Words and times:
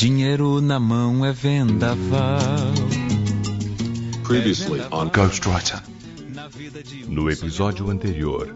Dinheiro 0.00 0.60
na 0.60 0.80
mão 0.80 1.24
é 1.24 1.30
vendaval. 1.30 2.40
Previously 4.24 4.80
on 4.90 5.10
Ghostwriter. 5.10 5.82
No 7.06 7.30
episódio 7.30 7.88
anterior. 7.90 8.54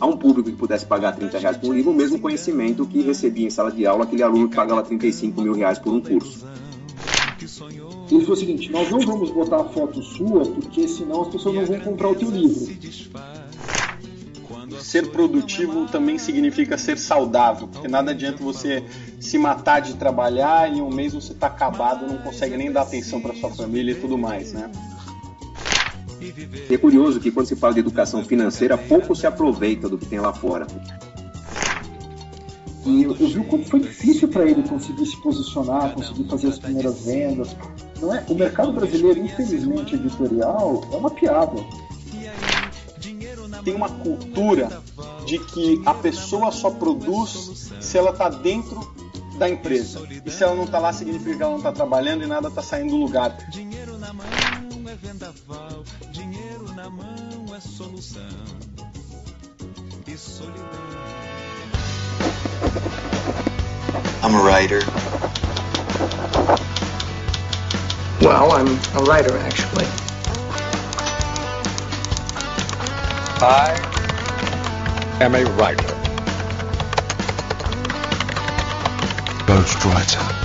A 0.00 0.06
um 0.06 0.16
público 0.16 0.48
que 0.48 0.56
pudesse 0.56 0.86
pagar 0.86 1.16
30 1.16 1.38
reais 1.38 1.56
por 1.56 1.70
um 1.70 1.74
livro, 1.74 1.90
o 1.90 1.94
mesmo 1.94 2.20
conhecimento 2.20 2.86
que 2.86 3.02
recebia 3.02 3.46
em 3.46 3.50
sala 3.50 3.72
de 3.72 3.84
aula 3.86 4.04
aquele 4.04 4.22
aluno 4.22 4.48
que 4.48 4.54
pagava 4.54 4.82
35 4.84 5.42
mil 5.42 5.52
reais 5.52 5.78
por 5.78 5.92
um 5.92 6.00
curso. 6.00 6.46
Ele 8.10 8.20
falou 8.20 8.34
o 8.34 8.36
seguinte: 8.36 8.70
nós 8.70 8.90
não 8.90 9.00
vamos 9.00 9.30
botar 9.30 9.60
a 9.60 9.64
foto 9.64 10.02
sua, 10.02 10.44
porque 10.46 10.88
senão 10.88 11.22
as 11.22 11.28
pessoas 11.28 11.54
não 11.54 11.66
vão 11.66 11.80
comprar 11.80 12.08
o 12.08 12.14
teu 12.14 12.30
livro. 12.30 12.76
Ser 14.80 15.08
produtivo 15.10 15.86
também 15.86 16.18
significa 16.18 16.78
ser 16.78 16.98
saudável, 16.98 17.68
porque 17.68 17.88
nada 17.88 18.12
adianta 18.12 18.42
você 18.42 18.82
se 19.20 19.36
matar 19.38 19.80
de 19.80 19.94
trabalhar 19.94 20.74
e 20.74 20.80
um 20.80 20.90
mês 20.90 21.14
você 21.14 21.32
está 21.32 21.46
acabado, 21.48 22.06
não 22.06 22.18
consegue 22.18 22.56
nem 22.56 22.70
dar 22.70 22.82
atenção 22.82 23.20
para 23.20 23.34
sua 23.34 23.50
família 23.50 23.92
e 23.92 23.94
tudo 23.94 24.16
mais, 24.16 24.52
né? 24.52 24.70
É 26.70 26.76
curioso 26.76 27.20
que 27.20 27.30
quando 27.30 27.46
se 27.46 27.56
fala 27.56 27.74
de 27.74 27.80
educação 27.80 28.24
financeira, 28.24 28.76
pouco 28.76 29.14
se 29.14 29.26
aproveita 29.26 29.88
do 29.88 29.96
que 29.96 30.06
tem 30.06 30.18
lá 30.18 30.32
fora. 30.32 30.66
E 32.88 33.02
eu, 33.02 33.14
eu 33.14 33.28
vi 33.28 33.38
o 33.38 33.44
quanto 33.44 33.68
foi 33.68 33.80
difícil 33.80 34.28
para 34.28 34.44
ele 34.44 34.62
conseguir 34.66 35.04
se 35.04 35.16
posicionar, 35.18 35.92
conseguir 35.92 36.24
fazer 36.24 36.48
as 36.48 36.58
primeiras 36.58 37.04
vendas. 37.04 37.54
Não 38.00 38.14
é? 38.14 38.24
O 38.28 38.34
mercado 38.34 38.72
brasileiro, 38.72 39.20
infelizmente, 39.20 39.94
editorial, 39.94 40.82
é 40.90 40.96
uma 40.96 41.10
piada. 41.10 41.62
Tem 43.62 43.74
uma 43.74 43.90
cultura 43.90 44.80
de 45.26 45.38
que 45.38 45.82
a 45.84 45.92
pessoa 45.92 46.50
só 46.50 46.70
produz 46.70 47.70
se 47.78 47.98
ela 47.98 48.10
está 48.10 48.30
dentro 48.30 48.80
da 49.36 49.48
empresa. 49.50 50.00
E 50.24 50.30
se 50.30 50.42
ela 50.42 50.54
não 50.54 50.64
está 50.64 50.78
lá, 50.78 50.90
significa 50.90 51.36
que 51.36 51.42
ela 51.42 51.50
não 51.50 51.58
está 51.58 51.72
trabalhando 51.72 52.24
e 52.24 52.26
nada 52.26 52.48
está 52.48 52.62
saindo 52.62 52.90
do 52.90 52.96
lugar. 52.96 53.36
Dinheiro 53.50 53.98
na 53.98 54.14
mão 54.14 54.26
é 54.88 54.94
vendaval, 54.96 55.84
dinheiro 56.10 56.72
na 56.74 56.88
mão 56.88 57.54
é 57.54 57.60
solução. 57.60 58.22
E 60.06 60.16
solidão. 60.16 60.88
I'm 64.20 64.34
a 64.34 64.42
writer. 64.42 64.80
Well, 68.20 68.52
I'm 68.52 68.66
a 68.96 69.04
writer, 69.04 69.38
actually. 69.38 69.86
I 73.40 75.18
am 75.20 75.34
a 75.36 75.44
writer. 75.52 75.94
Ghostwriter. 79.46 80.37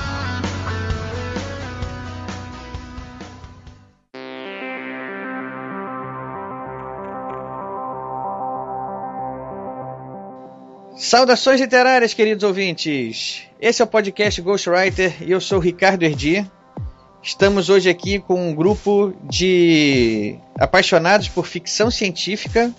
Saudações 11.04 11.59
literárias, 11.59 12.14
queridos 12.14 12.46
ouvintes! 12.46 13.42
Esse 13.59 13.82
é 13.82 13.86
o 13.86 13.88
podcast 13.88 14.42
Ghostwriter 14.42 15.14
e 15.22 15.32
eu 15.32 15.42
sou 15.42 15.60
Ricardo 15.60 16.04
Erdi. 16.04 16.50
Estamos 17.22 17.70
hoje 17.70 17.90
aqui 17.90 18.20
com 18.20 18.50
um 18.50 18.56
grupo 18.56 19.14
de 19.22 20.40
apaixonados 20.58 21.28
por 21.28 21.45
ficção 21.45 21.92
científica 21.92 22.73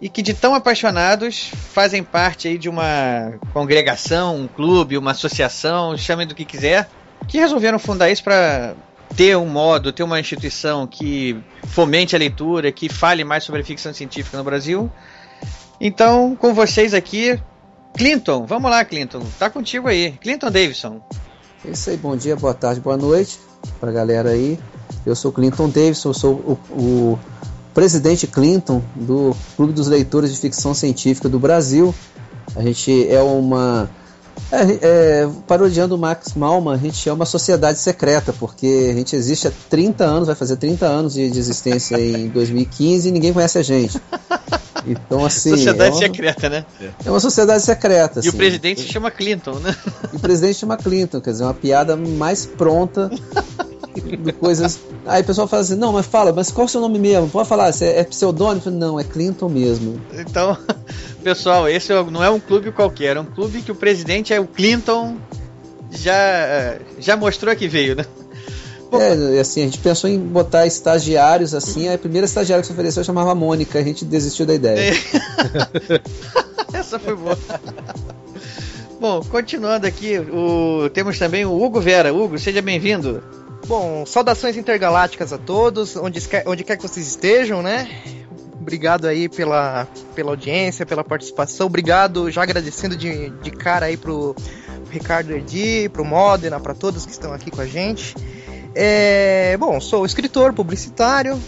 e 0.00 0.08
que 0.08 0.22
de 0.22 0.34
tão 0.34 0.54
apaixonados 0.54 1.50
fazem 1.72 2.04
parte 2.04 2.46
aí 2.46 2.56
de 2.56 2.68
uma 2.68 3.34
congregação, 3.52 4.36
um 4.36 4.46
clube, 4.46 4.96
uma 4.96 5.10
associação, 5.10 5.98
chamem 5.98 6.28
do 6.28 6.36
que 6.36 6.44
quiser, 6.44 6.88
que 7.26 7.38
resolveram 7.38 7.80
fundar 7.80 8.08
isso 8.08 8.22
para 8.22 8.76
ter 9.16 9.36
um 9.36 9.46
modo, 9.46 9.92
ter 9.92 10.04
uma 10.04 10.20
instituição 10.20 10.86
que 10.86 11.36
fomente 11.66 12.14
a 12.14 12.20
leitura, 12.20 12.70
que 12.70 12.88
fale 12.88 13.24
mais 13.24 13.42
sobre 13.42 13.64
ficção 13.64 13.92
científica 13.92 14.38
no 14.38 14.44
Brasil. 14.44 14.88
Então, 15.80 16.34
com 16.34 16.52
vocês 16.52 16.92
aqui, 16.92 17.40
Clinton, 17.98 18.46
vamos 18.46 18.70
lá, 18.70 18.84
Clinton, 18.84 19.20
tá 19.40 19.50
contigo 19.50 19.88
aí, 19.88 20.12
Clinton 20.12 20.52
Davidson. 20.52 21.00
É 21.64 21.72
isso 21.72 21.90
aí, 21.90 21.96
bom 21.96 22.16
dia, 22.16 22.36
boa 22.36 22.54
tarde, 22.54 22.80
boa 22.80 22.96
noite 22.96 23.40
pra 23.80 23.90
galera 23.90 24.30
aí. 24.30 24.56
Eu 25.04 25.16
sou 25.16 25.32
Clinton 25.32 25.68
Davidson, 25.68 26.12
sou 26.12 26.34
o, 26.34 26.58
o 26.70 27.18
presidente 27.74 28.28
Clinton 28.28 28.80
do 28.94 29.34
Clube 29.56 29.72
dos 29.72 29.88
Leitores 29.88 30.32
de 30.32 30.38
Ficção 30.38 30.74
Científica 30.74 31.28
do 31.28 31.40
Brasil. 31.40 31.92
A 32.54 32.62
gente 32.62 33.08
é 33.10 33.20
uma. 33.20 33.90
É, 34.50 34.78
é, 35.22 35.28
parodiando 35.46 35.94
o 35.94 35.98
Max 35.98 36.34
Malman, 36.34 36.74
a 36.74 36.76
gente 36.78 37.08
é 37.08 37.12
uma 37.12 37.26
sociedade 37.26 37.78
secreta, 37.78 38.32
porque 38.32 38.88
a 38.90 38.94
gente 38.94 39.14
existe 39.14 39.48
há 39.48 39.52
30 39.68 40.04
anos, 40.04 40.26
vai 40.26 40.36
fazer 40.36 40.56
30 40.56 40.86
anos 40.86 41.14
de, 41.14 41.30
de 41.30 41.38
existência 41.38 42.00
em 42.00 42.28
2015 42.28 43.08
e 43.08 43.12
ninguém 43.12 43.32
conhece 43.32 43.58
a 43.58 43.62
gente. 43.62 44.00
Então, 44.86 45.24
assim. 45.24 45.50
Sociedade 45.50 45.90
é 45.90 45.92
uma, 45.92 45.98
secreta, 45.98 46.48
né? 46.48 46.64
É 47.04 47.10
uma 47.10 47.20
sociedade 47.20 47.62
secreta. 47.62 48.18
E 48.18 48.20
assim. 48.20 48.28
o 48.30 48.32
presidente 48.32 48.80
se 48.80 48.88
chama 48.88 49.10
Clinton, 49.10 49.54
né? 49.58 49.76
E 50.12 50.16
o 50.16 50.20
presidente 50.20 50.54
chama 50.54 50.76
Clinton, 50.76 51.20
quer 51.20 51.32
dizer, 51.32 51.44
uma 51.44 51.52
piada 51.54 51.96
mais 51.96 52.46
pronta 52.46 53.10
de 53.94 54.32
coisas. 54.32 54.80
Aí 55.06 55.22
o 55.22 55.24
pessoal 55.24 55.48
fala 55.48 55.62
assim: 55.62 55.74
não, 55.74 55.92
mas 55.92 56.06
fala, 56.06 56.32
mas 56.32 56.50
qual 56.50 56.64
é 56.64 56.66
o 56.66 56.68
seu 56.70 56.80
nome 56.80 56.98
mesmo? 56.98 57.28
Pode 57.28 57.48
falar, 57.48 57.70
é, 57.80 58.00
é 58.00 58.04
pseudônimo? 58.04 58.70
Não, 58.70 58.98
é 58.98 59.04
Clinton 59.04 59.48
mesmo. 59.48 60.00
Então, 60.12 60.56
pessoal, 61.22 61.68
esse 61.68 61.92
não 62.10 62.22
é 62.22 62.30
um 62.30 62.40
clube 62.40 62.72
qualquer, 62.72 63.16
é 63.16 63.20
um 63.20 63.24
clube 63.24 63.62
que 63.62 63.72
o 63.72 63.74
presidente 63.74 64.32
é 64.32 64.40
o 64.40 64.46
Clinton. 64.46 65.16
Já, 65.90 66.76
já 66.98 67.16
mostrou 67.16 67.54
que 67.56 67.68
veio, 67.68 67.96
né? 67.96 68.04
É, 68.90 69.40
assim, 69.40 69.60
a 69.60 69.64
gente 69.66 69.80
pensou 69.80 70.08
em 70.08 70.18
botar 70.18 70.66
estagiários 70.66 71.52
assim, 71.54 71.92
a 71.92 71.98
primeira 71.98 72.24
estagiária 72.24 72.62
que 72.62 72.66
se 72.66 72.72
ofereceu 72.72 73.04
chamava 73.04 73.34
Mônica, 73.34 73.78
a 73.78 73.82
gente 73.82 74.02
desistiu 74.02 74.46
da 74.46 74.54
ideia. 74.54 74.94
Essa 76.72 76.98
foi 76.98 77.14
boa. 77.14 77.38
Bom, 78.98 79.20
continuando 79.24 79.86
aqui, 79.86 80.18
o... 80.18 80.88
temos 80.88 81.18
também 81.18 81.44
o 81.44 81.62
Hugo 81.62 81.82
Vera. 81.82 82.14
Hugo, 82.14 82.38
seja 82.38 82.62
bem-vindo. 82.62 83.22
Bom, 83.66 84.06
saudações 84.06 84.56
intergalácticas 84.56 85.32
a 85.32 85.38
todos, 85.38 85.94
onde 85.94 86.20
quer, 86.22 86.44
onde 86.46 86.64
quer 86.64 86.76
que 86.76 86.82
vocês 86.82 87.06
estejam, 87.06 87.62
né? 87.62 87.88
Obrigado 88.68 89.06
aí 89.06 89.30
pela, 89.30 89.88
pela 90.14 90.32
audiência, 90.32 90.84
pela 90.84 91.02
participação. 91.02 91.68
Obrigado, 91.68 92.30
já 92.30 92.42
agradecendo 92.42 92.94
de, 92.94 93.30
de 93.30 93.50
cara 93.50 93.86
aí 93.86 93.96
pro 93.96 94.36
Ricardo 94.90 95.32
Erdi, 95.32 95.88
pro 95.88 96.04
Modena, 96.04 96.60
para 96.60 96.74
todos 96.74 97.06
que 97.06 97.12
estão 97.12 97.32
aqui 97.32 97.50
com 97.50 97.62
a 97.62 97.66
gente. 97.66 98.14
É, 98.74 99.56
bom, 99.56 99.80
sou 99.80 100.04
escritor, 100.04 100.52
publicitário, 100.52 101.40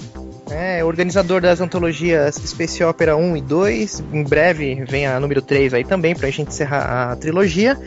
é, 0.51 0.83
organizador 0.83 1.43
das 1.43 1.61
antologias 1.61 2.37
Space 2.37 2.83
Opera 2.83 3.15
1 3.15 3.37
e 3.37 3.41
2. 3.43 4.03
Em 4.15 4.25
breve 4.25 4.83
vem 4.89 5.07
a 5.07 5.21
número 5.21 5.43
3 5.43 5.75
aí 5.75 5.85
também, 5.85 6.15
pra 6.15 6.31
gente 6.31 6.49
encerrar 6.49 7.13
a 7.13 7.17
trilogia. 7.17 7.79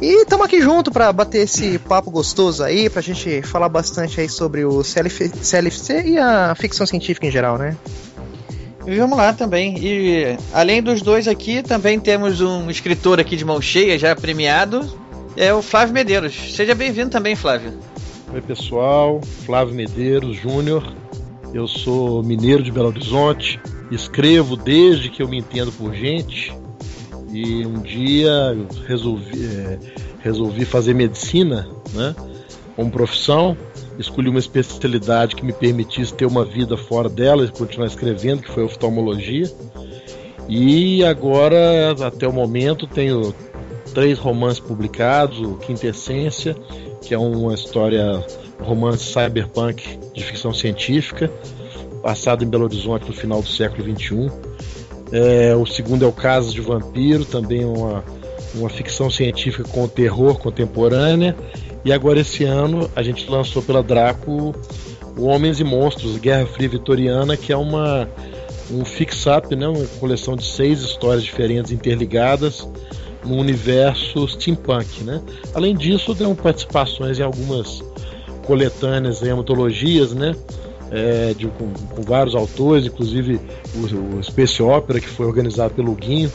E 0.00 0.22
estamos 0.22 0.46
aqui 0.46 0.62
junto 0.62 0.90
para 0.90 1.12
bater 1.12 1.42
esse 1.42 1.78
papo 1.78 2.10
gostoso 2.10 2.64
aí, 2.64 2.88
pra 2.88 3.02
gente 3.02 3.42
falar 3.42 3.68
bastante 3.68 4.18
aí 4.18 4.30
sobre 4.30 4.64
o 4.64 4.82
CLF, 4.82 5.30
CLFC 5.42 6.02
e 6.02 6.18
a 6.18 6.54
ficção 6.54 6.86
científica 6.86 7.26
em 7.26 7.30
geral, 7.30 7.58
né? 7.58 7.76
E 8.90 8.96
vamos 8.96 9.16
lá 9.16 9.32
também. 9.32 9.76
E 9.78 10.36
além 10.52 10.82
dos 10.82 11.00
dois 11.00 11.28
aqui, 11.28 11.62
também 11.62 12.00
temos 12.00 12.40
um 12.40 12.68
escritor 12.68 13.20
aqui 13.20 13.36
de 13.36 13.44
mão 13.44 13.62
cheia, 13.62 13.96
já 13.96 14.16
premiado, 14.16 14.84
é 15.36 15.54
o 15.54 15.62
Flávio 15.62 15.94
Medeiros. 15.94 16.34
Seja 16.56 16.74
bem-vindo 16.74 17.08
também, 17.08 17.36
Flávio. 17.36 17.78
Oi, 18.34 18.40
pessoal. 18.40 19.20
Flávio 19.46 19.76
Medeiros 19.76 20.36
Júnior. 20.36 20.92
Eu 21.54 21.68
sou 21.68 22.20
mineiro 22.24 22.64
de 22.64 22.72
Belo 22.72 22.88
Horizonte. 22.88 23.60
Escrevo 23.92 24.56
desde 24.56 25.08
que 25.08 25.22
eu 25.22 25.28
me 25.28 25.38
entendo 25.38 25.70
por 25.70 25.94
gente. 25.94 26.52
E 27.32 27.64
um 27.64 27.80
dia 27.82 28.28
eu 28.28 28.66
resolvi, 28.88 29.46
é, 29.46 29.78
resolvi 30.18 30.64
fazer 30.64 30.94
medicina, 30.94 31.68
né? 31.92 32.12
Como 32.74 32.90
profissão. 32.90 33.56
Escolhi 34.00 34.30
uma 34.30 34.38
especialidade 34.38 35.36
que 35.36 35.44
me 35.44 35.52
permitisse 35.52 36.14
ter 36.14 36.24
uma 36.24 36.42
vida 36.42 36.74
fora 36.74 37.06
dela 37.06 37.44
e 37.44 37.48
continuar 37.48 37.86
escrevendo, 37.86 38.40
que 38.40 38.50
foi 38.50 38.64
oftalmologia. 38.64 39.44
E 40.48 41.04
agora, 41.04 41.92
até 42.04 42.26
o 42.26 42.32
momento, 42.32 42.86
tenho 42.86 43.34
três 43.92 44.18
romances 44.18 44.58
publicados: 44.58 45.38
o 45.40 45.56
Quintessência, 45.56 46.56
que 47.02 47.12
é 47.12 47.18
uma 47.18 47.52
história 47.52 48.24
romance 48.58 49.04
cyberpunk 49.04 49.98
de 50.14 50.24
ficção 50.24 50.54
científica, 50.54 51.30
passado 52.02 52.42
em 52.42 52.48
Belo 52.48 52.64
Horizonte 52.64 53.06
no 53.06 53.12
final 53.12 53.42
do 53.42 53.48
século 53.48 53.84
XXI. 53.84 54.30
É, 55.12 55.54
o 55.54 55.66
segundo 55.66 56.06
é 56.06 56.08
o 56.08 56.12
Casas 56.12 56.54
de 56.54 56.62
Vampiro, 56.62 57.26
também 57.26 57.66
uma, 57.66 58.02
uma 58.54 58.70
ficção 58.70 59.10
científica 59.10 59.68
com 59.68 59.86
terror 59.86 60.38
contemporânea. 60.38 61.36
E 61.84 61.92
agora 61.92 62.20
esse 62.20 62.44
ano 62.44 62.90
a 62.94 63.02
gente 63.02 63.28
lançou 63.28 63.62
pela 63.62 63.82
Draco 63.82 64.54
o 65.16 65.24
Homens 65.24 65.60
e 65.60 65.64
Monstros, 65.64 66.16
Guerra 66.18 66.46
Fria 66.46 66.68
Vitoriana, 66.68 67.36
que 67.36 67.52
é 67.52 67.56
uma 67.56 68.08
um 68.70 68.84
fix-up, 68.84 69.54
né, 69.56 69.66
uma 69.66 69.84
coleção 69.98 70.36
de 70.36 70.44
seis 70.44 70.80
histórias 70.80 71.24
diferentes 71.24 71.72
interligadas 71.72 72.68
no 73.24 73.36
universo 73.36 74.26
steampunk. 74.28 75.02
Né? 75.02 75.20
Além 75.54 75.74
disso, 75.76 76.14
tem 76.14 76.32
participações 76.34 77.18
em 77.18 77.22
algumas 77.22 77.82
coletâneas 78.46 79.22
e 79.22 79.28
antologias, 79.28 80.12
né? 80.12 80.34
É, 80.92 81.34
de, 81.34 81.46
com, 81.46 81.72
com, 81.72 82.02
vários 82.02 82.34
autores, 82.34 82.84
inclusive 82.84 83.40
o, 83.76 84.18
o 84.18 84.24
Space 84.24 84.60
Opera, 84.60 84.98
que 84.98 85.06
foi 85.06 85.24
organizado 85.24 85.72
pelo 85.72 85.94
Guinho. 85.94 86.32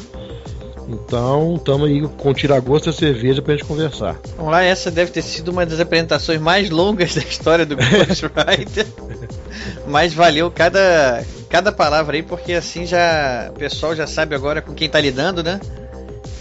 Então, 0.88 1.56
estamos 1.56 1.88
aí 1.88 2.02
com 2.18 2.34
tiragosto 2.34 2.90
e 2.90 2.94
cerveja 2.94 3.42
pra 3.42 3.56
gente 3.56 3.66
conversar. 3.66 4.20
Vamos 4.38 4.52
lá, 4.52 4.64
essa 4.64 4.92
deve 4.92 5.12
ter 5.12 5.22
sido 5.22 5.50
uma 5.50 5.66
das 5.66 5.80
apresentações 5.80 6.40
mais 6.40 6.70
longas 6.70 7.16
da 7.16 7.22
história 7.22 7.66
do 7.66 7.76
Ghostwriter. 7.76 8.86
Mas 9.88 10.14
valeu 10.14 10.52
cada, 10.52 11.24
cada 11.50 11.72
palavra 11.72 12.16
aí, 12.16 12.24
porque 12.24 12.54
assim 12.54 12.86
já 12.86 13.50
o 13.50 13.54
pessoal 13.58 13.96
já 13.96 14.06
sabe 14.06 14.36
agora 14.36 14.62
com 14.62 14.74
quem 14.74 14.90
tá 14.90 15.00
lidando, 15.00 15.44
né? 15.44 15.60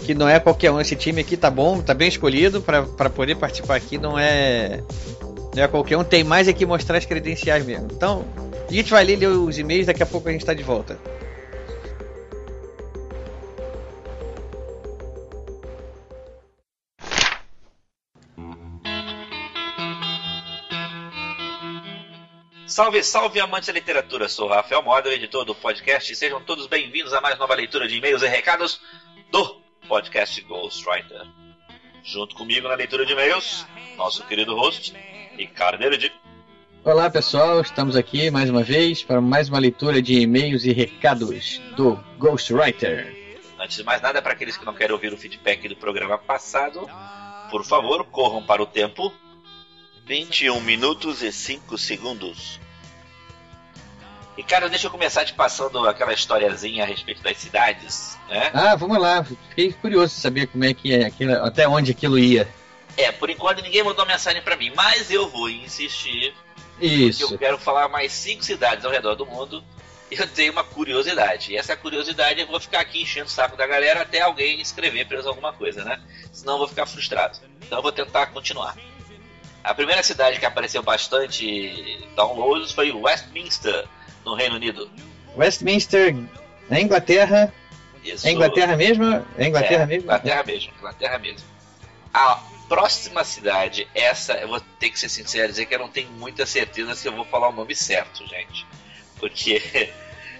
Que 0.03 0.13
não 0.13 0.29
é 0.29 0.39
qualquer 0.39 0.71
um. 0.71 0.79
Esse 0.79 0.95
time 0.95 1.21
aqui 1.21 1.35
tá 1.35 1.49
bom, 1.49 1.81
tá 1.81 1.93
bem 1.93 2.07
escolhido 2.07 2.61
para 2.61 3.09
poder 3.09 3.35
participar 3.35 3.75
aqui. 3.75 3.97
Não 3.97 4.19
é, 4.19 4.81
não 5.55 5.63
é 5.63 5.67
qualquer 5.67 5.97
um. 5.97 6.03
Tem 6.03 6.23
mais 6.23 6.47
aqui 6.47 6.65
mostrar 6.65 6.97
as 6.97 7.05
credenciais 7.05 7.65
mesmo. 7.65 7.87
Então, 7.91 8.23
a 8.69 8.71
gente 8.71 8.91
vai 8.91 9.03
ler 9.03 9.25
os 9.27 9.57
e-mails. 9.57 9.87
Daqui 9.87 10.03
a 10.03 10.05
pouco 10.05 10.29
a 10.29 10.31
gente 10.31 10.45
tá 10.45 10.53
de 10.53 10.61
volta. 10.61 10.99
Salve, 22.75 23.01
salve, 23.03 23.39
amante 23.39 23.67
da 23.67 23.71
literatura! 23.71 24.27
Sou 24.27 24.49
Rafael 24.49 24.83
Moda, 24.83 25.07
editor 25.07 25.45
do 25.45 25.55
podcast, 25.55 26.11
e 26.11 26.13
sejam 26.13 26.41
todos 26.41 26.67
bem-vindos 26.67 27.13
a 27.13 27.21
mais 27.21 27.39
nova 27.39 27.55
leitura 27.55 27.87
de 27.87 27.95
e-mails 27.95 28.21
e 28.21 28.27
recados 28.27 28.81
do 29.31 29.61
podcast 29.87 30.41
Ghostwriter. 30.41 31.25
Junto 32.03 32.35
comigo 32.35 32.67
na 32.67 32.75
leitura 32.75 33.05
de 33.05 33.13
e-mails, 33.13 33.65
nosso 33.95 34.25
querido 34.25 34.53
host, 34.57 34.93
Ricardo 35.37 35.85
Eredi. 35.85 36.11
Olá 36.83 37.09
pessoal, 37.09 37.61
estamos 37.61 37.95
aqui 37.95 38.29
mais 38.29 38.49
uma 38.49 38.61
vez 38.61 39.01
para 39.01 39.21
mais 39.21 39.47
uma 39.47 39.59
leitura 39.59 40.01
de 40.01 40.19
e-mails 40.19 40.65
e 40.65 40.73
recados 40.73 41.61
do 41.77 41.95
Ghostwriter. 42.17 43.39
Antes 43.57 43.77
de 43.77 43.85
mais 43.85 44.01
nada, 44.01 44.21
para 44.21 44.33
aqueles 44.33 44.57
que 44.57 44.65
não 44.65 44.73
querem 44.73 44.91
ouvir 44.91 45.13
o 45.13 45.17
feedback 45.17 45.69
do 45.69 45.77
programa 45.77 46.17
passado, 46.17 46.85
por 47.49 47.63
favor, 47.63 48.03
corram 48.07 48.43
para 48.43 48.61
o 48.61 48.65
tempo 48.65 49.13
21 50.05 50.59
minutos 50.59 51.21
e 51.21 51.31
5 51.31 51.77
segundos. 51.77 52.64
E 54.37 54.43
cara, 54.43 54.67
deixa 54.69 54.87
eu 54.87 54.91
começar 54.91 55.23
te 55.23 55.33
passando 55.33 55.87
aquela 55.87 56.13
historiazinha 56.13 56.83
a 56.83 56.87
respeito 56.87 57.21
das 57.21 57.37
cidades, 57.37 58.17
né? 58.27 58.51
Ah, 58.53 58.75
vamos 58.75 58.97
lá. 58.97 59.23
Fiquei 59.23 59.71
curioso 59.71 60.13
de 60.13 60.21
saber 60.21 60.47
como 60.47 60.65
é 60.65 60.73
que 60.73 60.93
é, 60.93 61.05
aquilo, 61.05 61.33
até 61.43 61.67
onde 61.67 61.91
aquilo 61.91 62.19
ia. 62.19 62.47
É, 62.97 63.11
por 63.11 63.29
enquanto 63.29 63.61
ninguém 63.61 63.83
mandou 63.83 64.05
mensagem 64.05 64.41
para 64.41 64.57
mim, 64.57 64.71
mas 64.75 65.09
eu 65.09 65.29
vou 65.29 65.49
insistir. 65.49 66.33
Isso. 66.79 67.19
Porque 67.19 67.33
eu 67.33 67.39
quero 67.39 67.57
falar 67.57 67.87
mais 67.87 68.11
cinco 68.11 68.43
cidades 68.43 68.83
ao 68.83 68.91
redor 68.91 69.15
do 69.15 69.25
mundo. 69.25 69.63
E 70.11 70.15
eu 70.15 70.27
tenho 70.27 70.51
uma 70.51 70.63
curiosidade. 70.63 71.53
E 71.53 71.57
essa 71.57 71.75
curiosidade 71.75 72.39
eu 72.39 72.47
vou 72.47 72.59
ficar 72.59 72.81
aqui 72.81 73.01
enchendo 73.01 73.25
o 73.25 73.31
saco 73.31 73.57
da 73.57 73.65
galera 73.65 74.01
até 74.01 74.21
alguém 74.21 74.61
escrever 74.61 75.05
para 75.05 75.15
eles 75.15 75.25
alguma 75.25 75.51
coisa, 75.51 75.83
né? 75.83 75.99
Senão 76.31 76.53
eu 76.53 76.59
vou 76.59 76.67
ficar 76.67 76.85
frustrado. 76.85 77.39
Então 77.61 77.79
eu 77.79 77.81
vou 77.81 77.91
tentar 77.91 78.27
continuar. 78.27 78.75
A 79.63 79.73
primeira 79.73 80.03
cidade 80.03 80.39
que 80.39 80.45
apareceu 80.45 80.83
bastante 80.83 82.07
downloads 82.15 82.71
foi 82.71 82.91
Westminster, 82.91 83.87
no 84.25 84.33
Reino 84.33 84.55
Unido. 84.55 84.89
Westminster, 85.37 86.15
na 86.69 86.81
Inglaterra. 86.81 87.53
Isso. 88.03 88.27
É 88.27 88.31
Inglaterra 88.31 88.75
mesmo? 88.75 89.25
É 89.37 89.47
Inglaterra 89.47 89.83
é, 89.83 89.85
mesmo? 89.85 90.03
Inglaterra 90.03 90.43
mesmo, 90.43 90.73
Inglaterra 90.77 91.17
mesmo. 91.19 91.47
A 92.13 92.41
próxima 92.67 93.23
cidade, 93.23 93.87
essa 93.93 94.33
eu 94.33 94.47
vou 94.47 94.59
ter 94.79 94.89
que 94.89 94.99
ser 94.99 95.09
sincero 95.09 95.49
dizer 95.49 95.65
que 95.65 95.75
eu 95.75 95.79
não 95.79 95.89
tenho 95.89 96.09
muita 96.11 96.45
certeza 96.45 96.95
se 96.95 97.07
eu 97.07 97.13
vou 97.13 97.25
falar 97.25 97.49
o 97.49 97.53
nome 97.53 97.75
certo, 97.75 98.25
gente. 98.27 98.65
Porque 99.19 99.61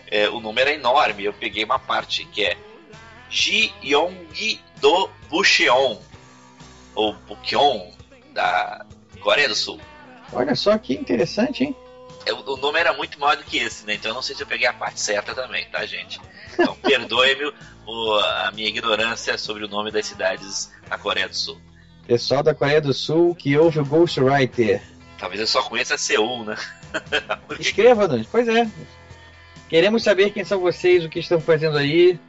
é, 0.10 0.30
o 0.30 0.40
número 0.40 0.70
é 0.70 0.74
enorme. 0.74 1.26
Eu 1.26 1.34
peguei 1.34 1.64
uma 1.64 1.80
parte 1.80 2.26
que 2.26 2.44
é 2.44 2.58
Gyeonggi 3.30 4.62
do 4.80 5.10
Bucheon, 5.30 6.00
ou 6.94 7.14
Bukyeon, 7.28 7.92
da 8.34 8.86
Coreia 9.20 9.50
do 9.50 9.56
Sul. 9.56 9.80
Olha 10.32 10.56
só 10.56 10.78
que 10.78 10.94
interessante, 10.94 11.64
hein? 11.64 11.76
O 12.31 12.57
nome 12.57 12.80
era 12.80 12.94
muito 12.94 13.19
maior 13.19 13.38
do 13.38 13.44
que 13.44 13.57
esse, 13.57 13.86
né? 13.86 13.95
Então 13.95 14.12
eu 14.12 14.16
não 14.16 14.22
sei 14.22 14.36
se 14.36 14.42
eu 14.42 14.48
peguei 14.48 14.68
a 14.68 14.74
parte 14.74 15.00
certa 15.00 15.33
também, 15.36 15.66
tá, 15.66 15.86
gente? 15.86 16.19
Então 16.54 16.75
perdoe-me 16.75 17.54
a 18.45 18.51
minha 18.51 18.68
ignorância 18.68 19.38
sobre 19.38 19.66
o 19.66 19.68
nome 19.68 19.92
das 19.92 20.07
cidades 20.07 20.72
na 20.89 20.98
Coreia 20.98 21.27
do 21.27 21.36
Sul. 21.36 21.60
Pessoal 22.07 22.42
da 22.42 22.56
Coreia 22.56 22.81
do 22.81 22.94
Sul 22.94 23.36
que 23.36 23.57
ouve 23.57 23.80
o 23.80 23.86
Ghostwriter. 23.86 24.81
Talvez 25.18 25.39
eu 25.42 25.48
só 25.48 25.62
conheça 25.63 25.98
Seul, 25.98 26.45
né? 26.45 26.56
Escreva-nos, 27.60 28.27
pois 28.27 28.48
é. 28.48 28.68
Queremos 29.69 30.04
saber 30.04 30.31
quem 30.31 30.44
são 30.44 30.60
vocês, 30.60 31.04
o 31.04 31.10
que 31.10 31.19
estão 31.19 31.39
fazendo 31.39 31.77
aí. 31.77 32.19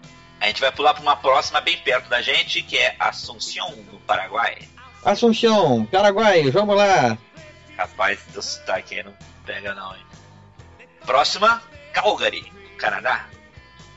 A 0.40 0.46
gente 0.46 0.60
vai 0.60 0.72
pular 0.72 0.94
para 0.94 1.02
uma 1.02 1.16
próxima 1.16 1.60
bem 1.60 1.78
perto 1.78 2.08
da 2.08 2.20
gente, 2.20 2.62
que 2.62 2.76
é 2.76 2.94
Assunção, 2.98 3.70
no 3.90 3.98
Paraguai. 4.00 4.58
Assunção, 5.04 5.86
Paraguai, 5.86 6.50
vamos 6.50 6.76
lá. 6.76 7.16
Rapaz, 7.76 8.18
teu 8.32 8.42
sotaque 8.42 8.96
aí 8.96 9.02
não 9.02 9.12
pega 9.46 9.72
não, 9.74 9.94
hein? 9.94 10.04
Próxima, 11.06 11.62
Calgary, 11.92 12.52
Canadá. 12.76 13.26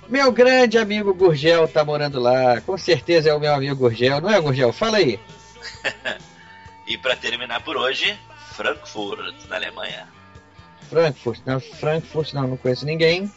Meu 0.07 0.31
grande 0.31 0.77
amigo 0.77 1.13
Gurgel 1.13 1.67
tá 1.67 1.83
morando 1.83 2.19
lá. 2.19 2.61
Com 2.61 2.77
certeza 2.77 3.29
é 3.29 3.33
o 3.33 3.39
meu 3.39 3.53
amigo 3.53 3.75
Gurgel, 3.75 4.21
não 4.21 4.29
é, 4.29 4.39
Gurgel? 4.39 4.71
Fala 4.71 4.97
aí. 4.97 5.19
e 6.87 6.97
para 6.97 7.15
terminar 7.15 7.61
por 7.61 7.75
hoje, 7.75 8.17
Frankfurt, 8.55 9.45
na 9.49 9.55
Alemanha. 9.55 10.07
Frankfurt, 10.89 11.41
não, 11.45 11.59
Frankfurt 11.59 12.33
não, 12.33 12.47
não 12.47 12.57
conheço 12.57 12.85
ninguém. 12.85 13.31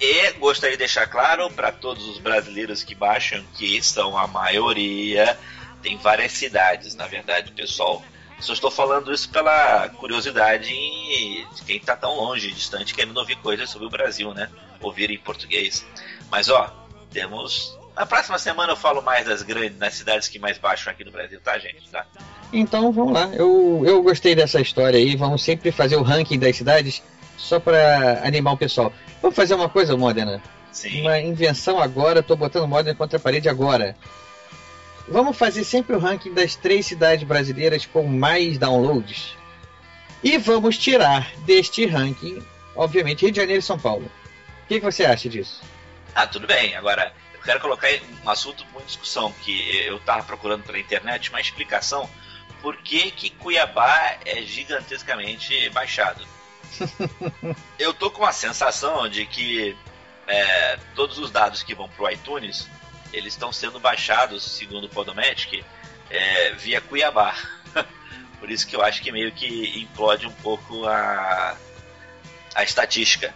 E 0.00 0.32
gostaria 0.34 0.76
de 0.76 0.78
deixar 0.78 1.06
claro 1.08 1.50
para 1.50 1.72
todos 1.72 2.06
os 2.08 2.18
brasileiros 2.18 2.84
que 2.84 2.94
baixam, 2.94 3.44
que 3.54 3.82
são 3.82 4.16
a 4.16 4.26
maioria, 4.26 5.36
tem 5.82 5.96
várias 5.96 6.32
cidades, 6.32 6.94
na 6.94 7.06
verdade, 7.06 7.52
pessoal. 7.52 8.02
Só 8.40 8.52
estou 8.52 8.70
falando 8.70 9.12
isso 9.12 9.28
pela 9.30 9.88
curiosidade 9.90 10.68
de 10.68 11.62
quem 11.66 11.76
está 11.76 11.96
tão 11.96 12.14
longe, 12.14 12.52
distante, 12.52 12.94
querendo 12.94 13.16
ouvir 13.16 13.36
coisas 13.36 13.68
sobre 13.68 13.86
o 13.86 13.90
Brasil, 13.90 14.32
né? 14.32 14.48
Ouvir 14.80 15.10
em 15.10 15.18
português. 15.18 15.84
Mas 16.30 16.48
ó, 16.48 16.72
temos. 17.10 17.76
Na 17.96 18.06
próxima 18.06 18.38
semana 18.38 18.72
eu 18.72 18.76
falo 18.76 19.02
mais 19.02 19.26
das 19.26 19.42
grandes, 19.42 19.76
das 19.76 19.94
cidades 19.94 20.28
que 20.28 20.38
mais 20.38 20.56
baixam 20.56 20.92
aqui 20.92 21.04
no 21.04 21.10
Brasil, 21.10 21.40
tá, 21.40 21.58
gente? 21.58 21.88
Tá? 21.90 22.06
Então 22.52 22.92
vamos 22.92 23.12
lá. 23.12 23.28
Eu, 23.34 23.82
eu 23.84 24.02
gostei 24.02 24.36
dessa 24.36 24.60
história 24.60 24.98
aí. 24.98 25.16
Vamos 25.16 25.42
sempre 25.42 25.72
fazer 25.72 25.96
o 25.96 26.02
ranking 26.02 26.38
das 26.38 26.56
cidades 26.56 27.02
só 27.36 27.58
para 27.58 28.24
animar 28.24 28.52
o 28.52 28.56
pessoal. 28.56 28.92
Vamos 29.20 29.34
fazer 29.34 29.54
uma 29.54 29.68
coisa, 29.68 29.96
Modena? 29.96 30.40
Sim. 30.70 31.00
Uma 31.00 31.18
invenção 31.18 31.82
agora. 31.82 32.20
Estou 32.20 32.36
botando 32.36 32.68
Modena 32.68 32.94
contra 32.94 33.16
a 33.16 33.20
parede 33.20 33.48
agora. 33.48 33.96
Vamos 35.10 35.38
fazer 35.38 35.64
sempre 35.64 35.96
o 35.96 35.98
ranking 35.98 36.34
das 36.34 36.54
três 36.54 36.86
cidades 36.86 37.26
brasileiras 37.26 37.86
com 37.86 38.06
mais 38.06 38.58
downloads. 38.58 39.36
E 40.22 40.36
vamos 40.36 40.76
tirar 40.76 41.32
deste 41.38 41.86
ranking, 41.86 42.44
obviamente, 42.76 43.22
Rio 43.22 43.32
de 43.32 43.40
Janeiro 43.40 43.60
e 43.60 43.62
São 43.62 43.78
Paulo. 43.78 44.10
O 44.64 44.68
que, 44.68 44.78
que 44.78 44.84
você 44.84 45.06
acha 45.06 45.28
disso? 45.28 45.62
Ah, 46.14 46.26
tudo 46.26 46.46
bem. 46.46 46.74
Agora, 46.76 47.12
eu 47.32 47.40
quero 47.40 47.58
colocar 47.60 47.88
um 48.22 48.28
assunto 48.28 48.66
em 48.78 48.84
discussão, 48.84 49.32
que 49.42 49.78
eu 49.86 49.96
estava 49.96 50.22
procurando 50.24 50.64
pela 50.64 50.78
internet 50.78 51.30
uma 51.30 51.40
explicação 51.40 52.08
por 52.60 52.76
que, 52.76 53.10
que 53.10 53.30
Cuiabá 53.30 54.18
é 54.26 54.42
gigantescamente 54.42 55.70
baixado. 55.70 56.26
eu 57.78 57.94
tô 57.94 58.10
com 58.10 58.26
a 58.26 58.32
sensação 58.32 59.08
de 59.08 59.24
que 59.24 59.76
é, 60.26 60.78
todos 60.94 61.18
os 61.18 61.30
dados 61.30 61.62
que 61.62 61.74
vão 61.74 61.88
pro 61.88 62.10
iTunes 62.10 62.68
eles 63.12 63.34
estão 63.34 63.52
sendo 63.52 63.78
baixados, 63.80 64.42
segundo 64.42 64.84
o 64.84 64.88
Podomatic, 64.88 65.64
é, 66.10 66.52
via 66.54 66.80
Cuiabá. 66.80 67.34
Por 68.40 68.50
isso 68.50 68.66
que 68.66 68.76
eu 68.76 68.82
acho 68.82 69.02
que 69.02 69.10
meio 69.10 69.32
que 69.32 69.80
implode 69.80 70.26
um 70.26 70.32
pouco 70.32 70.86
a, 70.86 71.56
a 72.54 72.62
estatística. 72.62 73.34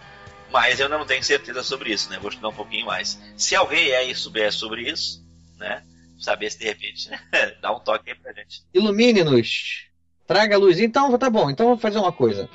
Mas 0.51 0.79
eu 0.79 0.87
não 0.87 1.05
tenho 1.05 1.23
certeza 1.23 1.63
sobre 1.63 1.91
isso, 1.91 2.09
né? 2.09 2.19
Vou 2.19 2.29
estudar 2.29 2.49
um 2.49 2.53
pouquinho 2.53 2.85
mais. 2.85 3.19
Se 3.35 3.55
alguém 3.55 3.93
aí 3.95 4.13
souber 4.13 4.53
sobre 4.53 4.89
isso, 4.89 5.25
né? 5.57 5.83
Saber 6.19 6.51
se 6.51 6.59
de 6.59 6.65
repente 6.65 7.09
dá 7.59 7.75
um 7.75 7.79
toque 7.79 8.11
aí 8.11 8.15
pra 8.15 8.31
gente. 8.33 8.61
Ilumine-nos. 8.73 9.87
Traga 10.27 10.57
luz. 10.57 10.79
Então, 10.79 11.17
tá 11.17 11.29
bom. 11.29 11.49
Então 11.49 11.65
vamos 11.65 11.81
fazer 11.81 11.97
uma 11.97 12.11
coisa. 12.11 12.47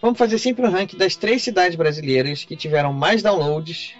Vamos 0.00 0.18
fazer 0.18 0.38
sempre 0.38 0.64
o 0.64 0.68
um 0.68 0.70
ranking 0.70 0.96
das 0.96 1.16
três 1.16 1.42
cidades 1.42 1.76
brasileiras 1.76 2.44
que 2.44 2.56
tiveram 2.56 2.92
mais 2.92 3.22
downloads 3.22 3.94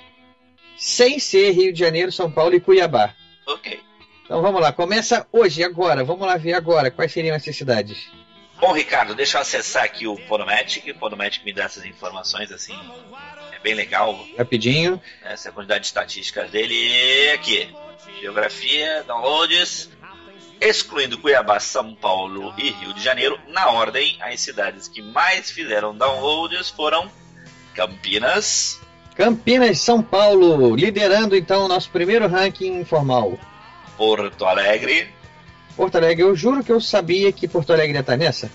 sem 0.76 1.18
ser 1.18 1.52
Rio 1.52 1.72
de 1.72 1.78
Janeiro, 1.78 2.12
São 2.12 2.30
Paulo 2.30 2.54
e 2.54 2.60
Cuiabá. 2.60 3.14
Ok. 3.46 3.80
Então 4.24 4.40
vamos 4.40 4.60
lá, 4.60 4.72
começa 4.72 5.26
hoje, 5.32 5.62
agora. 5.62 6.04
Vamos 6.04 6.26
lá 6.26 6.36
ver 6.36 6.54
agora 6.54 6.90
quais 6.90 7.12
seriam 7.12 7.36
essas 7.36 7.56
cidades. 7.56 8.10
Bom, 8.60 8.72
Ricardo, 8.72 9.14
deixa 9.14 9.38
eu 9.38 9.42
acessar 9.42 9.82
aqui 9.82 10.06
o 10.06 10.16
Podomatic. 10.28 10.86
O 10.88 10.98
Podomatic 10.98 11.44
me 11.44 11.52
dá 11.52 11.64
essas 11.64 11.84
informações 11.84 12.52
assim. 12.52 12.78
É 13.50 13.58
bem 13.58 13.74
legal. 13.74 14.24
Rapidinho. 14.38 15.02
Essa 15.24 15.48
é 15.48 15.50
a 15.50 15.52
quantidade 15.52 15.80
de 15.80 15.86
estatísticas 15.86 16.50
dele 16.50 17.30
aqui. 17.34 17.68
Geografia, 18.20 19.02
downloads. 19.02 19.90
Excluindo 20.60 21.18
Cuiabá, 21.18 21.58
São 21.58 21.92
Paulo 21.92 22.54
e 22.56 22.70
Rio 22.70 22.94
de 22.94 23.02
Janeiro, 23.02 23.36
na 23.48 23.68
ordem, 23.70 24.16
as 24.22 24.40
cidades 24.40 24.86
que 24.86 25.02
mais 25.02 25.50
fizeram 25.50 25.92
downloads 25.96 26.70
foram 26.70 27.10
Campinas. 27.74 28.80
Campinas, 29.14 29.78
São 29.78 30.02
Paulo, 30.02 30.74
liderando 30.74 31.36
então 31.36 31.64
o 31.64 31.68
nosso 31.68 31.90
primeiro 31.90 32.26
ranking 32.26 32.80
informal. 32.80 33.38
Porto 33.96 34.44
Alegre. 34.44 35.08
Porto 35.76 35.96
Alegre, 35.96 36.22
eu 36.22 36.34
juro 36.34 36.64
que 36.64 36.72
eu 36.72 36.80
sabia 36.80 37.30
que 37.32 37.46
Porto 37.46 37.72
Alegre 37.72 37.94
ia 37.94 38.00
estar 38.00 38.16
nessa. 38.16 38.50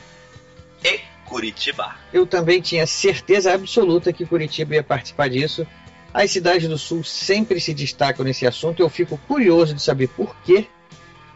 E 0.83 0.99
Curitiba. 1.25 1.95
Eu 2.11 2.25
também 2.25 2.61
tinha 2.61 2.87
certeza 2.87 3.53
absoluta 3.53 4.13
que 4.13 4.25
Curitiba 4.25 4.75
ia 4.75 4.83
participar 4.83 5.29
disso. 5.29 5.67
As 6.13 6.31
cidades 6.31 6.67
do 6.67 6.77
Sul 6.77 7.03
sempre 7.03 7.59
se 7.59 7.73
destacam 7.73 8.25
nesse 8.25 8.47
assunto. 8.47 8.81
Eu 8.81 8.89
fico 8.89 9.19
curioso 9.27 9.73
de 9.73 9.81
saber 9.81 10.07
por 10.07 10.35
quê. 10.43 10.67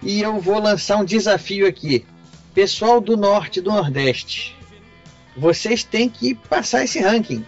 E 0.02 0.22
eu 0.22 0.40
vou 0.40 0.60
lançar 0.60 0.98
um 0.98 1.06
desafio 1.06 1.68
aqui. 1.68 2.06
Pessoal 2.54 3.00
do 3.00 3.16
Norte 3.16 3.60
e 3.60 3.62
do 3.62 3.72
Nordeste, 3.72 4.58
vocês 5.38 5.84
têm 5.84 6.10
que 6.10 6.36
passar 6.36 6.84
esse 6.84 7.00
ranking. 7.00 7.46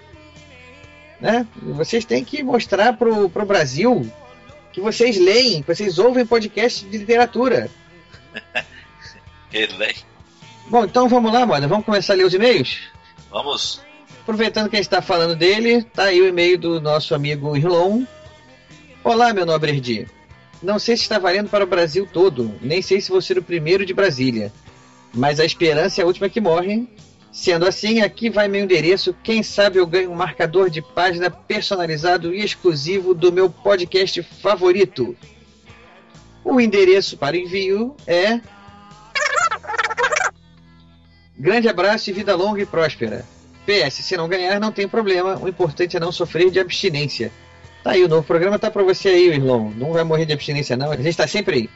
Né? 1.23 1.47
Vocês 1.55 2.03
têm 2.03 2.21
que 2.21 2.43
mostrar 2.43 2.97
pro, 2.97 3.29
pro 3.29 3.45
Brasil 3.45 4.11
que 4.73 4.81
vocês 4.81 5.17
leem, 5.17 5.61
que 5.61 5.73
vocês 5.73 5.97
ouvem 5.97 6.25
podcast 6.25 6.83
de 6.83 6.97
literatura. 6.97 7.69
Ele 9.53 9.95
Bom, 10.67 10.83
então 10.83 11.07
vamos 11.07 11.31
lá, 11.31 11.45
moda. 11.45 11.65
Vamos 11.65 11.85
começar 11.85 12.11
a 12.11 12.15
ler 12.17 12.25
os 12.25 12.33
e-mails? 12.33 12.89
Vamos. 13.31 13.81
Aproveitando 14.21 14.69
que 14.69 14.75
a 14.75 14.79
gente 14.79 14.87
está 14.87 15.01
falando 15.01 15.33
dele, 15.33 15.83
tá 15.93 16.05
aí 16.05 16.19
o 16.19 16.27
e-mail 16.27 16.57
do 16.57 16.81
nosso 16.81 17.15
amigo 17.15 17.55
Irlon. 17.55 18.03
Olá, 19.01 19.31
meu 19.31 19.45
nobre 19.45 19.71
Erdi. 19.71 20.05
Não 20.61 20.77
sei 20.77 20.97
se 20.97 21.03
está 21.03 21.19
valendo 21.19 21.47
para 21.47 21.63
o 21.63 21.67
Brasil 21.67 22.05
todo, 22.11 22.53
nem 22.61 22.81
sei 22.81 22.99
se 22.99 23.11
vou 23.11 23.21
ser 23.21 23.37
o 23.37 23.43
primeiro 23.43 23.85
de 23.85 23.93
Brasília. 23.93 24.51
Mas 25.13 25.39
a 25.39 25.45
esperança 25.45 26.01
é 26.01 26.03
a 26.03 26.07
última 26.07 26.27
que 26.27 26.41
morre. 26.41 26.85
Sendo 27.33 27.67
assim, 27.67 27.99
aqui 27.99 28.29
vai 28.29 28.47
meu 28.47 28.63
endereço. 28.63 29.11
Quem 29.23 29.41
sabe 29.41 29.79
eu 29.79 29.87
ganho 29.87 30.11
um 30.11 30.15
marcador 30.15 30.69
de 30.69 30.83
página 30.83 31.31
personalizado 31.31 32.31
e 32.31 32.45
exclusivo 32.45 33.15
do 33.15 33.31
meu 33.31 33.49
podcast 33.49 34.21
favorito. 34.21 35.17
O 36.43 36.61
endereço 36.61 37.17
para 37.17 37.35
envio 37.35 37.97
é. 38.05 38.39
Grande 41.35 41.67
abraço 41.67 42.07
e 42.11 42.13
vida 42.13 42.35
longa 42.35 42.61
e 42.61 42.67
próspera. 42.67 43.25
PS, 43.65 43.95
se 43.95 44.15
não 44.15 44.29
ganhar, 44.29 44.59
não 44.59 44.71
tem 44.71 44.87
problema. 44.87 45.35
O 45.41 45.47
importante 45.47 45.97
é 45.97 45.99
não 45.99 46.11
sofrer 46.11 46.51
de 46.51 46.59
abstinência. 46.59 47.31
Tá 47.83 47.91
aí, 47.91 48.03
o 48.03 48.07
novo 48.07 48.21
programa 48.27 48.59
tá 48.59 48.69
pra 48.69 48.83
você 48.83 49.09
aí, 49.09 49.29
irmão. 49.29 49.73
Não 49.75 49.91
vai 49.91 50.03
morrer 50.03 50.27
de 50.27 50.33
abstinência, 50.33 50.77
não. 50.77 50.91
A 50.91 50.97
gente 50.97 51.17
tá 51.17 51.25
sempre 51.25 51.55
aí. 51.55 51.69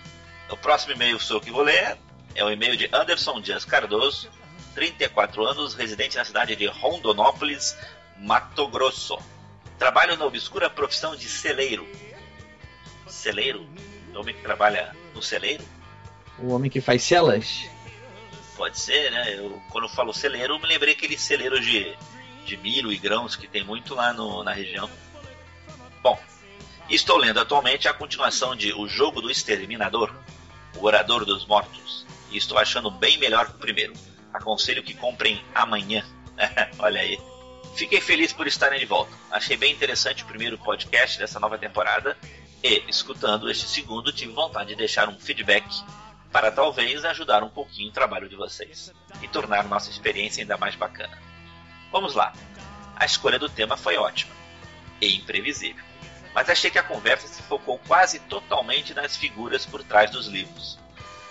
O 0.52 0.56
próximo 0.56 0.94
e-mail 0.94 1.20
sou 1.20 1.42
que 1.42 1.50
vou 1.50 1.64
ler. 1.64 1.98
É 2.36 2.44
o 2.44 2.52
e-mail 2.52 2.78
de 2.78 2.88
Anderson 2.94 3.42
Dias 3.42 3.66
Cardoso, 3.66 4.30
34 4.78 5.44
anos, 5.44 5.74
residente 5.74 6.18
na 6.18 6.24
cidade 6.24 6.56
de 6.56 6.68
Rondonópolis, 6.68 7.76
Mato 8.16 8.68
Grosso. 8.68 9.18
Trabalho 9.80 10.16
na 10.16 10.26
obscura 10.26 10.70
profissão 10.70 11.16
de 11.16 11.28
celeiro. 11.28 11.88
Celeiro? 13.08 13.68
O 14.14 14.20
homem 14.20 14.36
que 14.36 14.42
trabalha 14.44 14.96
no 15.16 15.24
celeiro? 15.24 15.64
O 16.38 16.54
homem 16.54 16.70
que 16.70 16.80
faz 16.80 17.02
celas? 17.02 17.68
Pode 18.56 18.80
ser, 18.80 19.10
né? 19.10 19.40
Eu, 19.40 19.60
quando 19.72 19.86
eu 19.86 19.90
falo 19.90 20.14
celeiro, 20.14 20.54
eu 20.54 20.60
me 20.60 20.68
lembrei 20.68 20.94
aqueles 20.94 21.22
celeiros 21.22 21.66
de, 21.66 21.98
de 22.46 22.56
milho 22.58 22.92
e 22.92 22.98
grãos 22.98 23.36
que 23.36 23.48
tem 23.48 23.64
muito 23.64 23.96
lá 23.96 24.14
no, 24.14 24.44
na 24.44 24.54
região. 24.54 24.88
Bom, 26.04 26.20
estou 26.88 27.18
lendo 27.18 27.40
atualmente 27.40 27.88
a 27.88 27.94
continuação 27.96 28.56
de 28.56 28.72
O 28.74 28.88
Jogo 28.88 29.22
do 29.22 29.32
Exterminador, 29.32 30.14
O 30.76 30.86
Orador 30.86 31.26
dos 31.26 31.48
Mortos, 31.48 32.06
e 32.30 32.38
estou 32.38 32.60
achando 32.60 32.92
bem 32.92 33.18
melhor 33.18 33.48
que 33.48 33.56
o 33.56 33.60
primeiro. 33.60 33.96
Aconselho 34.34 34.84
que 34.84 34.94
comprem 34.94 35.44
amanhã. 35.54 36.04
Olha 36.80 37.02
aí. 37.02 37.20
Fiquei 37.76 38.02
feliz 38.02 38.34
por 38.34 38.48
estarem 38.48 38.80
de 38.80 38.86
volta. 38.86 39.12
Achei 39.32 39.56
bem 39.56 39.72
interessante 39.72 40.24
o 40.24 40.28
primeiro 40.28 40.58
podcast 40.58 41.20
dessa 41.20 41.40
nova 41.40 41.58
temporada 41.58 42.18
e, 42.64 42.84
escutando 42.88 43.50
este 43.50 43.68
segundo, 43.68 44.12
tive 44.12 44.34
vontade 44.34 44.70
de 44.70 44.76
deixar 44.76 45.08
um 45.10 45.20
feedback 45.20 45.66
para 46.32 46.52
talvez 46.52 47.06
ajudar 47.06 47.44
um 47.44 47.50
pouquinho 47.50 47.90
o 47.90 47.94
trabalho 47.94 48.28
de 48.28 48.36
vocês 48.36 48.92
e 49.22 49.28
tornar 49.28 49.66
nossa 49.66 49.90
experiência 49.90 50.42
ainda 50.42 50.58
mais 50.58 50.76
bacana. 50.76 51.18
Vamos 51.92 52.16
lá. 52.16 52.34
A 52.96 53.06
escolha 53.06 53.40
do 53.40 53.48
tema 53.48 53.78
foi 53.78 53.96
ótima 53.98 54.34
e 55.00 55.16
imprevisível, 55.16 55.84
mas 56.34 56.50
achei 56.50 56.70
que 56.72 56.80
a 56.80 56.84
conversa 56.84 57.28
se 57.28 57.42
focou 57.44 57.80
quase 57.88 58.20
totalmente 58.22 58.94
nas 58.94 59.16
figuras 59.16 59.66
por 59.66 59.84
trás 59.84 60.12
dos 60.12 60.28
livros. 60.28 60.80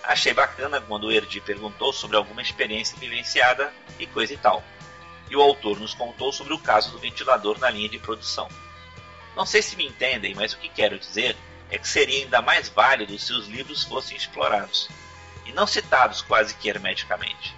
Achei 0.07 0.33
bacana 0.33 0.81
quando 0.81 1.09
o 1.09 1.13
Erdi 1.13 1.41
perguntou 1.41 1.93
sobre 1.93 2.17
alguma 2.17 2.41
experiência 2.41 2.97
vivenciada 2.97 3.75
e 3.99 4.07
coisa 4.07 4.33
e 4.33 4.37
tal. 4.37 4.63
E 5.29 5.35
o 5.35 5.43
autor 5.43 5.81
nos 5.81 5.95
contou 5.95 6.33
sobre 6.33 6.55
o 6.55 6.59
caso 6.61 6.93
do 6.93 6.99
ventilador 6.99 7.59
na 7.59 7.69
linha 7.69 7.89
de 7.89 7.99
produção. 7.99 8.49
Não 9.35 9.45
sei 9.45 9.61
se 9.61 9.75
me 9.75 9.85
entendem, 9.85 10.33
mas 10.33 10.53
o 10.53 10.59
que 10.59 10.69
quero 10.69 10.97
dizer 10.97 11.37
é 11.69 11.77
que 11.77 11.89
seria 11.89 12.23
ainda 12.23 12.41
mais 12.41 12.69
válido 12.69 13.19
se 13.19 13.33
os 13.33 13.49
livros 13.49 13.83
fossem 13.83 14.17
explorados, 14.17 14.89
e 15.45 15.53
não 15.53 15.67
citados 15.67 16.23
quase 16.23 16.55
que 16.55 16.69
hermeticamente, 16.69 17.53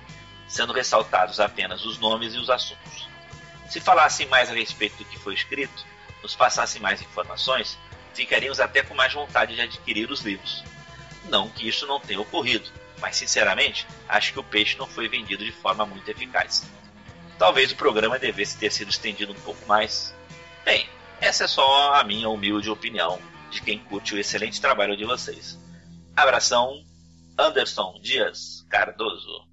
sendo 0.49 0.73
ressaltados 0.73 1.41
apenas 1.41 1.85
os 1.85 1.99
nomes 1.99 2.33
e 2.33 2.39
os 2.39 2.49
assuntos. 2.49 3.07
Se 3.69 3.79
falassem 3.79 4.27
mais 4.27 4.49
a 4.49 4.55
respeito 4.55 4.97
do 4.97 5.05
que 5.05 5.19
foi 5.19 5.35
escrito, 5.35 5.85
nos 6.23 6.35
passassem 6.35 6.81
mais 6.81 7.03
informações, 7.03 7.79
ficaríamos 8.15 8.59
até 8.59 8.83
com 8.83 8.95
mais 8.95 9.13
vontade 9.13 9.55
de 9.55 9.61
adquirir 9.61 10.11
os 10.11 10.23
livros. 10.23 10.65
Não 11.29 11.49
que 11.49 11.69
isso 11.69 11.87
não 11.87 12.01
tenha 12.01 12.21
ocorrido, 12.21 12.71
mas 13.01 13.17
sinceramente 13.17 13.87
acho 14.09 14.33
que 14.33 14.41
o 14.41 14.45
peixe 14.45 14.77
não 14.79 14.87
foi 14.87 15.09
vendido 15.09 15.45
de 15.45 15.53
forma 15.53 15.85
muito 15.85 16.09
eficaz. 16.09 16.65
Talvez 17.39 17.71
o 17.71 17.77
programa 17.77 18.19
devesse 18.19 18.59
ter 18.59 18.73
sido 18.73 18.91
estendido 18.91 19.33
um 19.33 19.41
pouco 19.41 19.65
mais. 19.67 20.15
Bem, 20.65 20.89
essa 21.21 21.45
é 21.45 21.49
só 21.49 21.95
a 21.95 22.05
minha 22.05 22.29
humilde 22.29 22.71
opinião 22.71 23.21
de 23.51 23.63
quem 23.63 23.79
curte 23.79 24.15
o 24.15 24.19
excelente 24.19 24.61
trabalho 24.61 24.97
de 24.97 25.05
vocês. 25.05 25.59
Abração, 26.17 26.85
Anderson 27.39 27.99
Dias 28.03 28.67
Cardoso. 28.69 29.48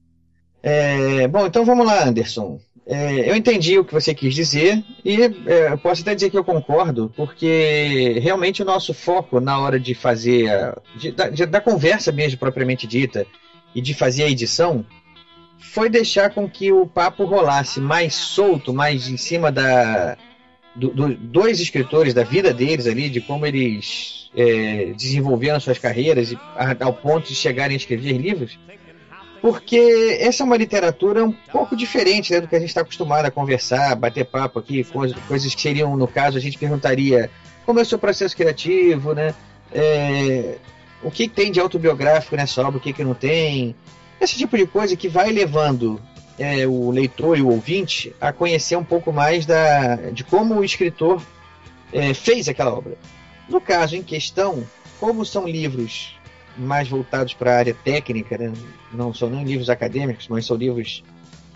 É, 0.68 1.28
bom, 1.28 1.46
então 1.46 1.64
vamos 1.64 1.86
lá, 1.86 2.08
Anderson. 2.08 2.60
É, 2.88 3.30
eu 3.30 3.36
entendi 3.36 3.78
o 3.78 3.86
que 3.86 3.94
você 3.94 4.16
quis 4.16 4.34
dizer 4.34 4.84
e 5.04 5.22
é, 5.22 5.78
posso 5.78 6.02
até 6.02 6.16
dizer 6.16 6.32
que 6.32 6.38
eu 6.38 6.44
concordo, 6.44 7.12
porque 7.16 8.18
realmente 8.20 8.64
o 8.64 8.66
nosso 8.66 8.92
foco 8.92 9.40
na 9.40 9.60
hora 9.60 9.80
de 9.80 9.94
fazer, 9.94 10.50
a, 10.50 10.76
de, 10.96 11.12
da, 11.12 11.30
de, 11.30 11.46
da 11.46 11.62
conversa 11.62 12.12
mesmo 12.12 12.40
propriamente 12.40 12.88
dita 12.88 13.28
e 13.76 13.82
de 13.82 13.94
fazer 13.94 14.24
a 14.24 14.30
edição, 14.30 14.84
foi 15.60 15.88
deixar 15.88 16.32
com 16.32 16.50
que 16.50 16.72
o 16.72 16.88
papo 16.88 17.26
rolasse 17.26 17.80
mais 17.80 18.16
solto, 18.16 18.74
mais 18.74 19.08
em 19.08 19.18
cima 19.18 19.52
da, 19.52 20.18
do, 20.76 20.90
do, 20.90 21.14
dois 21.16 21.60
escritores, 21.60 22.12
da 22.12 22.24
vida 22.24 22.52
deles 22.52 22.88
ali, 22.88 23.08
de 23.08 23.22
como 23.22 23.46
eles 23.46 24.32
é, 24.36 24.94
desenvolveram 24.96 25.60
suas 25.60 25.78
carreiras 25.78 26.32
e, 26.32 26.40
ao 26.80 26.94
ponto 26.94 27.28
de 27.28 27.36
chegarem 27.36 27.76
a 27.76 27.78
escrever 27.78 28.18
livros, 28.18 28.58
porque 29.46 30.18
essa 30.22 30.42
é 30.42 30.44
uma 30.44 30.58
literatura 30.58 31.24
um 31.24 31.32
pouco 31.32 31.76
diferente 31.76 32.34
né, 32.34 32.42
do 32.42 32.48
que 32.48 32.56
a 32.56 32.60
gente 32.60 32.70
está 32.70 32.82
acostumado 32.82 33.28
a 33.28 33.30
conversar, 33.30 33.96
bater 33.96 34.26
papo 34.26 34.58
aqui, 34.58 34.84
coisas, 34.84 35.54
que 35.54 35.62
seriam, 35.62 35.96
no 35.96 36.08
caso, 36.08 36.36
a 36.36 36.42
gente 36.42 36.58
perguntaria 36.58 37.30
como 37.64 37.78
é 37.78 37.84
o 37.84 37.86
seu 37.86 38.00
processo 38.00 38.36
criativo, 38.36 39.14
né? 39.14 39.36
É, 39.72 40.56
o 41.04 41.12
que 41.12 41.28
tem 41.28 41.52
de 41.52 41.60
autobiográfico 41.60 42.36
nessa 42.36 42.60
obra, 42.64 42.80
o 42.80 42.82
que, 42.82 42.92
que 42.92 43.04
não 43.04 43.14
tem, 43.14 43.76
esse 44.20 44.36
tipo 44.36 44.58
de 44.58 44.66
coisa 44.66 44.96
que 44.96 45.08
vai 45.08 45.32
levando 45.32 46.02
é, 46.40 46.66
o 46.66 46.90
leitor 46.90 47.38
e 47.38 47.44
o 47.44 47.50
ouvinte 47.50 48.16
a 48.20 48.34
conhecer 48.34 48.76
um 48.76 48.84
pouco 48.84 49.14
mais 49.14 49.46
da, 49.46 49.96
de 50.12 50.24
como 50.24 50.56
o 50.56 50.66
escritor 50.66 51.22
é, 51.94 52.16
fez 52.16 52.50
aquela 52.50 52.74
obra. 52.74 52.98
No 53.48 53.62
caso 53.62 53.96
em 53.96 54.02
questão, 54.02 54.64
como 55.00 55.24
são 55.24 55.48
livros 55.48 56.15
mais 56.58 56.88
voltados 56.88 57.34
para 57.34 57.54
a 57.54 57.58
área 57.58 57.74
técnica, 57.74 58.38
né? 58.38 58.54
não 58.92 59.14
são 59.14 59.30
nem 59.30 59.44
livros 59.44 59.70
acadêmicos, 59.70 60.28
mas 60.28 60.46
são 60.46 60.56
livros 60.56 61.04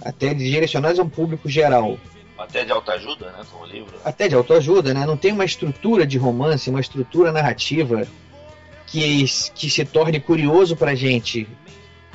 até 0.01 0.34
direcionados 0.34 1.00
a 1.00 1.03
um 1.03 1.10
público 1.10 1.50
geral. 1.50 1.98
Até 2.38 2.63
de 2.63 2.72
autoajuda, 2.72 3.32
né? 3.32 3.41
Como 3.51 3.65
livro. 3.65 3.94
Até 4.06 4.27
de 4.29 4.36
autoajuda, 4.36 4.94
né? 4.94 5.06
Não 5.06 5.18
tem 5.18 5.34
uma 5.34 5.44
estrutura 5.44 6.08
de 6.08 6.18
romance, 6.18 6.70
uma 6.70 6.79
estrutura 6.79 7.34
narrativa 7.34 8.08
que, 8.88 9.25
que 9.53 9.70
se 9.70 9.84
torne 9.84 10.20
curioso 10.22 10.75
para 10.75 10.91
a 10.91 10.96
gente 10.96 11.48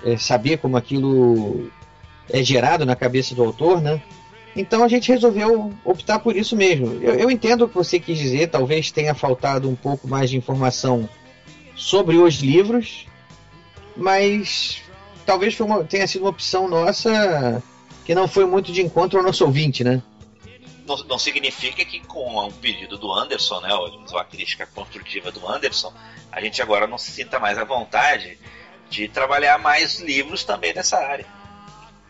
é, 0.02 0.16
saber 0.16 0.58
como 0.58 0.76
aquilo 0.76 1.70
é 2.30 2.42
gerado 2.42 2.86
na 2.86 2.96
cabeça 2.96 3.34
do 3.34 3.44
autor, 3.44 3.82
né? 3.82 4.00
Então 4.56 4.84
a 4.84 4.88
gente 4.88 5.10
resolveu 5.10 5.72
optar 5.84 6.20
por 6.20 6.36
isso 6.36 6.56
mesmo. 6.56 6.86
Eu, 7.02 7.14
eu, 7.14 7.30
entendo 7.30 7.64
o 7.64 7.68
que 7.68 7.74
você 7.74 7.98
quis 7.98 8.16
dizer, 8.16 8.48
talvez 8.48 8.90
tenha 8.90 9.14
faltado 9.14 9.68
um 9.68 9.74
pouco 9.74 10.08
mais 10.08 10.30
de 10.30 10.36
informação 10.36 11.08
sobre 11.74 12.16
os 12.16 12.36
livros, 12.36 13.06
mas 13.96 14.82
talvez 15.24 15.58
uma, 15.60 15.84
tenha 15.84 16.06
sido 16.06 16.22
uma 16.22 16.30
opção 16.30 16.68
nossa 16.68 17.62
que 18.04 18.14
não 18.14 18.28
foi 18.28 18.44
muito 18.44 18.72
de 18.72 18.82
encontro 18.82 19.18
ao 19.18 19.24
nosso 19.24 19.44
ouvinte, 19.44 19.82
né? 19.82 20.02
Não, 20.86 20.96
não 21.04 21.18
significa 21.18 21.84
que 21.84 22.00
com 22.00 22.46
um 22.46 22.52
pedido 22.52 22.98
do 22.98 23.10
Anderson, 23.10 23.60
né, 23.60 23.72
ou 23.72 23.88
uma 24.10 24.24
crítica 24.24 24.66
construtiva 24.66 25.32
do 25.32 25.48
Anderson, 25.48 25.92
a 26.30 26.40
gente 26.40 26.60
agora 26.60 26.86
não 26.86 26.98
se 26.98 27.10
sinta 27.10 27.38
mais 27.38 27.56
à 27.56 27.64
vontade 27.64 28.38
de 28.90 29.08
trabalhar 29.08 29.58
mais 29.58 30.00
livros 30.00 30.44
também 30.44 30.74
nessa 30.74 30.98
área. 30.98 31.26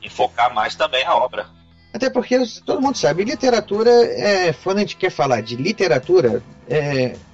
E 0.03 0.11
focar 0.11 0.53
mais 0.53 0.75
também 0.75 1.05
a 1.05 1.15
obra. 1.15 1.49
Até 1.95 2.11
porque 2.11 2.37
todo 2.67 2.83
mundo 2.83 2.99
sabe, 2.99 3.25
literatura, 3.25 3.91
é, 3.91 4.53
quando 4.53 4.79
a 4.79 4.81
gente 4.81 4.97
quer 4.97 5.11
falar 5.11 5.41
de 5.41 5.55
literatura, 5.55 6.43
é, 6.69 7.17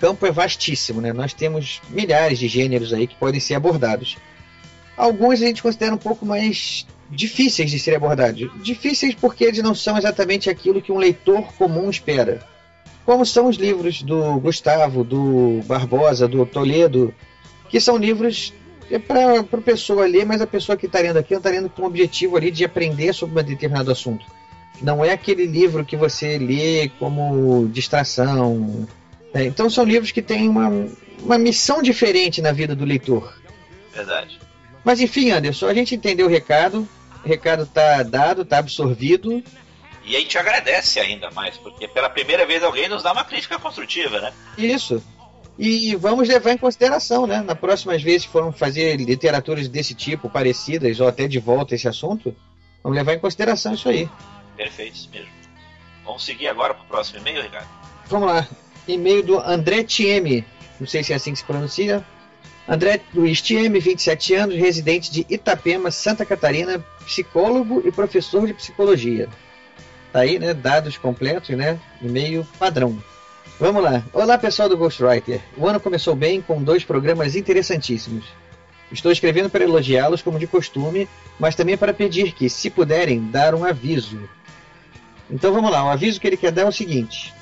campo 0.00 0.26
é 0.26 0.32
vastíssimo, 0.32 1.00
né? 1.00 1.12
Nós 1.12 1.34
temos 1.34 1.80
milhares 1.90 2.38
de 2.38 2.48
gêneros 2.48 2.92
aí 2.92 3.06
que 3.06 3.14
podem 3.14 3.38
ser 3.38 3.54
abordados. 3.54 4.16
Alguns 4.96 5.42
a 5.42 5.46
gente 5.46 5.62
considera 5.62 5.94
um 5.94 5.98
pouco 5.98 6.24
mais 6.24 6.86
difíceis 7.10 7.70
de 7.70 7.78
serem 7.78 7.98
abordados. 7.98 8.50
Difíceis 8.62 9.14
porque 9.14 9.44
eles 9.44 9.62
não 9.62 9.74
são 9.74 9.98
exatamente 9.98 10.48
aquilo 10.48 10.80
que 10.80 10.90
um 10.90 10.98
leitor 10.98 11.52
comum 11.54 11.90
espera. 11.90 12.40
Como 13.04 13.26
são 13.26 13.46
os 13.46 13.56
livros 13.56 14.02
do 14.02 14.38
Gustavo, 14.40 15.04
do 15.04 15.60
Barbosa, 15.66 16.26
do 16.26 16.46
Toledo, 16.46 17.14
que 17.68 17.80
são 17.80 17.96
livros 17.96 18.52
é 18.90 18.98
para 18.98 19.40
a 19.40 19.60
pessoa 19.60 20.04
ler, 20.06 20.26
mas 20.26 20.40
a 20.40 20.46
pessoa 20.46 20.76
que 20.76 20.86
está 20.86 20.98
lendo 20.98 21.16
aqui 21.16 21.32
está 21.32 21.48
lendo 21.48 21.70
com 21.70 21.82
o 21.82 21.86
objetivo 21.86 22.36
ali 22.36 22.50
de 22.50 22.64
aprender 22.64 23.12
sobre 23.12 23.40
um 23.40 23.44
determinado 23.44 23.90
assunto. 23.90 24.26
Não 24.82 25.04
é 25.04 25.12
aquele 25.12 25.46
livro 25.46 25.84
que 25.84 25.96
você 25.96 26.38
lê 26.38 26.90
como 26.98 27.68
distração. 27.68 28.88
Né? 29.32 29.44
Então 29.44 29.70
são 29.70 29.84
livros 29.84 30.12
que 30.12 30.22
têm 30.22 30.48
uma, 30.48 30.68
uma 31.22 31.38
missão 31.38 31.82
diferente 31.82 32.42
na 32.42 32.52
vida 32.52 32.74
do 32.74 32.84
leitor. 32.84 33.34
Verdade. 33.92 34.38
Mas 34.84 35.00
enfim, 35.00 35.30
Anderson, 35.30 35.66
a 35.66 35.74
gente 35.74 35.94
entendeu 35.94 36.26
o 36.26 36.30
recado. 36.30 36.88
O 37.24 37.28
recado 37.28 37.64
está 37.64 38.02
dado, 38.02 38.42
está 38.42 38.58
absorvido. 38.58 39.42
E 40.04 40.16
a 40.16 40.18
gente 40.18 40.38
agradece 40.38 40.98
ainda 40.98 41.30
mais, 41.30 41.56
porque 41.58 41.86
pela 41.86 42.08
primeira 42.08 42.46
vez 42.46 42.62
alguém 42.62 42.88
nos 42.88 43.02
dá 43.02 43.12
uma 43.12 43.24
crítica 43.24 43.58
construtiva, 43.58 44.20
né? 44.20 44.32
Isso. 44.56 45.02
E 45.58 45.94
vamos 45.94 46.26
levar 46.26 46.52
em 46.52 46.56
consideração, 46.56 47.26
né? 47.26 47.42
Na 47.42 47.54
próximas 47.54 48.02
vezes 48.02 48.24
que 48.24 48.32
foram 48.32 48.50
fazer 48.50 48.96
literaturas 48.96 49.68
desse 49.68 49.94
tipo, 49.94 50.30
parecidas, 50.30 50.98
ou 50.98 51.06
até 51.06 51.28
de 51.28 51.38
volta 51.38 51.74
esse 51.74 51.86
assunto, 51.86 52.34
vamos 52.82 52.96
levar 52.96 53.12
em 53.12 53.18
consideração 53.18 53.74
isso 53.74 53.88
aí. 53.88 54.08
Perfeito, 54.56 54.94
isso 54.94 55.10
mesmo. 55.10 55.28
Vamos 56.04 56.24
seguir 56.24 56.48
agora 56.48 56.72
para 56.72 56.82
o 56.82 56.86
próximo 56.86 57.18
e-mail, 57.18 57.42
Ricardo? 57.42 57.68
Vamos 58.06 58.28
lá. 58.28 58.48
E-mail 58.94 59.22
do 59.22 59.38
André 59.38 59.82
Tieme. 59.82 60.44
Não 60.78 60.86
sei 60.86 61.02
se 61.02 61.12
é 61.12 61.16
assim 61.16 61.32
que 61.32 61.38
se 61.38 61.44
pronuncia. 61.44 62.04
André 62.68 63.00
Luiz 63.14 63.42
Tieme, 63.42 63.80
27 63.80 64.34
anos, 64.34 64.56
residente 64.56 65.10
de 65.10 65.26
Itapema, 65.28 65.90
Santa 65.90 66.24
Catarina, 66.24 66.84
psicólogo 67.04 67.82
e 67.84 67.90
professor 67.90 68.46
de 68.46 68.54
psicologia. 68.54 69.28
Tá 70.12 70.20
aí, 70.20 70.38
né? 70.38 70.54
Dados 70.54 70.96
completos, 70.96 71.50
né? 71.50 71.78
E-mail 72.00 72.46
padrão. 72.58 73.02
Vamos 73.58 73.82
lá. 73.82 74.02
Olá, 74.12 74.38
pessoal 74.38 74.68
do 74.68 74.76
Ghostwriter. 74.76 75.40
O 75.56 75.66
ano 75.66 75.78
começou 75.78 76.14
bem 76.14 76.40
com 76.40 76.62
dois 76.62 76.84
programas 76.84 77.36
interessantíssimos. 77.36 78.24
Estou 78.90 79.12
escrevendo 79.12 79.50
para 79.50 79.64
elogiá-los 79.64 80.22
como 80.22 80.38
de 80.38 80.46
costume, 80.46 81.08
mas 81.38 81.54
também 81.54 81.76
para 81.76 81.92
pedir 81.92 82.32
que, 82.32 82.48
se 82.48 82.70
puderem, 82.70 83.30
dar 83.30 83.54
um 83.54 83.64
aviso. 83.64 84.18
Então 85.30 85.52
vamos 85.52 85.70
lá. 85.70 85.84
O 85.84 85.90
aviso 85.90 86.20
que 86.20 86.26
ele 86.26 86.36
quer 86.36 86.50
dar 86.50 86.62
é 86.62 86.66
o 86.66 86.72
seguinte: 86.72 87.32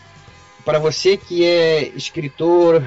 para 0.69 0.79
você 0.79 1.17
que 1.17 1.47
é 1.47 1.89
escritor, 1.97 2.87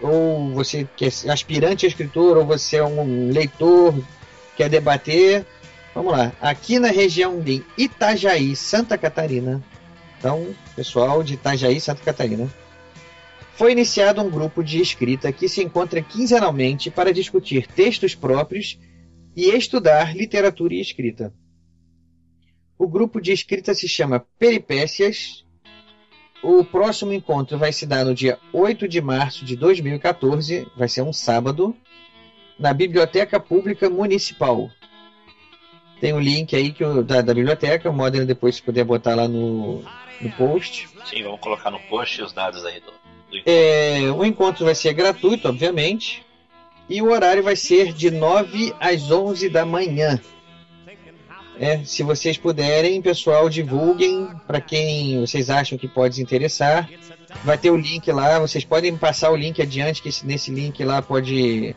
ou 0.00 0.50
você 0.54 0.88
que 0.96 1.04
é 1.04 1.08
aspirante 1.30 1.84
a 1.84 1.88
escritor, 1.90 2.38
ou 2.38 2.46
você 2.46 2.76
é 2.76 2.82
um 2.82 3.30
leitor, 3.30 3.94
quer 4.56 4.70
debater, 4.70 5.44
vamos 5.94 6.12
lá. 6.12 6.32
Aqui 6.40 6.78
na 6.78 6.88
região 6.88 7.38
de 7.38 7.62
Itajaí, 7.76 8.56
Santa 8.56 8.96
Catarina, 8.96 9.62
então, 10.18 10.56
pessoal 10.74 11.22
de 11.22 11.34
Itajaí, 11.34 11.78
Santa 11.78 12.02
Catarina, 12.02 12.50
foi 13.56 13.72
iniciado 13.72 14.22
um 14.22 14.30
grupo 14.30 14.64
de 14.64 14.80
escrita 14.80 15.30
que 15.30 15.50
se 15.50 15.62
encontra 15.62 16.00
quinzenalmente 16.00 16.90
para 16.90 17.12
discutir 17.12 17.66
textos 17.66 18.14
próprios 18.14 18.78
e 19.36 19.50
estudar 19.50 20.16
literatura 20.16 20.72
e 20.72 20.80
escrita. 20.80 21.30
O 22.78 22.88
grupo 22.88 23.20
de 23.20 23.32
escrita 23.32 23.74
se 23.74 23.86
chama 23.86 24.26
Peripécias. 24.38 25.46
O 26.42 26.64
próximo 26.64 27.12
encontro 27.12 27.58
vai 27.58 27.72
se 27.72 27.84
dar 27.84 28.04
no 28.04 28.14
dia 28.14 28.38
8 28.52 28.86
de 28.86 29.00
março 29.00 29.44
de 29.44 29.56
2014, 29.56 30.66
vai 30.76 30.88
ser 30.88 31.02
um 31.02 31.12
sábado, 31.12 31.74
na 32.58 32.72
Biblioteca 32.72 33.40
Pública 33.40 33.90
Municipal. 33.90 34.70
Tem 36.00 36.12
o 36.12 36.16
um 36.16 36.20
link 36.20 36.54
aí 36.54 36.72
que 36.72 36.84
eu, 36.84 37.02
da, 37.02 37.20
da 37.20 37.34
biblioteca, 37.34 37.90
o 37.90 37.92
Modena 37.92 38.24
depois 38.24 38.54
se 38.56 38.62
puder 38.62 38.84
botar 38.84 39.16
lá 39.16 39.26
no, 39.26 39.82
no 40.20 40.30
post. 40.36 40.88
Sim, 41.04 41.24
vamos 41.24 41.40
colocar 41.40 41.70
no 41.70 41.80
post 41.80 42.22
os 42.22 42.32
dados 42.32 42.64
aí 42.64 42.80
do, 42.80 42.92
é, 43.44 44.10
o 44.10 44.24
encontro 44.24 44.64
vai 44.64 44.74
ser 44.74 44.92
gratuito, 44.94 45.48
obviamente. 45.48 46.24
E 46.88 47.02
o 47.02 47.10
horário 47.10 47.42
vai 47.42 47.56
ser 47.56 47.92
de 47.92 48.10
9 48.10 48.74
às 48.80 49.10
11 49.10 49.48
da 49.50 49.66
manhã. 49.66 50.18
É, 51.60 51.82
se 51.84 52.04
vocês 52.04 52.38
puderem, 52.38 53.02
pessoal, 53.02 53.48
divulguem 53.48 54.28
para 54.46 54.60
quem 54.60 55.20
vocês 55.20 55.50
acham 55.50 55.76
que 55.76 55.88
pode 55.88 56.14
se 56.14 56.22
interessar. 56.22 56.88
Vai 57.44 57.58
ter 57.58 57.70
o 57.70 57.76
link 57.76 58.10
lá, 58.12 58.38
vocês 58.38 58.64
podem 58.64 58.96
passar 58.96 59.30
o 59.30 59.36
link 59.36 59.60
adiante, 59.60 60.00
que 60.00 60.10
nesse 60.24 60.52
link 60.52 60.82
lá 60.84 61.02
pode 61.02 61.74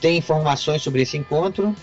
ter 0.00 0.16
informações 0.16 0.80
sobre 0.80 1.02
esse 1.02 1.18
encontro. 1.18 1.76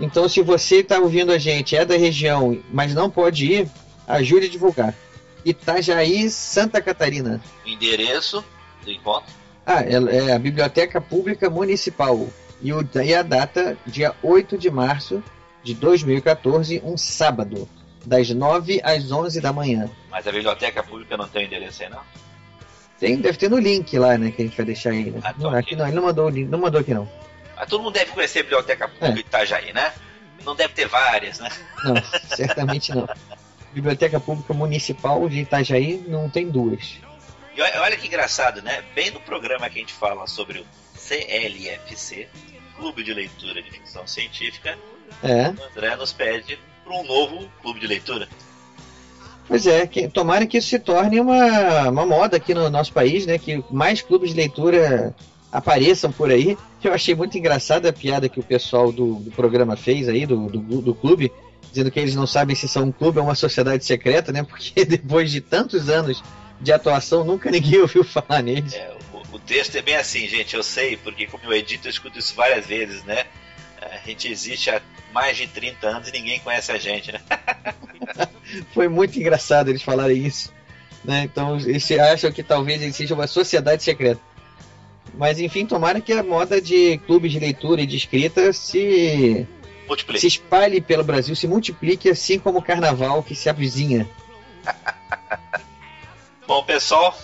Então, 0.00 0.28
se 0.28 0.42
você 0.42 0.76
está 0.76 0.98
ouvindo 0.98 1.30
a 1.30 1.38
gente, 1.38 1.76
é 1.76 1.84
da 1.84 1.96
região, 1.96 2.58
mas 2.72 2.94
não 2.94 3.10
pode 3.10 3.46
ir, 3.46 3.70
ajude 4.08 4.46
a 4.46 4.50
divulgar. 4.50 4.94
Itajaí, 5.44 6.28
Santa 6.30 6.80
Catarina. 6.80 7.40
Endereço 7.66 8.42
do 8.82 8.90
encontro? 8.90 9.32
Ah, 9.64 9.82
é, 9.82 9.92
é 10.28 10.32
a 10.32 10.38
Biblioteca 10.38 11.00
Pública 11.00 11.50
Municipal. 11.50 12.28
E, 12.62 12.72
o, 12.72 12.88
e 13.04 13.14
a 13.14 13.22
data, 13.22 13.76
dia 13.86 14.14
8 14.22 14.56
de 14.56 14.70
março 14.70 15.22
de 15.66 15.74
2014, 15.74 16.80
um 16.84 16.96
sábado, 16.96 17.68
das 18.04 18.30
9 18.30 18.80
às 18.84 19.10
11 19.10 19.40
da 19.40 19.52
manhã. 19.52 19.90
Mas 20.08 20.24
a 20.24 20.30
Biblioteca 20.30 20.80
Pública 20.80 21.16
não 21.16 21.26
tem 21.26 21.46
endereço 21.46 21.82
aí, 21.82 21.90
não? 21.90 22.00
Tem, 23.00 23.16
deve 23.16 23.36
ter 23.36 23.50
no 23.50 23.58
link 23.58 23.98
lá, 23.98 24.16
né, 24.16 24.30
que 24.30 24.42
a 24.42 24.44
gente 24.44 24.56
vai 24.56 24.64
deixar 24.64 24.90
aí. 24.90 25.10
Né? 25.10 25.20
Ah, 25.24 25.34
não, 25.36 25.50
aqui 25.50 25.74
não, 25.74 25.84
ele 25.84 25.96
não 25.96 26.04
mandou, 26.04 26.30
não 26.30 26.58
mandou 26.60 26.80
aqui 26.80 26.94
não. 26.94 27.10
Mas 27.56 27.68
todo 27.68 27.82
mundo 27.82 27.94
deve 27.94 28.12
conhecer 28.12 28.40
a 28.40 28.42
Biblioteca 28.44 28.86
Pública 28.86 29.18
é. 29.18 29.20
Itajaí, 29.20 29.72
né? 29.72 29.92
Não 30.44 30.54
deve 30.54 30.72
ter 30.72 30.86
várias, 30.86 31.40
né? 31.40 31.50
Não, 31.82 31.96
certamente 32.36 32.94
não. 32.94 33.08
Biblioteca 33.74 34.20
Pública 34.20 34.54
Municipal 34.54 35.28
de 35.28 35.40
Itajaí 35.40 36.04
não 36.06 36.30
tem 36.30 36.48
duas. 36.48 37.00
E 37.56 37.60
olha 37.60 37.96
que 37.96 38.06
engraçado, 38.06 38.62
né? 38.62 38.84
Bem 38.94 39.10
no 39.10 39.18
programa 39.18 39.68
que 39.68 39.78
a 39.78 39.80
gente 39.80 39.92
fala 39.92 40.28
sobre 40.28 40.60
o 40.60 40.66
CLFC, 40.94 42.28
Clube 42.76 43.02
de 43.02 43.12
Leitura 43.12 43.60
de 43.60 43.70
Ficção 43.70 44.06
Científica, 44.06 44.78
é. 45.22 45.48
o 45.48 45.64
André 45.70 45.96
nos 45.96 46.12
pede 46.12 46.58
para 46.84 46.94
um 46.94 47.04
novo 47.04 47.48
clube 47.62 47.80
de 47.80 47.86
leitura. 47.86 48.28
Pois 49.48 49.66
é, 49.66 49.86
que, 49.86 50.08
tomara 50.08 50.46
que 50.46 50.58
isso 50.58 50.68
se 50.68 50.78
torne 50.78 51.20
uma, 51.20 51.88
uma 51.88 52.04
moda 52.04 52.36
aqui 52.36 52.52
no 52.52 52.68
nosso 52.68 52.92
país, 52.92 53.26
né? 53.26 53.38
Que 53.38 53.62
mais 53.70 54.02
clubes 54.02 54.30
de 54.30 54.36
leitura 54.36 55.14
apareçam 55.52 56.10
por 56.10 56.30
aí. 56.30 56.58
Eu 56.82 56.92
achei 56.92 57.14
muito 57.14 57.36
engraçada 57.38 57.88
a 57.88 57.92
piada 57.92 58.28
que 58.28 58.40
o 58.40 58.44
pessoal 58.44 58.92
do, 58.92 59.16
do 59.16 59.30
programa 59.30 59.76
fez 59.76 60.08
aí, 60.08 60.26
do, 60.26 60.48
do, 60.48 60.82
do 60.82 60.94
clube, 60.94 61.32
dizendo 61.68 61.90
que 61.90 61.98
eles 61.98 62.14
não 62.14 62.26
sabem 62.26 62.54
se 62.54 62.68
são 62.68 62.84
um 62.84 62.92
clube 62.92 63.18
ou 63.18 63.24
uma 63.24 63.34
sociedade 63.34 63.84
secreta, 63.84 64.32
né? 64.32 64.42
Porque 64.42 64.82
depois 64.86 65.30
de 65.30 65.40
tantos 65.40 65.88
anos 65.88 66.22
de 66.60 66.72
atuação, 66.72 67.24
nunca 67.24 67.50
ninguém 67.50 67.80
ouviu 67.80 68.02
falar 68.04 68.42
neles. 68.42 68.74
É, 68.74 68.96
o, 69.12 69.36
o, 69.36 69.38
texto 69.38 69.76
é 69.76 69.82
bem 69.82 69.96
assim, 69.96 70.26
gente, 70.26 70.54
eu 70.54 70.62
sei, 70.62 70.96
porque 70.96 71.26
como 71.26 71.44
eu 71.44 71.52
edito, 71.52 71.86
eu 71.86 71.90
escuto 71.90 72.18
isso 72.18 72.34
várias 72.34 72.66
vezes, 72.66 73.04
né? 73.04 73.26
A 73.80 73.98
gente 74.06 74.28
existe 74.28 74.70
há 74.70 74.80
mais 75.16 75.34
de 75.34 75.46
30 75.46 75.86
anos 75.88 76.08
e 76.08 76.12
ninguém 76.12 76.38
conhece 76.40 76.70
a 76.70 76.76
gente, 76.76 77.10
né? 77.10 77.22
Foi 78.74 78.86
muito 78.86 79.18
engraçado 79.18 79.70
eles 79.70 79.80
falarem 79.80 80.26
isso. 80.26 80.52
Né? 81.02 81.22
Então, 81.22 81.56
eles 81.56 81.90
acham 81.92 82.30
que 82.30 82.42
talvez 82.42 82.82
ele 82.82 82.92
seja 82.92 83.14
uma 83.14 83.26
sociedade 83.26 83.82
secreta. 83.82 84.20
Mas 85.14 85.40
enfim, 85.40 85.64
tomara 85.64 86.02
que 86.02 86.12
a 86.12 86.22
moda 86.22 86.60
de 86.60 86.98
clubes 87.06 87.32
de 87.32 87.38
leitura 87.38 87.80
e 87.80 87.86
de 87.86 87.96
escrita 87.96 88.52
se 88.52 89.46
Multiplique. 89.88 90.20
se 90.20 90.26
espalhe 90.26 90.82
pelo 90.82 91.02
Brasil, 91.02 91.34
se 91.34 91.48
multiplique 91.48 92.10
assim 92.10 92.38
como 92.38 92.58
o 92.58 92.62
carnaval 92.62 93.22
que 93.22 93.34
se 93.34 93.48
avizinha. 93.48 94.06
Bom, 96.46 96.62
pessoal, 96.62 97.16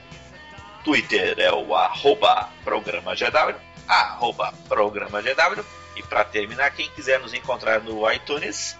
Twitter 0.85 1.33
é 1.39 1.51
o 1.51 1.75
arroba 1.75 2.47
programagw, 2.63 3.55
arroba 3.87 4.53
programagw. 4.69 5.65
E 5.95 6.03
para 6.03 6.23
terminar, 6.23 6.69
quem 6.71 6.87
quiser 6.91 7.19
nos 7.19 7.33
encontrar 7.33 7.81
no 7.81 8.09
iTunes, 8.11 8.77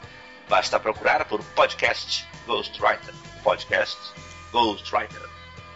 basta 0.47 0.79
procurar 0.79 1.25
por 1.25 1.43
podcast 1.55 2.27
Ghostwriter. 2.45 3.13
Podcast 3.43 3.97
Ghostwriter. 4.51 5.19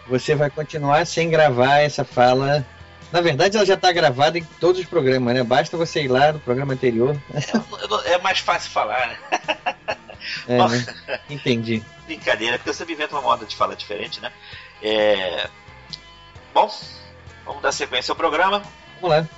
Você 0.06 0.36
vai 0.36 0.48
continuar 0.50 1.04
sem 1.04 1.28
gravar 1.30 1.78
essa 1.78 2.04
fala. 2.04 2.64
Na 3.10 3.20
verdade, 3.20 3.56
ela 3.56 3.66
já 3.66 3.74
está 3.74 3.90
gravada 3.90 4.38
em 4.38 4.44
todos 4.60 4.80
os 4.80 4.86
programas, 4.86 5.34
né? 5.34 5.42
Basta 5.42 5.76
você 5.76 6.04
ir 6.04 6.08
lá 6.08 6.32
no 6.32 6.38
programa 6.38 6.74
anterior. 6.74 7.20
É, 7.34 8.12
é 8.12 8.18
mais 8.18 8.38
fácil 8.38 8.70
falar, 8.70 9.08
né? 9.08 9.18
É, 10.46 10.58
né? 10.58 10.86
Entendi. 11.28 11.82
Brincadeira, 12.06 12.56
porque 12.56 12.72
você 12.72 12.84
inventa 12.84 13.16
uma 13.16 13.22
moda 13.22 13.44
de 13.44 13.56
fala 13.56 13.74
diferente, 13.74 14.20
né? 14.20 14.30
É... 14.80 15.48
Bom, 16.52 16.70
vamos 17.44 17.62
dar 17.62 17.72
sequência 17.72 18.12
ao 18.12 18.16
programa. 18.16 18.62
Vamos 19.00 19.16
lá. 19.16 19.28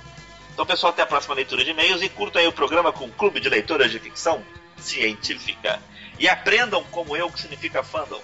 Então, 0.53 0.65
pessoal, 0.65 0.93
até 0.93 1.01
a 1.01 1.05
próxima 1.05 1.33
leitura 1.33 1.63
de 1.63 1.71
e-mails 1.71 2.01
e 2.01 2.09
curtam 2.09 2.41
aí 2.41 2.47
o 2.47 2.51
programa 2.51 2.91
com 2.91 3.05
o 3.05 3.11
Clube 3.11 3.39
de 3.39 3.49
Leitoras 3.49 3.91
de 3.91 3.99
Ficção 3.99 4.43
Científica. 4.77 5.81
E 6.19 6.29
aprendam 6.29 6.83
como 6.85 7.17
eu 7.17 7.27
o 7.27 7.31
que 7.31 7.41
significa 7.41 7.83
fandom, 7.83 8.21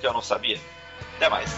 que 0.00 0.06
eu 0.06 0.12
não 0.12 0.20
sabia. 0.20 0.60
Até 1.16 1.28
mais. 1.30 1.50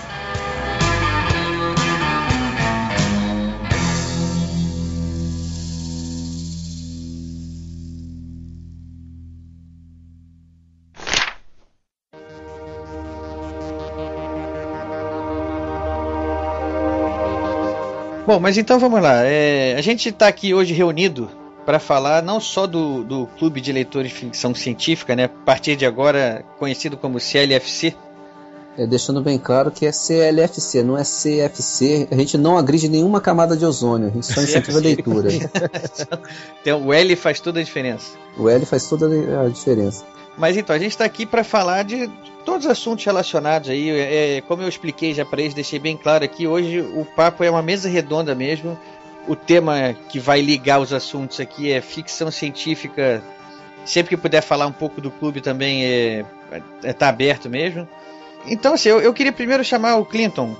Bom, 18.26 18.40
mas 18.40 18.56
então 18.56 18.78
vamos 18.78 19.02
lá. 19.02 19.22
É, 19.24 19.74
a 19.76 19.82
gente 19.82 20.08
está 20.08 20.28
aqui 20.28 20.54
hoje 20.54 20.72
reunido 20.72 21.30
para 21.66 21.78
falar 21.78 22.22
não 22.22 22.40
só 22.40 22.66
do, 22.66 23.04
do 23.04 23.26
Clube 23.38 23.60
de 23.60 23.70
Leitores 23.70 24.10
de 24.10 24.18
Ficção 24.18 24.54
Científica, 24.54 25.14
né? 25.14 25.24
A 25.24 25.28
partir 25.28 25.76
de 25.76 25.84
agora 25.84 26.42
conhecido 26.58 26.96
como 26.96 27.20
CLFC. 27.20 27.94
É, 28.78 28.87
deixando 28.87 29.20
bem 29.20 29.38
claro 29.38 29.70
que 29.70 29.87
é 29.87 29.92
CLFC, 29.92 30.82
não 30.82 30.98
é 30.98 31.02
CFC. 31.02 32.08
A 32.10 32.16
gente 32.16 32.37
não 32.38 32.56
agride 32.56 32.88
nenhuma 32.88 33.20
camada 33.20 33.56
de 33.56 33.64
ozônio, 33.64 34.08
a 34.08 34.10
gente 34.10 34.26
só 34.26 34.40
incentiva 34.42 34.78
a 34.78 34.80
leitura. 34.80 35.28
então, 36.60 36.87
o 36.87 36.92
L 36.92 37.14
faz 37.16 37.38
toda 37.40 37.60
a 37.60 37.62
diferença. 37.62 38.16
O 38.38 38.48
L 38.48 38.64
faz 38.66 38.88
toda 38.88 39.06
a 39.06 39.48
diferença. 39.48 40.04
Mas 40.37 40.57
então, 40.57 40.75
a 40.75 40.79
gente 40.79 40.90
está 40.90 41.05
aqui 41.05 41.25
para 41.25 41.44
falar 41.44 41.85
de 41.85 42.09
todos 42.44 42.66
os 42.66 42.70
assuntos 42.70 43.05
relacionados 43.05 43.70
aí. 43.70 43.90
É, 43.90 44.40
como 44.42 44.62
eu 44.62 44.68
expliquei 44.68 45.14
já 45.14 45.25
para 45.25 45.40
eles, 45.40 45.55
deixei 45.55 45.79
bem 45.79 45.97
claro 45.97 46.25
aqui. 46.25 46.47
Hoje 46.47 46.81
o 46.81 47.05
papo 47.05 47.44
é 47.44 47.51
uma 47.51 47.62
mesa 47.62 47.88
redonda 47.88 48.35
mesmo. 48.35 48.79
O 49.27 49.37
tema 49.37 49.94
que 50.09 50.18
vai 50.18 50.40
ligar 50.40 50.81
os 50.81 50.92
assuntos 50.92 51.40
aqui 51.40 51.70
é 51.70 51.81
ficção 51.81 52.31
científica. 52.31 53.23
Sempre 53.85 54.16
que 54.16 54.23
puder 54.23 54.42
falar 54.42 54.66
um 54.66 54.73
pouco 54.73 55.01
do 55.01 55.11
clube 55.11 55.40
também 55.40 55.85
é, 55.85 56.25
é 56.83 56.92
tá 56.92 57.09
aberto 57.09 57.49
mesmo. 57.49 57.88
Então, 58.47 58.75
assim, 58.75 58.88
eu, 58.88 59.01
eu 59.01 59.14
queria 59.14 59.33
primeiro 59.33 59.64
chamar 59.64 59.97
o 59.97 60.05
Clinton, 60.05 60.55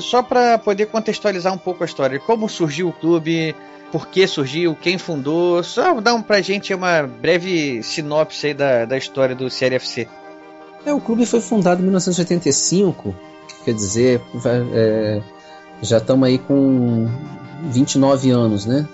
só 0.00 0.22
para 0.22 0.56
poder 0.58 0.86
contextualizar 0.86 1.52
um 1.52 1.58
pouco 1.58 1.82
a 1.82 1.86
história. 1.86 2.18
Como 2.18 2.48
surgiu 2.48 2.88
o 2.88 2.92
clube, 2.92 3.54
por 3.96 4.08
que 4.08 4.26
surgiu, 4.26 4.76
quem 4.76 4.98
fundou. 4.98 5.62
Só 5.62 5.98
dar 6.02 6.12
um, 6.12 6.20
pra 6.20 6.42
gente 6.42 6.74
uma 6.74 7.02
breve 7.04 7.82
sinopse 7.82 8.48
aí 8.48 8.54
da, 8.54 8.84
da 8.84 8.98
história 8.98 9.34
do 9.34 9.48
CLFC. 9.48 10.06
É, 10.84 10.92
o 10.92 11.00
clube 11.00 11.24
foi 11.24 11.40
fundado 11.40 11.80
em 11.80 11.84
1985, 11.84 13.16
quer 13.64 13.72
dizer, 13.72 14.20
é, 14.74 15.22
já 15.80 15.96
estamos 15.96 16.28
aí 16.28 16.36
com 16.36 17.08
29 17.70 18.30
anos, 18.30 18.66
né? 18.66 18.86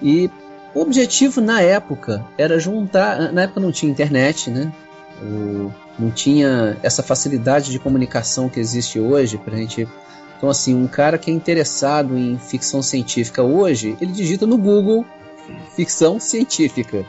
E 0.00 0.30
o 0.74 0.80
objetivo 0.80 1.42
na 1.42 1.60
época 1.60 2.24
era 2.38 2.58
juntar. 2.58 3.30
Na 3.30 3.42
época 3.42 3.60
não 3.60 3.70
tinha 3.70 3.92
internet, 3.92 4.50
né? 4.50 4.72
O, 5.22 5.70
não 5.98 6.10
tinha 6.10 6.78
essa 6.82 7.02
facilidade 7.02 7.70
de 7.70 7.78
comunicação 7.78 8.48
que 8.48 8.58
existe 8.58 8.98
hoje 8.98 9.36
para 9.36 9.54
a 9.54 9.58
gente. 9.58 9.86
Então, 10.36 10.50
assim, 10.50 10.74
um 10.74 10.86
cara 10.86 11.16
que 11.16 11.30
é 11.30 11.34
interessado 11.34 12.16
em 12.16 12.38
ficção 12.38 12.82
científica 12.82 13.42
hoje, 13.42 13.96
ele 14.00 14.12
digita 14.12 14.46
no 14.46 14.58
Google 14.58 15.04
ficção 15.74 16.20
científica. 16.20 17.06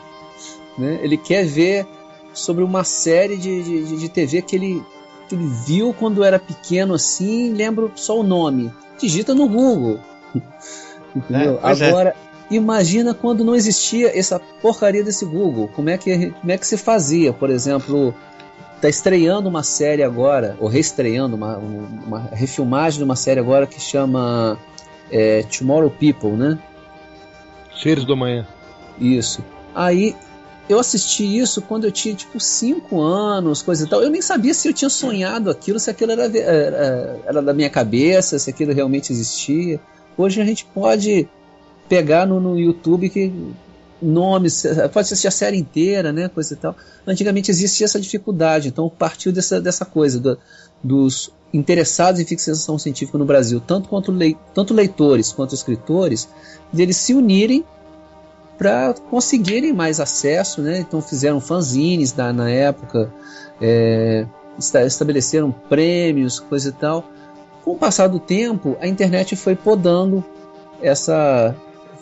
Né? 0.78 0.98
Ele 1.02 1.16
quer 1.16 1.44
ver 1.44 1.86
sobre 2.32 2.64
uma 2.64 2.84
série 2.84 3.36
de, 3.36 3.62
de, 3.62 3.96
de 3.98 4.08
TV 4.08 4.42
que 4.42 4.56
ele, 4.56 4.82
que 5.28 5.34
ele 5.34 5.46
viu 5.66 5.92
quando 5.92 6.24
era 6.24 6.38
pequeno 6.38 6.94
assim, 6.94 7.52
lembro 7.52 7.92
só 7.96 8.18
o 8.18 8.22
nome. 8.22 8.72
Digita 8.98 9.34
no 9.34 9.48
Google. 9.48 10.00
Entendeu? 11.14 11.58
É, 11.62 11.86
Agora, 11.86 12.16
é. 12.50 12.54
imagina 12.54 13.12
quando 13.12 13.44
não 13.44 13.54
existia 13.54 14.16
essa 14.16 14.40
porcaria 14.62 15.02
desse 15.02 15.24
Google. 15.24 15.68
Como 15.68 15.90
é 15.90 15.98
que, 15.98 16.30
como 16.30 16.52
é 16.52 16.56
que 16.56 16.66
se 16.66 16.76
fazia? 16.76 17.32
Por 17.32 17.50
exemplo, 17.50 18.14
tá 18.80 18.88
estreando 18.88 19.48
uma 19.48 19.62
série 19.62 20.02
agora, 20.02 20.56
ou 20.60 20.68
reestreando 20.68 21.36
uma, 21.36 21.56
uma 21.56 22.20
refilmagem 22.32 22.98
de 22.98 23.04
uma 23.04 23.16
série 23.16 23.40
agora 23.40 23.66
que 23.66 23.80
chama 23.80 24.58
é, 25.10 25.42
Tomorrow 25.42 25.90
People, 25.90 26.32
né? 26.32 26.58
Seres 27.80 28.04
do 28.04 28.12
Amanhã. 28.12 28.46
Isso. 29.00 29.44
Aí 29.74 30.14
eu 30.68 30.78
assisti 30.78 31.38
isso 31.38 31.62
quando 31.62 31.84
eu 31.84 31.92
tinha 31.92 32.14
tipo 32.14 32.38
5 32.38 33.00
anos, 33.00 33.62
coisa 33.62 33.84
e 33.84 33.88
tal. 33.88 34.02
Eu 34.02 34.10
nem 34.10 34.20
sabia 34.20 34.52
se 34.52 34.68
eu 34.68 34.72
tinha 34.72 34.90
sonhado 34.90 35.50
aquilo, 35.50 35.78
se 35.78 35.90
aquilo 35.90 36.12
era, 36.12 36.26
era, 36.26 37.20
era, 37.26 37.42
da 37.42 37.54
minha 37.54 37.70
cabeça, 37.70 38.38
se 38.38 38.50
aquilo 38.50 38.72
realmente 38.72 39.12
existia. 39.12 39.80
Hoje 40.16 40.40
a 40.40 40.44
gente 40.44 40.64
pode 40.66 41.28
pegar 41.88 42.26
no, 42.26 42.38
no 42.38 42.58
YouTube 42.58 43.08
que 43.08 43.32
nomes, 44.00 44.64
pode 44.92 45.06
assistir 45.06 45.28
a 45.28 45.30
série 45.30 45.56
inteira, 45.56 46.12
né, 46.12 46.28
coisa 46.28 46.54
e 46.54 46.56
tal. 46.56 46.76
Antigamente 47.06 47.50
existia 47.50 47.84
essa 47.84 48.00
dificuldade, 48.00 48.68
então 48.68 48.88
partiu 48.88 49.32
dessa, 49.32 49.60
dessa 49.60 49.84
coisa 49.84 50.20
do, 50.20 50.38
dos 50.82 51.30
interessados 51.52 52.20
em 52.20 52.24
ficção 52.24 52.78
científica 52.78 53.18
no 53.18 53.24
Brasil, 53.24 53.60
tanto 53.60 53.88
quanto 53.88 54.12
lei, 54.12 54.36
tanto 54.54 54.74
leitores 54.74 55.32
quanto 55.32 55.54
escritores, 55.54 56.28
de 56.72 56.82
eles 56.82 56.96
se 56.96 57.14
unirem 57.14 57.64
para 58.58 58.92
conseguirem 59.08 59.72
mais 59.72 60.00
acesso, 60.00 60.60
né? 60.60 60.80
Então 60.80 61.00
fizeram 61.00 61.40
fanzines 61.40 62.14
na, 62.14 62.32
na 62.32 62.50
época, 62.50 63.12
é, 63.60 64.26
estabeleceram 64.58 65.52
prêmios, 65.52 66.40
coisa 66.40 66.70
e 66.70 66.72
tal. 66.72 67.04
Com 67.64 67.72
o 67.72 67.78
passar 67.78 68.08
do 68.08 68.18
tempo, 68.18 68.76
a 68.80 68.88
internet 68.88 69.36
foi 69.36 69.54
podando 69.54 70.24
essa, 70.82 71.54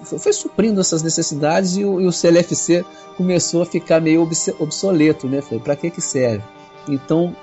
foi 0.05 0.33
suprindo 0.33 0.81
essas 0.81 1.03
necessidades 1.03 1.77
e 1.77 1.85
o, 1.85 2.01
e 2.01 2.07
o 2.07 2.13
CLFC 2.13 2.85
começou 3.17 3.63
a 3.63 3.67
ficar 3.67 4.01
meio 4.01 4.29
obsoleto, 4.59 5.27
né? 5.27 5.43
Para 5.63 5.77
que 5.77 5.91
que 5.91 6.01
serve? 6.01 6.45
Então 6.89 7.35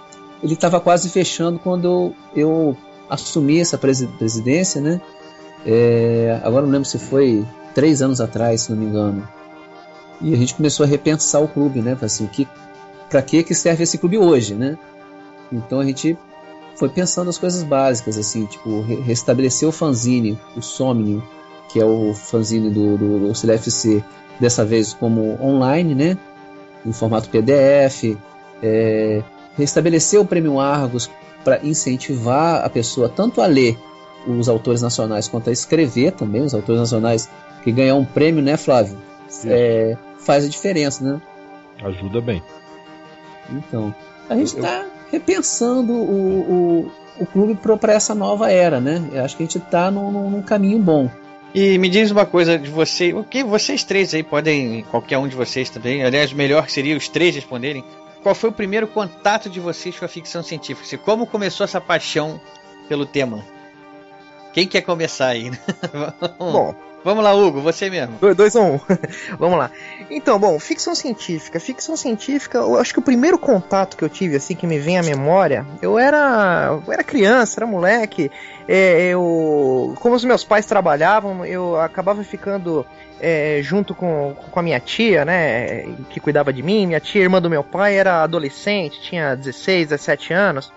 ele 0.41 0.53
estava 0.53 0.79
quase 0.79 1.09
fechando 1.09 1.59
quando 1.59 1.85
eu, 1.85 2.15
eu 2.35 2.77
assumi 3.09 3.59
essa 3.59 3.77
presidência, 3.77 4.81
né? 4.81 5.01
É, 5.65 6.39
agora 6.43 6.65
não 6.65 6.71
lembro 6.71 6.87
se 6.87 6.99
foi 6.99 7.45
três 7.73 8.01
anos 8.01 8.19
atrás, 8.19 8.61
se 8.61 8.71
não 8.71 8.77
me 8.77 8.85
engano. 8.85 9.27
E 10.21 10.33
a 10.33 10.37
gente 10.37 10.55
começou 10.55 10.85
a 10.85 10.87
repensar 10.87 11.39
o 11.41 11.47
clube, 11.47 11.81
né? 11.81 11.97
Assim, 12.01 12.27
que, 12.27 12.47
para 13.09 13.21
que 13.21 13.43
que 13.43 13.55
serve 13.55 13.83
esse 13.83 13.97
clube 13.97 14.17
hoje, 14.17 14.53
né? 14.53 14.77
Então 15.51 15.79
a 15.79 15.85
gente 15.85 16.17
foi 16.75 16.89
pensando 16.89 17.29
as 17.29 17.37
coisas 17.37 17.63
básicas, 17.63 18.17
assim, 18.17 18.45
tipo, 18.45 18.81
restabelecer 18.81 19.67
o 19.67 19.71
fanzine, 19.71 20.39
o 20.55 20.61
Somnium, 20.61 21.21
que 21.73 21.79
é 21.79 21.85
o 21.85 22.13
fanzine 22.13 22.69
do, 22.69 22.95
do, 22.95 23.19
do 23.27 23.35
CLFC, 23.35 24.03
dessa 24.39 24.63
vez 24.63 24.93
como 24.93 25.37
online, 25.43 25.95
né? 25.95 26.17
Em 26.85 26.93
formato 26.93 27.27
PDF. 27.29 28.15
É, 28.61 29.23
restabelecer 29.57 30.21
o 30.21 30.25
Prêmio 30.25 30.59
Argos 30.59 31.09
para 31.43 31.59
incentivar 31.65 32.63
a 32.63 32.69
pessoa 32.69 33.09
tanto 33.09 33.41
a 33.41 33.47
ler 33.47 33.77
os 34.27 34.47
autores 34.47 34.81
nacionais 34.81 35.27
quanto 35.27 35.49
a 35.49 35.53
escrever 35.53 36.11
também, 36.11 36.41
os 36.41 36.53
autores 36.53 36.79
nacionais 36.79 37.27
que 37.63 37.71
ganhar 37.71 37.95
um 37.95 38.05
prêmio, 38.05 38.41
né, 38.41 38.55
Flávio? 38.55 38.97
É, 39.45 39.97
faz 40.19 40.45
a 40.45 40.49
diferença, 40.49 41.03
né? 41.03 41.21
Ajuda 41.83 42.21
bem. 42.21 42.41
Então, 43.49 43.93
a 44.29 44.35
gente 44.35 44.55
está 44.55 44.85
repensando 45.11 45.91
o, 45.91 46.39
o, 46.79 46.91
o 47.19 47.25
clube 47.25 47.55
para 47.55 47.93
essa 47.93 48.13
nova 48.13 48.51
era, 48.51 48.79
né? 48.79 49.03
Eu 49.11 49.23
acho 49.25 49.35
que 49.35 49.43
a 49.43 49.45
gente 49.45 49.57
está 49.57 49.89
num, 49.89 50.29
num, 50.29 50.41
caminho 50.41 50.79
bom. 50.79 51.09
E 51.53 51.77
me 51.77 51.87
diz 51.87 52.09
uma 52.09 52.25
coisa 52.25 52.57
de 52.57 52.69
você, 52.69 53.13
o 53.13 53.23
que 53.23 53.43
vocês 53.43 53.83
três 53.83 54.13
aí 54.13 54.23
podem, 54.23 54.83
qualquer 54.89 55.19
um 55.19 55.27
de 55.27 55.35
vocês 55.35 55.69
também, 55.69 56.03
aliás, 56.03 56.33
melhor 56.33 56.67
seria 56.67 56.97
os 56.97 57.07
três 57.07 57.35
responderem. 57.35 57.83
Qual 58.23 58.33
foi 58.33 58.49
o 58.49 58.53
primeiro 58.53 58.87
contato 58.87 59.49
de 59.49 59.59
vocês 59.59 59.99
com 59.99 60.05
a 60.05 60.07
ficção 60.07 60.41
científica? 60.41 60.97
Como 60.97 61.27
começou 61.27 61.63
essa 61.63 61.79
paixão 61.79 62.41
pelo 62.89 63.05
tema? 63.05 63.45
Quem 64.53 64.67
quer 64.67 64.81
começar 64.81 65.27
aí? 65.27 65.51
Bom, 66.39 66.73
Vamos 67.03 67.23
lá, 67.23 67.33
Hugo, 67.33 67.59
você 67.59 67.89
mesmo. 67.89 68.17
2 68.33 68.55
ou 68.55 68.63
1. 68.63 68.73
Um. 68.73 68.79
Vamos 69.37 69.57
lá. 69.57 69.69
Então, 70.09 70.39
bom, 70.39 70.57
ficção 70.59 70.95
científica. 70.95 71.59
Ficção 71.59 71.97
científica, 71.97 72.59
eu 72.59 72.77
acho 72.77 72.93
que 72.93 72.99
o 72.99 73.03
primeiro 73.03 73.37
contato 73.37 73.97
que 73.97 74.03
eu 74.03 74.09
tive, 74.09 74.37
assim, 74.37 74.55
que 74.55 74.65
me 74.65 74.79
vem 74.79 74.97
à 74.97 75.03
memória, 75.03 75.65
eu 75.81 75.99
era, 75.99 76.79
eu 76.85 76.93
era 76.93 77.03
criança, 77.03 77.59
era 77.59 77.67
moleque. 77.67 78.31
É, 78.67 79.09
eu, 79.09 79.93
como 79.99 80.15
os 80.15 80.23
meus 80.23 80.43
pais 80.43 80.65
trabalhavam, 80.65 81.45
eu 81.45 81.79
acabava 81.79 82.23
ficando 82.23 82.85
é, 83.19 83.59
junto 83.61 83.93
com, 83.93 84.35
com 84.51 84.59
a 84.59 84.63
minha 84.63 84.79
tia, 84.79 85.25
né, 85.25 85.85
que 86.09 86.19
cuidava 86.19 86.53
de 86.53 86.63
mim. 86.63 86.87
Minha 86.87 86.99
tia, 86.99 87.21
irmã 87.21 87.41
do 87.41 87.49
meu 87.49 87.63
pai, 87.63 87.95
era 87.97 88.23
adolescente, 88.23 89.01
tinha 89.01 89.35
16, 89.35 89.89
17 89.89 90.33
anos. 90.33 90.71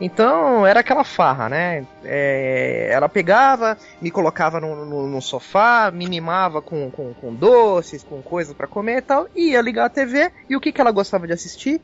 Então 0.00 0.66
era 0.66 0.80
aquela 0.80 1.04
farra, 1.04 1.48
né? 1.48 1.86
É, 2.04 2.88
ela 2.90 3.08
pegava, 3.08 3.78
me 4.00 4.10
colocava 4.10 4.60
no, 4.60 4.84
no, 4.84 5.06
no 5.06 5.22
sofá, 5.22 5.90
me 5.92 6.08
mimava 6.08 6.60
com, 6.60 6.90
com, 6.90 7.14
com 7.14 7.34
doces, 7.34 8.02
com 8.02 8.20
coisas 8.20 8.54
para 8.54 8.66
comer 8.66 8.98
e 8.98 9.02
tal, 9.02 9.28
e 9.34 9.52
ia 9.52 9.60
ligar 9.60 9.86
a 9.86 9.90
TV. 9.90 10.32
E 10.48 10.56
o 10.56 10.60
que, 10.60 10.72
que 10.72 10.80
ela 10.80 10.90
gostava 10.90 11.26
de 11.26 11.32
assistir? 11.32 11.80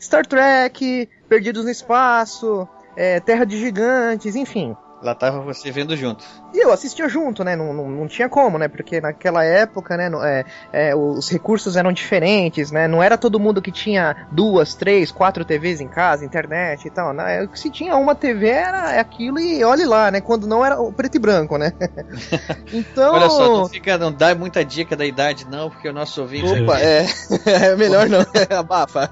Star 0.00 0.26
Trek, 0.26 1.08
Perdidos 1.28 1.64
no 1.64 1.70
Espaço, 1.70 2.66
é, 2.96 3.20
Terra 3.20 3.44
de 3.44 3.58
Gigantes, 3.58 4.34
enfim. 4.34 4.74
Lá 5.02 5.14
tava 5.14 5.40
você 5.40 5.70
vendo 5.70 5.96
junto. 5.96 6.22
E 6.52 6.62
eu 6.62 6.70
assistia 6.70 7.08
junto, 7.08 7.42
né? 7.42 7.56
Não, 7.56 7.72
não, 7.72 7.88
não 7.88 8.06
tinha 8.06 8.28
como, 8.28 8.58
né? 8.58 8.68
Porque 8.68 9.00
naquela 9.00 9.42
época, 9.42 9.96
né? 9.96 10.10
É, 10.22 10.44
é, 10.72 10.94
os 10.94 11.26
recursos 11.30 11.74
eram 11.74 11.90
diferentes, 11.90 12.70
né? 12.70 12.86
Não 12.86 13.02
era 13.02 13.16
todo 13.16 13.40
mundo 13.40 13.62
que 13.62 13.72
tinha 13.72 14.28
duas, 14.30 14.74
três, 14.74 15.10
quatro 15.10 15.42
TVs 15.42 15.80
em 15.80 15.88
casa, 15.88 16.22
internet 16.22 16.84
e 16.84 16.90
tal. 16.90 17.14
Né? 17.14 17.48
Se 17.54 17.70
tinha 17.70 17.96
uma 17.96 18.14
TV 18.14 18.48
era 18.48 19.00
aquilo 19.00 19.38
e 19.38 19.64
olhe 19.64 19.86
lá, 19.86 20.10
né? 20.10 20.20
Quando 20.20 20.46
não 20.46 20.62
era 20.62 20.78
o 20.78 20.92
preto 20.92 21.14
e 21.14 21.18
branco, 21.18 21.56
né? 21.56 21.72
então. 22.70 23.14
Olha 23.14 23.30
só, 23.30 23.56
não, 23.56 23.68
fica, 23.70 23.96
não 23.96 24.12
dá 24.12 24.34
muita 24.34 24.62
dica 24.62 24.94
da 24.94 25.06
idade, 25.06 25.46
não, 25.50 25.70
porque 25.70 25.88
o 25.88 25.94
nosso 25.94 26.20
ouvinte. 26.20 26.62
Opa, 26.62 26.78
é, 26.78 27.06
é 27.46 27.74
melhor 27.74 28.06
não. 28.06 28.20
Abafa. 28.54 29.10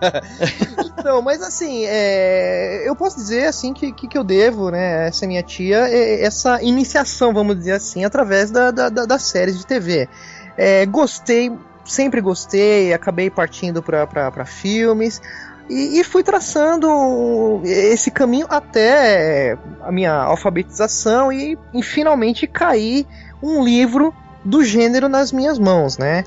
então, 0.99 1.23
mas 1.23 1.41
assim, 1.41 1.87
é, 1.87 2.87
eu 2.87 2.95
posso 2.95 3.17
dizer 3.17 3.47
assim 3.47 3.73
que, 3.73 3.91
que, 3.91 4.07
que 4.07 4.19
eu 4.19 4.25
devo, 4.25 4.71
né? 4.71 5.09
Essa 5.09 5.27
minha 5.27 5.43
tia 5.43 5.78
essa 5.79 6.63
iniciação, 6.63 7.33
vamos 7.33 7.57
dizer 7.57 7.73
assim, 7.73 8.05
através 8.05 8.51
da, 8.51 8.71
da, 8.71 8.89
das 8.89 9.23
séries 9.23 9.59
de 9.59 9.67
TV. 9.67 10.09
É, 10.57 10.85
gostei, 10.87 11.53
sempre 11.85 12.21
gostei, 12.21 12.93
acabei 12.93 13.31
partindo 13.31 13.83
para 13.83 14.45
filmes. 14.45 15.21
E, 15.69 16.01
e, 16.01 16.05
fui 16.05 16.23
traçando 16.23 17.61
esse 17.65 18.11
caminho 18.11 18.47
até 18.49 19.59
a 19.83 19.93
minha 19.93 20.15
alfabetização 20.15 21.31
e, 21.31 21.59
e 21.75 21.83
finalmente 21.83 22.47
cair 22.47 23.07
um 23.43 23.63
livro 23.63 24.15
do 24.43 24.65
gênero 24.65 25.11
nas 25.11 25.31
minhas 25.31 25.59
mãos, 25.59 25.99
né? 25.99 26.25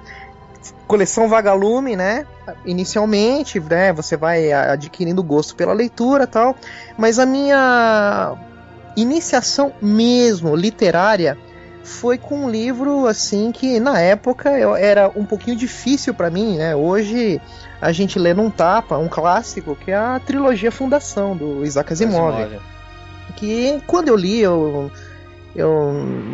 coleção 0.91 1.29
Vagalume, 1.29 1.95
né? 1.95 2.25
Inicialmente, 2.65 3.59
né? 3.61 3.93
Você 3.93 4.17
vai 4.17 4.51
adquirindo 4.51 5.23
gosto 5.23 5.55
pela 5.55 5.71
leitura, 5.71 6.27
tal. 6.27 6.53
Mas 6.97 7.17
a 7.17 7.25
minha 7.25 8.35
iniciação 8.95 9.73
mesmo 9.81 10.55
literária 10.55 11.37
foi 11.83 12.17
com 12.17 12.45
um 12.45 12.49
livro 12.49 13.07
assim 13.07 13.51
que 13.51 13.79
na 13.79 13.99
época 13.99 14.51
eu, 14.51 14.75
era 14.75 15.11
um 15.15 15.25
pouquinho 15.25 15.55
difícil 15.55 16.13
para 16.13 16.29
mim, 16.29 16.57
né? 16.57 16.75
Hoje 16.75 17.41
a 17.81 17.91
gente 17.91 18.19
lê 18.19 18.33
num 18.33 18.49
tapa, 18.49 18.97
um 18.97 19.07
clássico 19.07 19.75
que 19.75 19.91
é 19.91 19.95
a 19.95 20.19
trilogia 20.23 20.71
Fundação 20.71 21.35
do 21.35 21.65
Isaac 21.65 21.91
Asimov. 21.91 22.41
Asimov. 22.41 22.61
Que 23.35 23.81
quando 23.87 24.09
eu 24.09 24.15
li 24.15 24.39
eu 24.39 24.91
eu 25.55 25.69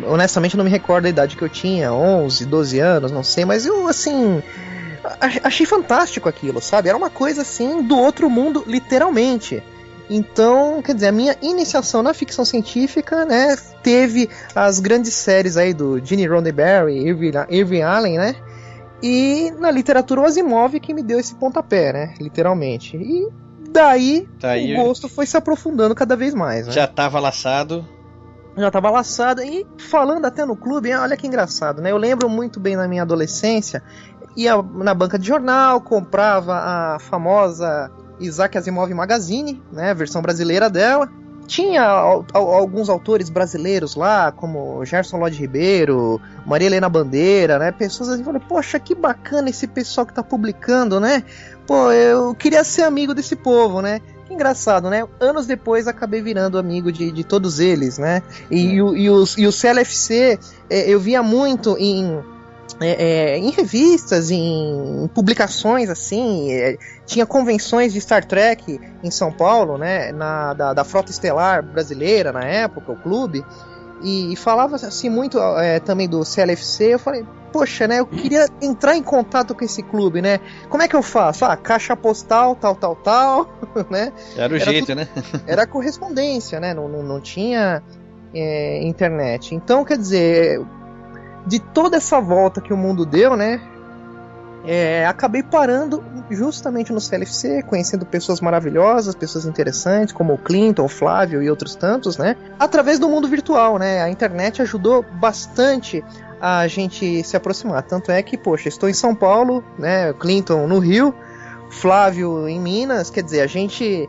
honestamente 0.06 0.56
não 0.56 0.64
me 0.64 0.70
recordo 0.70 1.06
a 1.06 1.08
idade 1.08 1.36
que 1.36 1.42
eu 1.42 1.48
tinha, 1.48 1.92
11, 1.92 2.44
12 2.44 2.78
anos, 2.78 3.10
não 3.10 3.24
sei, 3.24 3.44
mas 3.44 3.66
eu 3.66 3.88
assim 3.88 4.42
achei 5.42 5.64
fantástico 5.64 6.28
aquilo, 6.28 6.60
sabe? 6.60 6.88
Era 6.88 6.98
uma 6.98 7.10
coisa 7.10 7.42
assim 7.42 7.82
do 7.82 7.98
outro 7.98 8.28
mundo, 8.28 8.62
literalmente. 8.66 9.62
Então, 10.10 10.80
quer 10.82 10.94
dizer, 10.94 11.08
a 11.08 11.12
minha 11.12 11.36
iniciação 11.42 12.02
na 12.02 12.14
ficção 12.14 12.44
científica, 12.44 13.24
né, 13.24 13.56
teve 13.82 14.28
as 14.54 14.80
grandes 14.80 15.12
séries 15.12 15.56
aí 15.56 15.74
do 15.74 16.02
Gene 16.04 16.26
Roddenberry, 16.26 17.06
Irving, 17.06 17.32
Irving 17.50 17.82
Allen, 17.82 18.18
né? 18.18 18.36
E 19.02 19.52
na 19.58 19.70
literatura 19.70 20.22
o 20.22 20.24
Asimov 20.24 20.80
que 20.80 20.94
me 20.94 21.02
deu 21.02 21.20
esse 21.20 21.34
pontapé, 21.34 21.92
né, 21.92 22.14
literalmente. 22.20 22.96
E 22.96 23.28
daí 23.70 24.26
tá 24.40 24.54
o 24.56 24.82
gosto 24.82 25.08
foi 25.08 25.26
se 25.26 25.36
aprofundando 25.36 25.94
cada 25.94 26.16
vez 26.16 26.34
mais, 26.34 26.66
né? 26.66 26.72
Já 26.72 26.84
estava 26.84 27.20
laçado. 27.20 27.86
Já 28.56 28.68
estava 28.68 28.90
laçado 28.90 29.42
e 29.42 29.64
falando 29.78 30.24
até 30.24 30.44
no 30.44 30.56
clube, 30.56 30.92
olha 30.92 31.16
que 31.16 31.26
engraçado, 31.26 31.80
né? 31.80 31.92
Eu 31.92 31.96
lembro 31.96 32.28
muito 32.28 32.58
bem 32.58 32.74
na 32.74 32.88
minha 32.88 33.02
adolescência, 33.02 33.84
ia 34.36 34.60
na 34.60 34.94
banca 34.94 35.16
de 35.16 35.28
jornal, 35.28 35.80
comprava 35.80 36.54
a 36.54 36.98
famosa 36.98 37.88
Isaac 38.20 38.56
Asimov 38.56 38.92
Magazine, 38.92 39.62
né, 39.72 39.90
a 39.90 39.94
versão 39.94 40.22
brasileira 40.22 40.68
dela. 40.68 41.08
Tinha 41.46 41.82
alguns 41.82 42.90
autores 42.90 43.30
brasileiros 43.30 43.96
lá, 43.96 44.30
como 44.30 44.84
Gerson 44.84 45.16
Lodge 45.16 45.40
Ribeiro, 45.40 46.20
Maria 46.44 46.66
Helena 46.66 46.90
Bandeira, 46.90 47.58
né? 47.58 47.72
Pessoas 47.72 48.10
assim, 48.10 48.22
falei, 48.22 48.42
poxa, 48.46 48.78
que 48.78 48.94
bacana 48.94 49.48
esse 49.48 49.66
pessoal 49.66 50.06
que 50.06 50.12
tá 50.12 50.22
publicando, 50.22 51.00
né? 51.00 51.24
Pô, 51.66 51.90
eu 51.90 52.34
queria 52.34 52.62
ser 52.62 52.82
amigo 52.82 53.14
desse 53.14 53.34
povo, 53.34 53.80
né? 53.80 54.02
Que 54.26 54.34
engraçado, 54.34 54.90
né? 54.90 55.08
Anos 55.18 55.46
depois 55.46 55.88
acabei 55.88 56.20
virando 56.20 56.58
amigo 56.58 56.92
de, 56.92 57.10
de 57.10 57.24
todos 57.24 57.60
eles, 57.60 57.96
né? 57.96 58.22
E, 58.50 58.66
é. 58.66 58.70
e, 58.72 58.76
e, 58.76 59.10
os, 59.10 59.38
e 59.38 59.46
o 59.46 59.52
CLFC 59.52 60.38
é, 60.68 60.90
eu 60.90 61.00
via 61.00 61.22
muito 61.22 61.78
em 61.78 62.22
é, 62.80 62.90
é, 62.90 63.38
em 63.38 63.50
revistas, 63.50 64.30
em 64.30 65.08
publicações 65.14 65.88
assim, 65.88 66.52
é, 66.52 66.76
tinha 67.06 67.26
convenções 67.26 67.92
de 67.92 68.00
Star 68.00 68.24
Trek 68.24 68.80
em 69.02 69.10
São 69.10 69.32
Paulo, 69.32 69.78
né, 69.78 70.12
na, 70.12 70.54
da, 70.54 70.74
da 70.74 70.84
frota 70.84 71.10
estelar 71.10 71.62
brasileira 71.62 72.32
na 72.32 72.44
época, 72.44 72.92
o 72.92 72.96
clube, 72.96 73.44
e, 74.02 74.32
e 74.32 74.36
falava 74.36 74.76
assim 74.76 75.08
muito 75.08 75.38
é, 75.40 75.80
também 75.80 76.08
do 76.08 76.24
CLFC. 76.24 76.94
Eu 76.94 76.98
falei, 76.98 77.24
poxa, 77.52 77.88
né, 77.88 78.00
eu 78.00 78.06
queria 78.06 78.46
entrar 78.62 78.96
em 78.96 79.02
contato 79.02 79.54
com 79.54 79.64
esse 79.64 79.82
clube, 79.82 80.22
né? 80.22 80.38
Como 80.68 80.82
é 80.82 80.88
que 80.88 80.94
eu 80.94 81.02
faço? 81.02 81.44
Ah, 81.44 81.56
caixa 81.56 81.96
postal, 81.96 82.54
tal, 82.54 82.74
tal, 82.76 82.94
tal, 82.96 83.48
né? 83.90 84.12
Era 84.36 84.52
o 84.52 84.56
era 84.56 84.64
jeito, 84.64 84.86
tudo, 84.86 84.96
né? 84.96 85.08
era 85.46 85.66
correspondência, 85.66 86.60
né? 86.60 86.74
Não, 86.74 86.88
não, 86.88 87.02
não 87.02 87.20
tinha 87.20 87.82
é, 88.32 88.86
internet. 88.86 89.54
Então, 89.54 89.84
quer 89.84 89.98
dizer, 89.98 90.60
de 91.48 91.58
toda 91.58 91.96
essa 91.96 92.20
volta 92.20 92.60
que 92.60 92.72
o 92.72 92.76
mundo 92.76 93.06
deu, 93.06 93.36
né? 93.36 93.60
É, 94.64 95.06
acabei 95.06 95.42
parando 95.42 96.04
justamente 96.30 96.92
no 96.92 97.00
CLFC, 97.00 97.62
conhecendo 97.62 98.04
pessoas 98.04 98.40
maravilhosas, 98.40 99.14
pessoas 99.14 99.46
interessantes, 99.46 100.12
como 100.12 100.34
o 100.34 100.38
Clinton, 100.38 100.84
o 100.84 100.88
Flávio 100.88 101.42
e 101.42 101.48
outros 101.48 101.74
tantos, 101.74 102.18
né? 102.18 102.36
Através 102.58 102.98
do 102.98 103.08
mundo 103.08 103.26
virtual, 103.26 103.78
né? 103.78 104.02
A 104.02 104.10
internet 104.10 104.60
ajudou 104.60 105.02
bastante 105.02 106.04
a 106.38 106.66
gente 106.68 107.24
se 107.24 107.34
aproximar. 107.34 107.82
Tanto 107.82 108.12
é 108.12 108.22
que, 108.22 108.36
poxa, 108.36 108.68
estou 108.68 108.90
em 108.90 108.94
São 108.94 109.14
Paulo, 109.14 109.64
né? 109.78 110.12
Clinton 110.12 110.66
no 110.66 110.78
Rio, 110.78 111.14
Flávio 111.70 112.46
em 112.46 112.60
Minas, 112.60 113.08
quer 113.08 113.22
dizer, 113.22 113.40
a 113.40 113.46
gente. 113.46 114.08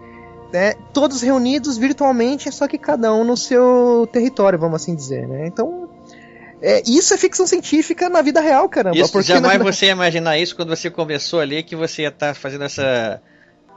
Né, 0.52 0.74
todos 0.92 1.22
reunidos 1.22 1.78
virtualmente, 1.78 2.52
só 2.52 2.68
que 2.68 2.80
cada 2.80 3.14
um 3.14 3.24
no 3.24 3.38
seu 3.38 4.10
território, 4.12 4.58
vamos 4.58 4.82
assim 4.82 4.96
dizer, 4.96 5.28
né? 5.28 5.46
Então 5.46 5.79
é, 6.62 6.84
isso 6.86 7.14
é 7.14 7.18
ficção 7.18 7.48
científica 7.48 8.10
na 8.10 8.22
vida 8.22 8.42
real, 8.42 8.68
caramba. 8.68 8.98
Isso, 8.98 9.22
jamais 9.22 9.58
na... 9.58 9.64
você 9.64 9.88
ia 9.88 9.92
imaginar 9.92 10.38
isso 10.38 10.56
quando 10.56 10.70
você 10.70 10.90
começou 10.90 11.40
ali, 11.40 11.64
que 11.64 11.76
você 11.76 12.04
ia 12.04 12.10
estar 12.10 12.28
tá 12.28 12.34
fazendo 12.34 12.66
essa, 12.66 13.22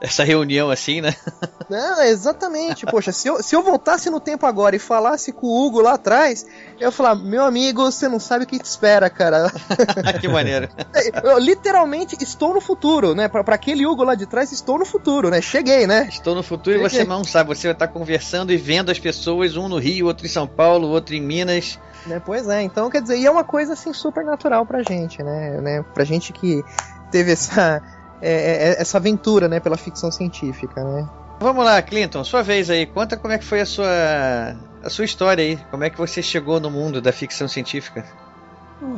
essa 0.01 0.23
reunião 0.23 0.69
assim, 0.69 1.01
né? 1.01 1.15
É, 1.71 2.09
exatamente. 2.09 2.85
Poxa, 2.85 3.11
se 3.11 3.27
eu, 3.27 3.41
se 3.41 3.55
eu 3.55 3.63
voltasse 3.63 4.09
no 4.09 4.19
tempo 4.19 4.45
agora 4.45 4.75
e 4.75 4.79
falasse 4.79 5.31
com 5.31 5.47
o 5.47 5.65
Hugo 5.65 5.81
lá 5.81 5.93
atrás, 5.93 6.45
eu 6.79 6.87
ia 6.87 6.91
falar, 6.91 7.15
meu 7.15 7.43
amigo, 7.43 7.81
você 7.83 8.07
não 8.07 8.19
sabe 8.19 8.43
o 8.43 8.47
que 8.47 8.59
te 8.59 8.65
espera, 8.65 9.09
cara. 9.09 9.51
que 10.19 10.27
maneiro. 10.27 10.67
É, 10.93 11.27
eu 11.31 11.39
literalmente 11.39 12.15
estou 12.21 12.53
no 12.53 12.61
futuro, 12.61 13.15
né? 13.15 13.27
Pra, 13.27 13.43
pra 13.43 13.55
aquele 13.55 13.87
Hugo 13.87 14.03
lá 14.03 14.13
de 14.13 14.27
trás, 14.27 14.51
estou 14.51 14.77
no 14.77 14.85
futuro, 14.85 15.29
né? 15.29 15.41
Cheguei, 15.41 15.87
né? 15.87 16.07
Estou 16.11 16.35
no 16.35 16.43
futuro 16.43 16.75
Cheguei. 16.75 16.85
e 16.85 16.89
você 16.89 17.03
não 17.05 17.23
sabe, 17.23 17.47
você 17.55 17.67
vai 17.67 17.73
estar 17.73 17.87
conversando 17.87 18.51
e 18.51 18.57
vendo 18.57 18.91
as 18.91 18.99
pessoas, 18.99 19.55
um 19.55 19.69
no 19.69 19.79
Rio, 19.79 20.05
outro 20.05 20.25
em 20.25 20.29
São 20.29 20.45
Paulo, 20.45 20.89
outro 20.89 21.15
em 21.15 21.21
Minas. 21.21 21.79
Né? 22.05 22.21
Pois 22.23 22.47
é, 22.49 22.61
então 22.61 22.89
quer 22.89 23.01
dizer, 23.01 23.17
e 23.17 23.25
é 23.25 23.31
uma 23.31 23.43
coisa 23.43 23.73
assim 23.73 23.93
super 23.93 24.25
natural 24.25 24.65
pra 24.65 24.83
gente, 24.83 25.23
né? 25.23 25.61
né? 25.61 25.85
Pra 25.93 26.03
gente 26.03 26.33
que 26.33 26.63
teve 27.11 27.31
essa, 27.31 27.81
é, 28.21 28.31
é, 28.31 28.69
é, 28.69 28.81
essa 28.81 28.97
aventura, 28.97 29.47
né, 29.47 29.59
pela 29.59 29.77
ficção 29.77 30.11
científica, 30.11 30.83
né? 30.83 31.07
Vamos 31.39 31.63
lá, 31.65 31.81
Clinton, 31.81 32.23
sua 32.23 32.41
vez 32.41 32.69
aí. 32.69 32.85
Conta 32.85 33.17
como 33.17 33.33
é 33.33 33.37
que 33.37 33.45
foi 33.45 33.61
a 33.61 33.65
sua 33.65 34.55
a 34.83 34.89
sua 34.89 35.05
história 35.05 35.43
aí. 35.43 35.57
Como 35.71 35.83
é 35.83 35.89
que 35.89 35.97
você 35.97 36.21
chegou 36.21 36.59
no 36.59 36.69
mundo 36.69 37.01
da 37.01 37.11
ficção 37.11 37.47
científica? 37.47 38.05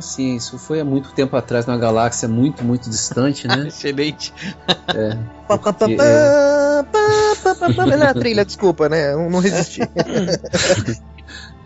Sim, 0.00 0.34
isso 0.34 0.58
foi 0.58 0.80
há 0.80 0.84
muito 0.84 1.12
tempo 1.12 1.36
atrás, 1.36 1.64
numa 1.64 1.78
galáxia 1.78 2.28
muito, 2.28 2.64
muito 2.64 2.90
distante, 2.90 3.46
né? 3.46 3.66
Excelente. 3.68 4.34
É, 4.88 5.16
porque, 5.46 5.96
é... 6.00 6.86
Na 7.96 8.12
trilha, 8.12 8.44
desculpa, 8.44 8.88
né? 8.88 9.14
Não 9.14 9.38
resisti. 9.38 9.80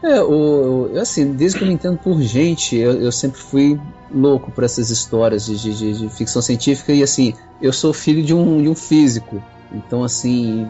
É, 0.02 0.22
o, 0.22 0.90
assim, 0.98 1.32
desde 1.32 1.58
que 1.58 1.64
eu 1.64 1.68
me 1.68 1.74
entendo 1.74 1.98
por 1.98 2.20
gente, 2.22 2.74
eu, 2.76 2.92
eu 2.92 3.12
sempre 3.12 3.38
fui 3.38 3.78
louco 4.10 4.50
por 4.50 4.64
essas 4.64 4.90
histórias 4.90 5.44
de, 5.44 5.58
de, 5.58 5.98
de, 5.98 6.08
ficção 6.08 6.40
científica 6.40 6.92
e 6.92 7.02
assim, 7.02 7.34
eu 7.60 7.72
sou 7.72 7.92
filho 7.92 8.22
de 8.22 8.34
um, 8.34 8.62
de 8.62 8.68
um 8.68 8.74
físico, 8.74 9.42
então 9.72 10.02
assim, 10.02 10.66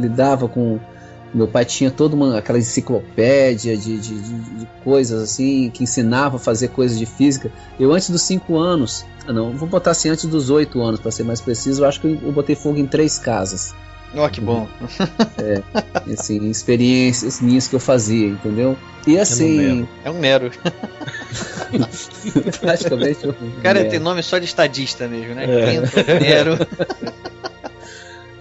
lidava 0.00 0.48
com 0.48 0.80
meu 1.34 1.48
pai 1.48 1.64
tinha 1.64 1.90
toda 1.90 2.14
uma, 2.14 2.38
aquela 2.38 2.58
enciclopédia 2.58 3.76
de, 3.76 3.98
de, 3.98 4.20
de, 4.20 4.68
coisas 4.84 5.22
assim, 5.22 5.70
que 5.70 5.82
ensinava 5.82 6.36
a 6.36 6.38
fazer 6.38 6.68
coisas 6.68 6.98
de 6.98 7.06
física. 7.06 7.50
Eu, 7.80 7.92
antes 7.92 8.10
dos 8.10 8.20
5 8.22 8.58
anos, 8.58 9.06
não, 9.26 9.52
vou 9.52 9.66
botar 9.66 9.92
assim, 9.92 10.10
antes 10.10 10.26
dos 10.26 10.50
8 10.50 10.80
anos, 10.82 11.00
para 11.00 11.10
ser 11.10 11.24
mais 11.24 11.40
preciso, 11.40 11.82
eu 11.82 11.88
acho 11.88 12.00
que 12.00 12.20
eu 12.22 12.32
botei 12.32 12.54
fogo 12.54 12.78
em 12.78 12.86
três 12.86 13.18
casas. 13.18 13.74
Ó, 14.14 14.26
oh, 14.26 14.30
que 14.30 14.40
bom. 14.40 14.68
É, 15.38 15.62
assim, 16.12 16.50
experiências 16.50 17.40
minhas 17.40 17.66
que 17.66 17.74
eu 17.74 17.80
fazia, 17.80 18.26
entendeu? 18.26 18.76
E 19.06 19.18
assim. 19.18 19.88
É 20.04 20.10
um 20.10 20.18
Nero. 20.18 20.50
Praticamente 22.60 23.26
um 23.26 23.32
Cara, 23.62 23.80
Nero. 23.80 23.90
tem 23.90 23.98
nome 23.98 24.22
só 24.22 24.38
de 24.38 24.44
estadista 24.44 25.08
mesmo, 25.08 25.34
né? 25.34 25.44
É. 25.44 26.20
Nero. 26.20 26.58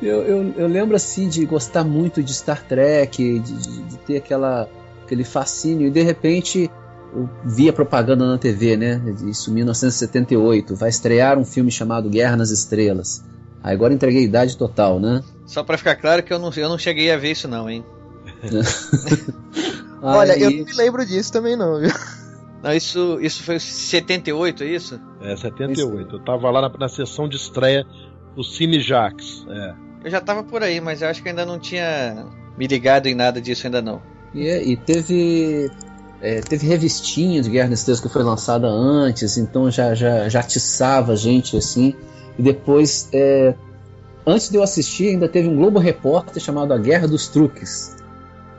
Eu, 0.02 0.24
eu, 0.24 0.54
eu, 0.58 0.68
lembro 0.68 0.96
assim 0.96 1.30
de 1.30 1.46
gostar 1.46 1.84
muito 1.84 2.24
de 2.24 2.34
Star 2.34 2.64
Trek, 2.64 3.38
de, 3.38 3.54
de, 3.54 3.82
de, 3.84 3.98
ter 4.00 4.18
aquela, 4.18 4.68
aquele 5.04 5.24
fascínio, 5.24 5.88
e 5.88 5.92
de 5.92 6.02
repente 6.02 6.72
eu 7.14 7.30
via 7.46 7.72
propaganda 7.72 8.26
na 8.26 8.38
TV, 8.38 8.76
né? 8.76 9.00
Isso 9.30 9.52
em 9.52 9.54
1978. 9.54 10.76
Vai 10.76 10.90
estrear 10.90 11.38
um 11.38 11.46
filme 11.46 11.70
chamado 11.70 12.10
Guerra 12.10 12.36
nas 12.36 12.50
Estrelas. 12.50 13.24
Agora 13.64 13.94
entreguei 13.94 14.24
idade 14.24 14.58
total, 14.58 15.00
né? 15.00 15.24
Só 15.46 15.64
para 15.64 15.78
ficar 15.78 15.96
claro 15.96 16.24
que 16.24 16.34
eu 16.34 16.40
não, 16.40 16.52
eu 16.56 16.70
não 16.70 16.78
cheguei 16.78 17.12
a 17.12 17.18
ver 17.18 17.32
isso, 17.32 17.48
não, 17.48 17.70
hein? 17.70 17.86
Olha, 20.02 20.38
eu 20.38 20.50
não 20.50 20.66
me 20.66 20.74
lembro 20.74 21.06
disso 21.06 21.32
também, 21.32 21.56
não, 21.56 21.80
viu? 21.80 21.92
Não, 22.64 22.74
isso, 22.74 23.20
isso 23.22 23.44
foi 23.44 23.60
78, 23.60 24.64
é 24.64 24.68
isso? 24.68 25.00
É, 25.22 25.36
78. 25.36 26.08
Isso. 26.08 26.16
Eu 26.16 26.20
tava 26.24 26.50
lá 26.50 26.62
na, 26.62 26.70
na 26.70 26.90
sessão 26.90 27.28
de 27.28 27.36
estreia 27.36 27.86
do 28.36 28.44
Cine 28.44 28.80
Jax. 28.80 29.46
É. 29.50 29.74
Eu 30.06 30.12
já 30.12 30.22
tava 30.22 30.44
por 30.44 30.64
aí, 30.64 30.80
mas 30.80 31.02
eu 31.02 31.08
acho 31.08 31.22
que 31.22 31.30
ainda 31.30 31.46
não 31.46 31.60
tinha 31.60 32.26
me 32.58 32.68
ligado 32.68 33.08
em 33.08 33.16
nada 33.16 33.42
disso 33.42 33.68
ainda 33.68 33.82
não. 33.82 34.02
E, 34.34 34.48
e 34.48 34.78
teve 34.78 35.70
é, 36.22 36.40
teve 36.42 36.68
revistinha 36.68 37.42
de 37.42 37.50
Guerra 37.50 37.70
nas 37.70 37.80
Estrelas 37.80 38.00
que 38.00 38.10
foi 38.10 38.24
lançada 38.24 38.68
antes, 38.68 39.38
então 39.38 39.70
já, 39.72 39.96
já, 39.96 40.30
já 40.30 40.40
atiçava 40.40 41.14
a 41.14 41.16
gente 41.16 41.58
assim. 41.58 41.96
E 42.38 42.42
depois, 42.42 43.10
é, 43.14 43.54
antes 44.26 44.50
de 44.50 44.58
eu 44.58 44.64
assistir, 44.64 45.10
ainda 45.10 45.28
teve 45.28 45.48
um 45.48 45.56
Globo 45.56 45.80
Repórter 45.80 46.42
chamado 46.42 46.74
A 46.74 46.78
Guerra 46.78 47.08
dos 47.08 47.28
Truques, 47.28 47.96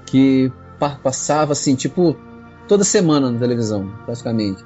que 0.06 0.52
pa 0.78 0.98
passava 1.02 1.52
assim, 1.52 1.74
tipo, 1.74 2.16
toda 2.68 2.84
semana 2.84 3.30
na 3.30 3.38
televisão, 3.38 3.90
praticamente. 4.04 4.64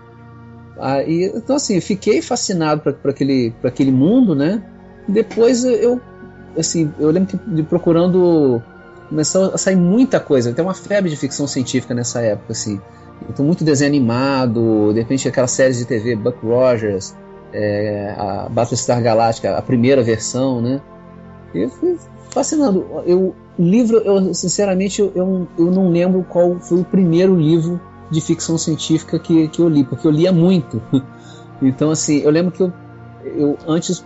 Aí, 0.79 1.33
então 1.35 1.57
assim, 1.57 1.81
fiquei 1.81 2.21
fascinado 2.21 2.83
para 2.83 3.11
aquele, 3.11 3.55
aquele 3.65 3.91
mundo, 3.91 4.35
né? 4.35 4.63
Depois 5.09 5.65
eu 5.65 6.01
assim, 6.59 6.93
eu 6.99 7.11
lembro 7.11 7.39
de 7.47 7.63
procurando 7.63 8.63
começou 9.09 9.55
a 9.55 9.59
sair 9.59 9.77
muita 9.77 10.19
coisa, 10.19 10.53
tem 10.53 10.65
uma 10.65 10.75
febre 10.75 11.11
de 11.11 11.17
ficção 11.17 11.47
científica 11.47 11.95
nessa 11.95 12.21
época, 12.21 12.53
assim. 12.53 12.81
Então, 13.29 13.45
muito 13.45 13.65
desenho 13.65 13.89
animado, 13.89 14.93
de 14.93 15.01
repente 15.01 15.29
aquelas 15.29 15.51
séries 15.51 15.79
de 15.79 15.85
TV, 15.85 16.17
Buck 16.17 16.45
Rogers, 16.45 17.15
é, 17.57 18.15
a 18.19 18.49
Battlestar 18.51 19.03
Galactica, 19.03 19.57
a 19.57 19.63
primeira 19.63 20.03
versão, 20.03 20.61
né? 20.61 20.81
E 21.55 21.67
fui 21.69 21.97
fascinando. 22.31 22.87
Eu, 23.07 23.35
livro, 23.59 23.97
eu 23.99 24.35
sinceramente, 24.35 25.01
eu, 25.01 25.49
eu, 25.59 25.71
não 25.71 25.89
lembro 25.89 26.23
qual 26.29 26.59
foi 26.61 26.81
o 26.81 26.85
primeiro 26.85 27.35
livro 27.35 27.81
de 28.11 28.21
ficção 28.21 28.59
científica 28.59 29.19
que, 29.19 29.49
que 29.49 29.61
eu 29.61 29.69
li, 29.69 29.85
porque 29.85 30.07
eu 30.07 30.11
lia 30.11 30.33
muito. 30.33 30.83
Então, 31.63 31.91
assim, 31.91 32.19
eu 32.19 32.31
lembro 32.31 32.53
que 32.53 32.63
eu, 32.63 32.71
eu 33.25 33.57
antes 33.67 34.05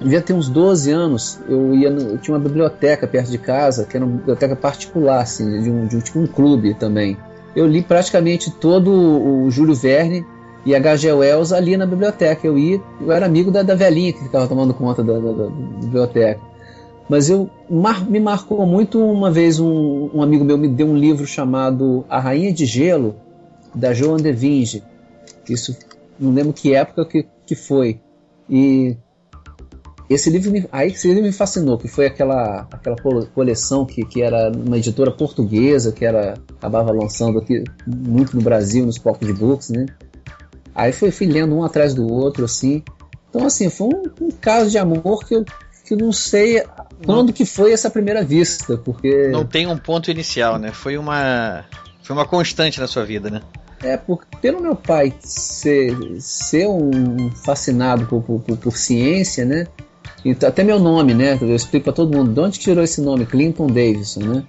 devia 0.00 0.20
ter 0.20 0.32
uns 0.32 0.48
12 0.48 0.90
anos, 0.90 1.38
eu 1.48 1.72
ia 1.72 1.88
eu 1.88 2.18
tinha 2.18 2.36
uma 2.36 2.42
biblioteca 2.42 3.06
perto 3.06 3.30
de 3.30 3.38
casa, 3.38 3.84
que 3.84 3.96
era 3.96 4.04
uma 4.04 4.16
biblioteca 4.16 4.56
particular, 4.56 5.20
assim, 5.20 5.62
de 5.62 5.70
um, 5.70 5.86
de 5.86 5.96
um 5.96 6.00
tipo 6.00 6.18
um 6.18 6.26
clube 6.26 6.74
também. 6.74 7.16
Eu 7.54 7.68
li 7.68 7.80
praticamente 7.80 8.50
todo 8.50 8.90
o 8.90 9.48
Júlio 9.52 9.72
Verne 9.72 10.26
e 10.64 10.74
a 10.74 10.78
H.G. 10.78 11.12
Wells 11.12 11.52
ali 11.52 11.76
na 11.76 11.86
biblioteca. 11.86 12.46
Eu 12.46 12.58
ia, 12.58 12.80
eu 13.00 13.12
era 13.12 13.26
amigo 13.26 13.50
da, 13.50 13.62
da 13.62 13.74
velhinha 13.74 14.12
que 14.12 14.22
ficava 14.22 14.48
tomando 14.48 14.72
conta 14.74 15.02
da, 15.02 15.18
da, 15.18 15.32
da 15.32 15.50
biblioteca. 15.80 16.40
Mas 17.08 17.28
eu 17.28 17.50
mar, 17.68 18.08
me 18.08 18.18
marcou 18.18 18.64
muito 18.66 18.98
uma 18.98 19.30
vez 19.30 19.60
um, 19.60 20.10
um, 20.14 20.22
amigo 20.22 20.44
meu 20.44 20.56
me 20.56 20.68
deu 20.68 20.86
um 20.86 20.96
livro 20.96 21.26
chamado 21.26 22.04
A 22.08 22.18
Rainha 22.18 22.52
de 22.52 22.64
Gelo 22.64 23.16
da 23.74 23.92
Joan 23.92 24.16
de 24.16 24.32
Vinge. 24.32 24.82
Isso 25.48 25.76
não 26.18 26.32
lembro 26.32 26.52
que 26.52 26.74
época 26.74 27.04
que, 27.04 27.26
que 27.44 27.54
foi. 27.54 28.00
E 28.48 28.96
esse 30.08 30.30
livro 30.30 30.50
me, 30.50 30.66
aí 30.70 30.88
esse 30.88 31.08
livro 31.08 31.24
me 31.24 31.32
fascinou, 31.32 31.76
que 31.76 31.88
foi 31.88 32.06
aquela, 32.06 32.66
aquela 32.70 32.96
coleção 33.34 33.84
que, 33.84 34.04
que 34.04 34.22
era 34.22 34.50
uma 34.50 34.78
editora 34.78 35.10
portuguesa, 35.10 35.92
que 35.92 36.04
era 36.04 36.34
acabava 36.56 36.92
lançando 36.92 37.38
aqui 37.38 37.64
muito 37.86 38.36
no 38.36 38.42
Brasil, 38.42 38.86
nos 38.86 38.98
Pocket 38.98 39.36
Books, 39.36 39.70
né? 39.70 39.86
Aí 40.74 40.92
fui, 40.92 41.10
fui 41.10 41.26
lendo 41.26 41.54
um 41.54 41.62
atrás 41.62 41.94
do 41.94 42.10
outro, 42.10 42.44
assim. 42.44 42.82
Então, 43.30 43.46
assim, 43.46 43.70
foi 43.70 43.88
um, 43.88 44.02
um 44.20 44.30
caso 44.30 44.70
de 44.70 44.78
amor 44.78 45.24
que 45.24 45.34
eu, 45.34 45.44
que 45.84 45.94
não 45.94 46.12
sei 46.12 46.64
quando 47.04 47.32
que 47.32 47.44
foi 47.44 47.72
essa 47.72 47.90
primeira 47.90 48.24
vista, 48.24 48.76
porque... 48.76 49.28
Não 49.28 49.44
tem 49.44 49.66
um 49.66 49.76
ponto 49.76 50.10
inicial, 50.10 50.58
né? 50.58 50.72
Foi 50.72 50.96
uma, 50.96 51.64
foi 52.02 52.16
uma 52.16 52.26
constante 52.26 52.80
na 52.80 52.86
sua 52.86 53.04
vida, 53.04 53.30
né? 53.30 53.42
É, 53.82 53.96
por, 53.96 54.24
pelo 54.40 54.62
meu 54.62 54.74
pai 54.74 55.12
ser, 55.20 55.94
ser 56.18 56.66
um 56.66 57.30
fascinado 57.44 58.06
por, 58.06 58.22
por, 58.22 58.56
por 58.56 58.76
ciência, 58.76 59.44
né? 59.44 59.66
Então, 60.24 60.48
até 60.48 60.64
meu 60.64 60.78
nome, 60.78 61.12
né? 61.12 61.38
Eu 61.40 61.54
explico 61.54 61.84
para 61.84 61.92
todo 61.92 62.16
mundo 62.16 62.32
de 62.32 62.40
onde 62.40 62.58
tirou 62.58 62.82
esse 62.82 63.02
nome, 63.02 63.26
Clinton 63.26 63.66
Davidson, 63.66 64.20
né? 64.20 64.44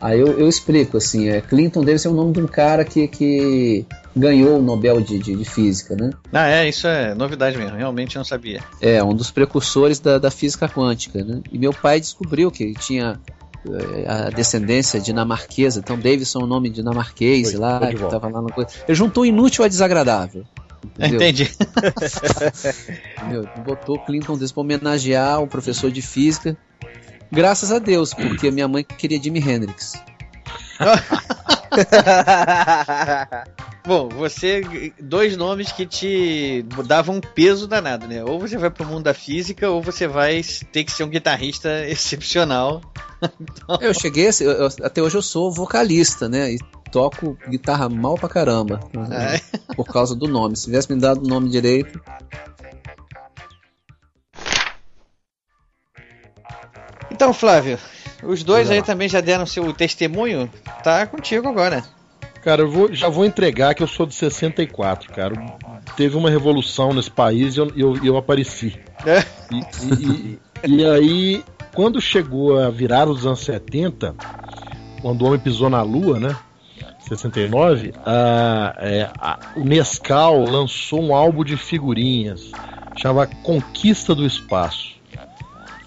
Aí 0.00 0.20
eu, 0.20 0.38
eu 0.38 0.48
explico 0.48 0.96
assim, 0.98 1.28
é, 1.28 1.40
Clinton 1.40 1.82
Davidson 1.82 2.10
é 2.10 2.12
o 2.12 2.14
nome 2.14 2.32
de 2.32 2.40
um 2.40 2.46
cara 2.46 2.84
que, 2.84 3.08
que 3.08 3.86
ganhou 4.14 4.58
o 4.58 4.62
Nobel 4.62 5.00
de, 5.00 5.18
de, 5.18 5.34
de, 5.34 5.44
Física, 5.44 5.96
né? 5.96 6.10
Ah, 6.32 6.48
é, 6.48 6.68
isso 6.68 6.86
é 6.86 7.14
novidade 7.14 7.56
mesmo, 7.56 7.76
realmente 7.76 8.16
não 8.16 8.24
sabia. 8.24 8.62
É, 8.80 9.02
um 9.02 9.14
dos 9.14 9.30
precursores 9.30 9.98
da, 9.98 10.18
da 10.18 10.30
física 10.30 10.68
quântica, 10.68 11.24
né? 11.24 11.40
E 11.50 11.58
meu 11.58 11.72
pai 11.72 11.98
descobriu 11.98 12.50
que 12.50 12.74
tinha 12.74 13.18
é, 13.66 14.08
a 14.08 14.30
descendência 14.30 15.00
dinamarquesa, 15.00 15.80
então 15.80 15.98
Davidson 15.98 16.40
é 16.40 16.44
o 16.44 16.46
nome 16.46 16.68
dinamarquês 16.68 17.52
foi, 17.52 17.60
lá, 17.60 17.80
que 17.88 18.04
tava 18.04 18.28
lá 18.28 18.42
no... 18.42 18.48
Ele 18.56 18.94
juntou 18.94 19.22
o 19.22 19.26
inútil 19.26 19.64
ao 19.64 19.68
desagradável. 19.68 20.44
Entendeu? 20.84 21.16
Entendi. 21.16 21.50
Meu, 23.28 23.48
botou 23.64 23.98
Clinton 23.98 24.34
Davis 24.34 24.52
pra 24.52 24.60
homenagear 24.60 25.42
o 25.42 25.46
professor 25.46 25.90
de 25.90 26.02
física. 26.02 26.56
Graças 27.30 27.72
a 27.72 27.78
Deus, 27.78 28.14
porque 28.14 28.50
minha 28.50 28.68
mãe 28.68 28.84
queria 28.84 29.22
Jimi 29.22 29.40
Hendrix. 29.40 29.94
Bom, 33.86 34.08
você. 34.08 34.92
Dois 35.00 35.36
nomes 35.36 35.70
que 35.70 35.86
te 35.86 36.64
davam 36.86 37.16
um 37.16 37.20
peso 37.20 37.68
danado, 37.68 38.08
né? 38.08 38.24
Ou 38.24 38.40
você 38.40 38.58
vai 38.58 38.68
pro 38.68 38.84
mundo 38.84 39.04
da 39.04 39.14
física, 39.14 39.70
ou 39.70 39.80
você 39.80 40.08
vai 40.08 40.42
ter 40.72 40.82
que 40.82 40.90
ser 40.90 41.04
um 41.04 41.08
guitarrista 41.08 41.68
excepcional. 41.88 42.82
então... 43.22 43.78
Eu 43.80 43.94
cheguei, 43.94 44.28
eu, 44.40 44.50
eu, 44.50 44.68
até 44.82 45.00
hoje 45.00 45.16
eu 45.16 45.22
sou 45.22 45.52
vocalista, 45.52 46.28
né? 46.28 46.52
E 46.52 46.58
toco 46.90 47.38
guitarra 47.48 47.88
mal 47.88 48.16
pra 48.16 48.28
caramba. 48.28 48.80
É. 49.12 49.40
Por 49.74 49.86
causa 49.86 50.16
do 50.16 50.26
nome. 50.26 50.56
Se 50.56 50.64
tivesse 50.64 50.92
me 50.92 51.00
dado 51.00 51.24
o 51.24 51.28
nome 51.28 51.48
direito. 51.48 52.00
Então, 57.16 57.32
Flávio, 57.32 57.78
os 58.22 58.44
dois 58.44 58.70
aí 58.70 58.82
também 58.82 59.08
já 59.08 59.22
deram 59.22 59.46
seu 59.46 59.72
testemunho. 59.72 60.50
Tá 60.84 61.06
contigo 61.06 61.48
agora. 61.48 61.82
Cara, 62.44 62.60
eu 62.60 62.70
vou, 62.70 62.92
já 62.92 63.08
vou 63.08 63.24
entregar 63.24 63.74
que 63.74 63.82
eu 63.82 63.86
sou 63.86 64.04
de 64.04 64.14
64, 64.14 65.10
cara. 65.14 65.34
Teve 65.96 66.14
uma 66.14 66.28
revolução 66.28 66.92
nesse 66.92 67.10
país 67.10 67.56
e 67.56 67.60
eu, 67.60 67.72
eu, 67.74 68.04
eu 68.04 68.16
apareci. 68.18 68.78
É. 69.06 69.24
E, 69.50 69.60
e, 69.94 70.38
e, 70.62 70.76
e 70.76 70.84
aí, 70.84 71.44
quando 71.74 72.02
chegou 72.02 72.60
a 72.60 72.68
virar 72.68 73.08
os 73.08 73.24
anos 73.24 73.40
70, 73.40 74.14
quando 75.00 75.22
o 75.22 75.26
homem 75.28 75.40
pisou 75.40 75.70
na 75.70 75.80
lua, 75.80 76.20
né? 76.20 76.36
69, 77.08 77.94
a, 78.04 78.76
é, 78.78 79.10
a, 79.18 79.38
o 79.56 79.64
Nescau 79.64 80.44
lançou 80.44 81.02
um 81.02 81.14
álbum 81.14 81.42
de 81.42 81.56
figurinhas, 81.56 82.50
chamava 82.94 83.26
Conquista 83.42 84.14
do 84.14 84.26
Espaço. 84.26 84.95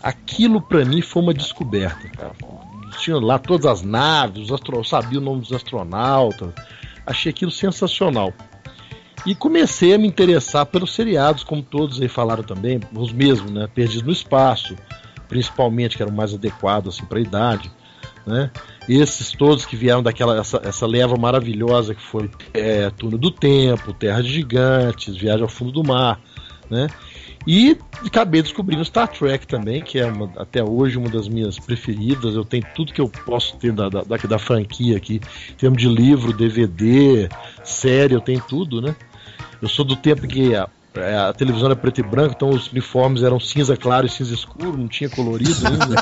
Aquilo 0.02 0.62
para 0.62 0.86
mim 0.86 1.02
foi 1.02 1.22
uma 1.22 1.34
descoberta. 1.34 2.34
Tinha 3.00 3.18
lá 3.18 3.38
todas 3.38 3.66
as 3.66 3.82
naves, 3.82 4.44
os 4.44 4.52
astro... 4.52 4.84
sabia 4.84 5.20
o 5.20 5.22
nome 5.22 5.42
dos 5.42 5.54
astronautas. 5.54 6.54
Achei 7.06 7.30
aquilo 7.32 7.52
sensacional. 7.52 8.34
E 9.26 9.36
comecei 9.36 9.94
a 9.94 9.98
me 9.98 10.08
interessar 10.08 10.66
pelos 10.66 10.94
seriados, 10.94 11.44
como 11.44 11.62
todos 11.62 12.02
aí 12.02 12.08
falaram 12.08 12.44
também, 12.44 12.80
os 12.94 13.12
mesmos, 13.12 13.52
né? 13.52 13.68
Perdidos 13.68 14.04
no 14.04 14.12
Espaço, 14.12 14.76
principalmente, 15.28 15.98
que 15.98 16.04
era 16.04 16.12
o 16.12 16.16
mais 16.16 16.34
adequado 16.34 16.88
assim, 16.88 17.06
para 17.06 17.20
a 17.20 17.22
idade 17.22 17.70
né? 18.30 18.52
Esses 18.88 19.32
todos 19.32 19.66
que 19.66 19.76
vieram 19.76 20.02
daquela 20.02 20.40
essa, 20.40 20.62
essa 20.64 20.86
leva 20.86 21.16
maravilhosa 21.18 21.96
que 21.96 22.02
foi 22.02 22.30
é, 22.54 22.90
Túnel 22.92 23.18
do 23.18 23.32
Tempo, 23.32 23.94
Terra 23.94 24.22
de 24.22 24.32
Gigantes, 24.32 25.16
Viagem 25.16 25.44
ao 25.44 25.50
Fundo 25.50 25.72
do 25.72 25.84
Mar, 25.84 26.20
né? 26.70 26.88
E 27.48 27.78
acabei 28.06 28.42
descobrindo 28.42 28.84
Star 28.84 29.08
Trek 29.08 29.48
também, 29.48 29.82
que 29.82 29.98
é 29.98 30.06
uma, 30.06 30.32
até 30.38 30.64
hoje 30.64 30.98
uma 30.98 31.10
das 31.10 31.28
minhas 31.28 31.58
preferidas. 31.58 32.36
Eu 32.36 32.44
tenho 32.44 32.64
tudo 32.76 32.94
que 32.94 33.02
eu 33.02 33.10
posso 33.10 33.58
ter 33.58 33.72
da, 33.72 33.90
da, 33.90 34.02
da 34.02 34.40
franquia 34.40 34.98
aqui, 34.98 35.22
em 35.50 35.54
termos 35.56 35.82
de 35.82 35.88
livro, 35.88 36.34
DVD, 36.34 37.30
série, 37.64 38.14
eu 38.14 38.22
tenho 38.22 38.42
tudo, 38.42 38.82
né? 38.82 38.96
Eu 39.62 39.68
sou 39.68 39.84
do 39.84 39.96
tempo 39.96 40.28
que 40.28 40.54
a 40.96 41.32
televisão 41.34 41.68
era 41.68 41.76
preto 41.76 42.00
e 42.00 42.04
branco, 42.04 42.34
então 42.36 42.50
os 42.50 42.72
uniformes 42.72 43.22
eram 43.22 43.40
cinza 43.40 43.78
claro 43.78 44.08
e 44.08 44.10
cinza 44.10 44.34
escuro, 44.34 44.76
não 44.76 44.88
tinha 44.88 45.10
colorido 45.10 45.56
ainda. 45.68 45.96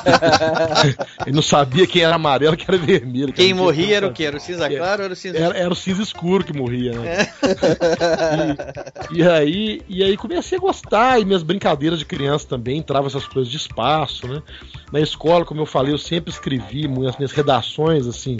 Ele 1.26 1.36
não 1.36 1.42
sabia 1.42 1.86
quem 1.86 2.02
era 2.02 2.14
amarelo, 2.14 2.56
quem 2.56 2.66
era 2.66 2.78
vermelho. 2.78 3.32
Quem 3.32 3.52
morria 3.52 3.98
era 3.98 4.06
o 4.06 4.12
que? 4.12 4.24
Era 4.24 4.38
o 4.38 4.40
cinza 4.40 4.68
claro 4.68 5.02
ou 5.02 5.04
era 5.04 5.12
o 5.12 5.16
cinza 5.16 5.38
era, 5.38 5.56
era 5.56 5.70
o 5.70 5.76
cinza 5.76 6.02
escuro 6.02 6.42
que 6.42 6.54
morria, 6.54 6.92
né? 6.98 7.28
É. 7.42 9.12
E, 9.12 9.18
e, 9.18 9.28
aí, 9.28 9.82
e 9.88 10.02
aí 10.02 10.16
comecei 10.16 10.56
a 10.56 10.60
gostar, 10.60 11.20
e 11.20 11.24
minhas 11.24 11.42
brincadeiras 11.42 11.98
de 11.98 12.06
criança 12.06 12.46
também 12.48 12.78
entravam 12.78 13.08
essas 13.08 13.26
coisas 13.26 13.50
de 13.50 13.58
espaço, 13.58 14.26
né? 14.26 14.42
Na 14.90 15.00
escola, 15.00 15.44
como 15.44 15.60
eu 15.60 15.66
falei, 15.66 15.92
eu 15.92 15.98
sempre 15.98 16.30
escrevi 16.30 16.86
as 17.06 17.16
minhas 17.16 17.32
redações, 17.32 18.06
assim, 18.06 18.38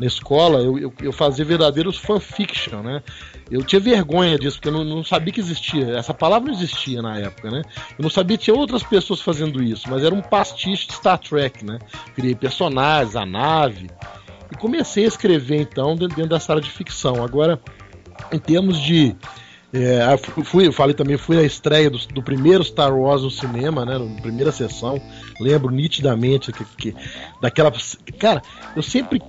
na 0.00 0.06
escola, 0.06 0.60
eu, 0.60 0.78
eu, 0.78 0.94
eu 1.02 1.12
fazia 1.12 1.44
verdadeiros 1.44 1.98
fanfiction, 1.98 2.82
né? 2.82 3.02
Eu 3.52 3.62
tinha 3.62 3.78
vergonha 3.78 4.38
disso, 4.38 4.56
porque 4.56 4.68
eu 4.68 4.72
não, 4.72 4.82
não, 4.82 5.04
sabia 5.04 5.30
que 5.30 5.38
existia. 5.38 5.98
Essa 5.98 6.14
palavra 6.14 6.50
não 6.50 6.54
existia 6.58 7.02
na 7.02 7.18
época, 7.18 7.50
né? 7.50 7.60
Eu 7.98 8.02
não 8.02 8.08
sabia 8.08 8.38
que 8.38 8.44
tinha 8.44 8.56
outras 8.56 8.82
pessoas 8.82 9.20
fazendo 9.20 9.62
isso, 9.62 9.90
mas 9.90 10.02
era 10.02 10.14
um 10.14 10.22
pastiche 10.22 10.86
de 10.86 10.94
Star 10.94 11.18
Trek, 11.18 11.62
né? 11.62 11.78
Criei 12.14 12.34
personagens, 12.34 13.14
a 13.14 13.26
nave. 13.26 13.90
E 14.50 14.56
comecei 14.56 15.04
a 15.04 15.08
escrever, 15.08 15.60
então, 15.60 15.94
dentro 15.94 16.26
dessa 16.26 16.52
área 16.52 16.62
de 16.62 16.70
ficção. 16.70 17.22
Agora, 17.22 17.60
em 18.32 18.38
termos 18.38 18.80
de. 18.80 19.14
É, 19.70 20.16
fui, 20.44 20.66
eu 20.66 20.72
falei 20.72 20.94
também, 20.94 21.18
fui 21.18 21.36
na 21.36 21.42
estreia 21.42 21.90
do, 21.90 21.98
do, 22.08 22.22
primeiro 22.22 22.64
Star 22.64 22.94
Wars 22.94 23.22
no 23.22 23.30
cinema, 23.30 23.84
né? 23.84 23.98
Na 23.98 24.20
primeira 24.22 24.50
sessão. 24.50 24.98
Lembro 25.38 25.70
nitidamente 25.70 26.52
que, 26.52 26.64
que, 26.64 26.96
daquela. 27.38 27.70
Cara, 28.18 28.42
eu 28.74 28.82
sempre 28.82 29.20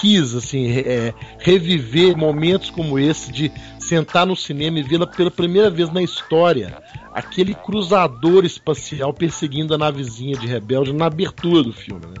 quis 0.00 0.34
assim 0.34 0.70
é, 0.70 1.14
reviver 1.38 2.16
momentos 2.16 2.70
como 2.70 2.98
esse 2.98 3.32
de 3.32 3.52
sentar 3.78 4.26
no 4.26 4.36
cinema 4.36 4.78
e 4.78 4.82
vê-la 4.82 5.06
pela 5.06 5.30
primeira 5.30 5.70
vez 5.70 5.90
na 5.90 6.02
história 6.02 6.82
aquele 7.12 7.54
cruzador 7.54 8.44
espacial 8.44 9.12
perseguindo 9.12 9.74
a 9.74 9.78
navezinha 9.78 10.36
de 10.36 10.46
rebelde 10.46 10.92
na 10.92 11.06
abertura 11.06 11.62
do 11.62 11.72
filme 11.72 12.06
né? 12.06 12.14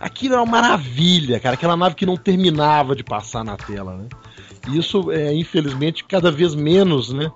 aquilo 0.00 0.34
é 0.34 0.36
uma 0.38 0.46
maravilha 0.46 1.38
cara 1.38 1.54
aquela 1.54 1.76
nave 1.76 1.94
que 1.94 2.06
não 2.06 2.16
terminava 2.16 2.96
de 2.96 3.04
passar 3.04 3.44
na 3.44 3.56
tela 3.56 3.96
né? 3.96 4.08
Isso 4.72 5.10
é 5.10 5.34
infelizmente 5.34 6.04
cada 6.04 6.30
vez 6.30 6.54
menos 6.54 7.12
né 7.12 7.30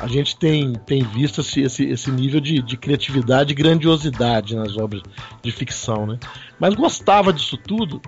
a 0.00 0.06
gente 0.06 0.36
tem, 0.36 0.74
tem 0.86 1.02
visto 1.02 1.40
esse, 1.40 1.62
esse, 1.62 2.10
nível 2.10 2.40
de, 2.40 2.62
de 2.62 2.76
criatividade 2.76 3.52
e 3.52 3.54
grandiosidade 3.54 4.54
nas 4.54 4.76
obras 4.76 5.02
de 5.42 5.50
ficção, 5.50 6.06
né? 6.06 6.18
Mas 6.58 6.74
gostava 6.74 7.32
disso 7.32 7.56
tudo 7.56 8.00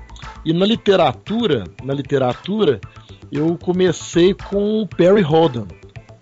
e 0.45 0.53
na 0.53 0.64
literatura, 0.64 1.64
na 1.83 1.93
literatura, 1.93 2.81
eu 3.31 3.59
comecei 3.59 4.35
com 4.35 4.87
Perry 4.87 5.23
Holden, 5.23 5.66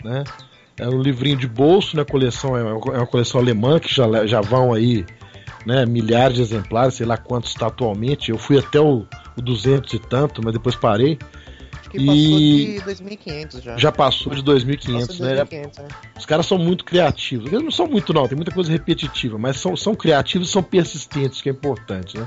né? 0.03 0.25
É 0.79 0.89
um 0.89 1.03
livrinho 1.03 1.37
de 1.37 1.49
bolso, 1.49 1.97
né? 1.97 2.05
Coleção 2.05 2.57
é 2.57 2.63
uma 2.63 3.07
coleção 3.07 3.41
alemã 3.41 3.79
que 3.79 3.93
já, 3.93 4.27
já 4.27 4.41
vão 4.41 4.73
aí, 4.73 5.05
né? 5.67 5.85
Milhares 5.85 6.37
de 6.37 6.43
exemplares, 6.43 6.95
sei 6.95 7.07
lá 7.07 7.17
quantos 7.17 7.51
está 7.51 7.67
atualmente. 7.67 8.31
Eu 8.31 8.39
fui 8.39 8.59
até 8.59 8.81
o, 8.81 9.05
o 9.37 9.43
200 9.43 9.93
e 9.93 9.99
tanto, 9.99 10.41
mas 10.43 10.53
depois 10.53 10.77
parei. 10.77 11.19
Acho 11.89 11.91
que 11.91 12.05
passou 12.05 12.95
de 12.95 13.17
2.500 13.17 13.63
já. 13.63 13.77
Já 13.77 13.93
passou 13.93 14.35
de 14.35 14.43
2.500, 14.43 15.21
né? 15.21 15.45
2.500, 15.45 15.81
é. 15.81 16.19
Os 16.19 16.27
caras 16.27 16.47
são 16.47 16.59
muito 16.59 16.85
criativos. 16.85 17.51
Eles 17.51 17.65
não 17.65 17.71
são 17.71 17.87
muito, 17.87 18.13
não, 18.13 18.29
tem 18.29 18.37
muita 18.37 18.51
coisa 18.51 18.71
repetitiva, 18.71 19.39
mas 19.39 19.59
são, 19.59 19.77
são 19.77 19.95
criativos 19.95 20.49
e 20.49 20.53
são 20.53 20.63
persistentes, 20.63 21.41
que 21.41 21.49
é 21.49 21.53
importante, 21.53 22.19
né? 22.19 22.27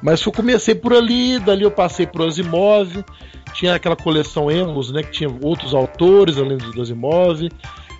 Mas 0.00 0.24
eu 0.24 0.32
comecei 0.32 0.74
por 0.74 0.92
ali, 0.92 1.38
dali 1.38 1.62
eu 1.62 1.70
passei 1.70 2.06
por 2.06 2.22
Asimov, 2.22 3.04
tinha 3.52 3.74
aquela 3.74 3.96
coleção 3.96 4.50
Emos, 4.50 4.90
né? 4.92 5.02
Que 5.02 5.10
tinha 5.10 5.30
outros 5.42 5.74
autores 5.74 6.38
além 6.38 6.58
dos 6.58 6.78
Asimov. 6.78 7.48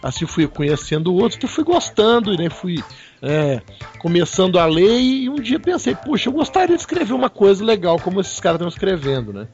Assim 0.02 0.26
fui 0.26 0.48
conhecendo 0.48 1.14
outros 1.14 1.36
que 1.36 1.44
eu 1.44 1.50
fui 1.50 1.62
gostando, 1.62 2.34
e 2.34 2.36
né? 2.36 2.50
Fui 2.50 2.82
é, 3.22 3.62
começando 4.00 4.58
a 4.58 4.66
ler 4.66 4.98
e 5.00 5.28
um 5.28 5.36
dia 5.36 5.60
pensei, 5.60 5.94
puxa, 5.94 6.28
eu 6.28 6.32
gostaria 6.32 6.74
de 6.74 6.82
escrever 6.82 7.12
uma 7.12 7.30
coisa 7.30 7.64
legal 7.64 7.98
como 8.00 8.20
esses 8.20 8.40
caras 8.40 8.56
estão 8.56 8.68
escrevendo, 8.68 9.32
né? 9.32 9.46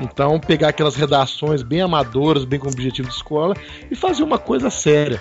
Então, 0.00 0.38
pegar 0.38 0.68
aquelas 0.68 0.94
redações 0.94 1.62
bem 1.62 1.80
amadoras, 1.80 2.44
bem 2.44 2.58
com 2.58 2.68
objetivo 2.68 3.08
de 3.08 3.14
escola, 3.14 3.54
e 3.90 3.94
fazer 3.94 4.22
uma 4.22 4.38
coisa 4.38 4.70
séria. 4.70 5.20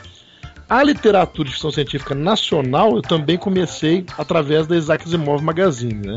A 0.68 0.82
literatura 0.82 1.48
de 1.48 1.54
ficção 1.54 1.72
científica 1.72 2.16
nacional 2.16 2.96
eu 2.96 3.02
também 3.02 3.38
comecei 3.38 4.04
através 4.18 4.66
da 4.66 4.76
Isaac 4.76 5.06
Asimov 5.06 5.42
Magazine, 5.44 6.08
né? 6.08 6.16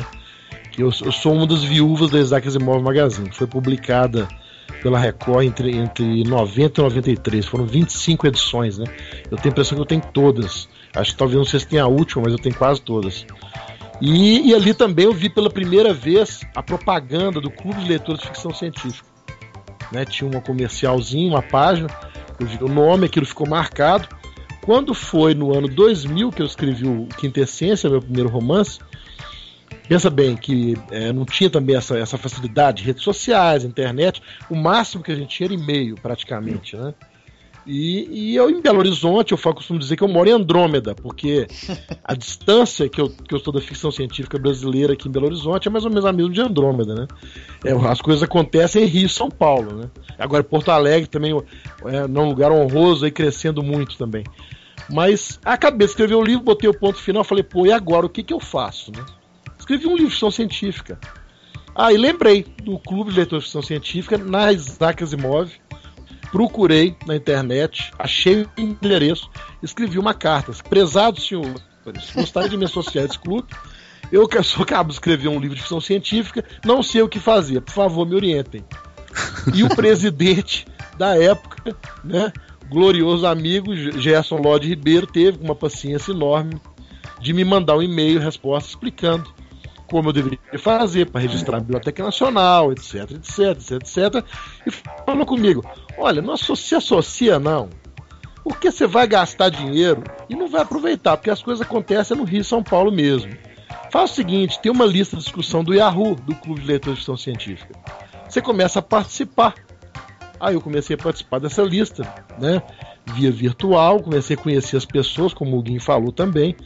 Eu, 0.79 0.87
eu 0.87 1.13
sou 1.13 1.35
uma 1.35 1.47
das 1.47 1.63
viúvas 1.63 2.11
da 2.11 2.19
Isaac 2.19 2.49
Asimov 2.49 2.83
Magazine, 2.83 3.31
foi 3.31 3.47
publicada 3.47 4.27
pela 4.83 4.99
Record 4.99 5.45
entre, 5.45 5.77
entre 5.77 6.25
90 6.25 6.81
e 6.81 6.85
93. 6.85 7.47
Foram 7.47 7.67
25 7.67 8.27
edições, 8.27 8.79
né? 8.79 8.87
Eu 9.31 9.37
tenho 9.37 9.47
a 9.47 9.49
impressão 9.49 9.77
que 9.77 9.83
eu 9.83 9.87
tenho 9.87 10.03
todas. 10.13 10.69
Acho 10.95 11.13
que 11.13 11.19
talvez 11.19 11.37
não 11.37 11.45
sei 11.45 11.61
se 11.61 11.67
tem 11.67 11.79
a 11.79 11.87
última, 11.87 12.23
mas 12.25 12.33
eu 12.33 12.39
tenho 12.39 12.55
quase 12.55 12.81
todas. 12.81 13.27
E, 14.01 14.51
e, 14.51 14.55
ali 14.55 14.73
também 14.73 15.07
eu 15.07 15.13
vi 15.13 15.29
pela 15.29 15.51
primeira 15.51 15.93
vez 15.93 16.41
a 16.55 16.63
propaganda 16.63 17.41
do 17.41 17.51
Clube 17.51 17.83
de 17.83 17.89
Leitores 17.89 18.21
de 18.21 18.29
Ficção 18.29 18.55
Científica. 18.55 19.07
Né, 19.91 20.05
tinha 20.05 20.31
uma 20.31 20.41
comercialzinha, 20.41 21.31
uma 21.31 21.43
página, 21.43 21.89
eu 22.39 22.47
vi 22.47 22.63
o 22.63 22.69
nome, 22.69 23.07
aquilo 23.07 23.27
ficou 23.27 23.49
marcado. 23.49 24.09
Quando 24.65 24.93
foi 24.93 25.35
no 25.35 25.57
ano 25.57 25.67
2000 25.67 26.31
que 26.31 26.43
eu 26.43 26.47
escrevi 26.47 26.87
o 26.87 27.07
Quintessência, 27.19 27.89
meu 27.89 28.03
primeiro 28.03 28.29
romance, 28.29 28.79
pensa 29.89 30.11
bem 30.11 30.37
que 30.37 30.77
é, 30.91 31.11
não 31.13 31.25
tinha 31.25 31.49
também 31.49 31.75
essa, 31.75 31.99
essa 31.99 32.19
facilidade, 32.19 32.85
redes 32.85 33.03
sociais, 33.03 33.65
internet, 33.65 34.23
o 34.51 34.55
máximo 34.55 35.03
que 35.03 35.11
a 35.11 35.15
gente 35.15 35.35
tinha 35.35 35.47
era 35.47 35.55
e-mail, 35.55 35.95
praticamente, 35.97 36.77
né? 36.77 36.95
E, 37.71 38.31
e, 38.31 38.37
eu 38.37 38.49
em 38.49 38.63
Belo 38.63 38.79
Horizonte, 38.79 39.33
eu 39.33 39.39
costumo 39.39 39.79
dizer 39.79 39.95
que 39.95 40.03
eu 40.03 40.09
moro 40.09 40.27
em 40.27 40.33
Andrômeda, 40.33 40.95
porque 40.95 41.47
a 42.03 42.15
distância 42.17 42.89
que 42.89 42.99
eu, 42.99 43.11
que 43.11 43.35
eu 43.35 43.37
estou 43.37 43.53
da 43.53 43.61
ficção 43.61 43.91
científica 43.91 44.39
brasileira 44.39 44.95
aqui 44.95 45.07
em 45.07 45.13
Belo 45.13 45.27
Horizonte 45.27 45.69
é 45.69 45.71
mais 45.71 45.85
ou 45.85 45.91
menos 45.91 46.07
a 46.07 46.13
mesma 46.13 46.33
de 46.33 46.41
Andrômeda, 46.41 46.95
né? 46.95 47.07
É, 47.63 47.73
as 47.73 48.01
coisas 48.01 48.23
acontecem 48.23 48.85
em 48.85 48.87
Rio 48.87 49.05
e 49.05 49.09
São 49.11 49.31
Paulo, 49.31 49.75
né? 49.75 49.91
Agora 50.19 50.43
Porto 50.43 50.71
Alegre 50.71 51.11
também 51.11 51.33
é 51.85 52.05
um 52.07 52.29
lugar 52.29 52.51
honroso 52.51 53.05
aí 53.05 53.11
crescendo 53.11 53.63
muito 53.63 53.99
também. 53.99 54.25
Mas 54.89 55.39
acabei 55.45 55.87
de 55.87 55.93
escrever 55.93 56.15
o 56.15 56.23
livro, 56.23 56.45
botei 56.45 56.71
o 56.71 56.79
ponto 56.79 56.97
final, 56.97 57.23
falei, 57.23 57.45
pô, 57.45 57.67
e 57.67 57.73
agora 57.73 58.07
o 58.07 58.09
que, 58.09 58.23
que 58.23 58.33
eu 58.33 58.41
faço, 58.41 58.91
né? 58.93 59.05
Escrevi 59.59 59.87
um 59.87 59.91
livro 59.91 60.07
de 60.07 60.13
ficção 60.13 60.31
científica. 60.31 60.99
Ah, 61.75 61.93
e 61.93 61.99
lembrei 61.99 62.47
do 62.65 62.79
Clube 62.79 63.11
de 63.11 63.19
Leitor 63.19 63.39
de 63.39 63.45
Ficção 63.45 63.63
Científica 63.63 64.17
na 64.17 64.51
Isaac 64.51 65.05
Asimov, 65.05 65.53
procurei 66.31 66.97
na 67.07 67.17
internet, 67.17 67.91
achei 67.99 68.43
o 68.43 68.51
endereço, 68.57 69.31
escrevi 69.63 69.99
uma 69.99 70.15
carta. 70.15 70.53
Prezados 70.69 71.27
senhores, 71.27 71.63
gostaria 72.15 72.49
de 72.49 72.57
me 72.57 72.65
associar 72.65 73.05
a 73.05 73.09
esse 73.09 73.19
clube. 73.19 73.49
Eu 74.11 74.27
que 74.27 74.43
sou 74.43 74.65
cabo 74.65 74.89
de 74.89 74.95
escrever 74.95 75.29
um 75.29 75.39
livro 75.39 75.55
de 75.55 75.61
ficção 75.61 75.81
científica, 75.81 76.45
não 76.65 76.83
sei 76.83 77.03
o 77.03 77.09
que 77.09 77.21
fazer, 77.21 77.61
por 77.61 77.73
favor, 77.73 78.07
me 78.07 78.15
orientem. 78.15 78.65
E 79.55 79.63
o 79.63 79.69
presidente 79.69 80.67
da 80.97 81.17
época, 81.17 81.77
né, 82.03 82.33
glorioso 82.69 83.27
amigo 83.27 83.75
Gerson 83.75 84.37
Lodge 84.37 84.69
Ribeiro, 84.69 85.07
teve 85.07 85.39
uma 85.43 85.55
paciência 85.55 86.13
enorme 86.13 86.61
de 87.21 87.33
me 87.33 87.45
mandar 87.45 87.77
um 87.77 87.83
e-mail, 87.83 88.21
resposta 88.21 88.71
explicando 88.71 89.38
como 89.91 90.09
eu 90.09 90.13
deveria 90.13 90.39
fazer 90.59 91.11
para 91.11 91.21
registrar 91.21 91.59
a 91.59 91.61
Biblioteca 91.61 92.03
Nacional, 92.05 92.73
etc, 92.73 93.11
etc, 93.13 93.39
etc, 93.39 93.71
etc. 93.73 94.25
E 94.67 94.71
falou 95.05 95.27
comigo: 95.27 95.65
olha, 95.97 96.23
não 96.23 96.37
se 96.37 96.75
associa 96.75 97.39
não, 97.39 97.69
porque 98.45 98.71
você 98.71 98.87
vai 98.87 99.07
gastar 99.07 99.49
dinheiro 99.49 100.03
e 100.29 100.35
não 100.35 100.49
vai 100.49 100.63
aproveitar, 100.63 101.17
porque 101.17 101.31
as 101.31 101.43
coisas 101.43 101.67
acontecem 101.67 102.17
no 102.17 102.25
Rio 102.25 102.45
São 102.45 102.63
Paulo 102.63 102.91
mesmo. 102.91 103.33
Faz 103.91 104.11
o 104.11 104.15
seguinte: 104.15 104.61
tem 104.61 104.71
uma 104.71 104.87
lista 104.87 105.17
de 105.17 105.23
discussão 105.23 105.65
do 105.65 105.75
Yahoo, 105.75 106.15
do 106.15 106.35
Clube 106.35 106.61
de 106.61 106.67
Leitores 106.67 106.99
de 106.99 107.01
Ficção 107.01 107.17
Científica. 107.17 107.75
Você 108.29 108.41
começa 108.43 108.79
a 108.79 108.83
participar. 108.83 109.55
Aí 110.41 110.55
eu 110.55 110.61
comecei 110.61 110.95
a 110.95 110.99
participar 110.99 111.41
dessa 111.41 111.63
lista, 111.63 112.03
né? 112.39 112.63
via 113.13 113.31
virtual, 113.31 114.03
comecei 114.03 114.37
a 114.37 114.41
conhecer 114.41 114.77
as 114.77 114.85
pessoas, 114.85 115.33
como 115.33 115.57
o 115.57 115.63
Guim 115.63 115.79
falou 115.79 116.13
também. 116.13 116.57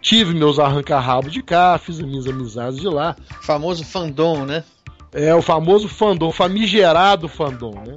Tive 0.00 0.34
meus 0.34 0.58
arranca-rabos 0.58 1.32
de 1.32 1.42
cá, 1.42 1.78
fiz 1.78 2.00
minhas 2.00 2.26
amizades 2.26 2.80
de 2.80 2.88
lá. 2.88 3.16
Famoso 3.42 3.84
fandom, 3.84 4.44
né? 4.44 4.64
É, 5.12 5.34
o 5.34 5.42
famoso 5.42 5.88
fandom, 5.88 6.32
famigerado 6.32 7.28
fandom, 7.28 7.74
né? 7.86 7.96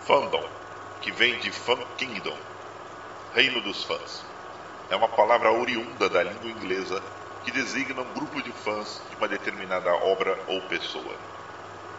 Fandom, 0.00 0.44
que 1.00 1.12
vem 1.12 1.38
de 1.38 1.50
Fan 1.52 1.78
Kingdom, 1.96 2.36
reino 3.34 3.60
dos 3.60 3.84
fãs. 3.84 4.24
é 4.90 4.96
uma 4.96 5.08
palavra 5.08 5.52
oriunda 5.52 6.08
da 6.08 6.24
língua 6.24 6.50
inglesa 6.50 7.00
que 7.44 7.52
designa 7.52 8.02
um 8.02 8.12
grupo 8.12 8.42
de 8.42 8.50
fãs 8.50 9.00
de 9.08 9.16
uma 9.16 9.28
determinada 9.28 9.88
obra 10.04 10.36
ou 10.48 10.60
pessoa. 10.62 11.14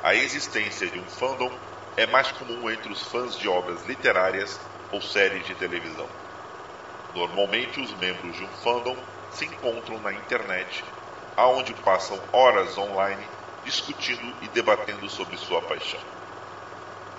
A 0.04 0.16
existência 0.16 0.90
de 0.90 0.98
um 0.98 1.08
fandom 1.08 1.62
é 1.96 2.08
mais 2.08 2.32
comum 2.32 2.70
entre 2.72 2.92
os 2.92 3.12
fãs 3.12 3.38
de 3.38 3.48
obras 3.48 3.86
literárias 3.86 4.60
ou 4.90 5.00
séries 5.00 5.46
de 5.46 5.56
televisão. 5.56 6.10
Normalmente, 7.14 7.80
os 7.80 7.94
membros 7.94 8.36
de 8.36 8.44
um 8.44 8.50
fandom 8.50 9.08
se 9.30 9.46
encontram 9.46 10.00
na 10.00 10.12
internet, 10.14 10.84
aonde 11.36 11.76
passam 11.76 12.20
horas 12.34 12.78
online 12.78 13.30
discutindo 13.64 14.26
e 14.42 14.48
debatendo 14.48 15.08
sobre 15.08 15.38
sua 15.38 15.62
paixão. 15.68 16.02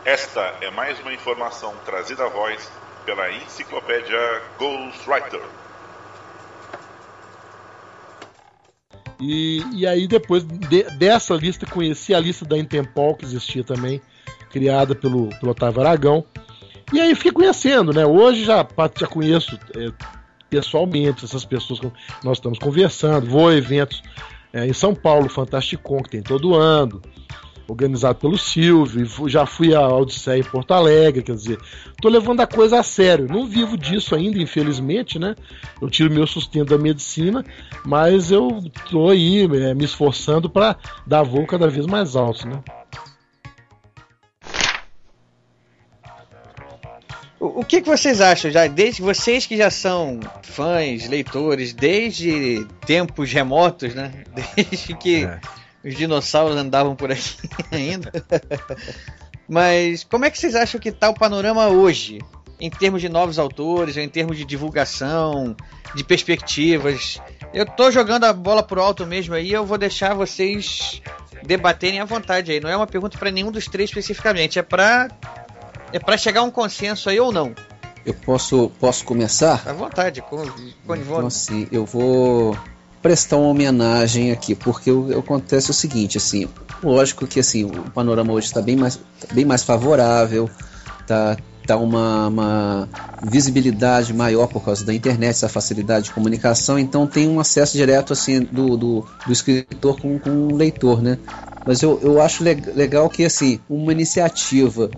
Esta 0.05 0.41
é 0.61 0.71
mais 0.71 0.99
uma 0.99 1.15
informação 1.15 1.79
trazida 1.85 2.25
à 2.25 2.29
voz 2.29 2.69
pela 3.05 3.31
enciclopédia 3.31 4.19
Ghostwriter. 4.59 5.62
E, 9.23 9.63
e 9.73 9.87
aí 9.87 10.09
depois 10.09 10.45
de, 10.45 10.83
dessa 10.99 11.35
lista 11.35 11.65
conheci 11.65 12.13
a 12.13 12.19
lista 12.19 12.45
da 12.45 12.59
Intempol 12.59 13.15
que 13.15 13.25
existia 13.25 13.63
também, 13.63 14.01
criada 14.51 14.95
pelo, 14.95 15.29
pelo 15.39 15.53
Otávio 15.53 15.81
Aragão. 15.81 16.25
E 16.93 17.01
aí 17.01 17.15
fiquei 17.15 17.33
conhecendo, 17.33 17.93
né? 17.93 18.05
Hoje 18.05 18.45
já, 18.45 18.67
já 18.99 19.07
conheço 19.07 19.59
é, 19.77 19.93
pessoalmente 20.51 21.25
essas 21.25 21.45
pessoas 21.45 21.79
que 21.79 21.91
nós 22.25 22.39
estamos 22.39 22.59
conversando, 22.59 23.31
vou 23.31 23.49
a 23.49 23.55
eventos 23.55 24.03
é, 24.53 24.67
em 24.67 24.73
São 24.73 24.95
Paulo, 24.95 25.29
Fantasticon, 25.29 26.03
que 26.03 26.11
tem 26.11 26.23
todo 26.23 26.55
ano 26.55 27.01
organizado 27.69 28.19
pelo 28.19 28.39
Silvio, 28.39 29.29
já 29.29 29.47
fui 29.47 29.75
à 29.75 29.87
Odisseia 29.89 30.41
em 30.41 30.45
Porto 30.45 30.73
Alegre, 30.73 31.23
quer 31.23 31.35
dizer, 31.35 31.59
tô 32.01 32.09
levando 32.09 32.41
a 32.41 32.47
coisa 32.47 32.81
a 32.81 32.83
sério. 32.83 33.27
Não 33.29 33.47
vivo 33.47 33.77
disso 33.77 34.15
ainda, 34.15 34.39
infelizmente, 34.39 35.19
né? 35.19 35.35
Eu 35.81 35.89
tiro 35.89 36.13
meu 36.13 36.27
sustento 36.27 36.71
da 36.71 36.79
medicina, 36.79 37.45
mas 37.85 38.31
eu 38.31 38.63
tô 38.91 39.09
aí 39.09 39.45
é, 39.45 39.75
me 39.75 39.85
esforçando 39.85 40.49
para 40.49 40.77
dar 41.07 41.23
voo 41.23 41.47
cada 41.47 41.69
vez 41.69 41.87
mais 41.87 42.17
alto, 42.17 42.47
né? 42.47 42.63
O 47.39 47.65
que, 47.65 47.81
que 47.81 47.89
vocês 47.89 48.21
acham 48.21 48.53
já? 48.53 48.69
Desde 48.69 49.03
vocês 49.03 49.47
que 49.47 49.57
já 49.57 49.69
são 49.69 50.21
fãs, 50.43 51.09
leitores, 51.09 51.73
desde 51.73 52.65
tempos 52.87 53.33
remotos, 53.33 53.97
né? 53.97 54.23
Desde 54.55 54.97
que 54.97 55.25
é 55.25 55.41
os 55.85 55.97
dinossauros 55.97 56.57
andavam 56.57 56.95
por 56.95 57.11
aqui 57.11 57.49
ainda. 57.71 58.13
Mas 59.49 60.05
como 60.05 60.25
é 60.25 60.31
que 60.31 60.39
vocês 60.39 60.55
acham 60.55 60.81
que 60.81 60.89
está 60.89 61.09
o 61.11 61.15
panorama 61.15 61.69
hoje? 61.69 62.21
Em 62.61 62.71
termos 62.71 63.01
de 63.01 63.09
novos 63.09 63.39
autores, 63.39 63.97
em 63.97 64.09
termos 64.09 64.37
de 64.37 64.45
divulgação, 64.45 65.57
de 65.95 66.05
perspectivas. 66.05 67.21
Eu 67.53 67.67
tô 67.67 67.91
jogando 67.91 68.25
a 68.25 68.33
bola 68.33 68.63
pro 68.63 68.81
alto 68.81 69.05
mesmo 69.05 69.35
aí, 69.35 69.53
eu 69.53 69.67
vou 69.67 69.77
deixar 69.77 70.15
vocês 70.15 71.03
debaterem 71.45 72.01
à 72.01 72.05
vontade 72.05 72.53
aí. 72.53 72.61
Não 72.61 72.71
é 72.71 72.77
uma 72.77 72.87
pergunta 72.87 73.19
para 73.19 73.31
nenhum 73.31 73.51
dos 73.51 73.67
três 73.67 73.91
especificamente, 73.91 74.59
é 74.59 74.63
para 74.63 75.09
é 75.93 75.99
para 75.99 76.17
chegar 76.17 76.41
a 76.41 76.45
um 76.45 76.51
consenso 76.51 77.11
aí 77.11 77.21
ou 77.21 77.33
não. 77.33 77.55
Eu 78.07 78.15
posso 78.15 78.71
posso 78.81 79.05
começar? 79.05 79.63
À 79.67 79.73
vontade, 79.73 80.23
com, 80.23 80.39
com 80.87 80.97
então, 80.97 81.27
assim, 81.27 81.69
eu 81.71 81.85
vou 81.85 82.57
prestar 83.03 83.37
uma 83.37 83.49
homenagem 83.49 84.31
aqui, 84.31 84.55
porque 84.55 84.91
o, 84.91 85.19
acontece 85.19 85.71
o 85.71 85.75
seguinte, 85.75 86.17
assim, 86.17 86.49
lógico 86.83 87.27
que 87.27 87.41
assim, 87.41 87.65
o 87.65 87.91
panorama 87.91 88.33
hoje 88.33 88.47
está 88.47 88.63
bem 88.63 88.77
mais, 88.77 88.97
tá 88.97 89.35
bem 89.35 89.45
mais 89.45 89.65
favorável, 89.65 90.49
tá, 91.07 91.37
tá 91.67 91.77
uma, 91.77 92.29
uma, 92.29 92.89
visibilidade 93.25 94.15
maior 94.15 94.47
por 94.47 94.65
causa 94.65 94.85
da 94.85 94.95
internet, 94.95 95.31
essa 95.31 95.49
facilidade 95.49 96.07
de 96.07 96.13
comunicação, 96.13 96.79
então 96.79 97.07
tem 97.07 97.29
um 97.29 97.41
acesso 97.41 97.77
direto 97.77 98.13
assim 98.13 98.41
do, 98.41 98.77
do, 98.77 99.07
do 99.27 99.33
escritor 99.33 100.01
com, 100.01 100.19
com 100.19 100.31
o 100.49 100.57
leitor, 100.57 101.03
né? 101.03 101.19
Mas 101.67 101.83
eu, 101.83 102.01
eu 102.03 102.21
acho 102.21 102.43
legal 102.43 103.09
que 103.09 103.25
assim, 103.25 103.61
uma 103.69 103.93
iniciativa 103.93 104.91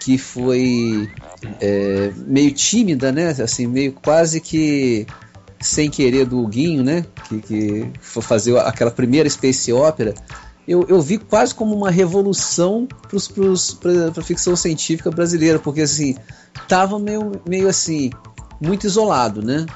que 0.00 0.18
foi 0.18 1.10
é, 1.60 2.12
meio 2.26 2.52
tímida, 2.52 3.10
né? 3.10 3.28
Assim, 3.42 3.66
meio 3.66 3.92
quase 3.92 4.40
que 4.40 5.06
sem 5.64 5.90
querer 5.90 6.26
do 6.26 6.38
Huguinho, 6.38 6.84
né? 6.84 7.06
Que, 7.28 7.40
que 7.40 7.90
foi 8.00 8.22
fazer 8.22 8.56
aquela 8.58 8.90
primeira 8.90 9.28
Space 9.28 9.72
Opera. 9.72 10.14
Eu, 10.68 10.86
eu 10.88 11.00
vi 11.00 11.18
quase 11.18 11.54
como 11.54 11.74
uma 11.74 11.90
revolução 11.90 12.86
para 13.80 14.20
a 14.20 14.24
ficção 14.24 14.54
científica 14.54 15.10
brasileira, 15.10 15.58
porque 15.58 15.82
assim, 15.82 16.16
tava 16.68 16.98
meio, 16.98 17.32
meio 17.46 17.68
assim, 17.68 18.10
muito 18.60 18.86
isolado, 18.86 19.42
né? 19.42 19.66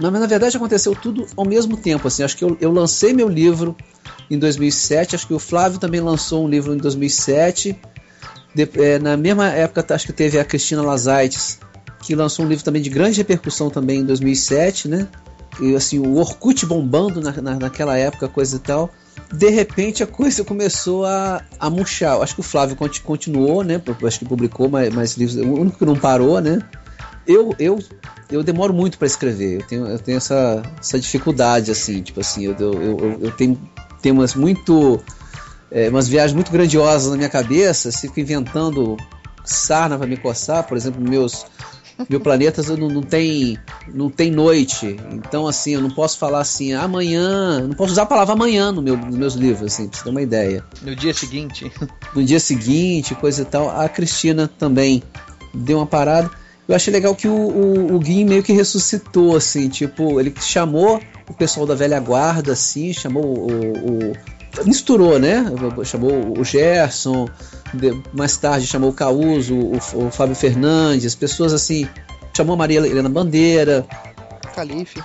Mas 0.00 0.12
na 0.12 0.26
verdade 0.26 0.56
aconteceu 0.56 0.94
tudo 0.94 1.26
ao 1.36 1.44
mesmo 1.44 1.76
tempo. 1.76 2.08
Assim, 2.08 2.22
acho 2.22 2.36
que 2.36 2.44
eu, 2.44 2.56
eu 2.60 2.72
lancei 2.72 3.12
meu 3.12 3.28
livro 3.28 3.76
em 4.30 4.38
2007, 4.38 5.14
acho 5.14 5.26
que 5.26 5.34
o 5.34 5.38
Flávio 5.38 5.78
também 5.78 6.00
lançou 6.00 6.44
um 6.44 6.48
livro 6.48 6.74
em 6.74 6.78
2007. 6.78 7.78
De, 8.54 8.68
é, 8.82 8.98
na 8.98 9.16
mesma 9.16 9.48
época, 9.48 9.94
acho 9.94 10.06
que 10.06 10.12
teve 10.12 10.38
a 10.38 10.44
Cristina 10.44 10.82
Lazaites 10.82 11.60
que 12.02 12.14
lançou 12.14 12.44
um 12.44 12.48
livro 12.48 12.64
também 12.64 12.82
de 12.82 12.90
grande 12.90 13.18
repercussão 13.18 13.70
também 13.70 14.00
em 14.00 14.04
2007, 14.04 14.88
né? 14.88 15.06
E 15.60 15.74
assim, 15.74 15.98
o 15.98 16.16
Orkut 16.16 16.64
bombando 16.64 17.20
na, 17.20 17.32
na, 17.32 17.54
naquela 17.56 17.96
época, 17.96 18.28
coisa 18.28 18.56
e 18.56 18.60
tal. 18.60 18.90
De 19.32 19.48
repente 19.50 20.02
a 20.02 20.06
coisa 20.06 20.44
começou 20.44 21.04
a, 21.04 21.42
a 21.58 21.68
murchar. 21.68 22.20
Acho 22.20 22.34
que 22.34 22.40
o 22.40 22.44
Flávio 22.44 22.76
continuou, 23.04 23.62
né? 23.62 23.80
Acho 24.06 24.18
que 24.20 24.24
publicou 24.24 24.68
mais, 24.68 24.92
mais 24.94 25.16
livros. 25.16 25.36
O 25.36 25.60
único 25.60 25.78
que 25.78 25.84
não 25.84 25.96
parou, 25.96 26.40
né? 26.40 26.60
Eu, 27.26 27.54
eu, 27.58 27.78
eu 28.30 28.42
demoro 28.42 28.72
muito 28.72 28.96
para 28.96 29.06
escrever. 29.06 29.60
Eu 29.60 29.66
tenho, 29.66 29.86
eu 29.86 29.98
tenho 29.98 30.16
essa, 30.16 30.62
essa 30.78 30.98
dificuldade, 30.98 31.70
assim. 31.70 32.02
Tipo 32.02 32.20
assim, 32.20 32.46
eu, 32.46 32.56
eu, 32.58 32.72
eu, 32.72 33.18
eu 33.20 33.30
tenho 33.32 33.60
temas 34.00 34.34
muito. 34.34 35.00
É, 35.70 35.88
umas 35.88 36.08
viagens 36.08 36.34
muito 36.34 36.50
grandiosas 36.50 37.10
na 37.10 37.16
minha 37.16 37.28
cabeça. 37.28 37.92
Fico 37.92 38.18
inventando 38.18 38.96
sarna 39.44 39.98
para 39.98 40.06
me 40.06 40.16
coçar. 40.16 40.66
Por 40.66 40.76
exemplo, 40.76 41.00
meus 41.00 41.46
meu 42.08 42.20
planeta 42.20 42.62
não, 42.76 42.88
não, 42.88 43.02
tem 43.02 43.58
não 43.92 44.08
tem 44.10 44.30
noite. 44.30 44.96
Então, 45.12 45.46
assim, 45.46 45.74
eu 45.74 45.80
não 45.80 45.90
posso 45.90 46.18
falar 46.18 46.40
assim, 46.40 46.72
amanhã. 46.72 47.60
Não 47.60 47.74
posso 47.74 47.92
usar 47.92 48.02
a 48.02 48.06
palavra 48.06 48.34
amanhã 48.34 48.72
no 48.72 48.82
meu, 48.82 48.96
nos 48.96 49.16
meus 49.16 49.34
livros, 49.34 49.72
assim, 49.72 49.88
pra 49.88 49.98
você 49.98 50.04
ter 50.04 50.10
uma 50.10 50.22
ideia. 50.22 50.64
No 50.82 50.94
dia 50.94 51.14
seguinte. 51.14 51.70
No 52.12 52.24
dia 52.24 52.40
seguinte, 52.40 53.14
coisa 53.14 53.42
e 53.42 53.44
tal. 53.44 53.70
A 53.70 53.88
Cristina 53.88 54.48
também 54.48 55.00
deu 55.54 55.78
uma 55.78 55.86
parada. 55.86 56.28
Eu 56.66 56.74
achei 56.74 56.92
legal 56.92 57.14
que 57.14 57.28
o, 57.28 57.32
o, 57.32 57.94
o 57.94 57.98
Gui 58.00 58.24
meio 58.24 58.42
que 58.42 58.52
ressuscitou, 58.52 59.36
assim, 59.36 59.68
tipo, 59.68 60.18
ele 60.18 60.34
chamou 60.40 61.00
o 61.28 61.34
pessoal 61.34 61.66
da 61.66 61.74
velha 61.74 62.00
guarda, 62.00 62.52
assim, 62.52 62.92
chamou 62.92 63.24
o, 63.24 64.10
o 64.10 64.12
misturou, 64.64 65.18
né? 65.18 65.44
Chamou 65.84 66.38
o 66.38 66.44
Gerson, 66.44 67.28
mais 68.12 68.36
tarde 68.36 68.66
chamou 68.66 68.90
o 68.90 68.92
Causo, 68.92 69.54
o, 69.54 69.76
o 69.76 70.10
Fábio 70.10 70.34
Fernandes, 70.34 71.14
pessoas 71.14 71.52
assim, 71.52 71.88
chamou 72.36 72.54
a 72.54 72.58
Maria 72.58 72.80
Helena 72.80 73.08
Bandeira, 73.08 73.86
Calife. 74.54 75.02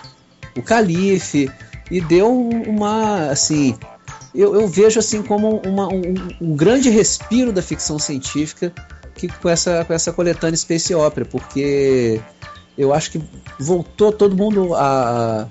o 0.58 0.62
Calife, 0.62 1.52
e 1.91 2.02
deu 2.02 2.32
uma, 2.32 3.30
assim, 3.30 3.78
eu, 4.34 4.56
eu 4.56 4.68
vejo 4.68 5.00
assim 5.00 5.22
como 5.22 5.62
uma, 5.66 5.88
um, 5.88 6.14
um, 6.41 6.56
grande 6.56 6.89
respiro 6.89 7.52
da 7.54 7.62
ficção 7.62 7.98
científica 7.98 8.74
que 9.16 9.28
com 9.28 9.48
essa, 9.48 9.86
com 9.86 9.93
essa 9.93 10.12
coletânea 10.12 10.58
Space 10.58 10.93
Opera, 10.93 11.26
porque 11.26 12.20
eu 12.78 12.93
acho 12.93 13.12
que 13.12 13.24
voltou 13.60 14.12
todo 14.12 14.36
mundo 14.36 14.76
a, 14.76 15.48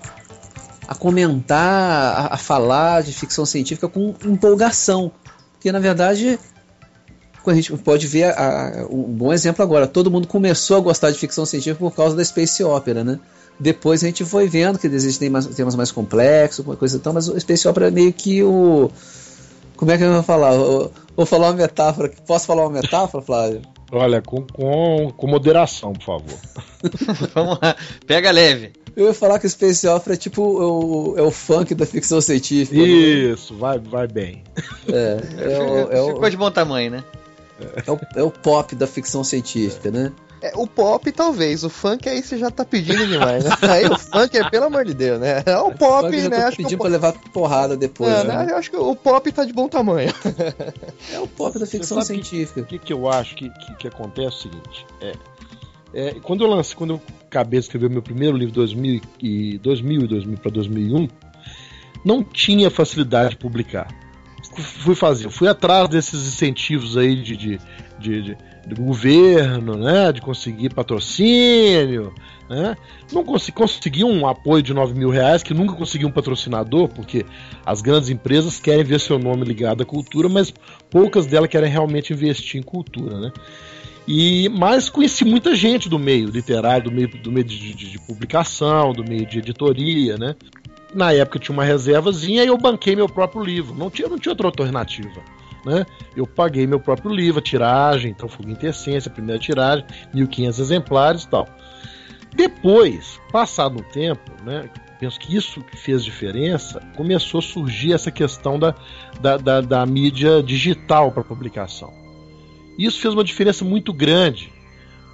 a 0.86 0.94
comentar, 0.94 2.30
a, 2.30 2.34
a 2.34 2.36
falar 2.36 3.02
de 3.02 3.12
ficção 3.12 3.44
científica 3.44 3.88
com 3.88 4.14
empolgação. 4.24 5.12
Porque, 5.52 5.72
na 5.72 5.78
verdade, 5.78 6.38
a 7.46 7.54
gente 7.54 7.72
pode 7.78 8.06
ver 8.06 8.24
a, 8.24 8.82
a, 8.82 8.86
um 8.86 9.02
bom 9.02 9.32
exemplo 9.32 9.62
agora. 9.62 9.86
Todo 9.86 10.10
mundo 10.10 10.26
começou 10.26 10.76
a 10.76 10.80
gostar 10.80 11.10
de 11.10 11.18
ficção 11.18 11.44
científica 11.44 11.78
por 11.78 11.94
causa 11.94 12.16
da 12.16 12.24
Space 12.24 12.62
Opera, 12.62 13.04
né? 13.04 13.18
Depois 13.58 14.02
a 14.02 14.06
gente 14.06 14.24
foi 14.24 14.48
vendo 14.48 14.78
que 14.78 14.86
existem 14.86 15.30
temas 15.54 15.76
mais 15.76 15.92
complexos, 15.92 16.64
coisa 16.76 16.98
tal, 16.98 17.12
mas 17.12 17.28
o 17.28 17.38
Space 17.38 17.66
Opera 17.68 17.88
é 17.88 17.90
meio 17.90 18.12
que 18.12 18.42
o. 18.42 18.90
Como 19.76 19.90
é 19.90 19.98
que 19.98 20.04
eu 20.04 20.12
vou 20.12 20.22
falar? 20.22 20.52
Vou 21.16 21.26
falar 21.26 21.48
uma 21.48 21.54
metáfora. 21.54 22.10
Posso 22.26 22.46
falar 22.46 22.62
uma 22.62 22.80
metáfora, 22.80 23.22
Flávio? 23.22 23.62
Olha, 23.96 24.20
com, 24.20 24.42
com, 24.42 25.12
com 25.16 25.26
moderação, 25.28 25.92
por 25.92 26.02
favor. 26.02 26.38
Vamos 27.32 27.58
lá, 27.62 27.76
pega 28.06 28.30
leve. 28.32 28.72
Eu 28.96 29.06
ia 29.06 29.14
falar 29.14 29.38
que 29.38 29.46
o 29.46 29.50
Space 29.50 29.86
Opera 29.86 30.14
é 30.14 30.16
tipo 30.16 30.42
o, 30.42 31.18
é 31.18 31.22
o 31.22 31.30
funk 31.30 31.74
da 31.74 31.86
ficção 31.86 32.20
científica. 32.20 32.76
Né? 32.76 32.86
Isso, 32.86 33.56
vai, 33.56 33.78
vai 33.78 34.06
bem. 34.06 34.42
É, 34.88 35.20
é, 35.38 35.58
o, 35.58 36.10
é 36.10 36.14
Ficou 36.14 36.30
de 36.30 36.36
bom 36.36 36.50
tamanho, 36.50 36.90
né? 36.90 37.04
É 37.86 37.90
o, 37.90 38.00
é 38.16 38.22
o 38.22 38.30
pop 38.30 38.74
da 38.74 38.86
ficção 38.86 39.22
científica, 39.22 39.90
né? 39.90 40.12
É, 40.44 40.52
o 40.56 40.66
pop, 40.66 41.10
talvez. 41.10 41.64
O 41.64 41.70
funk 41.70 42.06
aí 42.06 42.22
você 42.22 42.36
já 42.36 42.50
tá 42.50 42.66
pedindo 42.66 43.06
demais, 43.06 43.44
né? 43.44 43.50
Aí 43.62 43.86
o 43.86 43.98
funk 43.98 44.36
é, 44.36 44.50
pelo 44.50 44.66
amor 44.66 44.84
de 44.84 44.92
Deus, 44.92 45.18
né? 45.18 45.42
É 45.46 45.56
o 45.56 45.72
pop, 45.72 46.06
o 46.06 46.28
né? 46.28 46.36
Acho 46.44 46.58
pedindo 46.58 46.76
pra 46.76 46.90
levar 46.90 47.14
porrada 47.32 47.78
depois. 47.78 48.12
É, 48.12 48.24
né? 48.24 48.48
Eu 48.50 48.58
acho 48.58 48.70
que 48.70 48.76
o 48.76 48.94
pop 48.94 49.32
tá 49.32 49.42
de 49.46 49.54
bom 49.54 49.68
tamanho. 49.68 50.12
É 51.10 51.18
o 51.18 51.26
pop 51.26 51.58
da 51.58 51.64
ficção 51.64 52.02
científica. 52.02 52.60
O 52.60 52.64
que, 52.66 52.78
que 52.78 52.92
eu 52.92 53.08
acho 53.08 53.34
que, 53.36 53.48
que, 53.48 53.74
que 53.76 53.88
acontece 53.88 54.26
é 54.26 54.28
o 54.28 54.32
seguinte: 54.32 54.86
é, 55.00 55.12
É, 55.94 56.14
quando 56.20 56.44
eu 56.44 56.50
lancei, 56.50 56.76
quando 56.76 56.94
eu 56.94 57.02
acabei 57.26 57.58
de 57.58 57.64
escrever 57.64 57.88
meu 57.88 58.02
primeiro 58.02 58.36
livro, 58.36 58.52
2000 58.54 59.00
e 59.22 59.56
2000 59.56 60.02
e 60.02 60.06
2000 60.06 60.38
para 60.38 60.50
2001, 60.50 61.08
não 62.04 62.22
tinha 62.22 62.70
facilidade 62.70 63.30
de 63.30 63.36
publicar. 63.38 63.88
Fui 64.82 64.94
fazer, 64.94 65.30
fui 65.30 65.48
atrás 65.48 65.88
desses 65.88 66.26
incentivos 66.26 66.98
aí 66.98 67.16
de, 67.22 67.34
de, 67.34 67.58
de, 67.98 68.22
de 68.22 68.36
do 68.66 68.76
governo, 68.76 69.76
né, 69.76 70.12
de 70.12 70.20
conseguir 70.20 70.72
patrocínio, 70.72 72.12
né? 72.48 72.76
Não 73.12 73.24
consegui, 73.24 73.52
consegui 73.52 74.04
um 74.04 74.26
apoio 74.26 74.62
de 74.62 74.72
9 74.72 74.94
mil 74.94 75.10
reais, 75.10 75.42
que 75.42 75.54
nunca 75.54 75.74
consegui 75.74 76.04
um 76.04 76.10
patrocinador, 76.10 76.88
porque 76.88 77.24
as 77.64 77.80
grandes 77.80 78.10
empresas 78.10 78.60
querem 78.60 78.84
ver 78.84 79.00
seu 79.00 79.18
nome 79.18 79.44
ligado 79.44 79.82
à 79.82 79.86
cultura, 79.86 80.28
mas 80.28 80.52
poucas 80.90 81.26
delas 81.26 81.48
querem 81.48 81.70
realmente 81.70 82.12
investir 82.12 82.60
em 82.60 82.62
cultura, 82.62 83.18
né? 83.18 83.32
E, 84.06 84.50
mas 84.50 84.90
conheci 84.90 85.24
muita 85.24 85.56
gente 85.56 85.88
do 85.88 85.98
meio 85.98 86.28
literário, 86.28 86.90
do 86.90 86.92
meio, 86.92 87.08
do 87.08 87.32
meio 87.32 87.44
de, 87.44 87.72
de, 87.72 87.90
de 87.90 87.98
publicação, 88.00 88.92
do 88.92 89.02
meio 89.02 89.24
de 89.24 89.38
editoria, 89.38 90.18
né? 90.18 90.34
na 90.94 91.12
época 91.12 91.38
tinha 91.38 91.52
uma 91.52 91.64
reservazinha 91.64 92.44
e 92.44 92.46
eu 92.46 92.56
banquei 92.56 92.94
meu 92.94 93.08
próprio 93.08 93.42
livro. 93.42 93.74
Não 93.74 93.90
tinha, 93.90 94.08
não 94.08 94.18
tinha 94.18 94.32
outra 94.32 94.46
alternativa. 94.46 95.20
Né? 95.64 95.86
Eu 96.14 96.26
paguei 96.26 96.66
meu 96.66 96.78
próprio 96.78 97.10
livro, 97.10 97.40
a 97.40 97.42
tiragem, 97.42 98.10
então 98.10 98.28
Fogo 98.28 98.50
Intercência, 98.50 99.08
a 99.08 99.12
primeira 99.12 99.40
tiragem, 99.40 99.84
1.500 100.14 100.60
exemplares 100.60 101.22
e 101.22 101.28
tal. 101.28 101.48
Depois, 102.34 103.20
passado 103.30 103.78
um 103.78 103.92
tempo, 103.92 104.30
né, 104.44 104.68
penso 104.98 105.18
que 105.18 105.34
isso 105.34 105.62
que 105.62 105.76
fez 105.76 106.04
diferença, 106.04 106.80
começou 106.96 107.38
a 107.38 107.42
surgir 107.42 107.92
essa 107.92 108.10
questão 108.10 108.58
da, 108.58 108.74
da, 109.20 109.36
da, 109.36 109.60
da 109.60 109.86
mídia 109.86 110.42
digital 110.42 111.12
para 111.12 111.22
publicação. 111.22 111.92
Isso 112.78 113.00
fez 113.00 113.14
uma 113.14 113.22
diferença 113.22 113.64
muito 113.64 113.92
grande, 113.92 114.52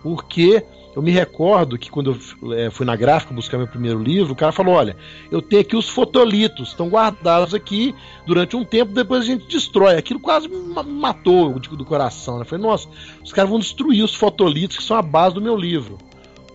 porque 0.02 0.64
eu 0.94 1.00
me 1.00 1.12
recordo 1.12 1.78
que 1.78 1.90
quando 1.90 2.18
eu 2.42 2.52
é, 2.52 2.68
fui 2.70 2.84
na 2.84 2.96
gráfica 2.96 3.32
buscar 3.32 3.58
meu 3.58 3.68
primeiro 3.68 4.02
livro, 4.02 4.32
o 4.32 4.36
cara 4.36 4.50
falou: 4.50 4.74
Olha, 4.74 4.96
eu 5.30 5.40
tenho 5.40 5.62
aqui 5.62 5.76
os 5.76 5.88
fotolitos, 5.88 6.70
estão 6.70 6.88
guardados 6.88 7.54
aqui 7.54 7.94
durante 8.26 8.56
um 8.56 8.64
tempo, 8.64 8.92
depois 8.92 9.22
a 9.22 9.26
gente 9.26 9.46
destrói. 9.46 9.96
Aquilo 9.96 10.18
quase 10.18 10.48
me 10.48 10.58
matou 10.84 11.58
do, 11.58 11.76
do 11.76 11.84
coração. 11.84 12.36
Né? 12.36 12.42
Eu 12.42 12.46
falei: 12.46 12.64
Nossa, 12.64 12.88
os 13.22 13.32
caras 13.32 13.50
vão 13.50 13.60
destruir 13.60 14.02
os 14.02 14.14
fotolitos 14.14 14.76
que 14.76 14.82
são 14.82 14.96
a 14.96 15.02
base 15.02 15.36
do 15.36 15.40
meu 15.40 15.56
livro. 15.56 15.96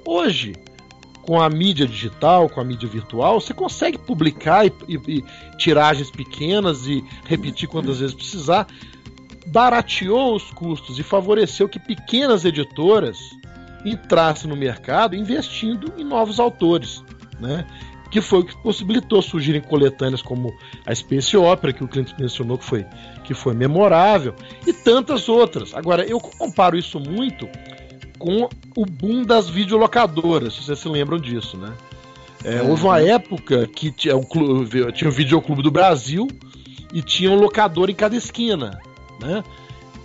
Hoje, 0.05 0.53
com 1.21 1.41
a 1.41 1.49
mídia 1.49 1.87
digital, 1.87 2.49
com 2.49 2.59
a 2.59 2.63
mídia 2.63 2.89
virtual, 2.89 3.39
você 3.39 3.53
consegue 3.53 3.97
publicar 3.97 4.65
e, 4.65 4.73
e, 4.87 4.95
e 5.07 5.23
tiragens 5.57 6.11
pequenas 6.11 6.85
e 6.87 7.03
repetir 7.23 7.69
quantas 7.69 7.99
vezes 7.99 8.13
precisar. 8.13 8.67
Barateou 9.47 10.35
os 10.35 10.51
custos 10.51 10.99
e 10.99 11.03
favoreceu 11.03 11.69
que 11.69 11.79
pequenas 11.79 12.43
editoras 12.43 13.17
entrasse 13.85 14.47
no 14.47 14.55
mercado 14.55 15.15
investindo 15.15 15.93
em 15.97 16.03
novos 16.03 16.39
autores, 16.39 17.03
né? 17.39 17.65
Que 18.11 18.21
foi 18.21 18.39
o 18.39 18.45
que 18.45 18.55
possibilitou 18.61 19.21
surgirem 19.21 19.61
coletâneas 19.61 20.21
como 20.21 20.53
a 20.85 20.93
Space 20.93 21.35
Opera, 21.35 21.73
que 21.73 21.83
o 21.83 21.87
Clint 21.87 22.13
mencionou 22.17 22.57
que 22.57 22.65
foi, 22.65 22.85
que 23.23 23.33
foi 23.33 23.53
memorável, 23.53 24.33
e 24.65 24.71
tantas 24.71 25.27
outras. 25.27 25.73
Agora, 25.73 26.05
eu 26.05 26.19
comparo 26.19 26.77
isso 26.77 26.99
muito 26.99 27.47
com 28.17 28.47
o 28.75 28.85
boom 28.85 29.23
das 29.23 29.49
videolocadoras, 29.49 30.53
se 30.53 30.63
vocês 30.63 30.79
se 30.79 30.89
lembram 30.89 31.19
disso, 31.19 31.57
né? 31.57 31.73
É, 32.43 32.61
uhum. 32.61 32.69
Houve 32.69 32.83
uma 32.83 33.01
época 33.01 33.67
que 33.67 33.91
tinha, 33.91 34.15
um 34.15 34.23
clube, 34.23 34.91
tinha 34.93 35.09
o 35.09 35.13
Videoclube 35.13 35.63
do 35.63 35.71
Brasil 35.71 36.27
e 36.93 37.01
tinha 37.01 37.31
um 37.31 37.35
locador 37.35 37.89
em 37.89 37.95
cada 37.95 38.15
esquina, 38.15 38.79
né? 39.19 39.43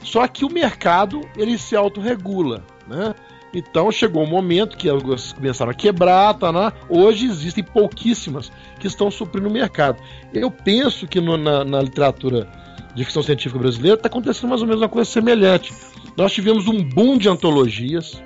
Só 0.02 0.26
que 0.26 0.44
o 0.44 0.50
mercado 0.50 1.20
ele 1.36 1.58
se 1.58 1.76
autorregula, 1.76 2.64
né? 2.88 3.14
Então 3.52 3.90
chegou 3.90 4.22
um 4.22 4.28
momento 4.28 4.76
que 4.76 4.88
elas 4.88 5.32
começaram 5.32 5.72
a 5.72 5.74
quebrar, 5.74 6.34
tá, 6.34 6.52
né? 6.52 6.72
hoje 6.88 7.26
existem 7.26 7.64
pouquíssimas 7.64 8.50
que 8.78 8.86
estão 8.86 9.10
suprindo 9.10 9.48
o 9.48 9.52
mercado. 9.52 10.00
Eu 10.32 10.50
penso 10.50 11.06
que 11.06 11.20
no, 11.20 11.36
na, 11.36 11.64
na, 11.64 11.82
literatura 11.82 12.48
de 12.94 13.04
ficção 13.04 13.22
científica 13.22 13.58
brasileira 13.58 13.96
está 13.96 14.08
acontecendo 14.08 14.50
mais 14.50 14.62
ou 14.62 14.68
menos 14.68 14.82
uma 14.82 14.88
coisa 14.88 15.10
semelhante. 15.10 15.72
Nós 16.16 16.32
tivemos 16.32 16.68
um 16.68 16.82
boom 16.82 17.18
de 17.18 17.28
antologias 17.28 18.20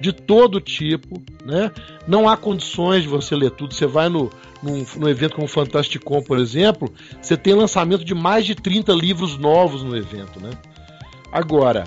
de 0.00 0.12
todo 0.12 0.60
tipo, 0.60 1.22
né? 1.44 1.70
Não 2.08 2.28
há 2.28 2.36
condições 2.36 3.02
de 3.02 3.08
você 3.08 3.36
ler 3.36 3.50
tudo. 3.50 3.74
Você 3.74 3.86
vai 3.86 4.08
no, 4.08 4.30
num, 4.62 5.08
evento 5.08 5.34
como 5.34 5.46
o 5.46 5.48
Fantasticon, 5.48 6.22
por 6.22 6.38
exemplo, 6.38 6.92
você 7.20 7.36
tem 7.36 7.54
lançamento 7.54 8.04
de 8.04 8.14
mais 8.14 8.46
de 8.46 8.54
30 8.54 8.92
livros 8.92 9.36
novos 9.36 9.82
no 9.82 9.96
evento, 9.96 10.40
né? 10.40 10.50
Agora, 11.30 11.84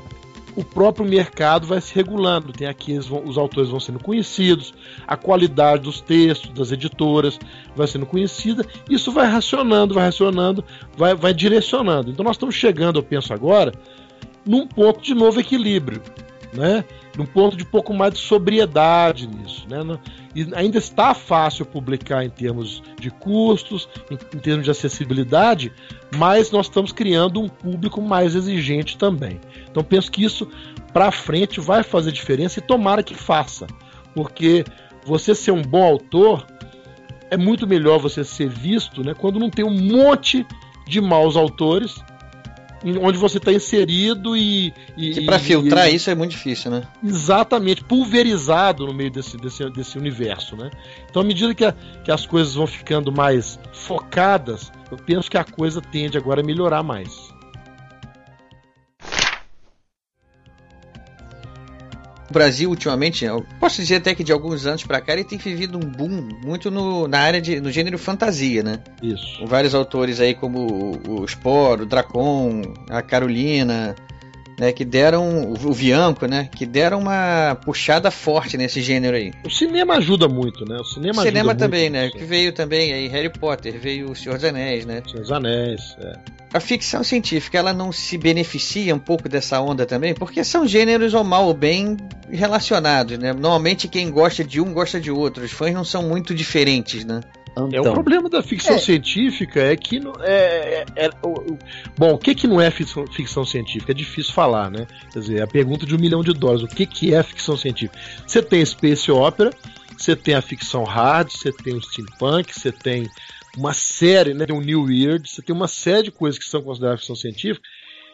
o 0.56 0.64
próprio 0.64 1.06
mercado 1.06 1.68
vai 1.68 1.82
se 1.82 1.94
regulando. 1.94 2.54
Tem 2.54 2.68
aqui 2.68 2.98
os 2.98 3.38
autores 3.38 3.70
vão 3.70 3.80
sendo 3.80 4.00
conhecidos, 4.00 4.74
a 5.08 5.18
qualidade 5.18 5.84
dos 5.84 6.02
textos 6.02 6.52
das 6.52 6.72
editoras 6.72 7.40
vai 7.76 7.88
sendo 7.88 8.06
conhecida. 8.06 8.66
Isso 8.90 9.12
vai 9.12 9.28
racionando, 9.28 9.94
vai 9.94 10.06
racionando, 10.06 10.64
vai, 10.98 11.16
vai 11.16 11.34
direcionando. 11.34 12.10
Então 12.12 12.24
nós 12.24 12.36
estamos 12.36 12.56
chegando, 12.56 13.00
eu 13.00 13.04
penso 13.04 13.34
agora, 13.34 13.74
num 14.46 14.68
ponto 14.68 15.02
de 15.02 15.14
novo 15.14 15.40
equilíbrio, 15.40 16.02
né? 16.54 16.86
Num 17.18 17.26
ponto 17.26 17.58
de 17.58 17.66
pouco 17.66 17.94
mais 17.94 18.14
de 18.14 18.20
sobriedade 18.20 19.28
nisso, 19.28 19.66
né? 19.70 19.80
E 20.36 20.48
ainda 20.56 20.78
está 20.78 21.14
fácil 21.14 21.66
publicar 21.66 22.24
em 22.24 22.30
termos 22.30 22.82
de 23.00 23.10
custos, 23.12 23.88
em, 24.10 24.16
em 24.36 24.40
termos 24.40 24.66
de 24.66 24.72
acessibilidade, 24.72 25.72
mas 26.16 26.52
nós 26.52 26.68
estamos 26.68 26.92
criando 26.92 27.42
um 27.42 27.50
público 27.50 28.02
mais 28.02 28.36
exigente 28.36 28.98
também. 28.98 29.40
Então 29.70 29.84
penso 29.84 30.12
que 30.12 30.24
isso 30.24 30.48
para 30.92 31.12
frente 31.12 31.60
vai 31.60 31.84
fazer 31.84 32.12
diferença 32.12 32.60
e 32.60 32.62
tomara 32.62 33.04
que 33.04 33.16
faça, 33.16 33.68
porque 34.14 34.64
você 35.06 35.36
ser 35.36 35.52
um 35.52 35.62
bom 35.62 35.84
autor 35.84 36.46
é 37.30 37.38
muito 37.38 37.66
melhor 37.66 38.00
você 38.00 38.24
ser 38.24 38.48
visto, 38.48 39.04
né, 39.04 39.16
quando 39.16 39.40
não 39.40 39.50
tem 39.50 39.66
um 39.66 39.74
monte 39.74 40.46
de 40.88 41.02
maus 41.02 41.36
autores 41.36 42.04
onde 42.84 43.18
você 43.18 43.38
está 43.38 43.52
inserido 43.52 44.36
e. 44.36 44.74
e 44.98 45.26
para 45.26 45.40
filtrar 45.40 45.90
e, 45.90 45.96
isso 45.96 46.10
é 46.10 46.16
muito 46.16 46.32
difícil, 46.32 46.70
né? 46.72 46.84
Exatamente, 47.04 47.84
pulverizado 47.84 48.86
no 48.86 48.94
meio 48.94 49.12
desse, 49.12 49.38
desse, 49.38 49.70
desse 49.70 49.98
universo, 49.98 50.56
né? 50.56 50.70
Então, 51.10 51.22
à 51.22 51.26
medida 51.26 51.54
que, 51.56 51.66
a, 51.66 51.74
que 52.04 52.12
as 52.12 52.26
coisas 52.26 52.56
vão 52.56 52.68
ficando 52.68 53.12
mais 53.12 53.60
focadas, 53.72 54.72
eu 54.92 54.98
penso 54.98 55.30
que 55.30 55.38
a 55.38 55.44
coisa 55.44 55.82
tende 55.82 56.18
agora 56.18 56.42
a 56.42 56.44
melhorar 56.44 56.84
mais. 56.84 57.33
O 62.34 62.40
Brasil 62.44 62.68
ultimamente, 62.68 63.28
posso 63.60 63.80
dizer 63.80 63.98
até 63.98 64.16
que 64.16 64.24
de 64.24 64.32
alguns 64.32 64.66
anos 64.66 64.84
para 64.84 65.00
cá 65.00 65.14
ele 65.14 65.24
tem 65.24 65.38
vivido 65.38 65.78
um 65.78 65.82
boom 65.82 66.30
muito 66.44 66.72
no, 66.72 67.08
na 67.08 67.20
área 67.20 67.40
de 67.40 67.62
no 67.62 67.70
gênero 67.70 67.96
fantasia, 68.00 68.64
né? 68.64 68.80
Isso. 69.04 69.38
Com 69.38 69.46
vários 69.46 69.76
autores 69.76 70.20
aí 70.20 70.34
como 70.34 70.62
o, 70.66 71.22
o 71.22 71.28
Spore, 71.28 71.84
o 71.84 71.86
Dracon, 71.86 72.64
a 72.90 73.04
Carolina, 73.04 73.94
né, 74.60 74.72
que 74.72 74.86
deram 74.86 75.52
o 75.52 75.74
Vianco, 75.74 76.26
né, 76.26 76.50
que 76.56 76.66
deram 76.66 77.00
uma 77.00 77.56
puxada 77.64 78.12
forte 78.12 78.58
nesse 78.58 78.82
gênero 78.82 79.18
aí. 79.18 79.32
O 79.46 79.50
cinema 79.50 79.96
ajuda 79.96 80.28
muito, 80.28 80.66
né? 80.66 80.78
O 80.78 80.86
cinema, 80.86 81.22
o 81.22 81.24
cinema 81.24 81.56
também, 81.56 81.90
né? 81.90 82.10
Que 82.10 82.24
veio 82.24 82.54
também 82.54 82.94
aí 82.94 83.08
Harry 83.08 83.30
Potter, 83.30 83.80
veio 83.80 84.12
o 84.12 84.16
Senhor 84.16 84.36
dos 84.36 84.46
Anéis, 84.46 84.86
né? 84.86 85.02
Senhor 85.06 85.22
dos 85.22 85.32
Anéis, 85.32 85.96
é. 86.00 86.14
A 86.54 86.60
ficção 86.60 87.04
científica, 87.04 87.58
ela 87.58 87.74
não 87.74 87.92
se 87.92 88.16
beneficia 88.16 88.94
um 88.94 89.00
pouco 89.00 89.28
dessa 89.28 89.60
onda 89.60 89.88
também, 89.88 90.14
porque 90.14 90.44
são 90.44 90.68
gêneros 90.68 91.16
ou 91.16 91.24
mal 91.24 91.48
ou 91.48 91.54
bem 91.54 91.98
relacionados, 92.30 93.18
né? 93.18 93.34
Normalmente 93.34 93.88
quem 93.88 94.12
gosta 94.12 94.44
de 94.44 94.62
um 94.62 94.72
gosta 94.72 95.00
de 95.00 95.10
outro. 95.10 95.44
Os 95.44 95.52
fãs 95.52 95.74
não 95.74 95.84
são 95.84 96.04
muito 96.04 96.36
diferentes, 96.36 97.04
né? 97.04 97.22
Então, 97.54 97.70
é, 97.72 97.82
o 97.82 97.94
problema 97.94 98.30
da 98.30 98.42
ficção 98.42 98.76
é. 98.76 98.80
científica 98.80 99.62
é 99.62 99.76
que. 99.76 100.02
É, 100.22 100.86
é, 100.96 101.06
é, 101.06 101.10
bom, 101.96 102.14
o 102.14 102.18
que, 102.18 102.34
que 102.34 102.48
não 102.48 102.60
é 102.60 102.72
ficção, 102.72 103.06
ficção, 103.08 103.46
científica? 103.46 103.92
É 103.92 103.96
difícil 103.96 104.34
falar, 104.34 104.72
né? 104.72 104.88
Quer 105.12 105.20
dizer, 105.20 105.40
é 105.40 105.42
a 105.44 105.48
pergunta 105.48 105.86
de 105.86 105.96
um 105.96 106.00
milhão 106.00 106.24
de 106.24 106.34
dólares. 106.34 106.64
O 106.64 106.68
que, 106.68 106.86
que 106.86 107.14
é 107.14 107.22
ficção 107.22 107.56
científica? 107.56 108.00
Você 108.26 108.42
tem 108.42 108.66
space 108.66 109.12
opera, 109.12 109.52
você 109.96 110.16
tem 110.16 110.34
a 110.34 110.42
ficção 110.42 110.84
hard, 110.84 111.30
você 111.30 111.52
tem 111.52 111.76
o 111.76 111.82
steampunk, 111.82 112.52
você 112.52 112.72
tem 112.72 113.08
uma 113.56 113.74
série, 113.74 114.34
né? 114.34 114.48
Tem 114.48 114.56
o 114.56 114.62
New 114.62 114.86
Weird, 114.86 115.30
você 115.30 115.42
tem 115.42 115.56
uma 115.56 115.68
série 115.68 116.04
de 116.04 116.12
coisas 116.12 116.40
que 116.40 116.50
são 116.50 116.62
consideradas 116.62 117.02
ficção 117.02 117.16
científica. 117.16 117.68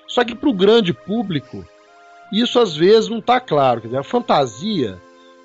Só 0.06 0.26
que 0.26 0.36
para 0.36 0.50
o 0.50 0.54
grande 0.54 0.94
público, 0.94 1.66
isso 2.34 2.60
às 2.60 2.76
vezes 2.76 3.10
não 3.10 3.20
está 3.20 3.40
claro. 3.40 3.80
Quer 3.80 3.88
dizer, 3.88 4.00
a 4.00 4.04
fantasia, 4.04 5.00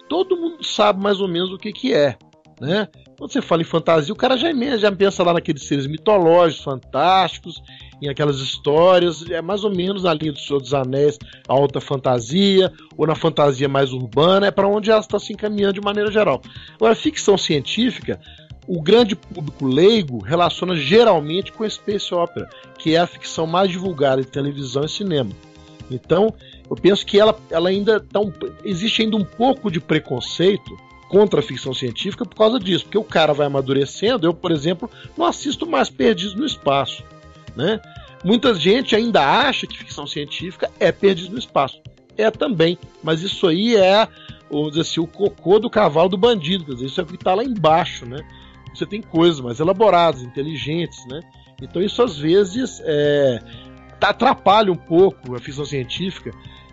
todo 0.09 0.37
mundo 0.37 0.65
sabe 0.65 1.01
mais 1.01 1.21
ou 1.21 1.29
menos 1.29 1.53
o 1.53 1.59
que, 1.59 1.73
que 1.73 1.93
é. 1.95 2.17
Né? 2.61 2.89
Quando 3.19 3.33
você 3.33 3.43
fala 3.43 3.63
em 3.63 3.65
fantasia, 3.65 4.13
o 4.13 4.17
cara 4.17 4.37
já, 4.37 4.49
já 4.77 4.93
pensa 4.93 5.23
lá 5.23 5.33
naqueles 5.33 5.65
seres 5.65 5.87
mitológicos, 5.87 6.65
fantásticos, 6.65 7.63
em 8.01 8.09
aquelas 8.09 8.39
histórias, 8.39 9.29
é 9.31 9.41
mais 9.41 9.65
ou 9.65 9.75
menos 9.75 10.03
na 10.03 10.15
linha 10.15 10.33
do 10.33 10.39
Senhor 10.39 10.61
dos 10.61 10.75
Anéis, 10.75 11.19
alta 11.49 11.81
fantasia, 11.81 12.73
ou 12.97 13.07
na 13.07 13.15
fantasia 13.15 13.69
mais 13.69 13.93
urbana, 13.93 14.47
é 14.47 14.51
para 14.51 14.69
onde 14.69 14.91
ela 14.91 15.01
está 15.01 15.19
se 15.19 15.33
encaminhando 15.33 15.75
de 15.75 15.81
maneira 15.81 16.11
geral. 16.11 16.41
Agora, 16.75 16.95
ficção 16.95 17.37
científica, 17.37 18.21
o 18.67 18.81
grande 18.81 19.15
público 19.15 19.67
leigo 19.67 20.19
relaciona 20.19 20.75
geralmente 20.75 21.53
com 21.53 21.65
a 21.65 21.71
space 21.71 22.15
opera, 22.15 22.49
que 22.79 22.95
é 22.95 22.99
a 22.99 23.07
ficção 23.07 23.47
mais 23.47 23.71
divulgada 23.71 24.21
em 24.21 24.25
televisão 24.25 24.85
e 24.85 24.89
cinema. 24.89 25.31
Então, 25.91 26.35
eu 26.69 26.77
penso 26.77 27.05
que 27.05 27.19
ela, 27.19 27.37
ela 27.51 27.69
ainda 27.69 28.01
tá 28.01 28.21
um, 28.21 28.33
existe 28.65 29.03
ainda 29.03 29.17
um 29.17 29.25
pouco 29.25 29.71
de 29.71 29.81
preconceito 29.81 30.77
contra 31.09 31.41
a 31.41 31.43
ficção 31.43 31.73
científica 31.73 32.25
por 32.25 32.37
causa 32.37 32.59
disso, 32.59 32.85
porque 32.85 32.99
o 32.99 33.05
cara 33.05 33.33
vai 33.33 33.47
amadurecendo. 33.47 34.27
Eu, 34.27 34.35
por 34.35 34.51
exemplo, 34.51 34.91
não 35.17 35.27
assisto 35.27 35.67
mais 35.67 35.91
Perdidos 35.91 36.35
no 36.35 36.45
Espaço, 36.45 37.03
né? 37.55 37.81
Muita 38.25 38.55
gente 38.55 38.97
ainda 38.97 39.23
acha 39.23 39.67
que 39.67 39.77
ficção 39.77 40.07
científica 40.07 40.71
é 40.81 40.91
Perdidos 40.91 41.31
no 41.31 41.39
Espaço. 41.39 41.81
É 42.17 42.31
também, 42.31 42.79
mas 43.03 43.23
isso 43.23 43.47
aí 43.47 43.77
é, 43.77 44.09
vamos 44.51 44.71
dizer 44.71 44.83
assim, 44.83 45.01
o 45.01 45.07
cocô 45.07 45.59
do 45.59 45.69
cavalo 45.69 46.09
do 46.09 46.17
bandido, 46.17 46.65
quer 46.65 46.75
dizer, 46.75 46.87
isso 46.87 47.01
é 47.01 47.05
o 47.05 47.07
que 47.07 47.17
está 47.17 47.35
lá 47.35 47.45
embaixo, 47.45 48.07
né? 48.07 48.25
Você 48.73 48.87
tem 48.87 49.03
coisas 49.03 49.41
mais 49.41 49.61
elaboradas, 49.61 50.23
inteligentes, 50.23 51.05
né? 51.07 51.21
Então 51.61 51.83
isso 51.83 52.03
às 52.03 52.17
vezes 52.17 52.81
é, 52.85 53.41
atrapalha 54.01 54.71
um 54.71 54.77
pouco 54.77 55.35
a 55.35 55.39
ficção 55.39 55.65
científica 55.65 56.31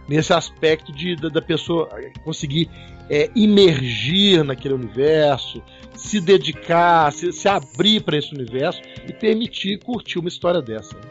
nesse 0.08 0.34
aspecto 0.34 0.92
de, 0.92 1.16
da, 1.16 1.30
da 1.30 1.42
pessoa 1.42 1.90
conseguir 2.24 2.70
é, 3.10 3.30
imergir 3.36 4.44
naquele 4.44 4.74
universo, 4.74 5.62
se 5.96 6.20
dedicar, 6.22 7.12
se, 7.12 7.32
se 7.32 7.48
abrir 7.48 8.02
para 8.02 8.18
esse 8.18 8.34
universo 8.34 8.82
e 9.08 9.14
permitir 9.14 9.80
curtir 9.80 10.20
uma 10.20 10.30
história 10.30 10.62
dessa. 10.62 10.96
Né? 10.96 11.02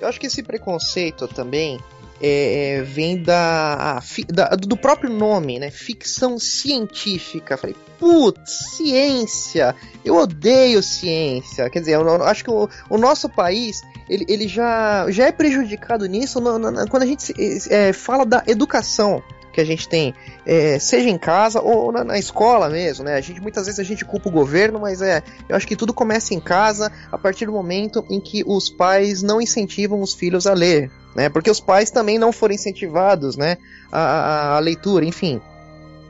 Eu 0.00 0.08
acho 0.08 0.20
que 0.20 0.26
esse 0.26 0.42
preconceito 0.42 1.26
também 1.26 1.78
é, 2.20 2.78
é 2.78 2.82
vem 2.82 3.22
da, 3.22 4.00
da, 4.28 4.48
do 4.50 4.76
próprio 4.76 5.10
nome, 5.10 5.58
né? 5.58 5.70
Ficção 5.70 6.38
científica. 6.38 7.56
Falei, 7.56 7.76
putz, 7.98 8.76
ciência! 8.76 9.74
Eu 10.04 10.16
odeio 10.16 10.82
ciência. 10.82 11.68
Quer 11.70 11.80
dizer, 11.80 11.92
eu, 11.92 12.06
eu 12.06 12.24
acho 12.24 12.44
que 12.44 12.50
o, 12.50 12.68
o, 12.88 12.98
nosso 12.98 13.28
país 13.28 13.82
ele, 14.08 14.24
ele 14.28 14.48
já, 14.48 15.10
já 15.10 15.26
é 15.26 15.32
prejudicado 15.32 16.06
nisso 16.06 16.40
no, 16.40 16.58
no, 16.58 16.88
quando 16.88 17.02
a 17.02 17.06
gente 17.06 17.32
é, 17.70 17.92
fala 17.92 18.24
da 18.24 18.42
educação 18.46 19.22
que 19.56 19.60
a 19.62 19.64
gente 19.64 19.88
tem, 19.88 20.14
é, 20.44 20.78
seja 20.78 21.08
em 21.08 21.16
casa 21.16 21.62
ou 21.62 21.90
na, 21.90 22.04
na, 22.04 22.18
escola 22.18 22.68
mesmo, 22.68 23.04
né? 23.04 23.14
A 23.14 23.20
gente 23.22 23.40
muitas 23.40 23.64
vezes 23.64 23.80
a 23.80 23.82
gente 23.82 24.04
culpa 24.04 24.28
o 24.28 24.32
governo, 24.32 24.78
mas 24.78 25.00
é, 25.00 25.22
eu 25.48 25.56
acho 25.56 25.66
que 25.66 25.74
tudo 25.74 25.94
começa 25.94 26.34
em 26.34 26.40
casa 26.40 26.92
a 27.10 27.16
partir 27.16 27.46
do 27.46 27.52
momento 27.52 28.04
em 28.10 28.20
que 28.20 28.44
os 28.46 28.68
pais 28.68 29.22
não 29.22 29.40
incentivam 29.40 30.02
os 30.02 30.12
filhos 30.12 30.46
a 30.46 30.52
ler, 30.52 30.90
né? 31.14 31.30
Porque 31.30 31.50
os 31.50 31.58
pais 31.58 31.90
também 31.90 32.18
não 32.18 32.32
foram 32.32 32.54
incentivados, 32.54 33.38
né? 33.38 33.56
A, 33.90 34.00
a, 34.00 34.56
a 34.56 34.58
leitura, 34.58 35.06
enfim. 35.06 35.40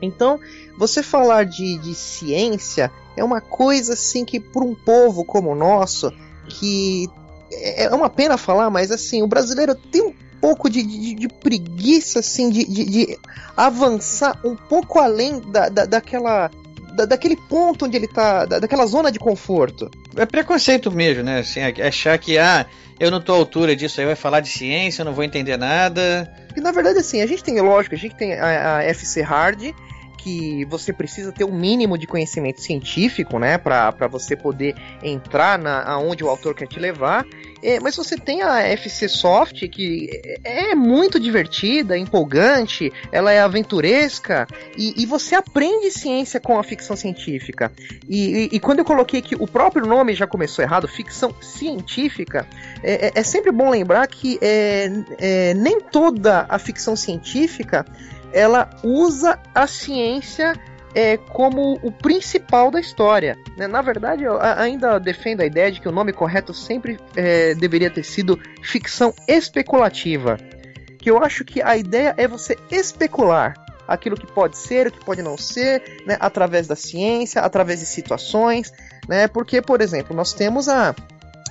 Então, 0.01 0.37
você 0.77 1.01
falar 1.01 1.45
de, 1.45 1.77
de 1.77 1.95
ciência 1.95 2.91
é 3.15 3.23
uma 3.23 3.39
coisa 3.39 3.93
assim 3.93 4.25
que 4.25 4.41
para 4.41 4.61
um 4.61 4.75
povo 4.75 5.23
como 5.23 5.51
o 5.51 5.55
nosso 5.55 6.11
que 6.49 7.09
é, 7.51 7.85
é 7.85 7.95
uma 7.95 8.09
pena 8.09 8.37
falar, 8.37 8.69
mas 8.69 8.91
assim, 8.91 9.23
o 9.23 9.27
brasileiro 9.27 9.73
tem 9.73 10.06
pouco 10.47 10.69
de, 10.69 10.81
de, 10.81 11.13
de 11.13 11.27
preguiça, 11.27 12.19
assim, 12.19 12.49
de, 12.49 12.63
de, 12.65 13.19
avançar 13.55 14.39
um 14.45 14.55
pouco 14.55 14.97
além 14.97 15.41
da, 15.41 15.67
da, 15.67 15.85
daquela. 15.85 16.49
Da, 16.95 17.05
daquele 17.05 17.35
ponto 17.35 17.85
onde 17.85 17.97
ele 17.97 18.07
tá. 18.07 18.45
Da, 18.45 18.59
daquela 18.59 18.85
zona 18.85 19.11
de 19.11 19.19
conforto. 19.19 19.91
É 20.15 20.25
preconceito 20.25 20.89
mesmo, 20.89 21.23
né? 21.23 21.39
Assim, 21.39 21.59
achar 21.61 22.17
que, 22.17 22.37
ah, 22.37 22.65
eu 22.97 23.11
não 23.11 23.19
tô 23.19 23.33
à 23.33 23.35
altura 23.35 23.75
disso 23.75 23.99
aí, 23.99 24.05
vai 24.05 24.15
falar 24.15 24.39
de 24.39 24.47
ciência, 24.47 25.01
eu 25.01 25.05
não 25.05 25.13
vou 25.13 25.25
entender 25.25 25.57
nada. 25.57 26.31
E 26.55 26.61
na 26.61 26.71
verdade, 26.71 26.99
assim, 26.99 27.21
a 27.21 27.27
gente 27.27 27.43
tem, 27.43 27.59
lógico, 27.59 27.93
a 27.93 27.97
gente 27.97 28.15
tem 28.15 28.33
a, 28.33 28.77
a 28.77 28.83
FC 28.83 29.21
Hard, 29.21 29.75
que 30.27 30.65
você 30.65 30.91
precisa 30.91 31.31
ter 31.31 31.45
um 31.45 31.53
mínimo 31.53 31.97
de 31.97 32.05
conhecimento 32.05 32.59
científico, 32.59 33.39
né, 33.39 33.57
para 33.57 34.07
você 34.09 34.35
poder 34.35 34.75
entrar 35.01 35.57
na 35.57 35.83
aonde 35.83 36.21
o 36.21 36.29
autor 36.29 36.53
quer 36.53 36.67
te 36.67 36.79
levar. 36.79 37.25
É, 37.63 37.79
mas 37.79 37.95
você 37.95 38.17
tem 38.17 38.41
a 38.41 38.61
FC 38.61 39.07
Soft, 39.07 39.67
que 39.69 40.09
é 40.43 40.75
muito 40.75 41.19
divertida, 41.19 41.97
empolgante, 41.97 42.91
ela 43.11 43.31
é 43.31 43.39
aventuresca, 43.39 44.45
e, 44.77 45.01
e 45.01 45.05
você 45.05 45.33
aprende 45.33 45.89
ciência 45.89 46.39
com 46.39 46.59
a 46.59 46.63
ficção 46.63 46.95
científica. 46.95 47.71
E, 48.07 48.49
e, 48.51 48.55
e, 48.57 48.59
quando 48.59 48.79
eu 48.79 48.85
coloquei 48.85 49.21
que 49.21 49.35
o 49.35 49.47
próprio 49.47 49.87
nome 49.87 50.13
já 50.13 50.27
começou 50.27 50.63
errado, 50.63 50.87
ficção 50.87 51.33
científica, 51.41 52.45
é, 52.83 53.07
é, 53.07 53.11
é 53.15 53.23
sempre 53.23 53.51
bom 53.51 53.69
lembrar 53.69 54.05
que 54.07 54.37
é, 54.41 54.91
é, 55.17 55.53
nem 55.53 55.79
toda 55.79 56.45
a 56.49 56.59
ficção 56.59 56.95
científica 56.95 57.85
ela 58.31 58.69
usa 58.83 59.39
a 59.53 59.67
ciência 59.67 60.53
é, 60.93 61.17
como 61.17 61.79
o 61.83 61.91
principal 61.91 62.71
da 62.71 62.79
história. 62.79 63.37
Né? 63.55 63.67
Na 63.67 63.81
verdade, 63.81 64.23
eu 64.23 64.39
ainda 64.41 64.99
defendo 64.99 65.41
a 65.41 65.45
ideia 65.45 65.71
de 65.71 65.79
que 65.79 65.87
o 65.87 65.91
nome 65.91 66.11
correto 66.11 66.53
sempre 66.53 66.99
é, 67.15 67.53
deveria 67.53 67.89
ter 67.89 68.03
sido 68.03 68.39
ficção 68.63 69.13
especulativa. 69.27 70.37
Que 70.97 71.11
eu 71.11 71.23
acho 71.23 71.45
que 71.45 71.61
a 71.61 71.77
ideia 71.77 72.13
é 72.17 72.27
você 72.27 72.57
especular 72.71 73.53
aquilo 73.87 74.17
que 74.17 74.27
pode 74.27 74.57
ser, 74.57 74.87
o 74.87 74.91
que 74.91 75.05
pode 75.05 75.21
não 75.21 75.37
ser, 75.37 76.01
né? 76.05 76.17
através 76.19 76.67
da 76.67 76.75
ciência, 76.75 77.41
através 77.41 77.79
de 77.79 77.85
situações. 77.85 78.73
Né? 79.07 79.27
Porque, 79.27 79.61
por 79.61 79.81
exemplo, 79.81 80.15
nós 80.15 80.33
temos 80.33 80.67
a, 80.67 80.95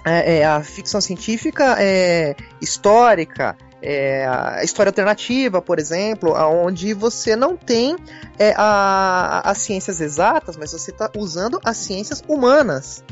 é, 0.04 0.38
é, 0.38 0.44
a 0.46 0.62
ficção 0.62 1.00
científica 1.00 1.76
é, 1.78 2.34
histórica, 2.60 3.56
é, 3.82 4.26
a 4.26 4.64
história 4.64 4.90
alternativa, 4.90 5.60
por 5.60 5.78
exemplo, 5.78 6.32
onde 6.32 6.94
você 6.94 7.36
não 7.36 7.56
tem 7.56 7.96
é, 8.38 8.54
a, 8.56 9.42
as 9.48 9.58
ciências 9.58 10.00
exatas, 10.00 10.56
mas 10.56 10.72
você 10.72 10.90
está 10.90 11.10
usando 11.16 11.60
as 11.64 11.76
ciências 11.76 12.22
humanas. 12.26 13.04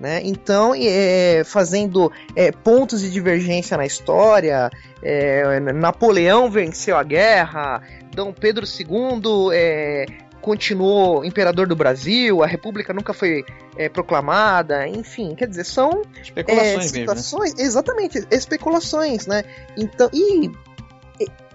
Né? 0.00 0.20
Então, 0.24 0.74
é, 0.76 1.42
fazendo 1.44 2.10
é, 2.34 2.50
pontos 2.50 3.00
de 3.00 3.10
divergência 3.10 3.76
na 3.76 3.86
história, 3.86 4.70
é, 5.02 5.60
Napoleão 5.60 6.50
venceu 6.50 6.96
a 6.96 7.02
guerra, 7.02 7.80
Dom 8.14 8.32
Pedro 8.32 8.64
II 8.66 9.96
continuou 10.44 11.24
imperador 11.24 11.66
do 11.66 11.74
Brasil, 11.74 12.42
a 12.42 12.46
República 12.46 12.92
nunca 12.92 13.14
foi 13.14 13.42
é, 13.78 13.88
proclamada, 13.88 14.86
enfim, 14.86 15.34
quer 15.34 15.48
dizer, 15.48 15.64
são 15.64 16.02
especulações, 16.22 16.76
é, 16.76 16.80
situações, 16.82 17.50
mesmo, 17.54 17.58
né? 17.58 17.64
exatamente, 17.64 18.26
especulações, 18.30 19.26
né? 19.26 19.42
Então, 19.74 20.10
e 20.12 20.50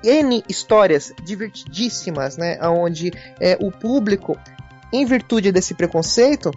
N 0.03 0.43
histórias 0.49 1.13
divertidíssimas, 1.23 2.35
né? 2.35 2.57
Onde 2.63 3.11
é, 3.39 3.55
o 3.61 3.71
público, 3.71 4.35
em 4.91 5.05
virtude 5.05 5.51
desse 5.51 5.75
preconceito, 5.75 6.49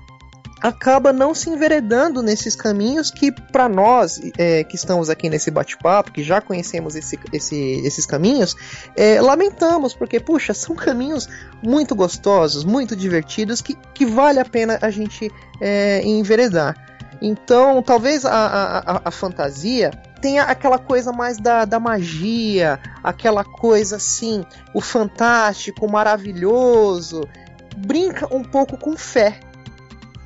acaba 0.62 1.12
não 1.12 1.34
se 1.34 1.50
enveredando 1.50 2.22
nesses 2.22 2.54
caminhos 2.54 3.10
que, 3.10 3.32
para 3.32 3.68
nós 3.68 4.20
é, 4.38 4.62
que 4.62 4.76
estamos 4.76 5.10
aqui 5.10 5.28
nesse 5.28 5.50
bate-papo, 5.50 6.12
que 6.12 6.22
já 6.22 6.40
conhecemos 6.40 6.94
esse, 6.94 7.18
esse, 7.32 7.82
esses 7.84 8.06
caminhos, 8.06 8.54
é, 8.94 9.20
lamentamos, 9.20 9.92
porque, 9.92 10.20
puxa, 10.20 10.54
são 10.54 10.76
caminhos 10.76 11.28
muito 11.60 11.96
gostosos, 11.96 12.62
muito 12.62 12.94
divertidos, 12.94 13.60
que, 13.60 13.74
que 13.92 14.06
vale 14.06 14.38
a 14.38 14.44
pena 14.44 14.78
a 14.80 14.88
gente 14.88 15.32
é, 15.60 16.00
enveredar. 16.04 16.76
Então, 17.20 17.82
talvez 17.82 18.24
a, 18.24 18.32
a, 18.32 19.02
a, 19.04 19.10
fantasia 19.10 19.90
tenha 20.20 20.42
aquela 20.42 20.78
coisa 20.78 21.12
mais 21.12 21.38
da, 21.38 21.64
da 21.64 21.78
magia, 21.78 22.80
aquela 23.02 23.44
coisa 23.44 23.96
assim, 23.96 24.44
o 24.74 24.80
fantástico, 24.80 25.86
o 25.86 25.90
maravilhoso, 25.90 27.28
brinca 27.76 28.32
um 28.34 28.42
pouco 28.42 28.76
com 28.76 28.96
fé 28.96 29.38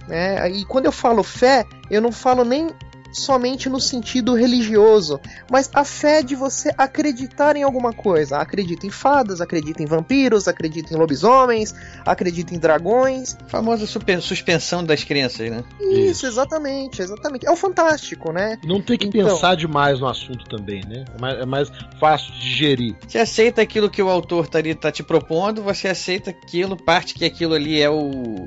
né? 0.07 0.51
E 0.51 0.65
quando 0.65 0.87
eu 0.87 0.93
falo 0.93 1.23
fé, 1.23 1.65
eu 1.91 2.01
não 2.01 2.13
falo 2.13 2.45
nem 2.45 2.75
somente 3.17 3.69
no 3.69 3.81
sentido 3.81 4.35
religioso, 4.35 5.21
mas 5.51 5.71
a 5.75 5.85
fé 5.85 6.23
de 6.23 6.35
você 6.35 6.73
acreditar 6.77 7.57
em 7.57 7.63
alguma 7.63 7.93
coisa. 7.93 8.39
Acredita 8.39 8.87
em 8.87 8.91
fadas, 8.91 9.41
acredita 9.41 9.83
em 9.83 9.87
vampiros, 9.87 10.47
acredita 10.47 10.93
em 10.93 10.97
lobisomens, 10.97 11.75
acredita 12.05 12.55
em 12.55 12.59
dragões. 12.59 13.37
A 13.47 13.49
famosa 13.49 13.87
suspensão 13.87 14.85
das 14.85 15.05
crenças, 15.05 15.51
né? 15.51 15.65
Isso, 15.81 15.93
Isso, 15.93 16.27
exatamente, 16.27 17.03
exatamente. 17.03 17.47
É 17.47 17.51
o 17.51 17.57
fantástico, 17.57 18.33
né? 18.33 18.59
Não 18.65 18.81
tem 18.81 18.99
que 18.99 19.07
então, 19.07 19.25
pensar 19.25 19.57
demais 19.57 20.01
no 20.01 20.09
assunto 20.09 20.45
também, 20.49 20.83
né? 20.87 21.05
É 21.17 21.21
mais, 21.21 21.39
é 21.41 21.47
mais, 21.47 21.73
fácil 21.99 22.33
de 22.35 22.41
digerir. 22.41 22.97
Você 23.07 23.19
aceita 23.19 23.63
aquilo 23.63 23.89
que 23.89 24.03
o 24.03 24.09
autor 24.09 24.47
tá, 24.47 24.59
ali, 24.59 24.75
tá 24.75 24.93
te 24.93 25.03
propondo, 25.03 25.63
você 25.63 25.89
aceita 25.89 26.31
aquilo, 26.31 26.77
parte 26.77 27.15
que 27.15 27.25
aquilo 27.25 27.55
ali 27.55 27.81
é 27.81 27.89
o 27.89 28.47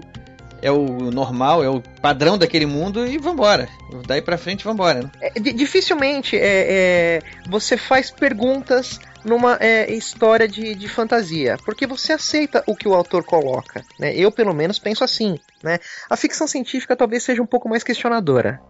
é 0.62 0.72
o 0.72 1.12
normal, 1.12 1.64
é 1.64 1.70
o 1.70 1.82
padrão 2.02 2.38
daquele 2.38 2.66
mundo 2.66 3.06
e 3.06 3.18
vambora. 3.18 3.68
Daí 4.08 4.22
pra 4.22 4.38
frente 4.38 4.64
vambora. 4.64 5.04
Né? 5.04 5.12
É, 5.22 5.40
dificilmente 5.40 6.38
é, 6.38 6.42
é, 6.70 7.22
você 7.50 7.78
faz 7.78 8.12
perguntas 8.12 9.00
numa 9.24 9.58
é, 9.60 9.92
história 9.94 10.48
de, 10.48 10.76
de 10.76 10.88
fantasia, 10.88 11.58
porque 11.66 11.86
você 11.86 12.14
aceita 12.14 12.64
o 12.66 12.76
que 12.76 12.88
o 12.88 12.94
autor 12.94 13.24
coloca. 13.24 13.84
Né? 14.00 14.16
Eu, 14.16 14.32
pelo 14.32 14.54
menos, 14.54 14.80
penso 14.80 15.04
assim. 15.04 15.38
Né? 15.64 15.80
A 16.10 16.16
ficção 16.16 16.48
científica 16.48 16.96
talvez 16.96 17.24
seja 17.24 17.42
um 17.42 17.48
pouco 17.48 17.68
mais 17.68 17.84
questionadora. 17.84 18.62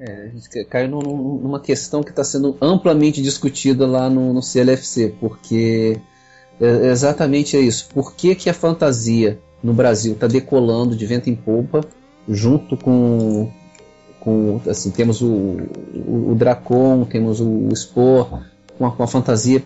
É, 0.00 0.26
a 0.26 0.28
gente 0.28 0.64
caiu 0.66 0.88
numa 0.88 1.60
questão 1.60 2.02
que 2.02 2.10
está 2.10 2.22
sendo 2.22 2.56
amplamente 2.60 3.20
discutida 3.20 3.86
lá 3.86 4.08
no, 4.08 4.32
no 4.32 4.42
CLFC, 4.42 5.14
porque 5.20 6.00
é 6.60 6.86
exatamente 6.86 7.56
é 7.56 7.60
isso. 7.60 7.88
Por 7.92 8.14
que, 8.14 8.34
que 8.34 8.48
a 8.48 8.54
fantasia 8.54 9.40
no 9.62 9.72
Brasil 9.72 10.12
está 10.12 10.26
decolando 10.26 10.96
de 10.96 11.06
vento 11.06 11.28
em 11.28 11.34
polpa, 11.34 11.80
junto 12.28 12.76
com, 12.76 13.50
com 14.20 14.60
assim, 14.68 14.90
temos 14.90 15.22
o, 15.22 15.26
o, 15.26 16.30
o 16.30 16.34
Dracon, 16.34 17.04
temos 17.04 17.40
o, 17.40 17.46
o 17.46 17.72
com 17.94 18.86
a, 18.86 18.90
com 18.92 19.02
a 19.02 19.06
fantasia 19.06 19.62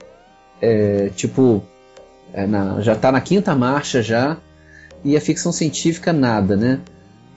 é, 0.63 1.11
tipo, 1.17 1.63
é 2.33 2.47
na, 2.47 2.81
já 2.81 2.93
está 2.93 3.11
na 3.11 3.21
quinta 3.21 3.55
marcha 3.55 4.01
já, 4.01 4.39
e 5.05 5.17
a 5.17 5.21
ficção 5.21 5.51
científica 5.51 6.13
nada, 6.13 6.57
né? 6.57 6.81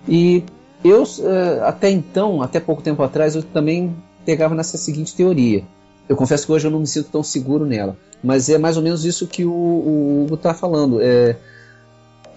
E 0.07 0.43
eu, 0.83 1.03
é, 1.03 1.61
até 1.63 1.89
então, 1.89 2.43
até 2.43 2.59
pouco 2.59 2.83
tempo 2.83 3.01
atrás, 3.01 3.35
eu 3.35 3.41
também 3.41 3.95
pegava 4.23 4.53
nessa 4.53 4.77
seguinte 4.77 5.15
teoria. 5.15 5.63
Eu 6.07 6.15
confesso 6.15 6.45
que 6.45 6.51
hoje 6.51 6.67
eu 6.67 6.71
não 6.71 6.79
me 6.79 6.87
sinto 6.87 7.09
tão 7.09 7.23
seguro 7.23 7.65
nela, 7.65 7.97
mas 8.23 8.47
é 8.47 8.59
mais 8.59 8.77
ou 8.77 8.83
menos 8.83 9.03
isso 9.03 9.25
que 9.25 9.43
o, 9.43 9.51
o 9.51 10.23
Hugo 10.23 10.35
está 10.35 10.53
falando. 10.53 11.01
É, 11.01 11.35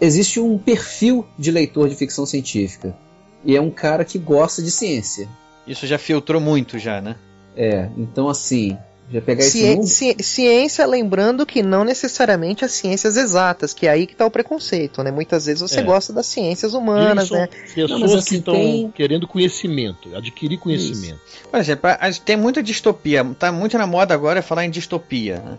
existe 0.01 0.41
um 0.41 0.59
perfil 0.59 1.27
de 1.39 1.51
leitor 1.51 1.89
de 1.89 1.95
ficção 1.95 2.27
científica, 2.27 2.97
e 3.45 3.57
é 3.57 3.61
um 3.61 3.71
cara 3.71 4.05
que 4.05 4.19
gosta 4.19 4.63
de 4.63 4.71
ciência. 4.71 5.29
Isso 5.67 5.87
já 5.87 5.99
filtrou 5.99 6.41
muito 6.41 6.79
já, 6.79 7.01
né? 7.01 7.17
É, 7.57 7.89
então 7.97 8.29
assim, 8.29 8.77
já 9.11 9.23
pegar 9.23 9.43
Ci 9.43 9.83
ci 9.87 10.17
ciência, 10.21 10.85
lembrando 10.87 11.47
que 11.47 11.63
não 11.63 11.83
necessariamente 11.83 12.65
as 12.65 12.73
ciências 12.73 13.17
exatas, 13.17 13.73
que 13.73 13.87
é 13.87 13.91
aí 13.91 14.07
que 14.07 14.13
está 14.13 14.27
o 14.27 14.31
preconceito, 14.31 15.03
né? 15.03 15.11
Muitas 15.11 15.47
vezes 15.47 15.61
você 15.61 15.81
é. 15.81 15.83
gosta 15.83 16.13
das 16.13 16.27
ciências 16.27 16.75
humanas, 16.75 17.31
né? 17.31 17.49
Pessoas 17.75 18.01
não, 18.01 18.15
assim, 18.19 18.29
que 18.29 18.37
estão 18.37 18.55
tem... 18.55 18.91
querendo 18.91 19.27
conhecimento, 19.27 20.15
adquirir 20.15 20.59
conhecimento. 20.59 21.21
Isso. 21.27 21.49
Por 21.51 21.59
exemplo, 21.59 21.91
tem 22.25 22.37
muita 22.37 22.63
distopia, 22.63 23.25
tá 23.39 23.51
muito 23.51 23.79
na 23.79 23.87
moda 23.87 24.13
agora 24.13 24.43
falar 24.43 24.67
em 24.67 24.71
distopia. 24.71 25.39
Né? 25.39 25.59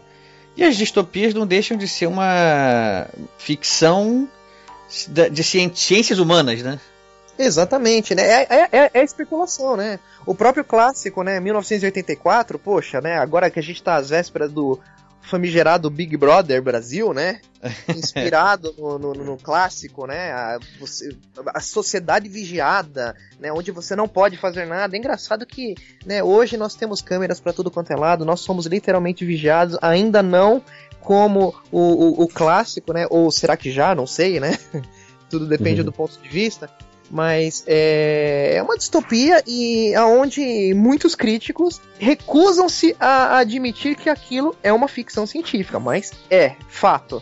E 0.60 0.64
as 0.66 0.76
distopias 0.76 1.34
não 1.34 1.48
deixam 1.48 1.78
de 1.78 1.88
ser 1.88 2.06
uma 2.06 3.08
ficção 3.38 4.28
de 5.32 5.42
ciências 5.42 6.20
humanas, 6.20 6.62
né? 6.62 6.78
Exatamente, 7.38 8.14
né? 8.14 8.24
É, 8.24 8.48
é, 8.50 8.70
é, 8.70 8.92
é, 8.94 9.02
especulação, 9.02 9.78
né? 9.78 10.02
O 10.26 10.36
próprio 10.36 10.66
clássico, 10.66 11.24
né? 11.24 11.40
1984, 11.40 12.60
poxa, 12.60 13.00
né? 13.00 13.18
Agora 13.18 13.50
que 13.50 13.58
a 13.58 13.64
gente 13.64 13.82
tá 13.82 13.96
às 13.96 14.10
vésperas 14.10 14.52
do 14.52 14.78
famigerado 15.22 15.90
Big 15.90 16.16
Brother 16.18 16.62
Brasil, 16.62 17.14
né? 17.14 17.40
Inspirado 17.96 18.74
no, 18.78 18.98
no, 18.98 19.14
no 19.14 19.38
clássico, 19.38 20.08
né? 20.08 20.32
A, 20.32 20.60
você, 20.80 21.16
a, 21.54 21.60
sociedade 21.60 22.28
vigiada, 22.28 23.16
né? 23.40 23.52
Onde 23.52 23.72
você 23.72 23.96
não 23.96 24.08
pode 24.08 24.38
fazer 24.38 24.66
nada. 24.66 24.96
É 24.96 25.00
engraçado 25.00 25.46
que, 25.46 25.76
né? 26.06 26.24
Hoje 26.24 26.58
nós 26.58 26.76
temos 26.76 27.02
câmeras 27.02 27.40
para 27.40 27.54
tudo 27.54 27.72
quanto 27.72 27.92
é 27.92 27.96
lado, 27.96 28.26
nós 28.26 28.40
somos 28.40 28.66
literalmente 28.66 29.26
vigiados, 29.26 29.78
ainda 29.82 30.24
não 30.24 30.64
como 31.02 31.56
o, 31.72 31.80
o, 31.80 32.24
o 32.24 32.28
clássico, 32.28 32.94
né? 32.94 33.06
Ou 33.10 33.32
será 33.32 33.56
que 33.56 33.72
já? 33.72 33.94
Não 33.94 34.08
sei, 34.08 34.40
né? 34.40 34.58
Tudo 35.30 35.46
depende 35.46 35.82
uhum. 35.82 35.86
do 35.86 35.92
ponto 35.92 36.20
de 36.20 36.28
vista 36.28 36.70
mas 37.10 37.64
é, 37.66 38.54
é 38.56 38.64
uma 38.64 38.78
distopia 38.78 39.44
e 39.48 39.94
aonde 39.96 40.74
muitos 40.76 41.16
críticos 41.16 41.82
recusam-se 41.98 42.96
a 43.00 43.40
admitir 43.40 43.96
que 43.96 44.10
aquilo 44.10 44.56
é 44.62 44.72
uma 44.72 44.88
ficção 44.88 45.26
científica, 45.26 45.80
mas 45.80 46.12
é 46.30 46.56
fato. 46.68 47.22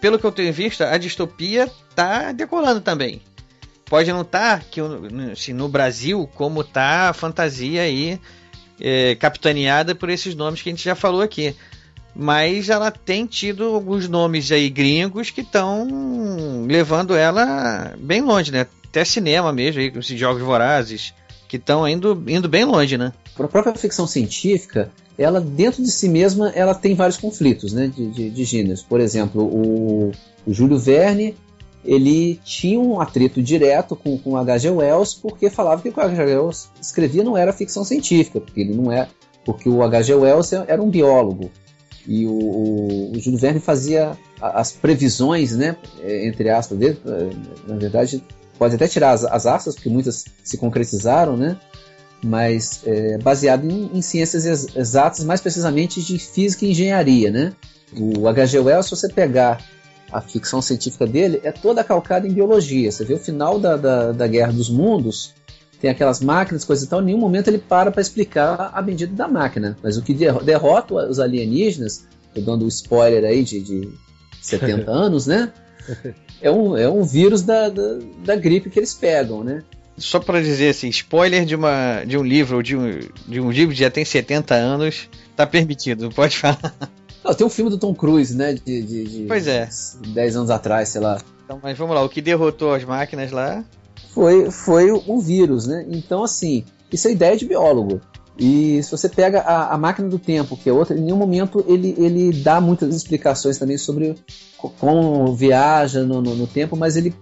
Pelo 0.00 0.18
que 0.18 0.24
eu 0.24 0.32
tenho 0.32 0.52
visto, 0.52 0.82
a 0.82 0.96
distopia 0.96 1.70
tá 1.94 2.32
decolando 2.32 2.80
também. 2.80 3.20
Pode 3.84 4.10
não 4.12 4.22
estar 4.22 4.60
tá, 4.60 4.64
que 4.70 4.80
assim, 5.32 5.52
no 5.52 5.68
Brasil 5.68 6.28
como 6.34 6.64
tá 6.64 7.10
a 7.10 7.12
fantasia 7.12 7.82
aí 7.82 8.20
é, 8.80 9.14
capitaneada 9.16 9.94
por 9.94 10.08
esses 10.08 10.34
nomes 10.34 10.62
que 10.62 10.68
a 10.70 10.72
gente 10.72 10.84
já 10.84 10.94
falou 10.94 11.20
aqui 11.20 11.54
mas 12.14 12.68
ela 12.68 12.90
tem 12.90 13.26
tido 13.26 13.64
alguns 13.64 14.08
nomes 14.08 14.50
aí 14.50 14.68
gringos 14.68 15.30
que 15.30 15.42
estão 15.42 16.66
levando 16.66 17.14
ela 17.14 17.94
bem 17.98 18.20
longe, 18.20 18.50
né? 18.50 18.66
Até 18.88 19.04
cinema 19.04 19.52
mesmo, 19.52 19.80
aí, 19.80 19.90
com 19.90 20.00
esses 20.00 20.18
jogos 20.18 20.42
vorazes, 20.42 21.14
que 21.48 21.56
estão 21.56 21.86
indo, 21.86 22.22
indo 22.26 22.48
bem 22.48 22.64
longe, 22.64 22.98
né? 22.98 23.12
A 23.38 23.48
própria 23.48 23.74
ficção 23.74 24.06
científica, 24.06 24.90
ela 25.16 25.40
dentro 25.40 25.82
de 25.82 25.90
si 25.90 26.08
mesma, 26.08 26.50
ela 26.50 26.74
tem 26.74 26.94
vários 26.94 27.16
conflitos, 27.16 27.72
né, 27.72 27.86
de, 27.86 28.10
de, 28.10 28.30
de 28.30 28.44
gêneros. 28.44 28.82
Por 28.82 29.00
exemplo, 29.00 29.42
o, 29.42 30.12
o 30.46 30.52
Júlio 30.52 30.78
Verne, 30.78 31.34
ele 31.84 32.38
tinha 32.44 32.78
um 32.78 33.00
atrito 33.00 33.42
direto 33.42 33.96
com, 33.96 34.18
com 34.18 34.36
H.G. 34.36 34.70
Wells, 34.70 35.14
porque 35.14 35.48
falava 35.48 35.80
que 35.80 35.88
o 35.88 35.92
que 35.92 36.00
H.G. 36.00 36.22
Wells 36.24 36.70
escrevia 36.80 37.24
não 37.24 37.36
era 37.36 37.52
ficção 37.52 37.84
científica, 37.84 38.40
porque 38.40 38.60
ele 38.60 38.74
não 38.74 38.92
é, 38.92 39.08
porque 39.44 39.68
o 39.68 39.82
H.G. 39.82 40.14
Wells 40.14 40.52
era 40.52 40.82
um 40.82 40.90
biólogo, 40.90 41.50
e 42.06 42.26
o, 42.26 42.32
o, 42.32 43.12
o 43.12 43.20
Júlio 43.20 43.38
Verne 43.38 43.60
fazia 43.60 44.16
as 44.40 44.72
previsões, 44.72 45.56
né, 45.56 45.76
é, 46.02 46.26
entre 46.26 46.48
aspas, 46.48 46.78
dele, 46.78 46.98
é, 47.06 47.30
na 47.70 47.76
verdade, 47.76 48.24
pode 48.58 48.74
até 48.74 48.88
tirar 48.88 49.12
as, 49.12 49.24
as 49.24 49.46
aspas, 49.46 49.74
porque 49.74 49.88
muitas 49.88 50.24
se 50.42 50.56
concretizaram, 50.56 51.36
né, 51.36 51.58
mas 52.24 52.82
é, 52.84 53.18
baseado 53.18 53.64
em, 53.64 53.90
em, 53.94 54.02
ciências 54.02 54.44
exatas, 54.74 55.24
mais 55.24 55.40
precisamente 55.40 56.02
de 56.02 56.18
física 56.18 56.64
e 56.64 56.70
engenharia, 56.70 57.30
né. 57.30 57.52
O 57.96 58.28
H.G. 58.28 58.60
Wells, 58.60 58.88
se 58.88 58.90
você 58.96 59.08
pegar 59.08 59.58
a 60.12 60.20
ficção 60.20 60.60
científica 60.60 61.06
dele, 61.06 61.40
é 61.42 61.52
toda 61.52 61.84
calcada 61.84 62.26
em 62.26 62.32
biologia. 62.32 62.90
Você 62.90 63.04
vê 63.04 63.14
o 63.14 63.18
final 63.18 63.58
da, 63.58 63.76
da, 63.76 64.12
da 64.12 64.26
Guerra 64.26 64.52
dos 64.52 64.68
Mundos, 64.68 65.34
tem 65.80 65.90
aquelas 65.90 66.20
máquinas, 66.20 66.64
coisa 66.64 66.84
e 66.84 66.88
tal, 66.88 67.00
em 67.00 67.06
nenhum 67.06 67.18
momento 67.18 67.48
ele 67.48 67.58
para 67.58 67.90
para 67.90 68.02
explicar 68.02 68.70
a 68.72 68.82
bendita 68.82 69.14
da 69.14 69.26
máquina. 69.26 69.76
Mas 69.82 69.96
o 69.96 70.02
que 70.02 70.12
derrota 70.12 70.94
os 70.94 71.18
alienígenas, 71.18 72.06
tô 72.34 72.42
dando 72.42 72.66
um 72.66 72.68
spoiler 72.68 73.24
aí 73.24 73.42
de, 73.42 73.60
de 73.60 73.88
70 74.42 74.88
anos, 74.92 75.26
né? 75.26 75.50
É 76.42 76.50
um, 76.50 76.76
é 76.76 76.88
um 76.88 77.02
vírus 77.02 77.42
da, 77.42 77.70
da, 77.70 77.98
da 78.24 78.36
gripe 78.36 78.68
que 78.68 78.78
eles 78.78 78.92
pegam, 78.92 79.42
né? 79.42 79.62
Só 79.96 80.20
para 80.20 80.40
dizer 80.40 80.68
assim, 80.68 80.88
spoiler 80.88 81.44
de, 81.44 81.54
uma, 81.54 82.04
de 82.04 82.16
um 82.16 82.22
livro 82.22 82.56
ou 82.56 82.62
de 82.62 82.76
um, 82.76 83.00
de 83.26 83.40
um 83.40 83.50
livro 83.50 83.74
que 83.74 83.80
já 83.80 83.90
tem 83.90 84.04
70 84.04 84.54
anos, 84.54 85.08
tá 85.34 85.46
permitido, 85.46 86.10
pode 86.10 86.36
falar. 86.36 86.74
Não, 87.24 87.34
tem 87.34 87.46
um 87.46 87.50
filme 87.50 87.70
do 87.70 87.78
Tom 87.78 87.94
Cruise, 87.94 88.34
né? 88.36 88.54
De, 88.54 88.82
de, 88.82 89.04
de 89.04 89.24
pois 89.26 89.46
é. 89.46 89.68
10 90.08 90.36
anos 90.36 90.50
atrás, 90.50 90.90
sei 90.90 91.00
lá. 91.00 91.20
Então, 91.44 91.58
mas 91.62 91.76
vamos 91.76 91.94
lá, 91.94 92.02
o 92.02 92.08
que 92.08 92.20
derrotou 92.20 92.72
as 92.72 92.84
máquinas 92.84 93.30
lá 93.30 93.64
foi, 94.12 94.50
foi 94.50 94.92
um 94.92 95.18
vírus, 95.18 95.66
né? 95.66 95.86
Então, 95.88 96.24
assim, 96.24 96.64
isso 96.92 97.08
é 97.08 97.12
ideia 97.12 97.36
de 97.36 97.46
biólogo. 97.46 98.00
E 98.38 98.82
se 98.82 98.90
você 98.90 99.08
pega 99.08 99.40
a, 99.40 99.74
a, 99.74 99.78
máquina 99.78 100.08
do 100.08 100.18
tempo, 100.18 100.56
que 100.56 100.68
é 100.68 100.72
outra, 100.72 100.96
em 100.96 101.02
nenhum 101.02 101.16
momento 101.16 101.62
ele, 101.68 101.94
ele 101.98 102.32
dá 102.32 102.58
muitas 102.60 102.94
explicações 102.94 103.58
também 103.58 103.76
sobre 103.76 104.14
como 104.78 105.34
viaja 105.34 106.02
no, 106.04 106.22
no, 106.22 106.34
no 106.34 106.46
tempo, 106.46 106.74
mas 106.74 106.96
ele 106.96 107.14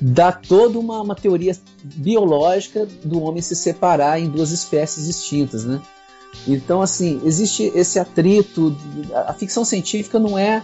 dá 0.00 0.30
toda 0.30 0.78
uma, 0.78 1.02
uma, 1.02 1.16
teoria 1.16 1.56
biológica 1.82 2.86
do 3.04 3.20
homem 3.22 3.42
se 3.42 3.56
separar 3.56 4.20
em 4.20 4.28
duas 4.28 4.52
espécies 4.52 5.06
distintas, 5.06 5.64
né? 5.64 5.80
Então, 6.46 6.80
assim, 6.80 7.20
existe 7.24 7.70
esse 7.74 7.98
atrito. 7.98 8.74
A 9.26 9.32
ficção 9.32 9.64
científica 9.64 10.18
não 10.18 10.38
é 10.38 10.62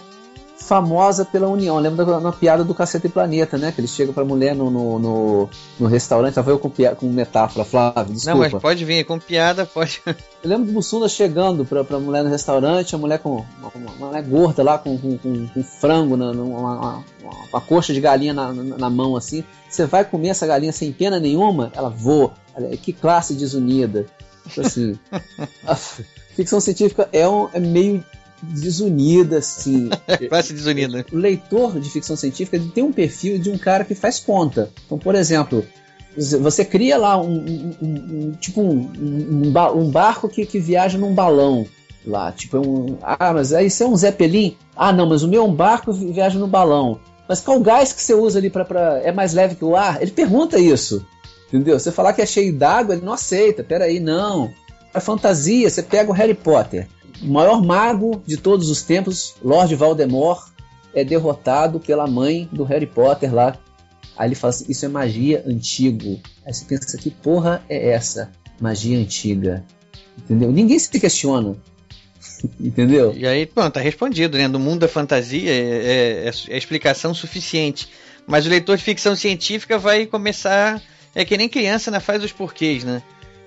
famosa 0.69 1.25
pela 1.25 1.49
união. 1.49 1.79
Lembra 1.79 2.05
da 2.05 2.19
uma 2.19 2.33
piada 2.33 2.63
do 2.63 2.75
Cacete 2.75 3.07
e 3.07 3.11
Planeta, 3.11 3.57
né? 3.57 3.73
Que 3.73 3.81
ele 3.81 3.89
chega 3.89 4.13
pra 4.13 4.23
mulher 4.23 4.55
no, 4.55 4.71
no, 4.71 4.99
no, 4.99 5.51
no 5.81 5.87
restaurante. 5.87 6.35
Já 6.35 6.45
foi 6.45 6.59
com, 6.59 6.71
com 6.71 7.07
metáfora, 7.07 7.65
Flávio, 7.65 8.13
desculpa. 8.13 8.39
Não, 8.39 8.51
mas 8.51 8.63
pode 8.63 8.85
vir, 8.85 9.05
com 9.05 9.19
piada 9.19 9.65
pode. 9.65 10.03
Eu 10.07 10.15
lembro 10.45 10.67
do 10.67 10.73
Bussunda 10.73 11.09
chegando 11.09 11.65
pra, 11.65 11.83
pra 11.83 11.99
mulher 11.99 12.23
no 12.23 12.29
restaurante, 12.29 12.95
a 12.95 12.99
mulher 12.99 13.19
com 13.19 13.45
uma, 13.59 14.07
mulher 14.07 14.23
gorda 14.23 14.63
lá, 14.63 14.77
com, 14.77 14.99
com, 14.99 15.17
com, 15.17 15.47
com 15.49 15.63
frango, 15.65 16.17
na, 16.17 16.31
uma, 16.33 16.79
uma, 16.79 17.05
uma, 17.51 17.61
coxa 17.63 17.95
de 17.95 18.01
galinha 18.01 18.35
na, 18.35 18.53
na, 18.53 18.77
na, 18.77 18.91
mão, 18.91 19.17
assim. 19.17 19.43
Você 19.69 19.87
vai 19.87 20.05
comer 20.05 20.29
essa 20.29 20.47
galinha 20.47 20.73
sem 20.73 20.93
pena 20.93 21.19
nenhuma? 21.19 21.73
Ela 21.75 21.89
voa. 21.89 22.33
Que 22.83 22.93
classe 22.93 23.33
desunida. 23.33 24.07
Assim, 24.59 24.99
a 25.67 25.75
ficção 25.75 26.61
científica 26.61 27.09
é, 27.11 27.27
um, 27.27 27.49
é 27.55 27.61
meio 27.61 28.05
desunida, 28.43 29.39
assim. 29.39 29.89
Classe 30.29 30.53
desunida. 30.53 31.05
O 31.13 31.17
leitor 31.17 31.79
de 31.81 31.91
ficção 31.91 32.17
científica 32.17 32.61
tem 32.75 32.85
um 32.85 32.93
perfil 32.93 33.39
de 33.39 33.51
um 33.51 33.59
cara 33.59 33.85
que 33.85 33.95
faz 33.95 34.19
conta. 34.19 34.71
Então, 34.87 34.99
por 34.99 35.15
exemplo, 35.15 35.65
você 36.17 36.65
cria 36.65 36.97
lá 36.97 37.21
um, 37.21 37.37
um, 37.37 37.77
um 37.83 38.33
tipo 38.33 38.61
um, 38.61 39.53
um, 39.77 39.91
barco 39.91 40.29
que, 40.29 40.45
que 40.45 40.59
viaja 40.59 40.99
num 40.99 41.15
balão 41.15 41.67
lá, 42.07 42.33
tipo 42.33 42.57
é 42.57 42.61
um, 42.61 42.97
ah, 43.03 43.33
mas 43.35 43.53
aí 43.53 43.67
isso 43.67 43.83
é 43.83 43.87
um 43.87 43.97
Zeppelin? 43.97 44.57
Ah, 44.75 44.93
não, 44.93 45.07
mas 45.07 45.23
o 45.23 45.29
meu 45.29 45.43
é 45.43 45.45
um 45.45 45.55
barco 45.55 45.93
que 45.93 46.13
viaja 46.13 46.39
no 46.39 46.47
balão. 46.47 47.01
Mas 47.29 47.41
qual 47.41 47.61
gás 47.61 47.93
que 47.93 48.01
você 48.01 48.15
usa 48.15 48.39
ali 48.39 48.49
para 48.49 49.01
é 49.05 49.13
mais 49.13 49.35
leve 49.35 49.55
que 49.55 49.65
o 49.65 49.77
ar? 49.77 50.01
Ele 50.01 50.11
pergunta 50.11 50.59
isso. 50.59 51.07
Entendeu? 51.49 51.79
Você 51.79 51.93
falar 51.93 52.15
que 52.15 52.23
é 52.23 52.27
cheio 52.27 52.55
d'água, 52.55 52.95
ele 52.95 53.05
não 53.05 53.13
aceita. 53.13 53.63
Peraí, 53.63 54.01
não. 54.01 54.51
A 54.95 55.01
fantasia, 55.01 55.69
você 55.69 55.83
pega 55.83 56.11
o 56.11 56.15
Harry 56.15 56.33
Potter 56.33 56.89
o 57.23 57.27
maior 57.27 57.63
mago 57.63 58.23
de 58.27 58.37
todos 58.37 58.69
os 58.71 58.83
tempos, 58.83 59.35
Lord 59.43 59.75
Voldemort, 59.75 60.49
é 60.95 61.05
derrotado 61.05 61.81
pela 61.81 62.07
mãe 62.07 62.49
do 62.53 62.65
Harry 62.65 62.87
Potter 62.87 63.35
lá. 63.35 63.57
Aí 64.17 64.29
ele 64.29 64.35
fala 64.35 64.51
assim: 64.51 64.67
Isso 64.69 64.85
é 64.85 64.89
magia 64.89 65.45
antigo. 65.47 66.21
Aí 66.45 66.53
você 66.53 66.65
pensa: 66.65 66.99
Que 66.99 67.11
porra 67.11 67.63
é 67.69 67.91
essa? 67.91 68.33
Magia 68.61 68.99
antiga. 68.99 69.65
Entendeu? 70.19 70.51
Ninguém 70.51 70.79
se 70.79 70.91
questiona. 70.99 71.57
Entendeu? 72.59 73.15
E 73.17 73.27
aí, 73.27 73.47
pronto, 73.47 73.75
tá 73.75 73.81
respondido, 73.81 74.37
né? 74.37 74.49
No 74.49 74.59
mundo 74.59 74.81
da 74.81 74.89
fantasia 74.89 75.51
é, 75.51 75.59
é, 75.59 76.29
é, 76.29 76.55
é 76.55 76.59
explicação 76.59 77.15
suficiente. 77.15 77.89
Mas 78.27 78.45
o 78.45 78.49
leitor 78.49 78.77
de 78.77 78.83
ficção 78.83 79.15
científica 79.17 79.79
vai 79.79 80.07
começar. 80.07 80.83
É 81.15 81.25
que 81.25 81.37
nem 81.37 81.49
criança, 81.49 81.91
né? 81.91 82.01
Faz 82.01 82.23
os 82.23 82.33
porquês, 82.33 82.85
né? 82.85 83.03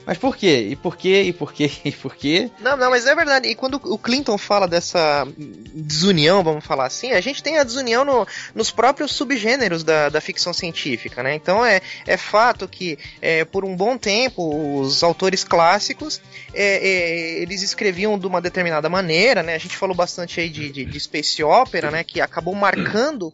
Mas 0.05 0.17
por 0.17 0.35
quê? 0.35 0.69
E 0.71 0.75
por 0.75 0.97
quê? 0.97 1.23
E 1.23 1.33
por 1.33 1.53
quê? 1.53 1.71
E 1.83 1.91
por 1.91 2.15
quê? 2.15 2.49
Não, 2.59 2.77
não, 2.77 2.89
mas 2.89 3.05
é 3.05 3.13
verdade. 3.13 3.47
E 3.47 3.55
quando 3.55 3.75
o 3.83 3.97
Clinton 3.97 4.37
fala 4.37 4.67
dessa 4.67 5.27
desunião, 5.37 6.43
vamos 6.43 6.63
falar 6.63 6.85
assim, 6.85 7.11
a 7.11 7.21
gente 7.21 7.41
tem 7.41 7.57
a 7.57 7.63
desunião 7.63 8.05
no, 8.05 8.27
nos 8.55 8.71
próprios 8.71 9.11
subgêneros 9.13 9.83
da, 9.83 10.09
da 10.09 10.21
ficção 10.21 10.53
científica, 10.53 11.21
né? 11.23 11.35
Então 11.35 11.65
é, 11.65 11.81
é 12.05 12.17
fato 12.17 12.67
que 12.67 12.97
é, 13.21 13.43
por 13.45 13.65
um 13.65 13.75
bom 13.75 13.97
tempo 13.97 14.79
os 14.79 15.03
autores 15.03 15.43
clássicos 15.43 16.21
é, 16.53 16.75
é, 16.75 17.41
eles 17.41 17.61
escreviam 17.61 18.17
de 18.17 18.27
uma 18.27 18.41
determinada 18.41 18.89
maneira, 18.89 19.43
né? 19.43 19.55
A 19.55 19.59
gente 19.59 19.75
falou 19.75 19.95
bastante 19.95 20.39
aí 20.39 20.49
de, 20.49 20.69
de, 20.69 20.85
de 20.85 20.99
space 20.99 21.43
opera, 21.43 21.91
né? 21.91 22.03
Que 22.03 22.21
acabou 22.21 22.55
marcando, 22.55 23.33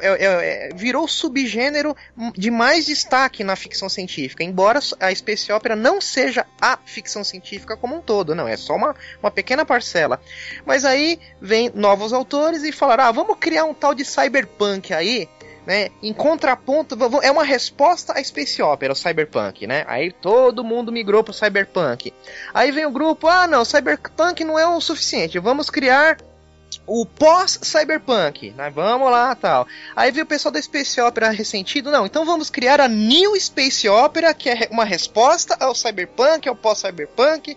é, 0.00 0.08
é, 0.08 0.26
é, 0.26 0.74
virou 0.74 1.06
subgênero 1.06 1.96
de 2.36 2.50
mais 2.50 2.86
destaque 2.86 3.44
na 3.44 3.56
ficção 3.56 3.88
científica, 3.88 4.42
embora 4.42 4.80
a 5.00 5.14
space 5.14 5.52
opera 5.52 5.76
não 5.76 6.00
seja 6.14 6.46
a 6.60 6.78
ficção 6.84 7.24
científica 7.24 7.76
como 7.76 7.96
um 7.96 8.00
todo, 8.00 8.34
não, 8.34 8.46
é 8.46 8.56
só 8.56 8.76
uma, 8.76 8.94
uma 9.20 9.30
pequena 9.30 9.64
parcela. 9.64 10.20
Mas 10.64 10.84
aí 10.84 11.18
vem 11.40 11.72
novos 11.74 12.12
autores 12.12 12.62
e 12.62 12.70
falaram: 12.70 13.04
ah, 13.04 13.12
vamos 13.12 13.36
criar 13.38 13.64
um 13.64 13.74
tal 13.74 13.94
de 13.94 14.04
cyberpunk 14.04 14.94
aí, 14.94 15.28
né? 15.66 15.88
Em 16.00 16.12
contraponto, 16.12 16.96
é 17.20 17.30
uma 17.30 17.42
resposta 17.42 18.12
à 18.12 18.22
space 18.22 18.62
opera, 18.62 18.92
o 18.92 18.96
cyberpunk, 18.96 19.66
né? 19.66 19.84
Aí 19.88 20.12
todo 20.12 20.62
mundo 20.62 20.92
migrou 20.92 21.24
para 21.24 21.32
o 21.32 21.34
cyberpunk. 21.34 22.14
Aí 22.52 22.70
vem 22.70 22.86
o 22.86 22.90
grupo, 22.90 23.26
ah, 23.26 23.48
não, 23.48 23.64
cyberpunk 23.64 24.44
não 24.44 24.56
é 24.56 24.66
o 24.66 24.80
suficiente, 24.80 25.38
vamos 25.40 25.68
criar 25.68 26.16
o 26.86 27.06
pós-cyberpunk, 27.06 28.50
né? 28.52 28.70
Vamos 28.70 29.10
lá, 29.10 29.34
tal. 29.34 29.66
Aí 29.96 30.10
veio 30.10 30.24
o 30.24 30.28
pessoal 30.28 30.52
da 30.52 30.60
Space 30.60 31.00
Opera 31.00 31.30
ressentido, 31.30 31.90
não, 31.90 32.06
então 32.06 32.24
vamos 32.24 32.50
criar 32.50 32.80
a 32.80 32.88
New 32.88 33.38
Space 33.40 33.88
Opera, 33.88 34.34
que 34.34 34.48
é 34.48 34.68
uma 34.70 34.84
resposta 34.84 35.56
ao 35.58 35.74
cyberpunk, 35.74 36.48
ao 36.48 36.54
pós-cyberpunk, 36.54 37.56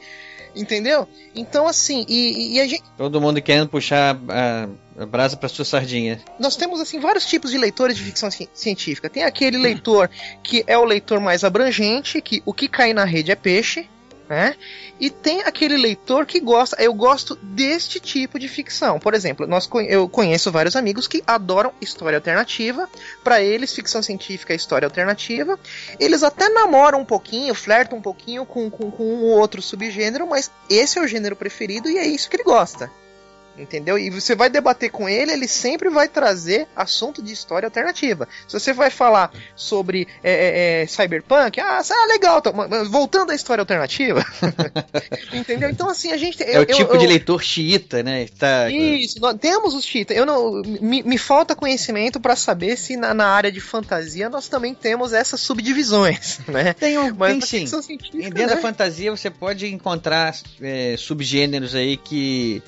entendeu? 0.55 1.07
Então, 1.35 1.67
assim, 1.67 2.05
e, 2.07 2.55
e, 2.55 2.61
a 2.61 2.67
gente... 2.67 2.83
Todo 2.97 3.21
mundo 3.21 3.41
querendo 3.41 3.69
puxar 3.69 4.17
a, 4.29 4.67
a 5.01 5.05
brasa 5.05 5.37
para 5.37 5.49
sua 5.49 5.65
sardinha. 5.65 6.19
Nós 6.39 6.55
temos, 6.55 6.79
assim, 6.79 6.99
vários 6.99 7.25
tipos 7.25 7.51
de 7.51 7.57
leitores 7.57 7.97
de 7.97 8.03
ficção 8.03 8.31
ci 8.31 8.49
científica. 8.53 9.09
Tem 9.09 9.23
aquele 9.23 9.57
leitor 9.57 10.09
que 10.41 10.63
é 10.65 10.77
o 10.77 10.83
leitor 10.83 11.19
mais 11.19 11.43
abrangente, 11.43 12.21
que 12.21 12.41
o 12.45 12.53
que 12.53 12.67
cai 12.67 12.93
na 12.93 13.03
rede 13.03 13.31
é 13.31 13.35
peixe, 13.35 13.87
né? 14.29 14.55
E 14.99 15.09
tem 15.09 15.41
aquele 15.41 15.77
leitor 15.77 16.25
que 16.25 16.39
gosta, 16.39 16.81
eu 16.81 16.93
gosto 16.93 17.35
deste 17.41 17.99
tipo 17.99 18.37
de 18.37 18.47
ficção. 18.47 18.99
Por 18.99 19.13
exemplo, 19.13 19.47
nós, 19.47 19.69
eu 19.87 20.09
conheço 20.09 20.51
vários 20.51 20.75
amigos 20.75 21.07
que 21.07 21.23
adoram 21.25 21.73
história 21.79 22.17
alternativa. 22.17 22.89
Para 23.23 23.41
eles, 23.41 23.73
ficção 23.73 24.01
científica 24.01 24.53
é 24.53 24.55
história 24.55 24.85
alternativa. 24.85 25.57
Eles 25.99 26.23
até 26.23 26.49
namoram 26.49 27.01
um 27.01 27.05
pouquinho, 27.05 27.53
flertam 27.53 27.99
um 27.99 28.01
pouquinho 28.01 28.45
com, 28.45 28.69
com, 28.69 28.91
com 28.91 29.03
um 29.03 29.25
outro 29.31 29.61
subgênero, 29.61 30.27
mas 30.27 30.51
esse 30.69 30.97
é 30.97 31.01
o 31.01 31.07
gênero 31.07 31.35
preferido 31.35 31.89
e 31.89 31.97
é 31.97 32.05
isso 32.05 32.29
que 32.29 32.35
ele 32.35 32.43
gosta. 32.43 32.91
Entendeu? 33.57 33.97
E 33.97 34.09
você 34.09 34.35
vai 34.35 34.49
debater 34.49 34.91
com 34.91 35.09
ele, 35.09 35.31
ele 35.31 35.47
sempre 35.47 35.89
vai 35.89 36.07
trazer 36.07 36.67
assunto 36.75 37.21
de 37.21 37.33
história 37.33 37.65
alternativa. 37.65 38.27
Se 38.47 38.59
você 38.59 38.71
vai 38.71 38.89
falar 38.91 39.31
sobre 39.55 40.07
é, 40.23 40.31
é, 40.31 40.81
é 40.83 40.87
cyberpunk, 40.87 41.59
ah, 41.59 41.79
ah 41.81 42.07
legal, 42.07 42.41
tá, 42.41 42.51
voltando 42.89 43.31
à 43.31 43.35
história 43.35 43.61
alternativa. 43.61 44.23
entendeu? 45.33 45.69
Então, 45.69 45.89
assim, 45.89 46.11
a 46.11 46.17
gente. 46.17 46.41
É 46.43 46.57
eu, 46.57 46.61
o 46.61 46.65
tipo 46.65 46.93
eu, 46.93 46.97
de 46.97 47.07
leitor 47.07 47.41
xiita, 47.41 48.03
né? 48.03 48.27
Tá... 48.37 48.69
Isso, 48.69 49.19
nós 49.19 49.35
temos 49.39 49.73
os 49.73 49.83
xiita. 49.83 50.13
Eu 50.13 50.25
não, 50.25 50.61
me, 50.61 51.01
me 51.01 51.17
falta 51.17 51.55
conhecimento 51.55 52.19
para 52.19 52.35
saber 52.35 52.77
se 52.77 52.95
na, 52.95 53.13
na, 53.13 53.27
área 53.27 53.51
de 53.51 53.59
fantasia 53.59 54.29
nós 54.29 54.47
também 54.47 54.73
temos 54.73 55.13
essas 55.13 55.41
subdivisões, 55.41 56.39
né? 56.47 56.73
Tem 56.73 56.97
um, 56.97 57.13
Mas 57.15 57.49
tem 57.49 57.65
sim. 57.65 57.97
Dentro 58.13 58.39
né? 58.39 58.45
da 58.47 58.57
fantasia 58.57 59.09
você 59.09 59.29
pode 59.29 59.67
encontrar 59.67 60.35
é, 60.61 60.95
subgêneros 60.97 61.73
aí 61.73 61.97
que 61.97 62.61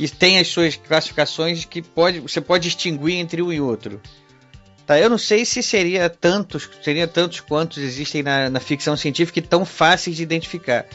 que 0.00 0.08
tem 0.08 0.38
as 0.38 0.48
suas 0.48 0.76
classificações 0.76 1.66
que 1.66 1.82
pode, 1.82 2.20
você 2.20 2.40
pode 2.40 2.64
distinguir 2.64 3.16
entre 3.16 3.42
um 3.42 3.52
e 3.52 3.60
outro. 3.60 4.00
Tá, 4.86 4.98
eu 4.98 5.10
não 5.10 5.18
sei 5.18 5.44
se 5.44 5.62
seria 5.62 6.08
tantos, 6.08 6.70
seria 6.82 7.06
tantos 7.06 7.40
quantos 7.40 7.76
existem 7.76 8.22
na, 8.22 8.48
na 8.48 8.60
ficção 8.60 8.96
científica 8.96 9.40
e 9.40 9.42
tão 9.42 9.62
fáceis 9.66 10.16
de 10.16 10.22
identificar. 10.22 10.86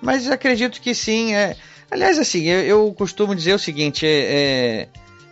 Mas 0.00 0.30
acredito 0.30 0.80
que 0.80 0.94
sim. 0.94 1.34
É... 1.34 1.54
Aliás, 1.90 2.18
assim, 2.18 2.44
eu, 2.44 2.60
eu 2.60 2.94
costumo 2.94 3.34
dizer 3.34 3.52
o 3.52 3.58
seguinte: 3.58 4.06
é, 4.06 4.08
é 4.08 4.88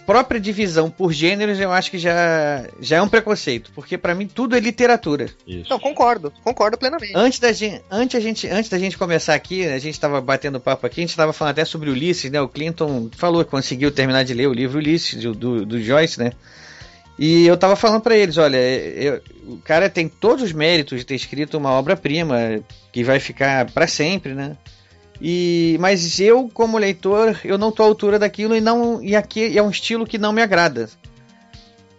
própria 0.07 0.41
divisão 0.41 0.91
por 0.91 1.13
gêneros 1.13 1.59
eu 1.61 1.73
acho 1.73 1.91
que 1.91 1.99
já, 1.99 2.67
já 2.81 2.97
é 2.97 3.03
um 3.03 3.09
preconceito, 3.09 3.71
porque 3.75 3.97
para 3.97 4.15
mim 4.15 4.27
tudo 4.27 4.57
é 4.57 4.61
literatura. 4.61 5.27
Isso. 5.47 5.71
Não, 5.71 5.79
concordo, 5.79 6.33
concordo 6.43 6.77
plenamente. 6.77 7.13
Antes 7.15 7.39
da 7.39 7.53
gente, 7.53 7.83
antes, 7.91 8.17
a 8.17 8.21
gente, 8.21 8.49
antes 8.49 8.71
da 8.71 8.79
gente 8.79 8.99
começar 8.99 9.35
aqui, 9.35 9.65
a 9.67 9.79
gente 9.79 9.95
estava 9.95 10.21
batendo 10.21 10.61
papo 10.61 10.87
aqui, 10.87 11.01
a 11.01 11.03
gente 11.03 11.11
estava 11.11 11.33
falando 11.33 11.53
até 11.53 11.65
sobre 11.65 11.91
Ulisses, 11.91 12.31
né? 12.31 12.41
O 12.41 12.49
Clinton 12.49 13.11
falou 13.17 13.45
que 13.45 13.51
conseguiu 13.51 13.91
terminar 13.91 14.25
de 14.25 14.35
ler 14.35 14.49
o 14.49 14.53
livro 14.53 14.79
Ulisses, 14.79 15.23
do, 15.23 15.35
do, 15.35 15.67
do 15.67 15.83
Joyce, 15.83 16.19
né? 16.19 16.33
E 17.19 17.47
eu 17.47 17.57
tava 17.57 17.77
falando 17.77 18.01
para 18.01 18.17
eles, 18.17 18.39
olha, 18.39 18.57
eu, 18.57 19.23
o 19.47 19.59
cara 19.59 19.89
tem 19.89 20.09
todos 20.09 20.43
os 20.43 20.53
méritos 20.53 20.99
de 21.01 21.07
ter 21.07 21.15
escrito 21.15 21.59
uma 21.59 21.71
obra-prima 21.71 22.61
que 22.91 23.05
vai 23.05 23.21
ficar 23.21 23.71
para 23.71 23.87
sempre, 23.87 24.35
né? 24.35 24.57
E, 25.21 25.77
mas 25.81 26.19
eu, 26.19 26.51
como 26.53 26.79
leitor, 26.79 27.39
eu 27.45 27.57
não 27.57 27.71
tô 27.71 27.83
à 27.83 27.87
altura 27.87 28.19
daquilo 28.19 28.57
e 28.57 28.61
não 28.61 29.03
e 29.03 29.15
aqui 29.15 29.57
é 29.57 29.63
um 29.63 29.71
estilo 29.71 30.07
que 30.07 30.19
não 30.19 30.33
me 30.33 30.43
agrada. 30.43 30.89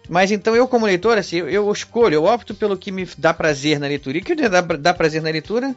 Mas 0.08 0.30
então 0.30 0.54
eu, 0.54 0.68
como 0.68 0.84
leitor, 0.86 1.16
assim, 1.16 1.36
eu, 1.36 1.48
eu 1.48 1.72
escolho, 1.72 2.14
eu 2.14 2.24
opto 2.24 2.54
pelo 2.54 2.76
que 2.76 2.92
me 2.92 3.08
dá 3.16 3.32
prazer 3.32 3.78
na 3.78 3.86
leitura. 3.86 4.18
E 4.18 4.20
o 4.20 4.24
que 4.24 4.34
dá, 4.34 4.60
dá 4.60 4.92
prazer 4.92 5.22
na 5.22 5.30
leitura 5.30 5.74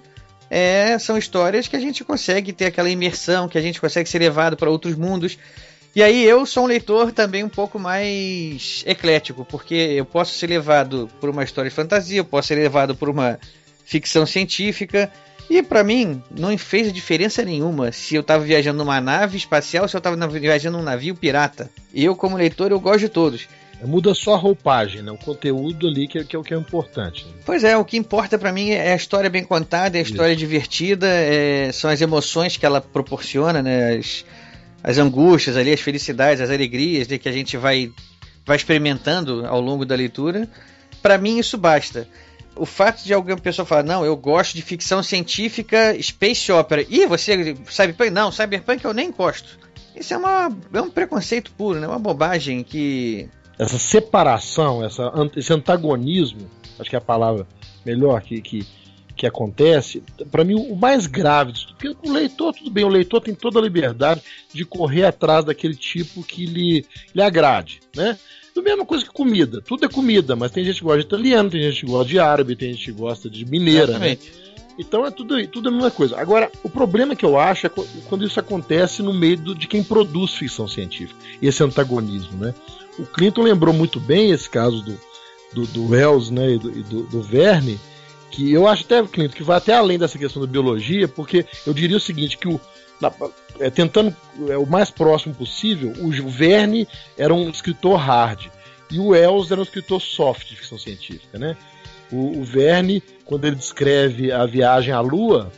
é, 0.49 0.97
são 0.99 1.17
histórias 1.17 1.67
que 1.67 1.75
a 1.75 1.79
gente 1.79 2.03
consegue 2.03 2.51
ter 2.51 2.65
aquela 2.65 2.89
imersão, 2.89 3.47
que 3.47 3.57
a 3.57 3.61
gente 3.61 3.79
consegue 3.79 4.09
ser 4.09 4.19
levado 4.19 4.57
para 4.57 4.69
outros 4.69 4.95
mundos. 4.95 5.37
E 5.95 6.03
aí 6.03 6.23
eu 6.23 6.45
sou 6.45 6.65
um 6.65 6.67
leitor 6.67 7.11
também 7.11 7.43
um 7.43 7.49
pouco 7.49 7.79
mais 7.79 8.83
eclético, 8.85 9.45
porque 9.45 9.73
eu 9.73 10.05
posso 10.05 10.33
ser 10.37 10.47
levado 10.47 11.09
por 11.19 11.29
uma 11.29 11.43
história 11.43 11.69
de 11.69 11.75
fantasia, 11.75 12.19
eu 12.19 12.25
posso 12.25 12.49
ser 12.49 12.55
levado 12.55 12.95
por 12.95 13.09
uma 13.09 13.39
ficção 13.83 14.25
científica, 14.25 15.11
e 15.49 15.63
para 15.63 15.83
mim, 15.83 16.21
não 16.29 16.57
fez 16.57 16.91
diferença 16.91 17.43
nenhuma 17.43 17.91
se 17.91 18.15
eu 18.15 18.23
tava 18.23 18.43
viajando 18.43 18.77
numa 18.77 18.99
nave 18.99 19.37
espacial 19.37 19.83
ou 19.83 19.89
se 19.89 19.95
eu 19.95 20.01
tava 20.01 20.27
viajando 20.27 20.77
num 20.77 20.83
navio 20.83 21.15
pirata. 21.15 21.69
Eu, 21.93 22.15
como 22.15 22.35
leitor, 22.35 22.71
eu 22.71 22.79
gosto 22.79 22.99
de 22.99 23.09
todos. 23.09 23.47
Muda 23.83 24.13
só 24.13 24.33
a 24.33 24.37
roupagem, 24.37 25.03
né? 25.03 25.11
o 25.11 25.17
conteúdo 25.17 25.87
ali 25.87 26.07
que, 26.07 26.17
é, 26.17 26.23
que 26.23 26.35
é 26.35 26.39
o 26.39 26.43
que 26.43 26.53
é 26.53 26.57
importante. 26.57 27.25
Pois 27.45 27.63
é, 27.63 27.77
o 27.77 27.85
que 27.85 27.95
importa 27.95 28.37
para 28.37 28.51
mim 28.51 28.71
é 28.71 28.91
a 28.91 28.95
história 28.95 29.29
bem 29.29 29.43
contada, 29.43 29.97
é 29.97 29.99
a 29.99 30.03
história 30.03 30.31
Isso. 30.31 30.39
divertida, 30.39 31.07
é, 31.07 31.71
são 31.71 31.89
as 31.89 32.01
emoções 32.01 32.57
que 32.57 32.65
ela 32.65 32.81
proporciona, 32.81 33.61
né? 33.61 33.95
as, 33.95 34.25
as 34.83 34.97
angústias 34.97 35.55
ali, 35.55 35.71
as 35.71 35.79
felicidades, 35.79 36.41
as 36.41 36.49
alegrias 36.49 37.07
de 37.07 37.19
que 37.19 37.29
a 37.29 37.31
gente 37.31 37.55
vai, 37.55 37.91
vai 38.43 38.57
experimentando 38.57 39.45
ao 39.45 39.61
longo 39.61 39.85
da 39.85 39.95
leitura. 39.95 40.49
Para 41.01 41.19
mim 41.19 41.37
isso 41.37 41.55
basta 41.55 42.07
o 42.59 42.65
fato 42.65 43.03
de 43.03 43.13
alguma 43.13 43.37
pessoa 43.37 43.65
falar, 43.65 43.83
não, 43.83 44.05
eu 44.05 44.15
gosto 44.15 44.55
de 44.55 44.61
ficção 44.61 45.01
científica, 45.03 45.95
space 46.01 46.51
opera, 46.51 46.85
e 46.89 47.05
você, 47.05 47.55
cyberpunk, 47.69 48.09
não, 48.09 48.31
cyberpunk 48.31 48.83
eu 48.83 48.93
nem 48.93 49.11
gosto. 49.11 49.57
Isso 49.95 50.13
é, 50.13 50.17
uma, 50.17 50.55
é 50.73 50.81
um 50.81 50.89
preconceito 50.89 51.51
puro, 51.51 51.79
né? 51.79 51.87
Uma 51.87 51.97
bobagem 51.97 52.63
que. 52.63 53.27
Essa 53.57 53.79
separação, 53.79 54.85
essa, 54.85 55.11
esse 55.35 55.51
antagonismo, 55.51 56.47
acho 56.79 56.89
que 56.89 56.95
é 56.95 56.99
a 56.99 57.01
palavra 57.01 57.47
melhor 57.83 58.21
que, 58.21 58.39
que, 58.39 58.67
que 59.15 59.25
acontece, 59.25 60.03
para 60.29 60.43
mim 60.43 60.53
o 60.53 60.75
mais 60.75 61.07
grave 61.07 61.53
disso, 61.53 61.69
porque 61.69 61.95
o 62.07 62.11
leitor, 62.11 62.53
tudo 62.53 62.69
bem, 62.69 62.85
o 62.85 62.89
leitor 62.89 63.19
tem 63.21 63.33
toda 63.33 63.57
a 63.57 63.61
liberdade 63.61 64.21
de 64.53 64.63
correr 64.63 65.05
atrás 65.05 65.43
daquele 65.43 65.75
tipo 65.75 66.21
que 66.23 66.45
lhe, 66.45 66.85
lhe 67.15 67.21
agrade, 67.21 67.79
né? 67.95 68.19
A 68.59 68.63
mesma 68.63 68.85
coisa 68.85 69.05
que 69.05 69.11
comida. 69.11 69.61
Tudo 69.61 69.85
é 69.85 69.89
comida, 69.89 70.35
mas 70.35 70.51
tem 70.51 70.63
gente 70.63 70.79
que 70.79 70.83
gosta 70.83 70.99
de 70.99 71.05
italiano, 71.05 71.49
tem 71.49 71.61
gente 71.61 71.85
que 71.85 71.91
gosta 71.91 72.09
de 72.09 72.19
árabe, 72.19 72.55
tem 72.55 72.73
gente 72.73 72.85
que 72.85 72.91
gosta 72.91 73.29
de 73.29 73.45
mineira. 73.45 73.97
Né? 73.99 74.17
Então 74.77 75.05
é 75.05 75.11
tudo, 75.11 75.45
tudo 75.47 75.69
a 75.69 75.71
mesma 75.71 75.91
coisa. 75.91 76.19
Agora, 76.19 76.51
o 76.63 76.69
problema 76.69 77.15
que 77.15 77.25
eu 77.25 77.39
acho 77.39 77.65
é 77.65 77.71
quando 78.07 78.25
isso 78.25 78.39
acontece 78.39 79.01
no 79.01 79.13
meio 79.13 79.37
do, 79.37 79.55
de 79.55 79.67
quem 79.67 79.83
produz 79.83 80.33
ficção 80.33 80.67
científica. 80.67 81.19
Esse 81.41 81.63
antagonismo, 81.63 82.37
né? 82.37 82.53
O 82.99 83.05
Clinton 83.05 83.43
lembrou 83.43 83.73
muito 83.73 83.99
bem 83.99 84.31
esse 84.31 84.49
caso 84.49 84.81
do, 84.81 84.99
do, 85.53 85.67
do 85.67 85.89
Wells 85.89 86.31
né, 86.31 86.51
e, 86.51 86.57
do, 86.57 86.69
e 86.69 86.83
do, 86.83 87.03
do 87.03 87.21
Verne, 87.21 87.79
que 88.29 88.51
eu 88.51 88.67
acho 88.67 88.83
até, 88.83 89.03
Clinton, 89.03 89.35
que 89.35 89.43
vai 89.43 89.57
até 89.57 89.73
além 89.73 89.97
dessa 89.97 90.17
questão 90.17 90.41
da 90.41 90.47
biologia, 90.47 91.07
porque 91.07 91.45
eu 91.65 91.73
diria 91.73 91.97
o 91.97 91.99
seguinte, 91.99 92.37
que 92.37 92.47
o, 92.47 92.59
na, 93.01 93.11
é, 93.59 93.69
tentando 93.69 94.15
é, 94.47 94.57
o 94.57 94.65
mais 94.65 94.89
próximo 94.89 95.33
possível, 95.33 95.93
o 96.01 96.29
Verne 96.29 96.87
era 97.17 97.33
um 97.33 97.49
escritor 97.49 97.97
hard 97.97 98.47
e 98.91 98.99
o 98.99 99.07
Wells 99.07 99.51
era 99.51 99.59
um 99.59 99.63
escritor 99.63 100.01
soft 100.01 100.47
de 100.47 100.55
ficção 100.55 100.77
científica, 100.77 101.37
né? 101.37 101.57
O, 102.11 102.39
o 102.39 102.43
Verne, 102.43 103.03
quando 103.25 103.45
ele 103.45 103.55
descreve 103.55 104.31
a 104.31 104.45
viagem 104.45 104.93
à 104.93 104.99
Lua, 105.01 105.51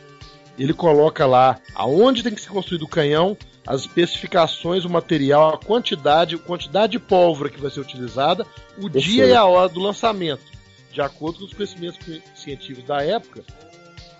ele 0.58 0.74
coloca 0.74 1.24
lá 1.26 1.58
aonde 1.74 2.22
tem 2.22 2.34
que 2.34 2.40
ser 2.40 2.50
construído 2.50 2.82
o 2.82 2.88
canhão, 2.88 3.36
as 3.66 3.82
especificações, 3.82 4.84
o 4.84 4.90
material, 4.90 5.54
a 5.54 5.58
quantidade, 5.58 6.34
a 6.34 6.38
quantidade 6.38 6.92
de 6.92 6.98
pólvora 6.98 7.50
que 7.50 7.60
vai 7.60 7.70
ser 7.70 7.80
utilizada, 7.80 8.46
o 8.78 8.88
dia 8.88 9.26
e 9.26 9.34
a 9.34 9.44
hora 9.44 9.68
do 9.68 9.80
lançamento. 9.80 10.42
De 10.92 11.00
acordo 11.00 11.38
com 11.38 11.44
os 11.44 11.52
conhecimentos 11.52 11.98
científicos 12.34 12.84
da 12.84 13.00
época, 13.02 13.44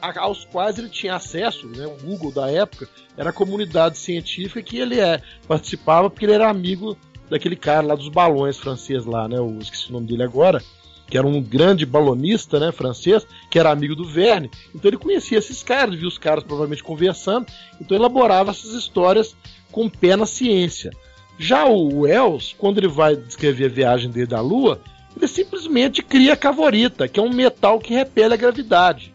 aos 0.01 0.45
quais 0.45 0.79
ele 0.79 0.89
tinha 0.89 1.15
acesso, 1.15 1.67
né, 1.69 1.87
o 1.87 1.97
Google 2.05 2.33
da 2.33 2.51
época, 2.51 2.89
era 3.17 3.31
a 3.31 3.33
comunidade 3.33 3.99
científica 3.99 4.63
que 4.63 4.79
ele 4.79 4.99
é, 4.99 5.21
participava 5.47 6.09
porque 6.09 6.25
ele 6.25 6.33
era 6.33 6.49
amigo 6.49 6.97
daquele 7.29 7.57
cara 7.57 7.87
lá 7.87 7.95
dos 7.95 8.09
balões 8.09 8.59
francês 8.59 9.05
lá, 9.05 9.29
né, 9.29 9.37
eu 9.39 9.59
esqueci 9.61 9.89
o 9.91 9.93
nome 9.93 10.07
dele 10.07 10.23
agora, 10.23 10.63
que 11.11 11.19
era 11.19 11.27
um 11.27 11.43
grande 11.43 11.85
balonista, 11.85 12.61
né, 12.61 12.71
francês, 12.71 13.27
que 13.51 13.59
era 13.59 13.71
amigo 13.71 13.97
do 13.97 14.05
Verne. 14.05 14.49
Então 14.73 14.89
ele 14.89 14.97
conhecia 14.97 15.39
esses 15.39 15.61
caras, 15.63 15.97
via 15.97 16.07
os 16.07 16.17
caras 16.17 16.45
provavelmente 16.45 16.85
conversando, 16.85 17.47
então 17.81 17.97
elaborava 17.97 18.53
essas 18.53 18.73
histórias 18.73 19.35
com 19.73 19.89
pé 19.89 20.15
na 20.17 20.25
ciência. 20.25 20.93
Já 21.37 21.65
o 21.65 22.03
Wells, 22.03 22.55
quando 22.57 22.79
ele 22.79 22.89
vai 22.89 23.17
descrever 23.17 23.67
a 23.67 23.69
viagem 23.69 24.11
dele 24.11 24.27
da 24.27 24.41
Lua, 24.41 24.81
ele 25.17 25.27
simplesmente 25.27 26.03
cria 26.03 26.35
a 26.35 26.37
cavorita, 26.37 27.09
que 27.09 27.19
é 27.19 27.23
um 27.23 27.33
metal 27.33 27.79
que 27.79 27.95
repele 27.95 28.35
a 28.35 28.37
gravidade. 28.37 29.13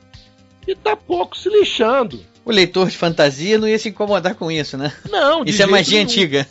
E 0.67 0.75
tá 0.75 0.95
pouco 0.95 1.37
se 1.37 1.49
lixando. 1.49 2.19
O 2.43 2.51
leitor 2.51 2.87
de 2.89 2.95
fantasia 2.95 3.57
não 3.57 3.67
ia 3.67 3.79
se 3.79 3.89
incomodar 3.89 4.35
com 4.35 4.51
isso, 4.51 4.77
né? 4.77 4.93
Não, 5.09 5.43
Isso 5.43 5.63
é 5.63 5.65
magia 5.65 5.97
nenhum. 5.97 6.09
antiga. 6.09 6.47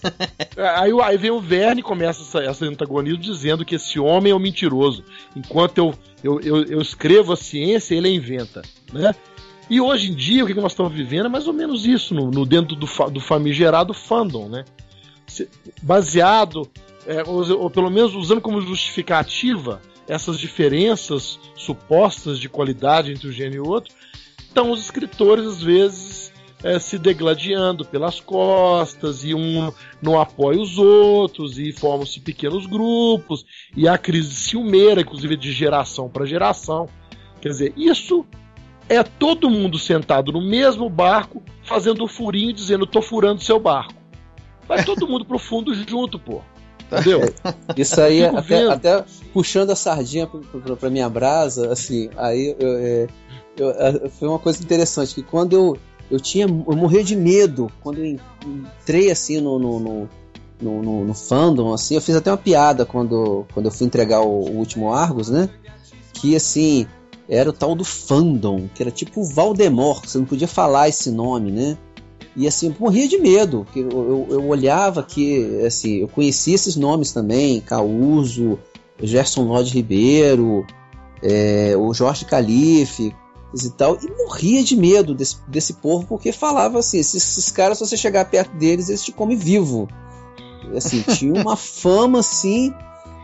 Aí, 0.77 0.91
aí 1.03 1.17
vem 1.17 1.31
o 1.31 1.41
Verne 1.41 1.81
e 1.81 1.85
começa 1.85 2.23
essa, 2.23 2.51
essa 2.51 2.65
antagonismo 2.65 3.19
dizendo 3.19 3.65
que 3.65 3.77
esse 3.77 4.01
homem 4.01 4.33
é 4.33 4.35
um 4.35 4.41
mentiroso. 4.41 5.05
Enquanto 5.37 5.79
eu, 5.79 5.95
eu, 6.23 6.41
eu, 6.41 6.65
eu 6.65 6.81
escrevo 6.81 7.33
a 7.33 7.37
ciência, 7.37 7.95
ele 7.95 8.09
a 8.09 8.11
inventa. 8.11 8.63
Né? 8.93 9.15
E 9.71 9.81
hoje 9.81 10.11
em 10.11 10.15
dia, 10.15 10.43
o 10.43 10.47
que 10.49 10.55
nós 10.55 10.73
estamos 10.73 10.93
vivendo 10.93 11.27
é 11.27 11.29
mais 11.29 11.47
ou 11.47 11.53
menos 11.53 11.87
isso, 11.87 12.13
no, 12.13 12.29
no 12.29 12.45
dentro 12.45 12.75
do, 12.75 12.87
do 13.11 13.21
famigerado 13.21 13.95
fandom, 13.95 14.49
né? 14.49 14.65
Baseado 15.81 16.69
é, 17.07 17.23
ou, 17.23 17.63
ou 17.63 17.71
pelo 17.71 17.91
menos 17.91 18.15
usando 18.15 18.41
como 18.41 18.61
justificativa 18.61 19.81
essas 20.07 20.39
diferenças 20.39 21.39
supostas 21.57 22.39
de 22.39 22.49
qualidade 22.49 23.13
entre 23.13 23.29
um 23.29 23.33
gênero 23.33 23.65
e 23.65 23.69
outro, 23.69 23.93
estão 24.55 24.71
os 24.71 24.81
escritores 24.81 25.45
às 25.45 25.63
vezes 25.63 26.33
é, 26.63 26.79
se 26.79 26.97
degladiando 26.97 27.85
pelas 27.85 28.21
costas 28.21 29.25
e 29.25 29.35
um 29.35 29.73
não 30.01 30.19
apoia 30.19 30.61
os 30.61 30.79
outros 30.79 31.59
e 31.59 31.73
formam-se 31.73 32.21
pequenos 32.21 32.65
grupos 32.65 33.45
e 33.77 33.89
a 33.89 33.99
crise 33.99 34.35
ciumeira, 34.35 35.01
inclusive 35.01 35.37
de 35.37 35.51
geração 35.53 36.09
para 36.09 36.25
geração. 36.25 36.89
Quer 37.41 37.49
dizer, 37.49 37.75
isso 37.77 38.25
é 38.89 39.03
todo 39.03 39.51
mundo 39.51 39.79
sentado 39.79 40.31
no 40.31 40.41
mesmo 40.41 40.89
barco 40.89 41.43
fazendo 41.65 42.05
um 42.05 42.09
furinho 42.09 42.53
dizendo 42.53 42.87
tô 42.87 43.03
furando 43.03 43.43
seu 43.43 43.59
barco. 43.59 43.95
Vai 44.69 44.83
todo 44.87 45.09
mundo 45.09 45.25
pro 45.25 45.39
fundo 45.39 45.75
junto, 45.75 46.19
pô. 46.19 46.41
Entendeu? 46.91 47.23
É, 47.23 47.81
isso 47.81 48.01
aí, 48.01 48.25
até, 48.25 48.69
até, 48.69 49.05
puxando 49.33 49.71
a 49.71 49.77
sardinha 49.77 50.27
pra, 50.27 50.77
pra, 50.77 50.91
minha 50.91 51.09
brasa, 51.09 51.73
assim, 51.73 52.09
aí 52.17 52.55
eu, 52.59 52.79
é, 52.79 53.07
eu, 53.57 53.71
é, 53.71 54.09
foi 54.09 54.29
uma 54.29 54.39
coisa 54.39 54.63
interessante, 54.63 55.15
que 55.15 55.23
quando 55.23 55.53
eu, 55.53 55.77
eu 56.11 56.21
tinha. 56.21 56.45
Eu 56.45 56.77
morria 56.77 57.05
de 57.05 57.17
medo 57.17 57.71
quando 57.83 57.99
eu 57.99 58.19
entrei 58.47 59.11
assim 59.11 59.41
no, 59.41 59.59
no, 59.59 59.79
no, 59.81 60.09
no, 60.61 61.05
no 61.05 61.15
fandom, 61.15 61.73
assim, 61.73 61.95
eu 61.95 62.01
fiz 62.01 62.15
até 62.17 62.31
uma 62.31 62.37
piada 62.37 62.85
quando, 62.85 63.47
quando 63.53 63.67
eu 63.67 63.73
fui 63.73 63.87
entregar 63.87 64.21
o, 64.21 64.29
o 64.29 64.57
último 64.57 64.93
Argos, 64.93 65.29
né? 65.29 65.49
Que 66.13 66.37
assim, 66.37 66.87
era 67.29 67.49
o 67.49 67.53
tal 67.53 67.75
do 67.75 67.85
fandom, 67.85 68.69
que 68.75 68.83
era 68.83 68.91
tipo 68.91 69.25
Valdemort, 69.25 70.07
você 70.07 70.19
não 70.19 70.27
podia 70.27 70.49
falar 70.49 70.89
esse 70.89 71.11
nome, 71.11 71.51
né? 71.51 71.79
E 72.37 72.49
assim, 72.49 72.75
morria 72.81 73.07
de 73.07 73.19
medo. 73.19 73.65
Eu, 73.77 73.89
eu, 73.91 74.27
eu, 74.31 74.49
olhava 74.49 75.05
que, 75.05 75.61
assim, 75.65 75.99
eu 75.99 76.09
conhecia 76.09 76.55
esses 76.57 76.75
nomes 76.75 77.13
também, 77.13 77.61
Causo, 77.61 78.59
Gerson 79.01 79.45
Lodge 79.45 79.73
Ribeiro, 79.73 80.67
é, 81.23 81.77
o 81.77 81.95
Jorge 81.95 82.25
Calife 82.25 83.15
e 83.63 83.71
tal, 83.71 83.99
e 84.03 84.11
morria 84.25 84.65
de 84.65 84.77
medo 84.77 85.15
desse, 85.15 85.37
desse 85.47 85.75
povo, 85.75 86.07
porque 86.07 86.33
falava 86.33 86.79
assim, 86.81 86.99
esses, 86.99 87.23
esses 87.23 87.53
caras, 87.53 87.79
se 87.79 87.87
você 87.87 87.97
chegar 87.97 88.25
perto 88.25 88.57
deles, 88.57 88.89
eles 88.89 89.05
te 89.05 89.13
comem 89.13 89.37
vivo. 89.37 89.89
Assim, 90.77 91.03
tinha 91.15 91.35
uma 91.35 91.57
fama, 91.57 92.21
assim, 92.21 92.75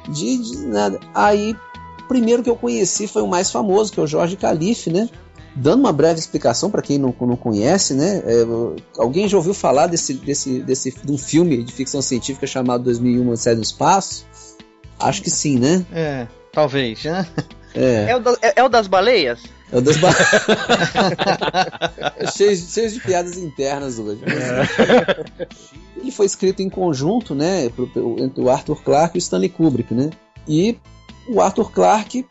de, 0.09 0.39
de 0.39 0.59
nada. 0.66 1.01
Aí, 1.14 1.57
o 2.01 2.09
primeiro 2.09 2.43
que 2.43 2.51
eu 2.51 2.57
conheci 2.57 3.09
foi 3.09 3.22
o 3.22 3.26
mais 3.26 3.51
famoso, 3.51 3.93
que 3.93 3.99
é 3.99 4.03
o 4.03 4.07
Jorge 4.07 4.37
Calife, 4.37 4.91
né? 4.91 5.09
Dando 5.57 5.81
uma 5.81 5.93
breve 5.93 6.20
explicação 6.20 6.70
para 6.70 6.81
quem 6.81 6.97
não, 6.97 7.12
não 7.20 7.37
conhece, 7.37 7.95
né? 7.95 8.22
É, 8.24 8.47
alguém 8.99 9.26
já 9.26 9.37
ouviu 9.37 9.53
falar 9.53 9.89
desse, 9.89 10.14
desse, 10.14 10.61
desse 10.61 10.93
de 10.93 11.11
um 11.11 11.18
filme 11.18 11.64
de 11.64 11.72
ficção 11.72 12.01
científica 12.01 12.47
chamado 12.47 12.85
2001 12.85 13.28
Odisseia 13.28 13.57
no 13.57 13.62
Espaço? 13.62 14.24
Acho 14.99 15.22
que 15.22 15.31
sim, 15.31 15.59
né? 15.59 15.85
É, 15.93 16.28
talvez, 16.53 17.03
né? 17.03 17.26
É, 17.74 18.11
é, 18.11 18.16
o, 18.16 18.20
da, 18.20 18.37
é, 18.43 18.53
é 18.57 18.64
o 18.64 18.68
das 18.68 18.87
baleias? 18.87 19.43
É 19.73 19.79
o 19.79 19.81
das 19.81 19.97
baleias. 19.99 20.29
cheio, 22.37 22.57
cheio 22.57 22.91
de 22.91 23.01
piadas 23.01 23.37
internas 23.37 23.99
hoje. 23.99 24.21
É. 24.25 25.25
Ele 25.97 26.11
foi 26.11 26.27
escrito 26.27 26.61
em 26.61 26.68
conjunto, 26.68 27.35
né? 27.35 27.66
Entre 28.18 28.41
o 28.43 28.51
Arthur 28.51 28.83
Clarke 28.83 29.16
e 29.16 29.18
o 29.18 29.21
Stanley 29.21 29.49
Kubrick, 29.49 29.95
né? 29.95 30.11
E 30.49 30.79
o 31.29 31.41
Arthur 31.41 31.71
Clarke 31.71 32.27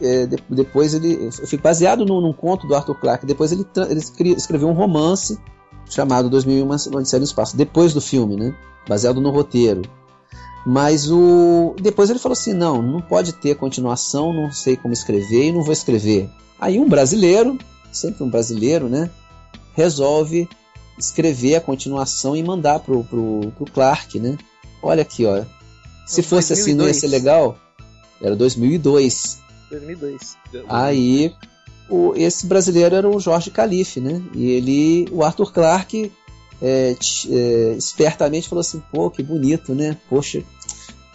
é, 0.00 0.26
depois 0.48 0.94
ele 0.94 1.30
foi 1.30 1.58
baseado 1.58 2.06
num, 2.06 2.20
num, 2.20 2.32
conto 2.32 2.66
do 2.66 2.74
Arthur 2.74 2.94
Clarke. 2.94 3.26
Depois 3.26 3.52
ele, 3.52 3.66
ele 3.88 4.34
escreveu 4.34 4.68
um 4.68 4.72
romance 4.72 5.38
chamado 5.88 6.30
2001 6.30 6.68
Odisseia 6.96 7.18
no 7.18 7.24
Espaço, 7.24 7.56
depois 7.56 7.92
do 7.92 8.00
filme, 8.00 8.36
né? 8.36 8.54
Baseado 8.88 9.20
no 9.20 9.30
roteiro. 9.30 9.82
Mas 10.64 11.10
o 11.10 11.74
depois 11.80 12.10
ele 12.10 12.18
falou 12.18 12.32
assim: 12.32 12.52
não, 12.52 12.80
não 12.80 13.00
pode 13.00 13.32
ter 13.34 13.56
continuação, 13.56 14.32
não 14.32 14.50
sei 14.52 14.76
como 14.76 14.94
escrever 14.94 15.48
e 15.48 15.52
não 15.52 15.62
vou 15.62 15.72
escrever. 15.72 16.30
Aí 16.60 16.78
um 16.78 16.88
brasileiro, 16.88 17.58
sempre 17.90 18.22
um 18.22 18.28
brasileiro, 18.28 18.88
né? 18.88 19.10
Resolve 19.74 20.48
escrever 20.98 21.56
a 21.56 21.60
continuação 21.60 22.36
e 22.36 22.42
mandar 22.42 22.80
pro, 22.80 23.02
pro, 23.04 23.52
pro 23.56 23.72
Clark, 23.72 24.20
né? 24.20 24.36
Olha 24.82 25.02
aqui, 25.02 25.24
ó. 25.24 25.44
Se 26.06 26.22
fosse 26.22 26.48
2002. 26.48 26.60
assim, 26.60 26.74
não 26.74 26.86
ia 26.86 26.94
ser 26.94 27.06
legal? 27.06 27.58
Era 28.20 28.36
2002. 28.36 29.38
2002. 29.70 30.36
Aí, 30.68 31.34
o, 31.88 32.12
esse 32.14 32.46
brasileiro 32.46 32.94
era 32.94 33.08
o 33.08 33.18
Jorge 33.18 33.50
Calife, 33.50 34.00
né? 34.00 34.22
E 34.34 34.50
ele, 34.50 35.08
o 35.10 35.24
Arthur 35.24 35.52
Clarke, 35.52 36.12
é, 36.60 36.94
é, 37.30 37.74
espertamente 37.78 38.48
falou 38.48 38.60
assim: 38.60 38.82
pô, 38.92 39.10
que 39.10 39.22
bonito, 39.22 39.74
né? 39.74 39.96
Poxa, 40.08 40.42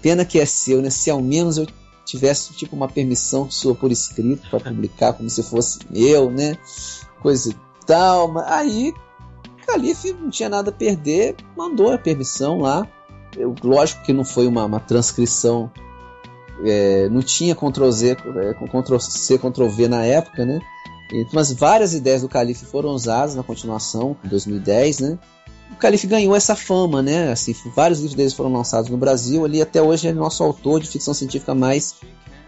pena 0.01 0.25
que 0.25 0.39
é 0.39 0.45
seu, 0.45 0.81
né? 0.81 0.89
Se 0.89 1.09
ao 1.09 1.21
menos 1.21 1.57
eu 1.57 1.67
tivesse 2.06 2.53
tipo 2.53 2.76
uma 2.76 2.88
permissão 2.88 3.49
sua 3.49 3.76
por 3.76 3.91
escrito 3.91 4.49
para 4.49 4.60
publicar 4.60 5.14
como 5.14 5.30
se 5.30 5.43
fosse 5.43 5.80
meu, 5.89 6.30
né? 6.30 6.58
Coisa 7.22 7.49
e 7.49 7.56
tal. 7.86 8.38
Aí, 8.47 8.93
Calife 9.66 10.14
não 10.14 10.30
tinha 10.30 10.49
nada 10.49 10.70
a 10.70 10.74
perder, 10.74 11.36
mandou 11.58 11.91
a 11.91 11.97
permissão 11.97 12.60
lá. 12.60 12.88
Eu, 13.36 13.53
lógico 13.64 14.03
que 14.03 14.14
não 14.14 14.24
foi 14.24 14.47
uma, 14.47 14.64
uma 14.64 14.80
transcrição 14.80 15.70
é, 16.64 17.10
não 17.10 17.22
tinha 17.22 17.56
Ctrl 17.56 17.90
Z, 17.90 18.11
é, 18.11 18.53
Ctrl 18.53 18.99
C, 18.99 19.38
Ctrl 19.38 19.68
V 19.68 19.88
na 19.88 20.03
época, 20.06 20.45
né? 20.45 20.60
Mas 21.34 21.52
várias 21.53 21.94
ideias 21.94 22.22
do 22.22 22.30
Calife 22.30 22.65
foram 22.65 22.90
usadas 22.90 23.36
na 23.36 23.44
continuação, 23.44 24.15
em 24.23 24.27
2010, 24.27 24.99
né? 24.99 25.19
O 25.71 25.75
Calife 25.75 26.07
ganhou 26.07 26.35
essa 26.35 26.55
fama, 26.55 27.01
né? 27.01 27.31
Assim, 27.31 27.53
vários 27.75 27.99
livros 27.99 28.15
deles 28.15 28.33
foram 28.33 28.53
lançados 28.53 28.89
no 28.89 28.97
Brasil, 28.97 29.43
ali 29.43 29.61
até 29.61 29.81
hoje 29.81 30.07
é 30.07 30.13
nosso 30.13 30.43
autor 30.43 30.79
de 30.79 30.87
ficção 30.87 31.13
científica 31.13 31.53
mais 31.53 31.95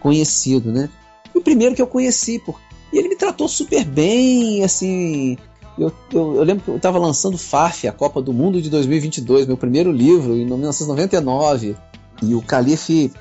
conhecido, 0.00 0.72
né? 0.72 0.88
E 1.34 1.38
o 1.38 1.42
primeiro 1.42 1.74
que 1.74 1.82
eu 1.82 1.86
conheci, 1.86 2.38
por... 2.38 2.58
e 2.92 2.98
ele 2.98 3.08
me 3.08 3.16
tratou 3.16 3.48
super 3.48 3.84
bem, 3.84 4.64
assim, 4.64 5.36
eu, 5.78 5.92
eu, 6.12 6.36
eu, 6.36 6.42
lembro 6.42 6.64
que 6.64 6.70
eu 6.70 6.76
estava 6.76 6.98
lançando 6.98 7.38
FAF, 7.38 7.86
a 7.86 7.92
Copa 7.92 8.20
do 8.20 8.32
Mundo 8.32 8.60
de 8.60 8.68
2022, 8.68 9.46
meu 9.46 9.56
primeiro 9.56 9.92
livro, 9.92 10.36
em 10.36 10.44
1999. 10.44 11.76
E 12.20 12.34
o 12.34 12.42
Calife 12.42 13.12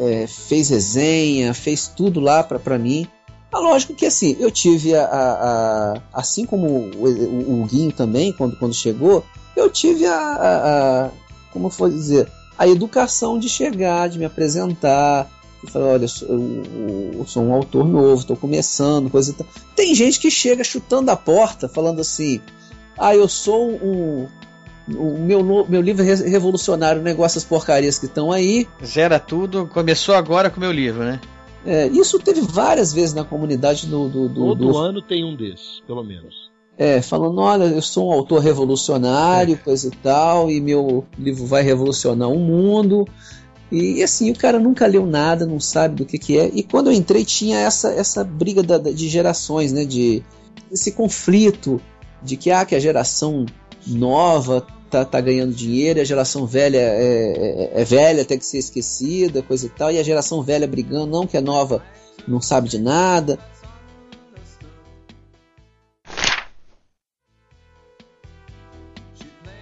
é, 0.00 0.26
fez 0.26 0.68
resenha, 0.70 1.54
fez 1.54 1.86
tudo 1.86 2.18
lá 2.18 2.42
para 2.42 2.78
mim. 2.78 3.06
Ah, 3.52 3.60
lógico 3.60 3.94
que 3.94 4.06
assim, 4.06 4.36
eu 4.40 4.50
tive 4.50 4.94
a, 4.94 5.04
a, 5.04 5.92
a 5.92 6.02
assim 6.14 6.46
como 6.46 6.66
o, 6.66 7.06
o, 7.06 7.62
o, 7.62 7.66
Guinho 7.66 7.92
também, 7.92 8.32
quando, 8.32 8.56
quando 8.56 8.74
chegou, 8.74 9.24
eu 9.54 9.68
tive 9.68 10.06
a, 10.06 10.16
a, 10.16 11.04
a 11.06 11.10
como 11.52 11.68
foi 11.68 11.90
dizer, 11.90 12.30
a 12.56 12.66
educação 12.66 13.38
de 13.38 13.48
chegar, 13.48 14.08
de 14.08 14.18
me 14.18 14.24
apresentar, 14.24 15.30
e 15.62 15.70
falar, 15.70 15.86
olha, 15.86 16.04
eu 16.04 16.08
sou, 16.08 16.28
eu, 16.28 17.10
eu 17.18 17.26
sou 17.26 17.42
um 17.42 17.52
autor 17.52 17.86
novo, 17.86 18.22
estou 18.22 18.36
começando, 18.36 19.10
coisa 19.10 19.30
e 19.30 19.34
tal. 19.34 19.46
Tem 19.76 19.94
gente 19.94 20.18
que 20.18 20.30
chega 20.30 20.64
chutando 20.64 21.10
a 21.10 21.16
porta, 21.16 21.68
falando 21.68 22.00
assim, 22.00 22.40
ah, 22.98 23.14
eu 23.14 23.28
sou 23.28 23.70
um, 23.70 24.26
o 24.88 25.18
meu, 25.18 25.42
meu 25.68 25.80
livro 25.80 26.02
é 26.02 26.14
revolucionário, 26.28 27.00
negócio 27.02 27.38
as 27.38 27.44
porcarias 27.44 27.98
que 27.98 28.06
estão 28.06 28.32
aí. 28.32 28.66
Zera 28.84 29.18
tudo, 29.20 29.66
começou 29.66 30.14
agora 30.14 30.50
com 30.50 30.56
o 30.56 30.60
meu 30.60 30.72
livro, 30.72 31.04
né? 31.04 31.20
É, 31.64 31.86
isso 31.88 32.18
teve 32.18 32.40
várias 32.40 32.92
vezes 32.92 33.14
na 33.14 33.24
comunidade 33.24 33.86
do. 33.86 34.08
do, 34.08 34.28
do 34.28 34.46
Todo 34.46 34.72
do... 34.72 34.78
ano 34.78 35.00
tem 35.00 35.24
um 35.24 35.36
desses, 35.36 35.82
pelo 35.86 36.02
menos. 36.02 36.50
É, 36.76 37.00
falando, 37.02 37.38
olha, 37.38 37.64
eu 37.64 37.82
sou 37.82 38.08
um 38.08 38.12
autor 38.12 38.40
revolucionário, 38.40 39.54
é. 39.54 39.58
coisa 39.58 39.88
e 39.88 39.90
tal, 39.90 40.50
e 40.50 40.60
meu 40.60 41.06
livro 41.18 41.46
vai 41.46 41.62
revolucionar 41.62 42.28
o 42.28 42.38
mundo. 42.38 43.06
E 43.70 44.02
assim, 44.02 44.30
o 44.30 44.36
cara 44.36 44.58
nunca 44.58 44.86
leu 44.86 45.06
nada, 45.06 45.46
não 45.46 45.60
sabe 45.60 45.96
do 45.96 46.04
que, 46.04 46.18
que 46.18 46.38
é. 46.38 46.50
E 46.52 46.62
quando 46.62 46.88
eu 46.88 46.92
entrei, 46.92 47.24
tinha 47.24 47.58
essa, 47.58 47.90
essa 47.90 48.24
briga 48.24 48.62
da, 48.62 48.78
de 48.78 49.08
gerações, 49.08 49.72
né? 49.72 49.84
De 49.84 50.22
esse 50.70 50.92
conflito 50.92 51.80
de 52.22 52.36
que, 52.36 52.50
ah, 52.50 52.64
que 52.64 52.74
a 52.74 52.80
geração 52.80 53.46
nova 53.86 54.66
tá, 54.92 55.06
tá 55.06 55.20
ganhando 55.22 55.54
dinheiro, 55.54 56.00
a 56.00 56.04
geração 56.04 56.46
velha 56.46 56.76
é, 56.76 57.70
é, 57.74 57.80
é, 57.80 57.84
velha, 57.84 58.26
tem 58.26 58.38
que 58.38 58.44
ser 58.44 58.58
esquecida, 58.58 59.42
coisa 59.42 59.64
e 59.64 59.70
tal, 59.70 59.90
e 59.90 59.98
a 59.98 60.02
geração 60.02 60.42
velha 60.42 60.66
brigando, 60.66 61.06
não 61.06 61.26
que 61.26 61.38
a 61.38 61.40
nova 61.40 61.82
não 62.28 62.42
sabe 62.42 62.68
de 62.68 62.78
nada. 62.78 63.38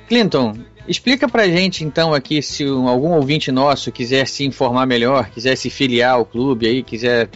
Clinton, 0.08 0.56
explica 0.88 1.28
pra 1.28 1.46
gente 1.46 1.84
então 1.84 2.12
aqui 2.12 2.42
se 2.42 2.64
algum 2.64 3.12
ouvinte 3.12 3.52
nosso 3.52 3.92
quiser 3.92 4.26
se 4.26 4.44
informar 4.44 4.84
melhor, 4.84 5.30
quiser 5.30 5.54
se 5.54 5.70
filiar 5.70 6.14
ao 6.14 6.26
clube 6.26 6.66
aí, 6.66 6.82
quiser 6.82 7.30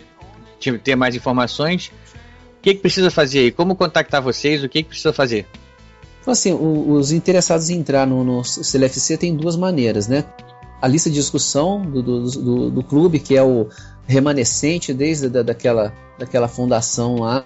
ter 0.82 0.96
mais 0.96 1.14
informações, 1.14 1.92
o 2.58 2.60
que, 2.60 2.74
que 2.74 2.80
precisa 2.80 3.08
fazer 3.08 3.38
aí? 3.38 3.52
Como 3.52 3.76
contactar 3.76 4.20
vocês? 4.20 4.64
O 4.64 4.68
que, 4.68 4.82
que 4.82 4.88
precisa 4.88 5.12
fazer? 5.12 5.46
Então, 6.24 6.32
assim, 6.32 6.54
o, 6.54 6.92
os 6.92 7.12
interessados 7.12 7.68
em 7.68 7.78
entrar 7.78 8.06
no, 8.06 8.24
no 8.24 8.42
CLFC 8.42 9.18
tem 9.18 9.36
duas 9.36 9.56
maneiras, 9.56 10.08
né? 10.08 10.24
A 10.80 10.88
lista 10.88 11.10
de 11.10 11.16
discussão 11.16 11.82
do, 11.82 12.02
do, 12.02 12.30
do, 12.30 12.70
do 12.70 12.82
clube, 12.82 13.18
que 13.20 13.36
é 13.36 13.42
o 13.42 13.68
remanescente 14.06 14.94
desde 14.94 15.28
da, 15.28 15.42
daquela, 15.42 15.92
daquela 16.18 16.48
fundação 16.48 17.16
lá 17.16 17.44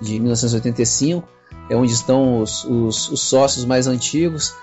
de 0.00 0.18
1985, 0.18 1.28
é 1.68 1.76
onde 1.76 1.92
estão 1.92 2.40
os, 2.40 2.64
os, 2.64 3.10
os 3.10 3.20
sócios 3.20 3.66
mais 3.66 3.86
antigos, 3.86 4.54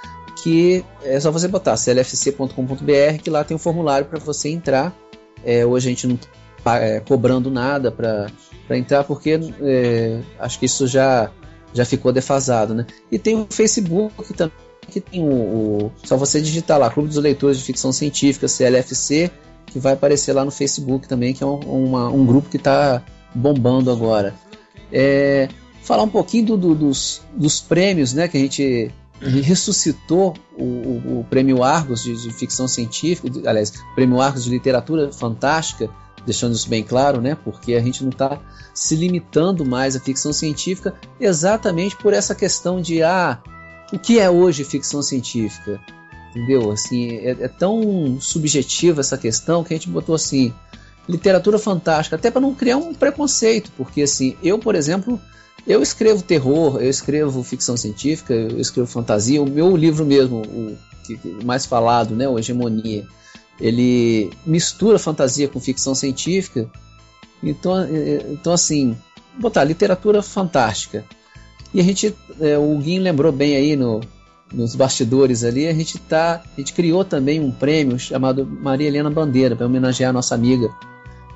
que 0.42 0.84
é 1.04 1.20
só 1.20 1.30
você 1.30 1.48
botar 1.48 1.76
clfc.com.br, 1.78 3.22
que 3.22 3.30
lá 3.30 3.44
tem 3.44 3.54
um 3.54 3.60
formulário 3.60 4.08
para 4.08 4.20
você 4.20 4.50
entrar. 4.50 4.92
É, 5.46 5.64
hoje 5.64 5.90
a 5.90 5.92
gente 5.92 6.08
não 6.08 6.18
está 6.58 6.78
é, 6.80 7.00
cobrando 7.02 7.52
nada 7.52 7.92
para 7.92 8.32
entrar, 8.72 9.04
porque 9.04 9.40
é, 9.62 10.22
acho 10.40 10.58
que 10.58 10.66
isso 10.66 10.88
já, 10.88 11.30
já 11.74 11.86
ficou 11.86 12.12
defasado. 12.12 12.74
Né? 12.74 12.86
E 13.12 13.18
tem 13.18 13.36
o 13.36 13.48
Facebook 13.50 14.34
também, 14.34 14.56
que 14.90 15.00
tem 15.00 15.22
o, 15.22 15.86
o, 15.86 15.92
Só 16.04 16.18
você 16.18 16.42
digitar 16.42 16.80
lá, 16.80 16.90
Clube 16.90 17.10
dos 17.10 17.18
Leitores 17.18 17.58
de 17.58 17.64
Ficção 17.64 17.92
Científica, 17.92 18.48
CLFC, 18.48 19.32
que 19.66 19.80
vai 19.80 19.94
aparecer 19.94 20.34
lá 20.34 20.46
no 20.46 20.52
Facebook 20.52 21.08
também, 21.08 21.34
que 21.34 21.44
é 21.44 21.48
um, 21.48 21.60
uma, 21.60 22.10
um 22.10 22.26
grupo 22.26 22.50
que 22.50 22.58
está 22.58 23.04
bombando 23.34 23.92
agora. 23.92 24.36
É, 24.92 25.50
falar 25.82 26.04
um 26.04 26.10
pouquinho 26.10 26.46
do, 26.46 26.58
do, 26.58 26.76
dos, 26.76 27.22
dos 27.36 27.60
prêmios 27.60 28.14
né, 28.14 28.28
que 28.28 28.38
a 28.38 28.40
gente 28.40 28.92
ressuscitou 29.20 30.34
o, 30.58 30.64
o, 30.64 31.20
o 31.20 31.26
prêmio 31.30 31.64
Argos 31.64 32.04
de, 32.04 32.14
de, 32.22 32.32
ficção 32.32 32.68
científica, 32.68 33.30
aliás, 33.50 33.74
prêmio 33.96 34.22
Argos 34.22 34.44
de 34.44 34.50
literatura 34.50 35.12
fantástica, 35.12 35.90
deixando 36.26 36.54
isso 36.54 36.70
bem 36.70 36.84
claro, 36.84 37.22
né? 37.22 37.36
Porque 37.36 37.74
a 37.74 37.82
gente 37.82 38.04
não 38.04 38.10
está 38.10 38.40
se 38.74 38.96
limitando 38.96 39.66
mais 39.66 39.96
à 39.96 40.00
ficção 40.00 40.34
científica 40.34 40.94
exatamente 41.20 41.96
por 41.98 42.14
essa 42.14 42.34
questão 42.34 42.82
de 42.82 43.04
ah, 43.04 43.40
o 43.92 44.00
que 44.00 44.20
é 44.20 44.30
hoje 44.30 44.64
ficção 44.64 45.02
científica? 45.02 45.80
Entendeu? 46.32 46.72
Assim, 46.72 47.18
é, 47.18 47.32
é 47.32 47.48
tão 47.48 48.18
subjetiva 48.20 49.02
essa 49.02 49.18
questão 49.18 49.64
que 49.64 49.74
a 49.74 49.78
gente 49.78 49.90
botou 49.90 50.16
assim 50.16 50.54
literatura 51.08 51.60
fantástica, 51.60 52.16
até 52.16 52.32
para 52.32 52.42
não 52.42 52.56
criar 52.56 52.78
um 52.78 52.94
preconceito, 52.94 53.72
porque 53.76 54.04
assim, 54.04 54.38
eu, 54.42 54.58
por 54.58 54.74
exemplo, 54.74 55.20
eu 55.68 55.82
escrevo 55.82 56.22
terror, 56.22 56.82
eu 56.82 56.90
escrevo 56.90 57.44
ficção 57.44 57.78
científica, 57.78 58.34
eu 58.34 58.60
escrevo 58.60 58.88
fantasia. 58.88 59.42
O 59.42 59.50
meu 59.50 59.76
livro 59.76 60.06
mesmo, 60.06 60.42
o, 60.42 60.78
que, 61.06 61.20
mais 61.44 61.66
falado, 61.66 62.16
né, 62.16 62.28
o 62.28 62.38
Hegemonia, 62.38 63.06
ele 63.60 64.32
mistura 64.46 65.00
fantasia 65.00 65.48
com 65.48 65.60
ficção 65.60 65.94
científica. 65.94 66.70
Então, 67.42 67.80
é, 67.82 67.92
é, 67.92 68.26
então 68.32 68.54
assim, 68.54 68.98
botar 69.40 69.64
literatura 69.64 70.22
fantástica. 70.22 71.04
E 71.74 71.80
a 71.80 71.84
gente, 71.84 72.16
é, 72.40 72.58
o 72.58 72.78
Guim 72.78 73.00
lembrou 73.00 73.32
bem 73.32 73.56
aí 73.56 73.76
no, 73.76 74.02
nos 74.54 74.76
bastidores 74.76 75.44
ali, 75.44 75.68
a 75.68 75.74
gente 75.74 75.98
tá, 75.98 76.44
a 76.56 76.60
gente 76.60 76.74
criou 76.74 77.04
também 77.04 77.40
um 77.40 77.52
prêmio 77.52 77.98
chamado 77.98 78.46
Maria 78.46 78.88
Helena 78.88 79.10
Bandeira 79.10 79.56
para 79.56 79.66
homenagear 79.66 80.12
a 80.12 80.14
nossa 80.14 80.36
amiga 80.36 80.70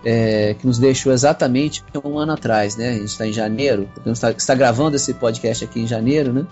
é, 0.06 0.54
que 0.54 0.66
nos 0.66 0.78
deixou 0.78 1.12
exatamente 1.12 1.84
um 2.04 2.18
ano 2.18 2.34
atrás, 2.34 2.76
né? 2.76 2.90
A 2.90 2.94
gente 2.94 3.06
está 3.06 3.28
em 3.28 3.34
janeiro, 3.34 3.90
está, 4.06 4.32
está 4.32 4.56
gravando 4.56 4.96
esse 4.96 5.14
podcast 5.14 5.66
aqui 5.66 5.82
em 5.82 5.88
janeiro, 5.88 6.32
né? 6.32 6.46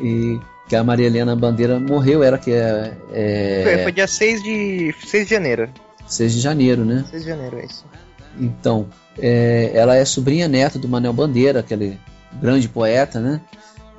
E 0.00 0.38
que 0.68 0.76
a 0.76 0.84
Maria 0.84 1.06
Helena 1.06 1.34
Bandeira 1.34 1.80
morreu, 1.80 2.22
era 2.22 2.36
que 2.36 2.52
é, 2.52 2.94
é... 3.12 3.60
Foi, 3.64 3.82
foi 3.84 3.92
dia 3.92 4.06
6 4.06 4.42
de, 4.42 4.94
6 5.06 5.26
de 5.26 5.34
janeiro. 5.34 5.68
6 6.06 6.34
de 6.34 6.40
janeiro, 6.40 6.84
né? 6.84 7.04
6 7.10 7.22
de 7.22 7.28
janeiro, 7.28 7.58
é 7.58 7.64
isso. 7.64 7.84
Então, 8.38 8.86
é, 9.18 9.70
ela 9.74 9.96
é 9.96 10.04
sobrinha 10.04 10.46
neta 10.46 10.78
do 10.78 10.88
Manel 10.88 11.12
Bandeira, 11.12 11.60
aquele 11.60 11.98
grande 12.34 12.68
poeta, 12.68 13.18
né? 13.18 13.40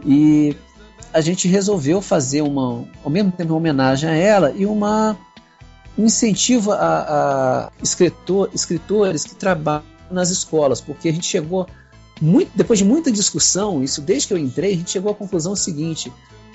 E 0.06 0.56
a 1.12 1.22
gente 1.22 1.48
resolveu 1.48 2.02
fazer 2.02 2.42
uma, 2.42 2.86
ao 3.04 3.10
mesmo 3.10 3.32
tempo 3.32 3.52
uma 3.52 3.58
homenagem 3.58 4.10
a 4.10 4.14
ela 4.14 4.54
e 4.56 4.66
uma 4.66 5.18
um 5.98 6.06
incentivo 6.06 6.72
a, 6.72 6.78
a 6.78 7.72
escritor, 7.84 8.50
escritores 8.54 9.26
que 9.26 9.36
trabalham 9.36 9.84
nas 10.10 10.30
escolas, 10.30 10.80
porque 10.80 11.10
a 11.10 11.12
gente 11.12 11.26
chegou 11.26 11.68
muito, 12.22 12.52
depois 12.56 12.80
de 12.80 12.86
muita 12.86 13.12
discussão, 13.12 13.84
isso 13.84 14.02
desde 14.02 14.28
que 14.28 14.34
eu 14.34 14.38
entrei, 14.38 14.74
a 14.74 14.78
gente 14.78 14.92
chegou 14.92 15.12
à 15.12 15.16
conclusão 15.16 15.56
seguinte: 15.56 16.12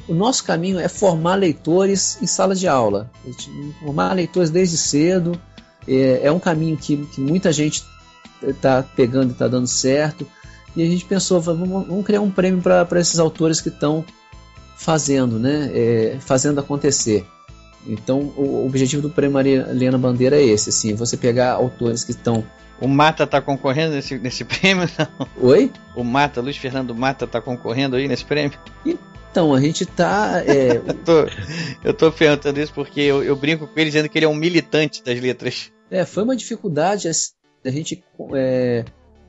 o 0.08 0.14
nosso 0.14 0.44
caminho 0.44 0.78
é 0.78 0.88
formar 0.88 1.36
leitores 1.36 2.18
em 2.20 2.26
sala 2.26 2.54
de 2.54 2.68
aula, 2.68 3.10
formar 3.80 4.12
leitores 4.12 4.50
desde 4.50 4.76
cedo. 4.76 5.40
É, 5.86 6.20
é 6.24 6.32
um 6.32 6.38
caminho 6.38 6.76
que, 6.76 6.96
que 7.06 7.20
muita 7.20 7.52
gente 7.52 7.84
está 8.42 8.82
pegando 8.82 9.30
e 9.30 9.32
está 9.32 9.48
dando 9.48 9.66
certo. 9.66 10.26
E 10.76 10.82
a 10.82 10.86
gente 10.86 11.04
pensou, 11.04 11.40
vamos, 11.40 11.68
vamos 11.68 12.04
criar 12.04 12.20
um 12.20 12.30
prêmio 12.30 12.60
para 12.60 13.00
esses 13.00 13.18
autores 13.18 13.60
que 13.60 13.68
estão 13.68 14.04
fazendo, 14.76 15.38
né, 15.38 15.70
é, 15.72 16.16
fazendo 16.20 16.58
acontecer. 16.58 17.24
Então, 17.86 18.32
o 18.36 18.66
objetivo 18.66 19.02
do 19.02 19.10
Prêmio 19.10 19.34
Maria 19.34 19.66
Helena 19.70 19.98
Bandeira 19.98 20.36
é 20.36 20.42
esse, 20.42 20.70
assim, 20.70 20.94
você 20.94 21.16
pegar 21.16 21.52
autores 21.52 22.02
que 22.02 22.10
estão 22.10 22.44
o 22.80 22.88
Mata 22.88 23.26
tá 23.26 23.40
concorrendo 23.40 23.94
nesse, 23.94 24.18
nesse 24.18 24.44
prêmio? 24.44 24.88
Não? 24.98 25.28
Oi? 25.40 25.70
O 25.94 26.02
Mata, 26.02 26.40
Luiz 26.40 26.56
Fernando 26.56 26.94
Mata 26.94 27.26
tá 27.26 27.40
concorrendo 27.40 27.96
aí 27.96 28.08
nesse 28.08 28.24
prêmio? 28.24 28.58
Então, 29.34 29.52
a 29.52 29.60
gente 29.60 29.84
tá. 29.84 30.44
É... 30.46 30.76
eu, 30.86 30.94
tô, 30.94 31.12
eu 31.82 31.92
tô 31.92 32.12
perguntando 32.12 32.60
isso 32.60 32.72
porque 32.72 33.00
eu, 33.00 33.20
eu, 33.24 33.34
brinco 33.34 33.66
com 33.66 33.80
ele 33.80 33.90
dizendo 33.90 34.08
que 34.08 34.16
ele 34.16 34.26
é 34.26 34.28
um 34.28 34.34
militante 34.34 35.02
das 35.02 35.20
letras. 35.20 35.72
É, 35.90 36.04
foi 36.04 36.22
uma 36.22 36.36
dificuldade 36.36 37.08
a 37.08 37.68
gente 37.68 38.04
é, 38.32 38.84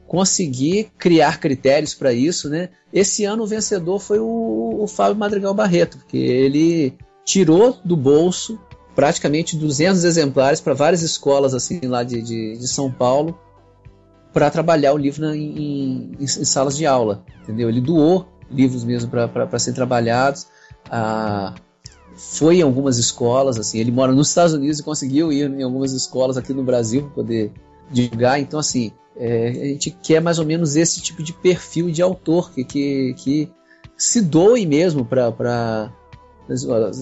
conseguir 0.06 0.92
criar 0.96 1.40
critérios 1.40 1.96
para 1.96 2.14
isso, 2.14 2.52
né? 2.52 2.70
Esse 2.94 3.26
ano 3.26 3.42
o 3.42 3.48
vencedor 3.48 4.00
foi 4.00 4.20
o, 4.20 4.84
o 4.84 4.88
Fábio 4.88 5.16
Madrigal 5.16 5.56
Barreto, 5.56 5.98
porque 5.98 6.18
ele 6.18 6.94
tirou 7.26 7.76
do 7.84 7.98
bolso 7.98 8.60
praticamente 8.94 9.58
200 9.58 10.04
exemplares 10.04 10.62
para 10.62 10.76
várias 10.76 11.02
escolas 11.02 11.56
assim 11.56 11.80
lá 11.84 12.04
de, 12.04 12.22
de, 12.22 12.60
de 12.60 12.68
São 12.68 12.92
Paulo 12.92 13.40
para 14.32 14.52
trabalhar 14.52 14.94
o 14.94 14.98
livro 14.98 15.24
na, 15.24 15.36
em, 15.36 15.58
em, 15.58 16.12
em, 16.20 16.28
salas 16.28 16.78
de 16.78 16.86
aula, 16.86 17.26
entendeu? 17.42 17.70
Ele 17.70 17.82
doou 17.82 18.35
livros 18.50 18.84
mesmo 18.84 19.10
para 19.10 19.60
serem 19.60 19.76
trabalhados. 19.76 20.48
Ah, 20.90 21.54
foi 22.16 22.58
em 22.58 22.62
algumas 22.62 22.98
escolas, 22.98 23.58
assim, 23.60 23.80
ele 23.80 23.92
mora 23.92 24.12
nos 24.12 24.30
Estados 24.30 24.54
Unidos 24.54 24.80
e 24.80 24.84
conseguiu 24.84 25.32
ir 25.34 25.50
em 25.50 25.64
algumas 25.64 25.92
escolas 25.92 26.38
aqui 26.38 26.54
no 26.54 26.64
Brasil 26.64 27.02
para 27.04 27.12
poder 27.12 27.52
divulgar. 27.92 28.40
Então, 28.40 28.60
assim, 28.60 28.92
é, 29.18 29.50
a 29.50 29.66
gente 29.66 29.92
quer 29.92 30.22
mais 30.22 30.40
ou 30.40 30.46
menos 30.46 30.76
esse 30.76 31.02
tipo 31.02 31.22
de 31.22 31.34
perfil 31.34 31.92
de 31.92 32.02
autor 32.02 32.52
que, 32.52 32.64
que, 32.64 33.14
que 33.16 33.52
se 33.98 34.22
doe 34.22 34.66
mesmo 34.66 35.06
para 35.06 35.92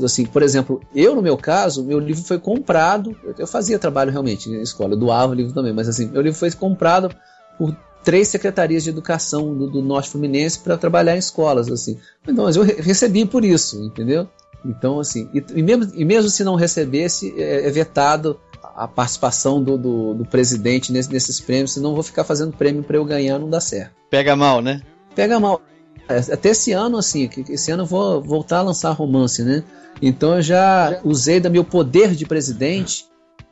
Assim, 0.06 0.26
por 0.26 0.42
exemplo, 0.42 0.80
eu 0.96 1.14
no 1.14 1.22
meu 1.22 1.36
caso, 1.36 1.84
meu 1.84 2.00
livro 2.00 2.24
foi 2.24 2.40
comprado. 2.40 3.16
Eu 3.38 3.46
fazia 3.46 3.78
trabalho 3.78 4.10
realmente 4.10 4.50
na 4.50 4.62
escola, 4.62 4.94
eu 4.94 4.98
doava 4.98 5.34
o 5.34 5.36
livro 5.36 5.54
também, 5.54 5.74
mas 5.74 5.90
assim, 5.90 6.08
meu 6.08 6.22
livro 6.22 6.40
foi 6.40 6.50
comprado 6.52 7.14
por 7.58 7.76
três 8.04 8.28
secretarias 8.28 8.84
de 8.84 8.90
educação 8.90 9.56
do, 9.56 9.70
do 9.70 9.82
Norte 9.82 10.10
Fluminense 10.10 10.60
para 10.60 10.78
trabalhar 10.78 11.16
em 11.16 11.20
escolas, 11.20 11.70
assim. 11.70 11.98
Então, 12.28 12.46
mas 12.46 12.56
eu 12.56 12.64
recebi 12.64 13.26
por 13.26 13.44
isso, 13.44 13.82
entendeu? 13.84 14.28
Então, 14.66 15.00
assim, 15.00 15.30
e, 15.34 15.44
e, 15.56 15.64
mesmo, 15.64 15.92
e 15.94 16.06
mesmo 16.06 16.30
se 16.30 16.44
não 16.44 16.56
recebesse, 16.56 17.34
é, 17.38 17.68
é 17.68 17.72
vetado 17.72 18.40
a 18.76 18.88
participação 18.88 19.62
do, 19.62 19.78
do, 19.78 20.14
do 20.14 20.26
presidente 20.26 20.92
nesse, 20.92 21.12
nesses 21.12 21.40
prêmios, 21.40 21.74
senão 21.74 21.94
vou 21.94 22.04
ficar 22.04 22.24
fazendo 22.24 22.56
prêmio 22.56 22.84
para 22.84 22.98
eu 22.98 23.06
ganhar, 23.06 23.38
não 23.38 23.50
dá 23.50 23.60
certo. 23.60 23.92
Pega 24.10 24.36
mal, 24.36 24.62
né? 24.62 24.82
Pega 25.16 25.40
mal. 25.40 25.62
É, 26.08 26.18
até 26.18 26.50
esse 26.50 26.72
ano, 26.72 26.98
assim, 26.98 27.30
esse 27.50 27.72
ano 27.72 27.84
eu 27.84 27.88
vou 27.88 28.22
voltar 28.22 28.60
a 28.60 28.64
lançar 28.64 28.92
romance, 28.92 29.44
né? 29.44 29.64
Então 30.02 30.36
eu 30.36 30.42
já 30.42 31.00
usei 31.04 31.40
do 31.40 31.52
meu 31.52 31.64
poder 31.64 32.16
de 32.16 32.26
presidente 32.26 33.06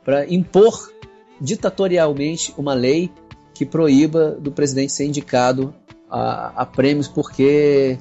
para 0.04 0.26
impor 0.32 0.90
ditatorialmente 1.40 2.54
uma 2.56 2.74
lei 2.74 3.10
que 3.54 3.66
proíba 3.66 4.32
do 4.32 4.50
presidente 4.50 4.92
ser 4.92 5.06
indicado 5.06 5.74
a, 6.10 6.62
a 6.62 6.66
prêmios, 6.66 7.08
porque 7.08 7.98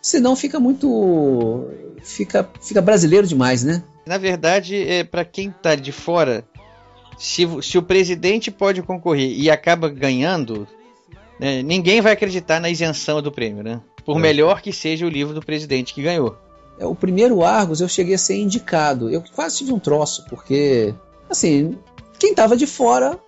senão 0.00 0.36
fica 0.36 0.58
muito. 0.60 1.68
fica, 2.02 2.48
fica 2.60 2.80
brasileiro 2.80 3.26
demais, 3.26 3.64
né? 3.64 3.82
Na 4.06 4.18
verdade, 4.18 4.76
é, 4.76 5.04
para 5.04 5.24
quem 5.24 5.50
tá 5.50 5.74
de 5.74 5.92
fora, 5.92 6.44
se, 7.18 7.46
se 7.62 7.76
o 7.78 7.82
presidente 7.82 8.50
pode 8.50 8.82
concorrer 8.82 9.30
e 9.30 9.50
acaba 9.50 9.88
ganhando, 9.88 10.66
É, 11.38 11.62
ninguém 11.62 12.00
vai 12.00 12.12
acreditar 12.14 12.60
na 12.60 12.70
isenção 12.70 13.20
do 13.20 13.30
prêmio, 13.30 13.62
né? 13.62 13.82
Por 14.06 14.16
é. 14.16 14.20
melhor 14.20 14.62
que 14.62 14.72
seja 14.72 15.04
o 15.04 15.10
livro 15.10 15.34
do 15.34 15.42
presidente 15.42 15.92
que 15.92 16.02
ganhou. 16.02 16.34
É, 16.78 16.86
o 16.86 16.94
primeiro 16.94 17.42
Argos 17.42 17.80
eu 17.80 17.88
cheguei 17.88 18.14
a 18.14 18.18
ser 18.18 18.36
indicado. 18.36 19.10
Eu 19.10 19.22
quase 19.34 19.58
tive 19.58 19.72
um 19.72 19.78
troço, 19.78 20.24
porque, 20.30 20.94
assim, 21.28 21.76
quem 22.18 22.34
tava 22.34 22.56
de 22.56 22.66
fora 22.66 23.18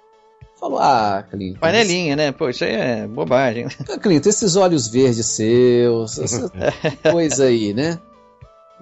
falou: 0.59 0.79
Ah, 0.79 1.25
Clinton. 1.31 1.61
Panelinha, 1.61 2.17
né? 2.17 2.33
Pô, 2.33 2.49
isso 2.49 2.65
aí 2.65 2.73
é 2.73 3.07
bobagem. 3.07 3.67
Ah, 3.89 3.99
Clinton, 3.99 4.29
esses 4.29 4.57
olhos 4.57 4.89
verdes 4.89 5.27
seus, 5.27 6.19
essa 6.19 6.51
coisa 7.11 7.45
aí, 7.45 7.73
né? 7.73 7.99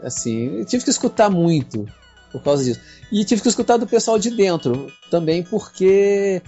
Assim, 0.03 0.59
eu 0.59 0.65
tive 0.65 0.85
que 0.85 0.90
escutar 0.90 1.31
muito 1.31 1.86
por 2.32 2.43
causa 2.43 2.65
disso. 2.65 2.81
E 3.11 3.24
tive 3.24 3.40
que 3.40 3.48
escutar 3.48 3.77
do 3.77 3.86
pessoal 3.86 4.19
de 4.19 4.31
dentro 4.31 4.93
também, 5.11 5.43
porque, 5.43 6.43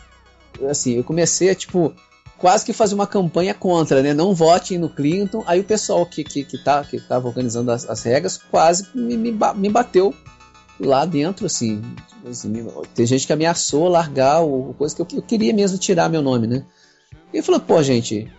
assim, 0.68 0.96
eu 0.96 1.04
comecei 1.04 1.50
a, 1.50 1.54
tipo, 1.54 1.94
quase 2.36 2.64
que 2.64 2.72
fazer 2.72 2.94
uma 2.94 3.06
campanha 3.06 3.54
contra, 3.54 4.02
né? 4.02 4.12
Não 4.12 4.34
votem 4.34 4.78
no 4.78 4.88
Clinton. 4.88 5.42
Aí 5.46 5.60
o 5.60 5.64
pessoal 5.64 6.04
que, 6.04 6.24
que, 6.24 6.44
que, 6.44 6.58
tá, 6.58 6.84
que 6.84 7.00
tava 7.00 7.28
organizando 7.28 7.70
as, 7.70 7.88
as 7.88 8.02
regras 8.02 8.38
quase 8.50 8.88
me, 8.94 9.16
me, 9.16 9.32
me, 9.32 9.68
bateu 9.70 10.14
lá 10.80 11.04
dentro, 11.04 11.46
assim. 11.46 11.82
assim 12.28 12.52
tem 12.94 13.06
gente 13.06 13.26
que 13.26 13.32
ameaçou 13.32 13.88
largar 13.88 14.42
o, 14.42 14.74
coisa 14.74 14.94
que 14.94 15.02
eu, 15.02 15.06
eu, 15.12 15.22
queria 15.22 15.52
mesmo 15.52 15.78
tirar 15.78 16.08
meu 16.08 16.22
nome, 16.22 16.46
né? 16.46 16.64
E 17.32 17.42
falou, 17.42 17.60
pô, 17.60 17.82
gente, 17.82 18.30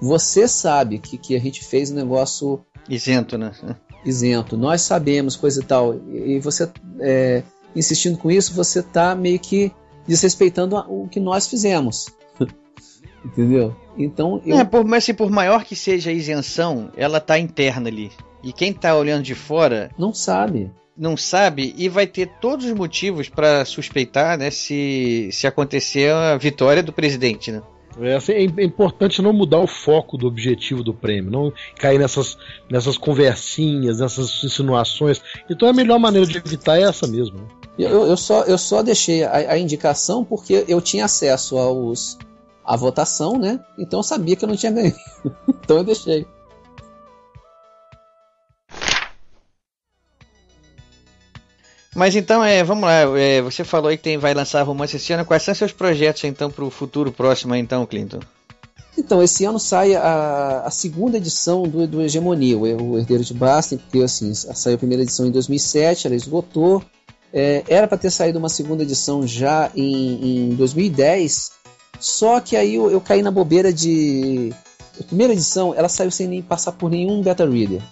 você 0.00 0.48
sabe 0.48 0.98
que, 0.98 1.16
que 1.16 1.36
a 1.36 1.40
gente 1.40 1.64
fez 1.64 1.90
um 1.90 1.94
negócio. 1.94 2.64
Isento, 2.88 3.38
né? 3.38 3.52
Isento. 4.04 4.56
Nós 4.56 4.82
sabemos, 4.82 5.36
coisa 5.36 5.60
e 5.60 5.64
tal. 5.64 5.94
E 6.10 6.38
você 6.40 6.70
é, 7.00 7.42
insistindo 7.74 8.18
com 8.18 8.30
isso, 8.30 8.54
você 8.54 8.82
tá 8.82 9.14
meio 9.14 9.38
que 9.38 9.72
desrespeitando 10.06 10.76
o 10.88 11.08
que 11.08 11.20
nós 11.20 11.46
fizemos. 11.46 12.06
Entendeu? 13.24 13.74
Então. 13.96 14.42
Eu... 14.44 14.58
É, 14.58 14.64
por, 14.64 14.84
mas 14.84 15.04
se 15.04 15.14
por 15.14 15.30
maior 15.30 15.64
que 15.64 15.76
seja 15.76 16.10
a 16.10 16.12
isenção, 16.12 16.90
ela 16.96 17.20
tá 17.20 17.38
interna 17.38 17.88
ali. 17.88 18.10
E 18.42 18.52
quem 18.52 18.72
tá 18.72 18.94
olhando 18.94 19.22
de 19.22 19.34
fora. 19.34 19.90
Não 19.98 20.12
sabe. 20.12 20.70
Não 20.96 21.16
sabe 21.16 21.74
e 21.76 21.88
vai 21.88 22.06
ter 22.06 22.28
todos 22.40 22.66
os 22.66 22.72
motivos 22.72 23.28
para 23.28 23.64
suspeitar, 23.64 24.38
né, 24.38 24.50
se, 24.50 25.28
se 25.32 25.46
acontecer 25.46 26.12
a 26.12 26.36
vitória 26.36 26.82
do 26.82 26.92
presidente, 26.92 27.50
né? 27.50 27.62
É, 28.00 28.14
assim, 28.14 28.32
é, 28.32 28.64
importante 28.64 29.22
não 29.22 29.32
mudar 29.32 29.60
o 29.60 29.66
foco 29.66 30.16
do 30.16 30.26
objetivo 30.26 30.82
do 30.82 30.92
prêmio, 30.92 31.30
não 31.30 31.52
cair 31.76 31.98
nessas, 31.98 32.36
nessas 32.68 32.98
conversinhas, 32.98 34.00
nessas 34.00 34.42
insinuações. 34.42 35.20
Então 35.48 35.68
a 35.68 35.72
melhor 35.72 35.98
maneira 35.98 36.26
de 36.26 36.38
evitar 36.38 36.78
é 36.78 36.82
essa 36.82 37.06
mesmo. 37.06 37.38
Né? 37.38 37.46
Eu, 37.78 38.06
eu, 38.06 38.16
só, 38.16 38.42
eu 38.42 38.58
só 38.58 38.82
deixei 38.82 39.24
a, 39.24 39.52
a 39.52 39.58
indicação 39.58 40.24
porque 40.24 40.64
eu 40.66 40.80
tinha 40.80 41.04
acesso 41.04 41.56
aos, 41.56 42.18
a 42.64 42.76
votação, 42.76 43.38
né? 43.38 43.60
Então 43.78 44.00
eu 44.00 44.04
sabia 44.04 44.34
que 44.34 44.44
eu 44.44 44.48
não 44.48 44.56
tinha 44.56 44.72
ganho. 44.72 44.94
então 45.48 45.78
eu 45.78 45.84
deixei. 45.84 46.26
Mas 51.94 52.16
então, 52.16 52.44
é, 52.44 52.64
vamos 52.64 52.84
lá, 52.84 53.18
é, 53.18 53.40
você 53.40 53.62
falou 53.62 53.88
aí 53.88 53.96
que 53.96 54.02
tem, 54.02 54.18
vai 54.18 54.34
lançar 54.34 54.62
romance 54.62 54.96
esse 54.96 55.12
ano. 55.12 55.24
Quais 55.24 55.42
são 55.42 55.54
seus 55.54 55.72
projetos 55.72 56.24
então 56.24 56.50
para 56.50 56.64
o 56.64 56.70
futuro 56.70 57.12
próximo, 57.12 57.54
então, 57.54 57.86
Clinton? 57.86 58.20
Então, 58.96 59.22
esse 59.22 59.44
ano 59.44 59.58
sai 59.58 59.94
a, 59.94 60.62
a 60.64 60.70
segunda 60.70 61.16
edição 61.16 61.62
do, 61.64 61.86
do 61.86 62.02
Hegemonia, 62.02 62.56
o, 62.56 62.98
Herdeiro 62.98 63.24
de 63.24 63.34
Bastem, 63.34 63.78
porque 63.78 63.98
assim, 63.98 64.32
saiu 64.34 64.76
a 64.76 64.78
primeira 64.78 65.02
edição 65.02 65.26
em 65.26 65.30
2007, 65.30 66.06
ela 66.06 66.16
esgotou. 66.16 66.82
É, 67.32 67.64
era 67.68 67.88
para 67.88 67.98
ter 67.98 68.10
saído 68.10 68.38
uma 68.38 68.48
segunda 68.48 68.84
edição 68.84 69.26
já 69.26 69.70
em, 69.74 70.50
em 70.50 70.54
2010, 70.54 71.50
só 71.98 72.38
que 72.40 72.56
aí 72.56 72.76
eu, 72.76 72.90
eu 72.90 73.00
caí 73.00 73.22
na 73.22 73.30
bobeira 73.30 73.72
de. 73.72 74.52
A 75.00 75.02
primeira 75.02 75.32
edição, 75.32 75.74
ela 75.74 75.88
saiu 75.88 76.12
sem 76.12 76.28
nem 76.28 76.40
passar 76.40 76.70
por 76.72 76.88
nenhum 76.88 77.20
beta 77.20 77.44
reader. 77.44 77.82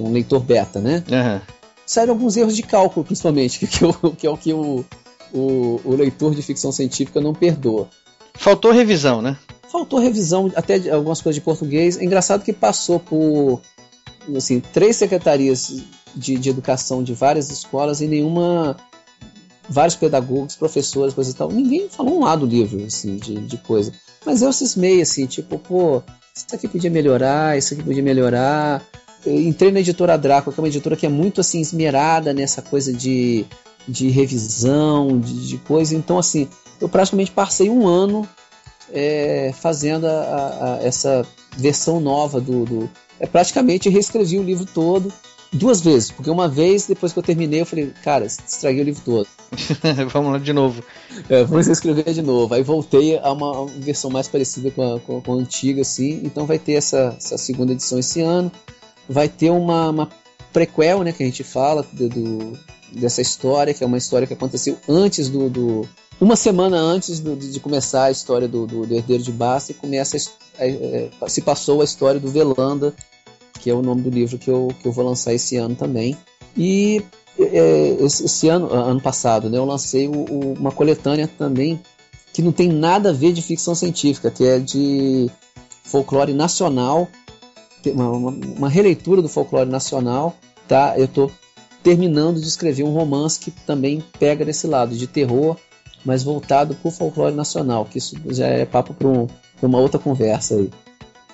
Um 0.00 0.12
leitor 0.12 0.40
beta, 0.40 0.80
né? 0.80 1.04
Uhum. 1.10 1.40
Saíram 1.88 2.12
alguns 2.12 2.36
erros 2.36 2.54
de 2.54 2.62
cálculo, 2.62 3.02
principalmente, 3.02 3.58
que, 3.58 3.66
que, 3.66 3.82
eu, 3.82 3.92
que 3.94 4.26
é 4.26 4.30
o 4.30 4.36
que 4.36 4.52
o, 4.52 4.84
o, 5.32 5.80
o 5.82 5.96
leitor 5.96 6.34
de 6.34 6.42
ficção 6.42 6.70
científica 6.70 7.18
não 7.18 7.32
perdoa. 7.32 7.88
Faltou 8.34 8.70
revisão, 8.70 9.22
né? 9.22 9.38
Faltou 9.72 9.98
revisão 9.98 10.52
até 10.54 10.78
de 10.78 10.90
algumas 10.90 11.22
coisas 11.22 11.36
de 11.36 11.40
português. 11.40 11.96
É 11.96 12.04
engraçado 12.04 12.44
que 12.44 12.52
passou 12.52 13.00
por 13.00 13.62
assim, 14.36 14.60
três 14.60 14.96
secretarias 14.96 15.82
de, 16.14 16.36
de 16.36 16.50
educação 16.50 17.02
de 17.02 17.14
várias 17.14 17.50
escolas 17.50 18.02
e 18.02 18.06
nenhuma 18.06 18.76
vários 19.66 19.96
pedagogos, 19.96 20.56
professores, 20.56 21.14
coisa 21.14 21.30
e 21.30 21.34
tal. 21.34 21.50
Ninguém 21.50 21.88
falou 21.88 22.18
um 22.18 22.24
lado 22.24 22.46
do 22.46 22.54
livro, 22.54 22.84
assim, 22.84 23.16
de, 23.16 23.34
de 23.34 23.56
coisa. 23.56 23.94
Mas 24.26 24.42
eu 24.42 24.52
cismei, 24.52 25.00
assim, 25.00 25.24
tipo, 25.24 25.58
pô, 25.58 26.02
isso 26.34 26.46
aqui 26.52 26.68
podia 26.68 26.90
melhorar, 26.90 27.56
isso 27.56 27.72
aqui 27.72 27.82
podia 27.82 28.02
melhorar. 28.02 28.82
Entrei 29.26 29.72
na 29.72 29.80
editora 29.80 30.16
Draco, 30.16 30.52
que 30.52 30.60
é 30.60 30.62
uma 30.62 30.68
editora 30.68 30.96
que 30.96 31.06
é 31.06 31.08
muito, 31.08 31.40
assim, 31.40 31.60
esmerada 31.60 32.32
nessa 32.32 32.62
coisa 32.62 32.92
de, 32.92 33.44
de 33.86 34.08
revisão, 34.08 35.18
de, 35.18 35.48
de 35.48 35.58
coisa. 35.58 35.94
Então, 35.94 36.18
assim, 36.18 36.48
eu 36.80 36.88
praticamente 36.88 37.30
passei 37.30 37.68
um 37.68 37.86
ano 37.86 38.28
é, 38.92 39.52
fazendo 39.58 40.06
a, 40.06 40.10
a, 40.10 40.74
a, 40.74 40.82
essa 40.82 41.26
versão 41.56 42.00
nova 42.00 42.40
do, 42.40 42.64
do... 42.64 42.90
É, 43.18 43.26
praticamente 43.26 43.88
reescrevi 43.88 44.38
o 44.38 44.42
livro 44.42 44.64
todo 44.66 45.12
duas 45.52 45.80
vezes, 45.80 46.10
porque 46.10 46.30
uma 46.30 46.48
vez, 46.48 46.86
depois 46.86 47.12
que 47.12 47.18
eu 47.18 47.22
terminei, 47.22 47.60
eu 47.60 47.66
falei, 47.66 47.92
cara, 48.02 48.26
estraguei 48.26 48.82
o 48.82 48.84
livro 48.84 49.02
todo. 49.04 49.26
vamos 50.12 50.32
lá 50.32 50.38
de 50.38 50.52
novo. 50.52 50.82
É, 51.28 51.42
vamos 51.44 51.66
escrever 51.68 52.12
de 52.12 52.22
novo. 52.22 52.54
Aí 52.54 52.62
voltei 52.62 53.18
a 53.18 53.32
uma, 53.32 53.60
uma 53.62 53.66
versão 53.66 54.10
mais 54.10 54.28
parecida 54.28 54.70
com 54.70 54.94
a, 54.94 55.00
com, 55.00 55.20
com 55.20 55.32
a, 55.32 55.36
antiga, 55.36 55.82
assim. 55.82 56.20
Então 56.24 56.46
vai 56.46 56.58
ter 56.58 56.74
essa, 56.74 57.14
essa 57.16 57.38
segunda 57.38 57.72
edição 57.72 57.98
esse 57.98 58.20
ano. 58.20 58.52
Vai 59.08 59.28
ter 59.28 59.50
uma, 59.50 59.90
uma 59.90 60.08
prequel, 60.52 61.02
né, 61.02 61.12
que 61.12 61.22
a 61.22 61.26
gente 61.26 61.44
fala 61.44 61.84
do, 61.92 62.08
do, 62.08 62.58
dessa 62.92 63.20
história, 63.20 63.72
que 63.72 63.82
é 63.82 63.86
uma 63.86 63.98
história 63.98 64.26
que 64.26 64.34
aconteceu 64.34 64.76
antes 64.88 65.28
do. 65.28 65.48
do 65.48 65.88
uma 66.20 66.34
semana 66.34 66.76
antes 66.76 67.20
do, 67.20 67.36
de 67.36 67.60
começar 67.60 68.04
a 68.04 68.10
história 68.10 68.48
do, 68.48 68.66
do, 68.66 68.86
do 68.86 68.94
Herdeiro 68.94 69.22
de 69.22 69.30
Basta, 69.30 69.72
e 69.72 69.74
começa 69.74 70.16
a, 70.58 70.66
é, 70.66 71.10
se 71.28 71.40
passou 71.40 71.80
a 71.80 71.84
história 71.84 72.18
do 72.18 72.28
Velanda, 72.28 72.92
que 73.60 73.70
é 73.70 73.74
o 73.74 73.82
nome 73.82 74.02
do 74.02 74.10
livro 74.10 74.36
que 74.36 74.50
eu, 74.50 74.68
que 74.80 74.86
eu 74.86 74.92
vou 74.92 75.04
lançar 75.04 75.32
esse 75.32 75.56
ano 75.56 75.74
também. 75.74 76.16
E 76.56 77.04
é, 77.38 77.96
esse, 78.00 78.24
esse, 78.24 78.48
ano, 78.48 78.72
ano 78.72 79.00
passado, 79.00 79.48
né, 79.48 79.58
eu 79.58 79.64
lancei 79.64 80.08
o, 80.08 80.12
o, 80.12 80.52
uma 80.54 80.72
coletânea 80.72 81.28
também 81.38 81.80
que 82.32 82.42
não 82.42 82.52
tem 82.52 82.68
nada 82.68 83.10
a 83.10 83.12
ver 83.12 83.32
de 83.32 83.42
ficção 83.42 83.74
científica, 83.74 84.30
que 84.30 84.44
é 84.44 84.58
de 84.58 85.30
folclore 85.84 86.32
nacional, 86.32 87.08
uma, 87.86 88.10
uma, 88.10 88.30
uma 88.30 88.68
releitura 88.68 89.22
do 89.22 89.28
folclore 89.28 89.68
nacional. 89.68 90.36
Tá? 90.66 90.94
Eu 90.96 91.06
estou 91.06 91.30
terminando 91.82 92.40
de 92.40 92.46
escrever 92.46 92.82
um 92.82 92.92
romance 92.92 93.40
que 93.40 93.50
também 93.50 94.02
pega 94.18 94.44
nesse 94.44 94.66
lado 94.66 94.94
de 94.94 95.06
terror, 95.06 95.56
mas 96.04 96.22
voltado 96.22 96.74
para 96.74 96.88
o 96.88 96.92
folclore 96.92 97.34
nacional, 97.34 97.84
que 97.84 97.98
isso 97.98 98.16
já 98.26 98.46
é 98.46 98.64
papo 98.64 98.92
para 98.92 99.08
um, 99.08 99.26
uma 99.62 99.78
outra 99.78 99.98
conversa 99.98 100.56
aí. 100.56 100.70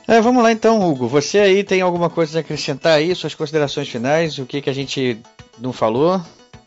É, 0.06 0.20
vamos 0.20 0.42
lá 0.42 0.52
então, 0.52 0.86
Hugo. 0.86 1.08
Você 1.08 1.38
aí 1.38 1.64
tem 1.64 1.80
alguma 1.80 2.10
coisa 2.10 2.38
a 2.38 2.40
acrescentar 2.40 2.98
aí, 2.98 3.14
suas 3.14 3.34
considerações 3.34 3.88
finais, 3.88 4.38
o 4.38 4.44
que, 4.44 4.60
que 4.60 4.68
a 4.68 4.74
gente 4.74 5.18
não 5.58 5.72
falou? 5.72 6.20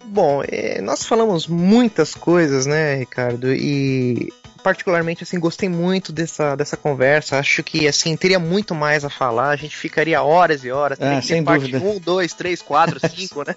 Bom, 0.05 0.41
é, 0.47 0.81
nós 0.81 1.05
falamos 1.05 1.47
muitas 1.47 2.15
coisas, 2.15 2.65
né, 2.65 2.95
Ricardo? 2.95 3.53
E 3.53 4.33
particularmente 4.68 5.23
assim 5.23 5.39
gostei 5.39 5.69
muito 5.69 6.11
dessa, 6.11 6.53
dessa 6.53 6.76
conversa. 6.76 7.39
Acho 7.39 7.64
que 7.64 7.88
assim 7.88 8.18
teria 8.18 8.38
muito 8.38 8.76
mais 8.76 9.06
a 9.06 9.10
falar. 9.10 9.52
A 9.52 9.56
gente 9.56 9.77
ficaria 9.77 10.22
horas 10.22 10.65
e 10.65 10.72
horas. 10.72 10.99
Ah, 10.99 11.22
sem 11.22 11.41
parte 11.41 11.72
dúvida. 11.72 11.80
1, 11.80 11.99
2, 12.02 12.34
3, 12.34 12.61
4, 12.61 12.99
5, 13.10 13.44
né? 13.48 13.56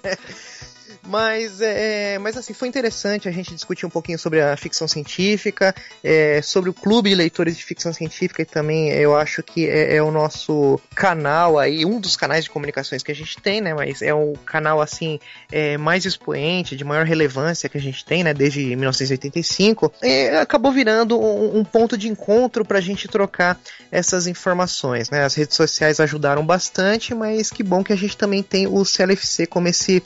Mas, 1.03 1.61
é, 1.61 2.19
mas 2.19 2.37
assim, 2.37 2.53
foi 2.53 2.67
interessante 2.67 3.27
a 3.27 3.31
gente 3.31 3.53
discutir 3.55 3.85
um 3.85 3.89
pouquinho 3.89 4.19
sobre 4.19 4.39
a 4.41 4.55
ficção 4.55 4.87
científica, 4.87 5.73
é, 6.03 6.41
sobre 6.41 6.69
o 6.69 6.73
clube 6.73 7.09
de 7.09 7.15
leitores 7.15 7.57
de 7.57 7.63
ficção 7.63 7.91
científica 7.91 8.41
e 8.41 8.45
também 8.45 8.89
eu 8.89 9.15
acho 9.15 9.41
que 9.41 9.67
é, 9.67 9.95
é, 9.95 10.03
o 10.03 10.11
nosso 10.11 10.79
canal 10.95 11.57
aí, 11.57 11.85
um 11.85 11.99
dos 11.99 12.15
canais 12.15 12.43
de 12.43 12.51
comunicações 12.51 13.01
que 13.01 13.11
a 13.11 13.15
gente 13.15 13.37
tem, 13.41 13.61
né? 13.61 13.73
Mas 13.73 14.01
é 14.01 14.13
o 14.13 14.33
canal 14.45 14.79
assim 14.79 15.19
é, 15.51 15.75
mais 15.77 16.05
expoente, 16.05 16.75
de 16.75 16.83
maior 16.83 17.05
relevância 17.05 17.67
que 17.67 17.77
a 17.77 17.81
gente 17.81 18.05
tem, 18.05 18.23
né? 18.23 18.33
Desde 18.33 18.75
1985. 18.75 19.91
É, 20.01 20.37
acabou 20.37 20.71
virando 20.71 21.19
um, 21.19 21.59
um 21.59 21.63
ponto 21.63 21.97
de 21.97 22.07
encontro 22.07 22.63
para 22.63 22.77
a 22.77 22.81
gente 22.81 23.07
trocar 23.07 23.59
essas 23.91 24.27
informações, 24.27 25.09
né? 25.09 25.23
As 25.23 25.33
redes 25.33 25.55
sociais 25.55 25.99
ajudaram 25.99 26.45
bastante, 26.45 27.15
mas 27.15 27.49
que 27.49 27.63
bom 27.63 27.83
que 27.83 27.91
a 27.93 27.97
gente 27.97 28.15
também 28.15 28.43
tem 28.43 28.67
o 28.67 28.85
CLFC 28.85 29.47
como 29.47 29.67
esse 29.67 30.03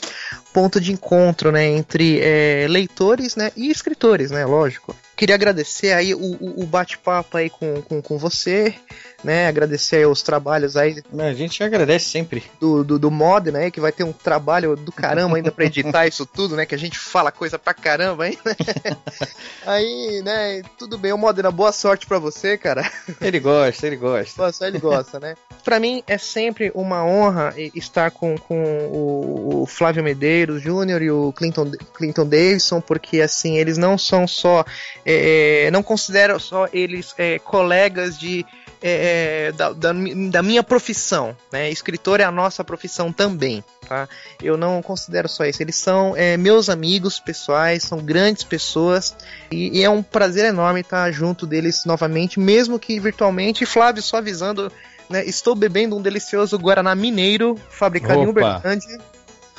ponto 0.55 0.79
de 0.79 0.93
encontro 0.93 1.51
né, 1.51 1.65
entre 1.65 2.21
é, 2.21 2.65
leitores 2.69 3.35
né, 3.35 3.51
e 3.57 3.69
escritores, 3.69 4.31
né, 4.31 4.45
lógico. 4.45 4.95
Queria 5.13 5.35
agradecer 5.35 5.91
aí 5.91 6.15
o, 6.15 6.61
o, 6.61 6.65
bate-papo 6.65 7.35
aí 7.35 7.49
com, 7.49 7.81
com, 7.81 8.01
com 8.01 8.17
você, 8.17 8.73
né? 9.25 9.47
Agradecer 9.47 9.97
aí 9.97 10.05
os 10.05 10.21
trabalhos 10.21 10.77
aí. 10.77 11.01
A 11.17 11.33
gente 11.33 11.63
agradece 11.63 12.05
sempre. 12.05 12.43
Do, 12.59 12.83
do, 12.83 12.99
do 12.99 13.11
mod, 13.11 13.51
né? 13.51 13.71
Que 13.71 13.81
vai 13.81 13.91
ter 13.91 14.03
um 14.03 14.13
trabalho 14.13 14.75
do 14.75 14.91
caramba 14.91 15.35
ainda 15.35 15.51
pra 15.51 15.65
editar 15.65 16.05
isso 16.07 16.25
tudo, 16.25 16.55
né? 16.55 16.65
Que 16.65 16.75
a 16.75 16.77
gente 16.77 16.97
fala 16.97 17.31
coisa 17.31 17.57
pra 17.57 17.73
caramba 17.73 18.25
né? 18.29 18.35
aí, 19.65 20.21
né? 20.23 20.61
Tudo 20.77 20.97
bem, 20.97 21.11
o 21.11 21.17
Modena, 21.17 21.49
boa 21.51 21.71
sorte 21.71 22.05
pra 22.05 22.19
você, 22.19 22.57
cara. 22.57 22.89
Ele 23.19 23.39
gosta, 23.39 23.87
ele 23.87 23.95
gosta. 23.95 24.37
Boa 24.37 24.51
sorte, 24.51 24.71
ele 24.71 24.79
gosta, 24.79 25.19
né? 25.19 25.35
Pra 25.63 25.79
mim 25.79 26.03
é 26.05 26.17
sempre 26.17 26.71
uma 26.75 27.03
honra 27.03 27.53
estar 27.73 28.11
com, 28.11 28.37
com 28.37 28.63
o, 28.91 29.63
o 29.63 29.65
Flávio 29.65 30.03
Medeiros 30.03 30.61
Júnior 30.61 31.01
e 31.01 31.09
o 31.09 31.33
Clinton, 31.33 31.71
Clinton 31.95 32.25
Davidson, 32.27 32.79
porque 32.79 33.21
assim, 33.21 33.57
eles 33.57 33.77
não 33.77 33.97
são 33.97 34.27
só. 34.27 34.63
É, 35.03 35.69
não 35.71 35.81
considero 35.81 36.39
só 36.39 36.67
eles 36.71 37.15
é, 37.17 37.39
colegas 37.39 38.17
de 38.17 38.45
é, 38.87 39.51
da, 39.51 39.71
da, 39.73 39.91
da, 40.29 40.43
minha 40.43 40.63
profissão, 40.63 41.35
né? 41.51 41.71
Escritor 41.71 42.19
é 42.19 42.23
a 42.23 42.31
nossa 42.31 42.63
profissão 42.63 43.11
também, 43.11 43.63
tá? 43.87 44.07
Eu 44.39 44.57
não 44.57 44.79
considero 44.79 45.27
só 45.27 45.43
isso. 45.43 45.63
Eles 45.63 45.75
são 45.75 46.15
é, 46.15 46.37
meus 46.37 46.69
amigos 46.69 47.19
pessoais, 47.19 47.81
são 47.81 47.97
grandes 47.97 48.43
pessoas 48.43 49.15
e, 49.49 49.79
e, 49.79 49.83
é 49.83 49.89
um 49.89 50.03
prazer 50.03 50.45
enorme 50.45 50.81
estar 50.81 51.11
junto 51.11 51.47
deles 51.47 51.83
novamente, 51.83 52.39
mesmo 52.39 52.77
que 52.77 52.99
virtualmente. 52.99 53.63
E 53.63 53.67
Flávio, 53.67 54.03
só 54.03 54.17
avisando, 54.17 54.71
né? 55.09 55.25
Estou 55.25 55.55
bebendo 55.55 55.97
um 55.97 56.01
delicioso 56.01 56.55
Guaraná 56.55 56.93
Mineiro, 56.93 57.59
fabricado 57.69 58.19
Opa. 58.19 58.27
em 58.27 58.29
Uberlândia. 58.29 58.99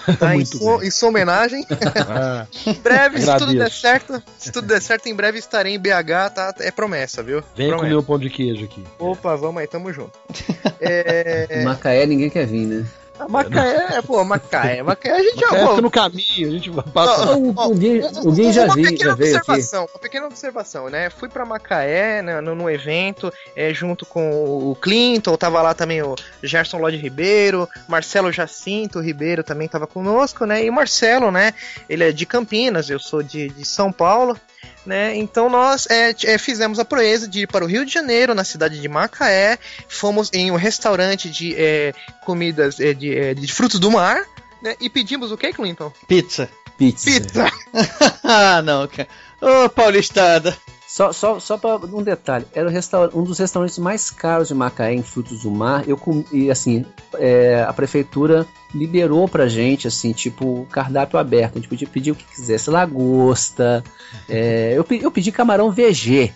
Tá, 0.18 0.36
em, 0.36 0.44
sua, 0.44 0.84
em, 0.86 0.90
sua, 0.90 1.08
homenagem. 1.08 1.66
Ah, 2.08 2.46
em 2.66 2.74
breve, 2.74 3.20
se 3.20 3.36
tudo 3.38 3.54
der 3.54 3.70
certo, 3.70 4.22
se 4.38 4.52
tudo 4.52 4.68
der 4.68 4.80
certo, 4.80 5.08
em 5.08 5.14
breve 5.14 5.38
estarei 5.38 5.74
em 5.74 5.78
BH, 5.78 6.30
tá? 6.34 6.54
É 6.60 6.70
promessa, 6.70 7.22
viu? 7.22 7.42
Vem 7.56 7.68
promessa. 7.68 7.84
comer 7.84 7.94
o 7.96 8.02
pão 8.02 8.18
de 8.18 8.30
queijo 8.30 8.64
aqui. 8.64 8.84
Opa, 8.98 9.34
vamos 9.36 9.60
aí, 9.60 9.66
tamo 9.66 9.92
junto. 9.92 10.18
É... 10.78 11.64
Macaé 11.64 12.04
ninguém 12.04 12.28
quer 12.28 12.46
vir, 12.46 12.66
né? 12.66 12.86
Macaé, 13.28 14.02
pô, 14.02 14.22
Macaé. 14.24 14.82
Macaé 14.82 15.12
a 15.12 15.22
gente 15.22 15.36
Macaé 15.36 15.60
já. 15.60 15.68
Fica 15.68 15.80
no 15.80 15.90
caminho, 15.90 16.48
a 16.48 16.50
gente 16.50 16.70
passa. 16.92 17.26
Não, 17.26 17.42
o, 17.42 17.50
o, 17.50 18.34
já 18.52 18.66
vi, 18.74 18.96
já 18.96 19.14
veio 19.14 19.36
aqui. 19.36 19.76
Uma 19.76 19.98
pequena 20.00 20.26
observação, 20.26 20.88
né? 20.88 21.10
Fui 21.10 21.28
pra 21.28 21.44
Macaé 21.44 22.22
né, 22.22 22.40
no, 22.40 22.54
no 22.54 22.70
evento, 22.70 23.32
é, 23.54 23.72
junto 23.72 24.04
com 24.04 24.70
o 24.70 24.76
Clinton, 24.76 25.36
tava 25.36 25.62
lá 25.62 25.74
também 25.74 26.02
o 26.02 26.14
Gerson 26.42 26.78
Lodi 26.78 26.96
Ribeiro, 26.96 27.68
Marcelo 27.88 28.30
Jacinto 28.30 29.00
Ribeiro 29.00 29.42
também 29.42 29.68
tava 29.68 29.86
conosco, 29.86 30.44
né? 30.44 30.64
E 30.64 30.70
o 30.70 30.72
Marcelo, 30.72 31.30
né? 31.30 31.54
Ele 31.88 32.04
é 32.04 32.12
de 32.12 32.26
Campinas, 32.26 32.90
eu 32.90 32.98
sou 32.98 33.22
de, 33.22 33.48
de 33.48 33.64
São 33.64 33.92
Paulo. 33.92 34.38
Né? 34.84 35.16
Então 35.16 35.50
nós 35.50 35.86
é, 35.90 36.14
é, 36.24 36.38
fizemos 36.38 36.78
a 36.78 36.84
proeza 36.84 37.26
de 37.26 37.40
ir 37.40 37.48
para 37.48 37.64
o 37.64 37.68
Rio 37.68 37.84
de 37.84 37.92
Janeiro, 37.92 38.34
na 38.34 38.44
cidade 38.44 38.80
de 38.80 38.88
Macaé, 38.88 39.58
fomos 39.88 40.30
em 40.32 40.50
um 40.50 40.56
restaurante 40.56 41.28
de 41.28 41.54
é, 41.56 41.92
comidas 42.24 42.78
é, 42.78 42.94
de, 42.94 43.16
é, 43.16 43.34
de, 43.34 43.52
frutos 43.52 43.80
do 43.80 43.90
mar, 43.90 44.24
né? 44.62 44.76
E 44.80 44.88
pedimos 44.88 45.32
o 45.32 45.36
que, 45.36 45.52
Clinton? 45.52 45.92
Pizza. 46.06 46.48
Pizza. 46.78 47.04
Pizza. 47.10 47.52
ah, 48.22 48.62
não, 48.62 48.86
cara. 48.86 49.08
Ô, 49.40 49.64
oh, 49.64 49.68
paulistada. 49.68 50.56
Só, 50.86 51.12
só, 51.12 51.40
só 51.40 51.58
para 51.58 51.84
um 51.86 52.02
detalhe, 52.02 52.46
era 52.54 52.70
um 53.12 53.24
dos 53.24 53.40
restaurantes 53.40 53.76
mais 53.76 54.08
caros 54.08 54.48
de 54.48 54.54
Macaé 54.54 54.94
em 54.94 55.02
frutos 55.02 55.42
do 55.42 55.50
mar. 55.50 55.86
Eu 55.88 55.98
e 56.32 56.48
assim, 56.48 56.84
é, 57.14 57.64
a 57.66 57.72
prefeitura 57.72 58.46
liberou 58.72 59.26
pra 59.26 59.48
gente 59.48 59.88
assim, 59.88 60.12
tipo 60.12 60.66
cardápio 60.70 61.18
aberto. 61.18 61.54
A 61.54 61.58
gente 61.58 61.68
podia 61.68 61.88
pedir 61.88 62.12
o 62.12 62.14
que 62.14 62.24
quisesse, 62.24 62.70
lagosta. 62.70 63.82
É, 64.28 64.74
eu, 64.76 64.86
eu 65.02 65.10
pedi 65.10 65.32
camarão 65.32 65.72
VG, 65.72 66.32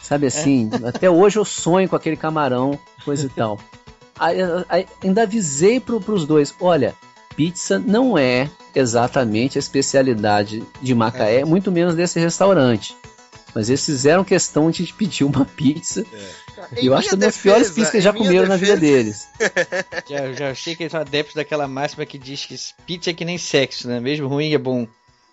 sabe 0.00 0.26
assim? 0.26 0.70
É. 0.82 0.88
Até 0.88 1.10
hoje 1.10 1.38
eu 1.38 1.44
sonho 1.44 1.88
com 1.88 1.96
aquele 1.96 2.16
camarão, 2.16 2.78
coisa 3.04 3.26
e 3.26 3.28
tal. 3.28 3.58
Aí, 4.18 4.38
aí, 4.68 4.86
ainda 5.04 5.22
avisei 5.22 5.78
pro, 5.78 6.00
pros 6.00 6.26
dois, 6.26 6.54
olha, 6.58 6.94
pizza 7.36 7.78
não 7.78 8.16
é 8.16 8.48
exatamente 8.74 9.58
a 9.58 9.60
especialidade 9.60 10.62
de 10.80 10.94
Macaé, 10.94 11.40
é. 11.40 11.44
muito 11.44 11.70
menos 11.70 11.94
desse 11.94 12.18
restaurante. 12.18 12.96
Mas 13.54 13.68
eles 13.68 13.84
fizeram 13.84 14.24
questão 14.24 14.70
de 14.70 14.92
pedir 14.92 15.24
uma 15.24 15.44
pizza. 15.44 16.04
É. 16.12 16.50
Eu 16.76 16.94
acho 16.94 17.08
que 17.08 17.14
é 17.14 17.16
uma 17.16 17.24
das 17.24 17.36
piores 17.36 17.70
pizzas 17.70 17.90
que 17.90 18.00
já 18.00 18.12
comeram 18.12 18.46
defesa... 18.46 18.48
na 18.48 18.56
vida 18.56 18.76
deles. 18.76 19.28
Já, 20.08 20.32
já 20.32 20.50
achei 20.50 20.74
que 20.74 20.82
eles 20.82 20.90
são 20.92 21.00
adeptos 21.00 21.34
daquela 21.34 21.68
máxima 21.68 22.04
que 22.04 22.18
diz 22.18 22.44
que 22.44 22.56
pizza 22.84 23.10
é 23.10 23.14
que 23.14 23.24
nem 23.24 23.38
sexo, 23.38 23.88
né? 23.88 24.00
Mesmo 24.00 24.28
ruim 24.28 24.52
é 24.52 24.58
bom. 24.58 24.86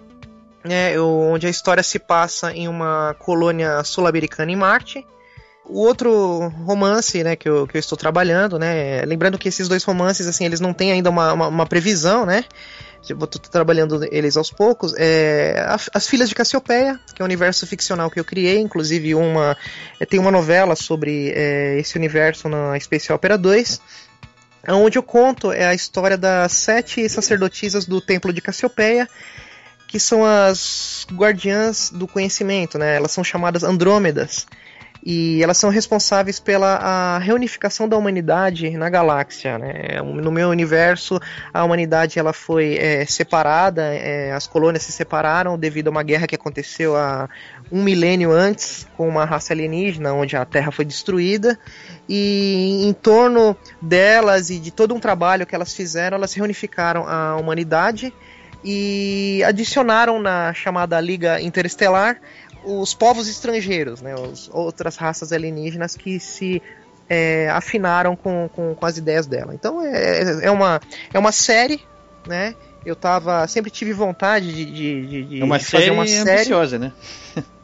né, 0.64 1.00
onde 1.00 1.48
a 1.48 1.50
história 1.50 1.84
se 1.84 1.98
passa 1.98 2.54
em 2.54 2.68
uma 2.68 3.16
colônia 3.20 3.84
sul-americana 3.84 4.52
em 4.52 4.56
Marte. 4.56 5.06
O 5.66 5.80
outro 5.80 6.50
romance, 6.66 7.24
né, 7.24 7.36
que 7.36 7.48
eu, 7.48 7.66
que 7.66 7.78
eu 7.78 7.80
estou 7.80 7.98
trabalhando, 7.98 8.60
né, 8.60 9.04
lembrando 9.06 9.38
que 9.38 9.48
esses 9.48 9.68
dois 9.68 9.84
romances, 9.84 10.28
assim, 10.28 10.46
eles 10.46 10.60
não 10.60 10.74
têm 10.74 10.92
ainda 10.92 11.10
uma, 11.10 11.34
uma, 11.34 11.48
uma 11.48 11.66
previsão, 11.66 12.26
né, 12.26 12.46
estou 13.02 13.28
trabalhando 13.28 14.04
eles 14.12 14.38
aos 14.38 14.52
poucos, 14.52 14.94
é 14.98 15.66
As 15.94 16.08
Filhas 16.08 16.30
de 16.30 16.36
Cassiopeia, 16.36 17.00
que 17.14 17.22
é 17.22 17.24
um 17.24 17.26
universo 17.26 17.66
ficcional 17.66 18.10
que 18.10 18.20
eu 18.20 18.26
criei, 18.26 18.60
inclusive 18.60 19.16
uma 19.16 19.58
é, 20.00 20.06
tem 20.06 20.20
uma 20.20 20.32
novela 20.32 20.76
sobre 20.76 21.32
é, 21.36 21.80
esse 21.80 21.98
universo 21.98 22.48
na 22.48 22.80
Space 22.80 23.12
Opera 23.12 23.38
2, 23.38 23.82
onde 24.70 24.98
eu 24.98 25.04
conto 25.04 25.52
é 25.52 25.66
a 25.66 25.74
história 25.74 26.18
das 26.18 26.52
sete 26.52 27.08
sacerdotisas 27.10 27.86
do 27.86 28.00
Templo 28.00 28.32
de 28.32 28.42
Cassiopeia, 28.42 29.08
que 29.88 30.00
são 30.00 30.24
as 30.24 31.06
guardiãs 31.12 31.90
do 31.90 32.08
conhecimento, 32.08 32.78
né? 32.78 32.96
Elas 32.96 33.12
são 33.12 33.24
chamadas 33.24 33.64
Andrômedas. 33.64 34.46
E 35.04 35.42
elas 35.42 35.58
são 35.58 35.70
responsáveis 35.70 36.40
pela 36.40 37.18
reunificação 37.18 37.90
da 37.90 37.98
humanidade 37.98 38.70
na 38.72 38.90
galáxia. 38.90 39.58
Né? 39.58 40.02
No 40.02 40.32
meu 40.32 40.50
universo, 40.50 41.20
a 41.54 41.64
humanidade 41.64 42.20
ela 42.20 42.34
foi 42.34 42.76
é, 42.78 43.06
separada, 43.06 43.82
é, 43.82 44.32
as 44.32 44.46
colônias 44.46 44.84
se 44.84 44.92
separaram 44.92 45.58
devido 45.58 45.88
a 45.88 45.92
uma 45.92 46.04
guerra 46.04 46.28
que 46.28 46.36
aconteceu 46.36 46.96
há 46.96 47.28
um 47.72 47.82
milênio 47.82 48.32
antes 48.32 48.88
com 48.96 49.08
uma 49.08 49.26
raça 49.26 49.54
alienígena, 49.54 50.14
onde 50.14 50.36
a 50.36 50.46
Terra 50.46 50.72
foi 50.72 50.86
destruída, 50.86 51.58
e 52.08 52.86
em 52.86 52.94
torno 52.94 53.56
delas 53.82 54.50
e 54.50 54.60
de 54.60 54.72
todo 54.72 54.94
um 54.94 55.00
trabalho 55.00 55.46
que 55.46 55.56
elas 55.56 55.74
fizeram, 55.74 56.18
elas 56.18 56.34
reunificaram 56.34 57.08
a 57.08 57.38
humanidade 57.38 58.14
e 58.64 59.42
adicionaram 59.46 60.22
na 60.22 60.54
chamada 60.54 61.00
Liga 61.00 61.42
Interestelar 61.42 62.20
os 62.64 62.94
povos 62.94 63.28
estrangeiros, 63.28 64.02
né, 64.02 64.14
as 64.14 64.50
outras 64.52 64.96
raças 64.96 65.32
alienígenas 65.32 65.96
que 65.96 66.20
se 66.20 66.62
é, 67.10 67.50
afinaram 67.50 68.16
com, 68.16 68.50
com, 68.56 68.74
com, 68.74 68.86
as 68.86 68.98
ideias 68.98 69.28
dela. 69.28 69.54
Então 69.54 69.82
é, 69.82 70.46
é, 70.46 70.52
uma, 70.52 70.80
é 71.14 71.20
uma 71.20 71.32
série, 71.32 71.84
né? 72.26 72.56
Eu 72.86 72.96
tava, 72.96 73.46
sempre 73.48 73.70
tive 73.70 73.94
vontade 73.94 74.52
de, 74.54 74.66
de, 74.66 75.24
de, 75.26 75.42
é 75.42 75.44
uma 75.44 75.60
de 75.60 75.66
fazer 75.66 75.84
série 75.84 75.96
uma 75.96 76.08
série 76.08 76.32
ambiciosa, 76.32 76.80
né? 76.80 76.94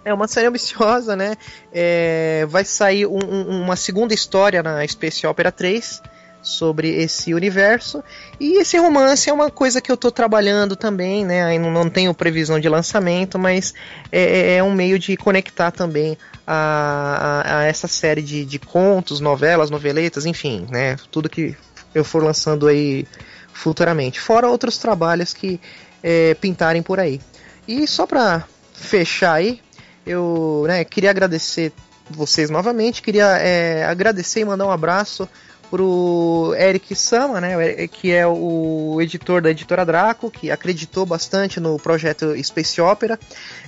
É 0.06 0.14
uma 0.14 0.28
série 0.28 0.48
ambiciosa, 0.48 1.16
né? 1.16 1.36
É, 1.74 2.46
vai 2.50 2.64
sair 2.64 3.06
um, 3.06 3.20
um, 3.24 3.62
uma 3.64 3.76
segunda 3.76 4.14
história 4.14 4.64
na 4.64 4.88
Space 4.88 5.26
Opera 5.26 5.52
3 5.52 6.02
sobre 6.48 6.90
esse 6.90 7.34
universo. 7.34 8.04
E 8.40 8.60
esse 8.60 8.78
romance 8.78 9.30
é 9.30 9.34
uma 9.34 9.52
coisa 9.52 9.82
que 9.82 9.92
eu 9.92 9.96
estou 9.96 10.12
trabalhando 10.12 10.76
também, 10.76 11.26
né? 11.26 11.44
Ainda 11.44 11.70
não 11.70 11.90
tenho 11.90 12.14
previsão 12.14 12.60
de 12.60 12.70
lançamento, 12.70 13.38
mas 13.38 13.74
é, 14.12 14.22
é, 14.22 14.56
é 14.56 14.64
um 14.64 14.74
meio 14.74 14.98
de 14.98 15.16
conectar 15.18 15.72
também 15.72 16.18
a, 16.46 17.44
a, 17.46 17.60
a 17.60 17.64
essa 17.66 17.88
série 17.88 18.22
de, 18.22 18.46
de, 18.46 18.58
contos, 18.58 19.20
novelas, 19.20 19.70
noveletas, 19.70 20.26
enfim, 20.26 20.66
né? 20.70 20.96
Tudo 21.12 21.30
que 21.30 21.56
eu 21.94 22.04
for 22.04 22.24
lançando 22.24 22.68
aí 22.68 23.06
futuramente. 23.54 24.20
Fora 24.20 24.48
outros 24.48 24.78
trabalhos 24.78 25.34
que 25.34 25.60
é, 26.02 26.34
pintarem 26.36 26.82
por 26.82 27.00
aí. 27.00 27.20
E 27.68 27.86
só 27.88 28.06
para 28.06 28.46
fechar 28.74 29.34
aí, 29.34 29.60
eu 30.06 30.64
né, 30.68 30.86
queria 30.86 31.10
agradecer 31.10 31.74
vocês 32.10 32.50
novamente, 32.50 33.02
queria 33.02 33.38
é, 33.38 33.84
agradecer 33.86 34.40
e 34.40 34.46
mandar 34.46 34.66
um 34.66 34.72
abraço 34.72 35.28
pro 35.70 36.54
Eric 36.58 36.96
Sama, 36.96 37.42
né, 37.42 37.88
que 37.88 38.12
é 38.12 38.26
o 38.26 38.98
editor 39.02 39.42
da 39.42 39.52
editora 39.52 39.86
Draco, 39.86 40.32
que 40.32 40.50
acreditou 40.50 41.06
bastante 41.06 41.60
no 41.60 41.78
projeto 41.78 42.34
Space 42.44 42.80
Opera. 42.80 43.20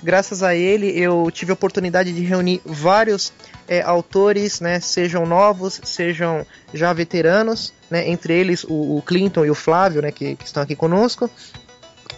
Graças 0.01 0.41
a 0.43 0.55
ele, 0.55 0.87
eu 0.99 1.29
tive 1.31 1.51
a 1.51 1.53
oportunidade 1.53 2.13
de 2.13 2.21
reunir 2.21 2.61
vários 2.65 3.33
é, 3.67 3.81
autores, 3.81 4.59
né, 4.61 4.79
sejam 4.79 5.25
novos, 5.25 5.79
sejam 5.83 6.45
já 6.73 6.91
veteranos, 6.93 7.73
né, 7.89 8.09
entre 8.09 8.33
eles 8.33 8.63
o, 8.63 8.97
o 8.97 9.01
Clinton 9.01 9.45
e 9.45 9.49
o 9.49 9.55
Flávio, 9.55 10.01
né, 10.01 10.11
que, 10.11 10.35
que 10.35 10.45
estão 10.45 10.63
aqui 10.63 10.75
conosco. 10.75 11.29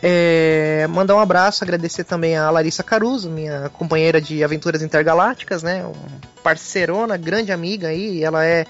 É, 0.04 0.88
mandar 0.90 1.16
um 1.16 1.20
abraço, 1.20 1.64
agradecer 1.64 2.04
também 2.04 2.36
a 2.36 2.50
Larissa 2.50 2.82
Caruso, 2.82 3.30
minha 3.30 3.70
companheira 3.70 4.20
de 4.20 4.44
aventuras 4.44 4.82
intergalácticas, 4.82 5.62
né? 5.62 5.86
Um 5.86 5.94
parceirona, 6.42 7.18
grande 7.18 7.52
amiga 7.52 7.90
aí, 7.90 8.24
ela 8.24 8.44
é 8.44 8.66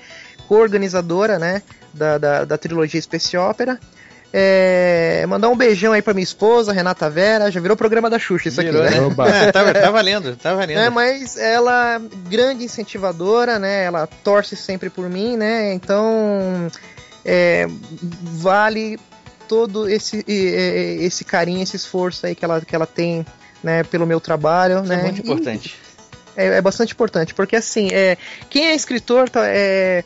co-organizadora, 0.51 1.39
né, 1.39 1.63
da, 1.93 2.17
da, 2.17 2.43
da, 2.43 2.57
trilogia 2.57 3.01
Space 3.01 3.37
Opera. 3.37 3.79
É, 4.33 5.25
mandar 5.27 5.47
um 5.47 5.55
beijão 5.55 5.93
aí 5.93 6.01
pra 6.01 6.13
minha 6.13 6.25
esposa, 6.25 6.73
Renata 6.73 7.09
Vera. 7.09 7.49
Já 7.49 7.61
virou 7.61 7.77
programa 7.77 8.09
da 8.09 8.19
Xuxa 8.19 8.49
isso 8.49 8.61
virou, 8.61 8.83
aqui, 8.83 8.95
né? 8.95 8.99
né? 8.99 9.47
é, 9.47 9.51
tá, 9.51 9.73
tá, 9.73 9.91
valendo, 9.91 10.35
tá 10.35 10.53
valendo. 10.53 10.77
É, 10.77 10.89
mas 10.89 11.37
ela, 11.37 12.01
grande 12.27 12.65
incentivadora, 12.65 13.57
né? 13.57 13.85
Ela 13.85 14.05
torce 14.07 14.57
sempre 14.57 14.89
por 14.89 15.09
mim, 15.09 15.37
né? 15.37 15.73
Então, 15.73 16.69
é, 17.23 17.65
vale 18.21 18.99
todo 19.47 19.89
esse, 19.89 20.23
esse 20.27 21.23
carinho, 21.23 21.63
esse 21.63 21.77
esforço 21.77 22.25
aí 22.25 22.35
que 22.35 22.43
ela, 22.43 22.59
que 22.59 22.75
ela 22.75 22.85
tem 22.85 23.25
né, 23.63 23.83
pelo 23.83 24.05
meu 24.05 24.19
trabalho. 24.19 24.83
Isso 24.83 24.91
é 24.91 24.95
né? 24.97 25.01
É 25.01 25.03
muito 25.03 25.21
importante. 25.21 25.75
E, 25.87 25.91
é, 26.35 26.57
é, 26.57 26.61
bastante 26.61 26.93
importante, 26.93 27.33
porque 27.33 27.55
assim, 27.55 27.89
é, 27.91 28.17
quem 28.49 28.67
é 28.67 28.75
escritor 28.75 29.29
tá, 29.29 29.41
é, 29.45 30.03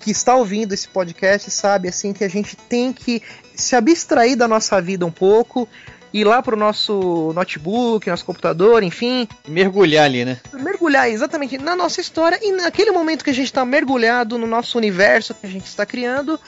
que 0.00 0.10
está 0.10 0.34
ouvindo 0.34 0.72
esse 0.72 0.88
podcast 0.88 1.50
sabe 1.50 1.88
assim 1.88 2.12
que 2.12 2.24
a 2.24 2.28
gente 2.28 2.56
tem 2.56 2.92
que 2.92 3.22
se 3.54 3.76
abstrair 3.76 4.36
da 4.36 4.48
nossa 4.48 4.80
vida 4.80 5.04
um 5.04 5.10
pouco, 5.10 5.68
ir 6.12 6.24
lá 6.24 6.42
pro 6.42 6.56
nosso 6.56 7.32
notebook, 7.34 8.08
nosso 8.08 8.24
computador, 8.24 8.82
enfim. 8.82 9.28
Mergulhar 9.46 10.04
ali, 10.04 10.24
né? 10.24 10.38
Mergulhar 10.52 11.08
exatamente 11.08 11.58
na 11.58 11.76
nossa 11.76 12.00
história 12.00 12.38
e 12.42 12.52
naquele 12.52 12.90
momento 12.90 13.24
que 13.24 13.30
a 13.30 13.34
gente 13.34 13.46
está 13.46 13.64
mergulhado 13.64 14.38
no 14.38 14.46
nosso 14.46 14.78
universo 14.78 15.34
que 15.34 15.46
a 15.46 15.50
gente 15.50 15.66
está 15.66 15.84
criando, 15.84 16.38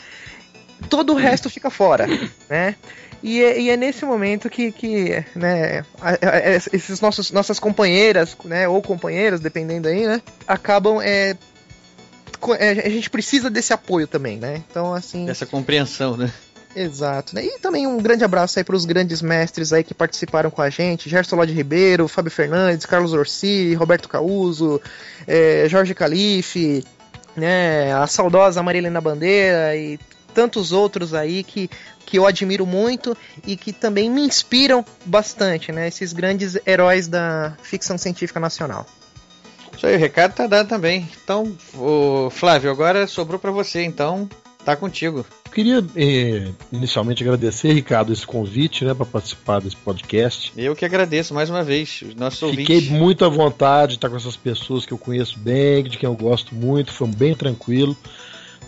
todo 0.88 1.12
o 1.12 1.16
resto 1.16 1.50
fica 1.50 1.70
fora, 1.70 2.06
né? 2.48 2.76
E 3.22 3.42
é, 3.42 3.60
e 3.60 3.70
é, 3.70 3.76
nesse 3.76 4.04
momento 4.04 4.48
que, 4.48 4.70
que 4.70 5.24
né, 5.34 5.84
esses 6.72 7.00
nossos, 7.00 7.32
nossas 7.32 7.58
companheiras, 7.58 8.36
né, 8.44 8.68
ou 8.68 8.80
companheiros, 8.80 9.40
dependendo 9.40 9.88
aí, 9.88 10.06
né, 10.06 10.22
acabam 10.46 11.00
é, 11.02 11.36
a 12.40 12.88
gente 12.88 13.10
precisa 13.10 13.50
desse 13.50 13.72
apoio 13.72 14.06
também, 14.06 14.38
né? 14.38 14.62
Então, 14.70 14.94
assim. 14.94 15.26
Dessa 15.26 15.46
compreensão, 15.46 16.16
né? 16.16 16.32
Exato. 16.74 17.34
Né? 17.34 17.44
E 17.44 17.58
também 17.58 17.86
um 17.86 17.98
grande 17.98 18.24
abraço 18.24 18.58
aí 18.58 18.64
para 18.64 18.76
os 18.76 18.84
grandes 18.84 19.20
mestres 19.22 19.72
aí 19.72 19.82
que 19.82 19.94
participaram 19.94 20.50
com 20.50 20.62
a 20.62 20.70
gente: 20.70 21.08
Gerson 21.08 21.36
Lode 21.36 21.52
Ribeiro, 21.52 22.06
Fábio 22.06 22.30
Fernandes, 22.30 22.86
Carlos 22.86 23.12
Orsi, 23.12 23.74
Roberto 23.74 24.08
Causo, 24.08 24.80
é, 25.26 25.66
Jorge 25.68 25.94
Calife, 25.94 26.84
né, 27.36 27.92
a 27.92 28.06
saudosa 28.06 28.62
Marilena 28.62 29.00
Bandeira 29.00 29.76
e 29.76 29.98
tantos 30.34 30.72
outros 30.72 31.14
aí 31.14 31.42
que 31.42 31.68
que 32.06 32.18
eu 32.18 32.26
admiro 32.26 32.64
muito 32.64 33.14
e 33.46 33.54
que 33.54 33.70
também 33.70 34.10
me 34.10 34.22
inspiram 34.22 34.82
bastante, 35.04 35.70
né? 35.70 35.88
Esses 35.88 36.14
grandes 36.14 36.56
heróis 36.66 37.06
da 37.06 37.52
ficção 37.62 37.98
científica 37.98 38.40
nacional. 38.40 38.86
Isso 39.78 39.86
aí, 39.86 39.96
o 39.96 39.98
recado 39.98 40.34
tá 40.34 40.46
dado 40.46 40.68
também. 40.68 41.08
Então, 41.22 41.56
o 41.74 42.28
Flávio, 42.30 42.70
agora 42.70 43.06
sobrou 43.06 43.38
para 43.38 43.50
você, 43.50 43.82
então 43.84 44.28
tá 44.64 44.76
contigo. 44.76 45.24
Eu 45.46 45.52
queria 45.52 45.84
eh, 45.96 46.48
inicialmente 46.70 47.22
agradecer, 47.22 47.72
Ricardo, 47.72 48.12
esse 48.12 48.26
convite, 48.26 48.84
né, 48.84 48.92
para 48.92 49.06
participar 49.06 49.60
desse 49.60 49.76
podcast. 49.76 50.52
Eu 50.56 50.76
que 50.76 50.84
agradeço 50.84 51.32
mais 51.32 51.48
uma 51.48 51.62
vez, 51.62 52.02
os 52.02 52.14
nossos 52.14 52.50
Fiquei 52.50 52.76
ouvintes. 52.76 52.98
muito 52.98 53.24
à 53.24 53.28
vontade 53.28 53.92
de 53.92 53.98
estar 53.98 54.10
com 54.10 54.16
essas 54.16 54.36
pessoas 54.36 54.84
que 54.84 54.92
eu 54.92 54.98
conheço 54.98 55.38
bem, 55.38 55.84
de 55.84 55.96
quem 55.96 56.08
eu 56.08 56.14
gosto 56.14 56.54
muito, 56.54 56.92
foi 56.92 57.08
bem 57.08 57.34
tranquilo 57.34 57.96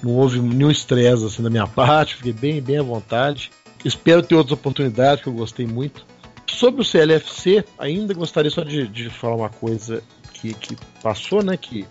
não 0.03 0.13
houve 0.17 0.41
nenhum 0.41 0.71
estresse 0.71 1.25
assim 1.25 1.43
da 1.43 1.51
minha 1.51 1.67
parte, 1.69 2.17
fiquei 2.17 2.33
bem, 2.33 2.61
bem 2.61 2.79
à 2.79 2.83
vontade. 2.83 3.51
Espero 3.85 4.23
ter 4.23 4.35
outras 4.35 4.53
oportunidades, 4.53 5.23
que 5.23 5.29
eu 5.29 5.33
gostei 5.33 5.67
muito. 5.67 6.05
Sobre 6.47 6.83
o 6.83 6.85
CLFC, 6.85 7.65
ainda 7.79 8.13
gostaria 8.13 8.51
só 8.51 8.63
de, 8.63 8.87
de 8.89 9.09
falar 9.09 9.37
uma 9.37 9.49
coisa 9.49 10.03
que, 10.41 10.55
que 10.55 10.77
passou, 11.03 11.43
né? 11.43 11.57
Que 11.57 11.87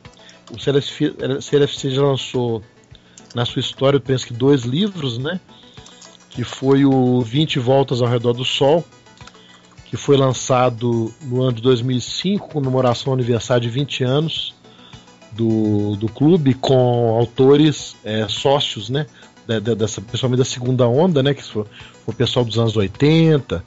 o 0.51 0.59
CLFC, 0.59 1.13
CLFC 1.41 1.91
já 1.91 2.01
lançou 2.01 2.63
na 3.35 3.45
sua 3.45 3.59
história, 3.59 3.97
eu 3.97 4.01
penso 4.01 4.27
que 4.27 4.33
dois 4.33 4.63
livros, 4.63 5.17
né? 5.17 5.39
Que 6.29 6.43
foi 6.43 6.85
o 6.85 7.21
20 7.21 7.59
Voltas 7.59 8.01
ao 8.01 8.07
Redor 8.07 8.33
do 8.33 8.45
Sol, 8.45 8.83
que 9.85 9.97
foi 9.97 10.17
lançado 10.17 11.13
no 11.21 11.41
ano 11.41 11.53
de 11.53 11.61
2005, 11.61 12.49
comemoração 12.49 13.13
aniversário 13.13 13.63
de 13.63 13.69
20 13.69 14.03
anos 14.03 14.55
do, 15.31 15.95
do 15.95 16.07
clube 16.07 16.53
com 16.53 17.17
autores 17.17 17.95
é, 18.03 18.27
sócios, 18.27 18.89
né? 18.89 19.05
Dessa, 19.47 19.99
principalmente 19.99 20.37
da 20.39 20.45
segunda 20.45 20.87
onda, 20.87 21.23
né? 21.23 21.33
Que 21.33 21.43
foi, 21.43 21.63
foi 21.63 22.13
o 22.13 22.13
pessoal 22.13 22.45
dos 22.45 22.57
anos 22.59 22.77
80. 22.77 23.63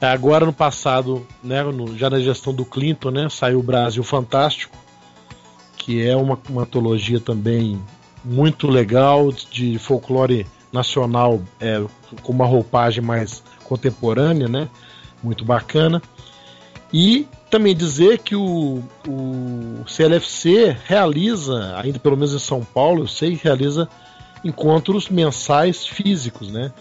Agora 0.00 0.46
no 0.46 0.52
passado, 0.52 1.26
né, 1.42 1.62
no, 1.62 1.96
já 1.96 2.08
na 2.08 2.20
gestão 2.20 2.54
do 2.54 2.64
Clinton, 2.64 3.10
né, 3.10 3.28
saiu 3.28 3.58
o 3.58 3.62
Brasil 3.62 4.02
Fantástico, 4.04 4.76
que 5.76 6.06
é 6.06 6.16
uma, 6.16 6.38
uma 6.48 6.62
antologia 6.62 7.18
também 7.18 7.80
muito 8.24 8.68
legal 8.68 9.32
de 9.32 9.78
folclore 9.78 10.46
nacional, 10.72 11.40
é, 11.58 11.82
com 12.22 12.32
uma 12.32 12.46
roupagem 12.46 13.02
mais 13.02 13.42
contemporânea, 13.64 14.46
né, 14.46 14.68
muito 15.22 15.44
bacana. 15.44 16.00
E 16.92 17.26
também 17.50 17.74
dizer 17.74 18.18
que 18.18 18.36
o, 18.36 18.82
o 19.06 19.84
CLFC 19.86 20.76
realiza, 20.84 21.76
ainda 21.76 21.98
pelo 21.98 22.16
menos 22.16 22.32
em 22.32 22.38
São 22.38 22.62
Paulo, 22.62 23.02
eu 23.02 23.08
sei, 23.08 23.38
realiza 23.42 23.88
encontros 24.44 25.08
mensais 25.08 25.86
físicos, 25.86 26.50
né? 26.50 26.72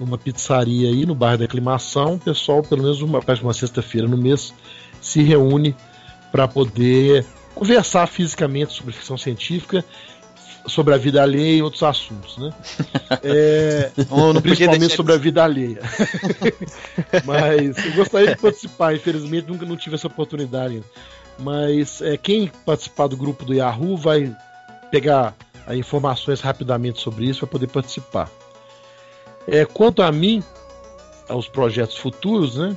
Numa 0.00 0.16
pizzaria 0.16 0.88
aí 0.88 1.04
no 1.04 1.14
bairro 1.14 1.38
da 1.38 1.44
Aclimação, 1.44 2.14
o 2.14 2.18
pessoal, 2.18 2.62
pelo 2.62 2.82
menos 2.82 3.02
uma, 3.02 3.20
uma 3.42 3.52
sexta-feira 3.52 4.08
no 4.08 4.16
mês, 4.16 4.52
se 5.00 5.22
reúne 5.22 5.76
para 6.32 6.48
poder 6.48 7.26
conversar 7.54 8.06
fisicamente 8.06 8.72
sobre 8.72 8.92
ficção 8.92 9.18
científica 9.18 9.84
sobre 10.66 10.94
a 10.94 10.96
vida 10.96 11.22
alheia 11.22 11.56
e 11.56 11.62
outros 11.62 11.82
assuntos, 11.82 12.36
né? 12.38 12.52
É, 13.22 13.90
principalmente 14.40 14.94
sobre 14.94 15.12
a 15.12 15.16
vida 15.16 15.42
alheia. 15.42 15.80
Mas 17.24 17.84
eu 17.84 17.92
gostaria 17.94 18.34
de 18.34 18.40
participar, 18.40 18.94
infelizmente 18.94 19.48
nunca 19.48 19.66
não 19.66 19.76
tive 19.76 19.96
essa 19.96 20.06
oportunidade 20.06 20.74
ainda. 20.74 20.86
mas 21.38 22.00
é, 22.00 22.16
quem 22.16 22.50
participar 22.64 23.08
do 23.08 23.16
grupo 23.16 23.44
do 23.44 23.52
Yahoo 23.52 23.96
vai 23.96 24.34
pegar 24.90 25.34
informações 25.74 26.40
rapidamente 26.40 27.00
sobre 27.00 27.26
isso 27.26 27.40
para 27.40 27.48
poder 27.48 27.66
participar. 27.66 28.30
É, 29.52 29.64
quanto 29.64 30.00
a 30.00 30.12
mim, 30.12 30.44
aos 31.28 31.48
projetos 31.48 31.96
futuros, 31.96 32.56
né? 32.56 32.76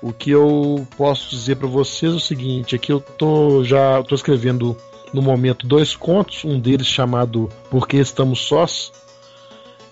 O 0.00 0.14
que 0.14 0.30
eu 0.30 0.88
posso 0.96 1.28
dizer 1.28 1.56
para 1.56 1.68
vocês 1.68 2.14
é 2.14 2.16
o 2.16 2.20
seguinte: 2.20 2.74
é 2.74 2.78
que 2.78 2.90
eu 2.90 3.00
tô 3.00 3.62
já 3.62 4.02
tô 4.04 4.14
escrevendo 4.14 4.74
no 5.12 5.20
momento 5.20 5.66
dois 5.66 5.94
contos, 5.94 6.42
um 6.42 6.58
deles 6.58 6.86
chamado 6.86 7.50
Por 7.70 7.86
que 7.86 7.98
Estamos 7.98 8.40
Sós. 8.40 8.90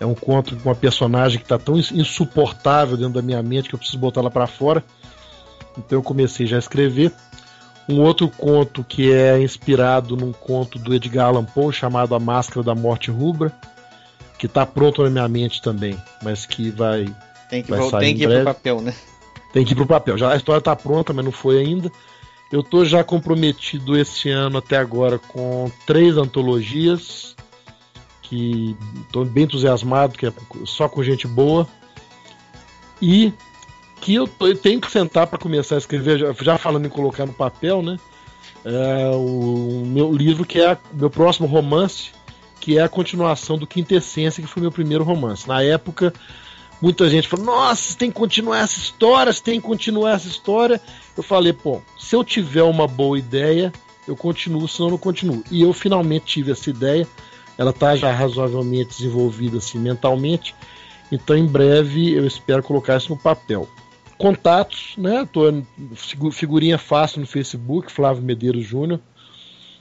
É 0.01 0.07
um 0.07 0.15
conto 0.15 0.57
com 0.57 0.71
uma 0.71 0.75
personagem 0.75 1.39
que 1.39 1.45
está 1.45 1.59
tão 1.59 1.77
insuportável 1.77 2.97
dentro 2.97 3.15
da 3.15 3.23
minha 3.23 3.43
mente 3.43 3.69
que 3.69 3.75
eu 3.75 3.79
preciso 3.79 3.99
botar 3.99 4.21
ela 4.21 4.31
para 4.31 4.47
fora. 4.47 4.83
Então 5.77 5.99
eu 5.99 6.03
comecei 6.03 6.47
já 6.47 6.57
a 6.57 6.59
escrever. 6.59 7.13
Um 7.87 8.01
outro 8.01 8.29
conto 8.31 8.83
que 8.83 9.13
é 9.13 9.39
inspirado 9.43 10.17
num 10.17 10.33
conto 10.33 10.79
do 10.79 10.95
Edgar 10.95 11.27
Allan 11.27 11.45
Poe 11.45 11.73
chamado 11.73 12.15
A 12.15 12.21
Máscara 12.21 12.63
da 12.63 12.75
Morte 12.75 13.11
Rubra, 13.11 13.53
que 14.39 14.47
está 14.47 14.65
pronto 14.65 15.03
na 15.03 15.11
minha 15.11 15.29
mente 15.29 15.61
também, 15.61 15.99
mas 16.23 16.47
que 16.47 16.71
vai 16.71 17.05
tem 17.51 17.63
que, 17.63 17.71
vai 17.71 18.01
tem 18.01 18.17
que 18.17 18.25
ir 18.25 18.29
pro 18.29 18.45
papel, 18.45 18.81
né? 18.81 18.95
Tem 19.53 19.65
que 19.65 19.73
ir 19.73 19.77
pro 19.77 19.87
papel. 19.87 20.19
Já 20.19 20.33
a 20.33 20.37
história 20.37 20.59
está 20.59 20.77
pronta, 20.77 21.13
mas 21.13 21.25
não 21.25 21.33
foi 21.33 21.59
ainda. 21.59 21.91
Eu 22.53 22.63
tô 22.63 22.85
já 22.85 23.03
comprometido 23.03 23.99
esse 23.99 24.31
ano 24.31 24.59
até 24.59 24.77
agora 24.77 25.19
com 25.19 25.71
três 25.87 26.17
antologias 26.17 27.35
que 28.23 28.77
estou 29.01 29.25
bem 29.25 29.45
entusiasmado, 29.45 30.17
que 30.17 30.27
é 30.27 30.33
só 30.65 30.89
com 30.89 31.03
gente 31.03 31.27
boa. 31.27 31.67
E 33.01 33.33
que 34.01 34.15
eu, 34.15 34.29
eu 34.41 34.57
tenho 34.57 34.81
que 34.81 34.91
sentar 34.91 35.27
para 35.27 35.39
começar 35.39 35.77
a 35.77 35.79
escrever, 35.79 36.19
já, 36.19 36.33
já, 36.33 36.59
falando 36.59 36.87
em 36.87 36.91
colocar 36.91 37.27
no 37.27 37.33
papel, 37.33 37.83
né? 37.83 37.99
É, 38.65 39.11
o, 39.15 39.83
o, 39.83 39.87
meu 39.87 40.13
livro 40.13 40.45
que 40.45 40.61
é 40.61 40.75
o 40.93 40.97
meu 40.97 41.11
próximo 41.11 41.47
romance, 41.47 42.11
que 42.69 42.77
é 42.77 42.83
a 42.83 42.89
continuação 42.89 43.57
do 43.57 43.67
Quintessência, 43.67 44.43
que 44.43 44.47
foi 44.47 44.61
meu 44.61 44.71
primeiro 44.71 45.03
romance. 45.03 45.49
Na 45.49 45.63
época, 45.63 46.13
muita 46.83 47.09
gente 47.09 47.27
falou: 47.27 47.47
Nossa, 47.47 47.97
tem 47.97 48.11
que 48.11 48.17
continuar 48.19 48.59
essa 48.59 48.79
história, 48.79 49.33
você 49.33 49.43
tem 49.43 49.59
que 49.59 49.67
continuar 49.67 50.13
essa 50.13 50.29
história. 50.29 50.79
Eu 51.17 51.23
falei: 51.23 51.55
Pô, 51.55 51.81
se 51.99 52.15
eu 52.15 52.23
tiver 52.23 52.63
uma 52.63 52.87
boa 52.87 53.19
ideia, 53.19 53.73
eu 54.07 54.15
continuo, 54.15 54.69
senão 54.69 54.89
eu 54.89 54.91
não 54.91 54.99
continuo. 54.99 55.43
E 55.51 55.63
eu 55.63 55.73
finalmente 55.73 56.27
tive 56.27 56.53
essa 56.53 56.69
ideia. 56.69 57.09
Ela 57.57 57.71
está 57.71 57.97
já 57.97 58.13
razoavelmente 58.13 58.99
desenvolvida 58.99 59.57
assim 59.57 59.79
mentalmente. 59.79 60.55
Então, 61.11 61.35
em 61.39 61.47
breve, 61.47 62.13
eu 62.13 62.27
espero 62.27 62.63
colocar 62.63 62.99
isso 62.99 63.09
no 63.09 63.17
papel 63.17 63.67
contatos, 64.19 64.95
né? 64.99 65.27
Tô 65.33 65.63
figurinha 66.33 66.77
fácil 66.77 67.21
no 67.21 67.27
Facebook, 67.27 67.91
Flávio 67.91 68.23
Medeiros 68.23 68.67
Júnior. 68.67 69.01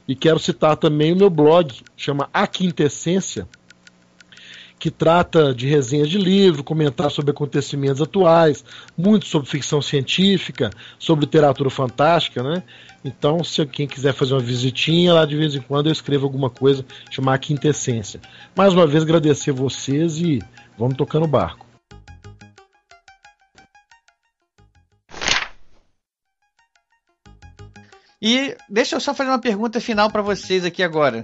E 0.07 0.15
quero 0.15 0.39
citar 0.39 0.77
também 0.77 1.11
o 1.11 1.17
meu 1.17 1.29
blog, 1.29 1.73
chama 1.97 2.29
A 2.33 2.47
Quintessência, 2.47 3.47
que 4.79 4.89
trata 4.89 5.53
de 5.53 5.67
resenhas 5.67 6.09
de 6.09 6.17
livro, 6.17 6.63
comentar 6.63 7.11
sobre 7.11 7.31
acontecimentos 7.31 8.01
atuais, 8.01 8.63
muito 8.97 9.25
sobre 9.25 9.49
ficção 9.49 9.81
científica, 9.81 10.69
sobre 10.99 11.25
literatura 11.25 11.69
fantástica, 11.69 12.43
né? 12.43 12.63
Então, 13.03 13.43
se 13.43 13.65
quem 13.65 13.87
quiser 13.87 14.13
fazer 14.13 14.33
uma 14.33 14.39
visitinha 14.39 15.13
lá 15.13 15.25
de 15.25 15.35
vez 15.35 15.55
em 15.55 15.61
quando 15.61 15.87
eu 15.87 15.91
escrevo 15.91 16.25
alguma 16.25 16.49
coisa, 16.49 16.85
chamar 17.09 17.33
A 17.33 17.37
Quintessência. 17.39 18.21
Mais 18.55 18.73
uma 18.73 18.87
vez 18.87 19.03
agradecer 19.03 19.51
vocês 19.51 20.19
e 20.19 20.41
vamos 20.77 20.95
tocando 20.95 21.23
o 21.23 21.27
barco. 21.27 21.66
E 28.21 28.55
deixa 28.69 28.95
eu 28.95 28.99
só 28.99 29.13
fazer 29.13 29.29
uma 29.29 29.39
pergunta 29.39 29.79
final 29.79 30.09
para 30.09 30.21
vocês 30.21 30.65
aqui 30.65 30.81
agora. 30.81 31.23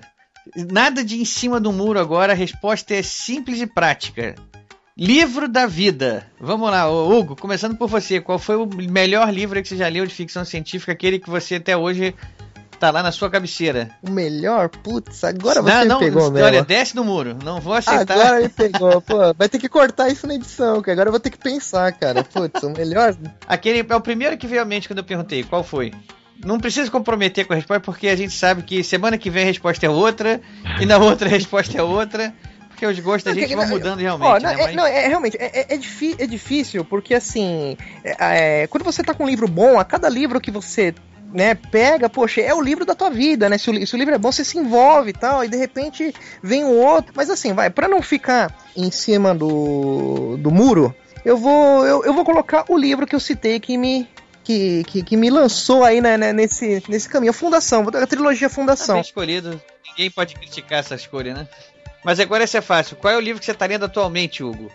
Nada 0.72 1.04
de 1.04 1.20
em 1.20 1.26
cima 1.26 1.60
do 1.60 1.72
muro 1.72 2.00
agora, 2.00 2.34
a 2.34 2.36
resposta 2.36 2.94
é 2.94 3.02
simples 3.02 3.62
e 3.62 3.68
prática. 3.68 4.36
Livro 4.96 5.48
da 5.48 5.66
vida. 5.66 6.28
Vamos 6.40 6.70
lá, 6.70 6.88
Hugo, 6.88 7.36
começando 7.36 7.76
por 7.76 7.88
você. 7.88 8.22
Qual 8.22 8.38
foi 8.38 8.56
o 8.58 8.68
melhor 8.68 9.34
livro 9.34 9.60
que 9.62 9.68
você 9.68 9.76
já 9.76 9.88
leu 9.88 10.06
de 10.06 10.14
ficção 10.14 10.46
científica, 10.46 10.92
aquele 10.92 11.18
que 11.18 11.30
você 11.30 11.56
até 11.56 11.76
hoje 11.76 12.14
tá 12.80 12.92
lá 12.92 13.02
na 13.02 13.12
sua 13.12 13.28
cabeceira? 13.28 13.90
O 14.04 14.12
melhor? 14.12 14.70
Putz, 14.70 15.24
agora 15.24 15.64
você 15.64 15.86
não, 15.86 16.00
me 16.00 16.06
pegou 16.06 16.30
mesmo. 16.30 16.46
Olha, 16.46 16.64
desce 16.64 16.96
no 16.96 17.04
muro. 17.04 17.36
Não 17.44 17.60
vou 17.60 17.74
aceitar. 17.74 18.14
Agora 18.14 18.42
me 18.42 18.50
pegou. 18.50 19.02
Pô, 19.02 19.34
vai 19.34 19.50
ter 19.50 19.58
que 19.58 19.68
cortar 19.68 20.10
isso 20.10 20.28
na 20.28 20.36
edição, 20.36 20.80
que 20.80 20.92
agora 20.92 21.08
eu 21.08 21.12
vou 21.12 21.20
ter 21.20 21.32
que 21.32 21.40
pensar, 21.40 21.92
cara. 21.94 22.24
Putz, 22.24 22.62
o 22.62 22.70
melhor... 22.70 23.16
Aquele 23.48 23.84
é 23.90 23.96
o 23.96 24.02
primeiro 24.02 24.38
que 24.38 24.46
veio 24.46 24.62
à 24.62 24.66
mente 24.66 24.88
quando 24.88 25.00
eu 25.00 25.04
perguntei. 25.04 25.44
Qual 25.44 25.64
foi? 25.64 25.92
Não 26.44 26.60
precisa 26.60 26.90
comprometer 26.90 27.46
com 27.46 27.54
a 27.54 27.56
resposta, 27.56 27.80
porque 27.80 28.08
a 28.08 28.16
gente 28.16 28.34
sabe 28.34 28.64
que 28.64 28.84
semana 28.84 29.18
que 29.18 29.30
vem 29.30 29.44
a 29.44 29.48
resposta 29.48 29.86
é 29.86 29.90
outra, 29.90 30.42
e 30.80 30.86
na 30.86 30.98
outra 30.98 31.28
a 31.28 31.32
resposta 31.32 31.78
é 31.78 31.82
outra. 31.82 32.34
Porque 32.70 32.86
os 32.86 33.00
gostos 33.00 33.34
da 33.34 33.40
gente 33.40 33.56
vão 33.56 33.68
mudando 33.68 34.00
realmente. 34.00 34.28
Ó, 34.28 34.40
não, 34.40 34.54
né? 34.54 34.64
é, 34.64 34.72
não, 34.74 34.86
é, 34.86 35.08
realmente, 35.08 35.38
é, 35.40 35.60
é, 35.60 35.76
é, 35.76 36.28
difícil, 36.28 36.84
porque 36.84 37.14
assim, 37.14 37.78
é, 38.04 38.64
é, 38.64 38.68
quando 38.68 38.84
você 38.84 39.04
tá 39.04 39.14
com 39.14 39.26
um 39.26 39.28
livro 39.28 39.48
bom, 39.48 39.80
a 39.80 39.86
cada 39.86 40.10
livro 40.10 40.42
que 40.42 40.50
você 40.50 40.94
né, 41.34 41.56
pega, 41.56 42.10
poxa, 42.10 42.42
é 42.42 42.54
o 42.54 42.62
livro 42.62 42.86
da 42.86 42.94
tua 42.94 43.10
vida, 43.10 43.50
né? 43.50 43.58
Se 43.58 43.70
o, 43.70 43.88
se 43.88 43.96
o, 43.96 43.98
livro 43.98 44.14
é 44.14 44.18
bom, 44.18 44.32
você 44.32 44.44
se 44.44 44.58
envolve 44.58 45.12
e 45.12 45.14
tal, 45.14 45.44
e 45.44 45.48
de 45.48 45.58
repente 45.58 46.14
vem 46.42 46.64
um 46.64 46.80
outro. 46.80 47.14
Mas 47.16 47.30
assim, 47.30 47.54
vai, 47.54 47.70
para 47.70 47.88
não 47.88 48.02
ficar 48.02 48.56
em 48.76 48.92
cima 48.92 49.34
do, 49.34 50.38
do 50.38 50.52
muro, 50.52 50.94
eu 51.26 51.38
vou, 51.38 51.86
eu, 51.86 52.04
eu 52.04 52.14
vou 52.14 52.26
colocar 52.26 52.66
o 52.70 52.78
livro 52.78 53.08
que 53.08 53.16
eu 53.16 53.20
citei 53.20 53.60
que 53.60 53.78
me, 53.78 54.08
que, 54.44 54.84
que, 54.84 55.04
que 55.04 55.18
me 55.18 55.30
lançou 55.30 55.84
aí 55.84 56.02
né, 56.02 56.18
né, 56.18 56.34
nesse, 56.34 56.84
nesse 56.88 57.08
caminho. 57.08 57.32
A 57.32 57.34
Fundação, 57.34 57.86
a 57.88 58.08
trilogia 58.08 58.50
Fundação. 58.50 58.88
Tá 58.88 58.94
bem 58.94 59.02
escolhido. 59.02 59.62
Ninguém 59.90 60.12
pode 60.12 60.36
criticar 60.36 60.80
essa 60.80 60.96
escolha, 60.96 61.34
né? 61.34 61.48
Mas 62.04 62.20
agora 62.20 62.44
esse 62.44 62.58
é 62.58 62.62
fácil. 62.62 62.98
Qual 62.98 63.14
é 63.14 63.18
o 63.18 63.22
livro 63.22 63.40
que 63.40 63.46
você 63.46 63.52
está 63.52 63.66
lendo 63.66 63.86
atualmente, 63.86 64.44
Hugo? 64.44 64.70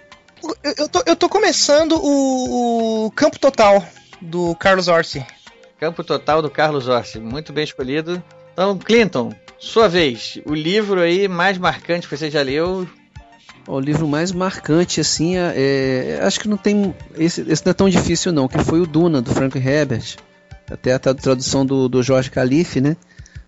Eu, 0.63 0.75
eu, 0.79 0.89
tô, 0.89 1.03
eu 1.05 1.17
tô 1.17 1.29
começando 1.29 1.93
o, 2.01 3.07
o 3.07 3.11
Campo 3.11 3.39
Total, 3.39 3.85
do 4.21 4.55
Carlos 4.55 4.89
Orsi. 4.89 5.25
Campo 5.79 6.03
Total 6.03 6.41
do 6.41 6.51
Carlos 6.51 6.89
Orsi. 6.89 7.19
Muito 7.19 7.53
bem 7.53 7.65
escolhido. 7.65 8.23
Então, 8.53 8.79
Clinton, 8.79 9.33
sua 9.59 9.89
vez. 9.89 10.39
O 10.47 10.55
livro 10.55 11.01
aí 11.01 11.29
mais 11.29 11.59
marcante 11.59 12.09
que 12.09 12.17
você 12.17 12.31
já 12.31 12.43
leu 12.43 12.89
o 13.69 13.79
livro 13.79 14.09
mais 14.09 14.33
marcante, 14.33 15.01
assim, 15.01 15.37
é, 15.37 16.19
é, 16.19 16.21
acho 16.23 16.41
que 16.41 16.49
não 16.49 16.57
tem. 16.57 16.95
Esse, 17.17 17.43
esse 17.43 17.65
não 17.65 17.71
é 17.71 17.75
tão 17.75 17.89
difícil, 17.89 18.33
não, 18.33 18.49
que 18.49 18.59
foi 18.65 18.81
o 18.81 18.87
Duna, 18.87 19.21
do 19.21 19.33
Frank 19.33 19.57
Herbert. 19.59 20.17
Até 20.71 20.95
a 20.95 20.99
tradução 20.99 21.65
do, 21.65 21.89
do 21.89 22.03
Jorge 22.03 22.31
Calife, 22.31 22.81
né? 22.81 22.97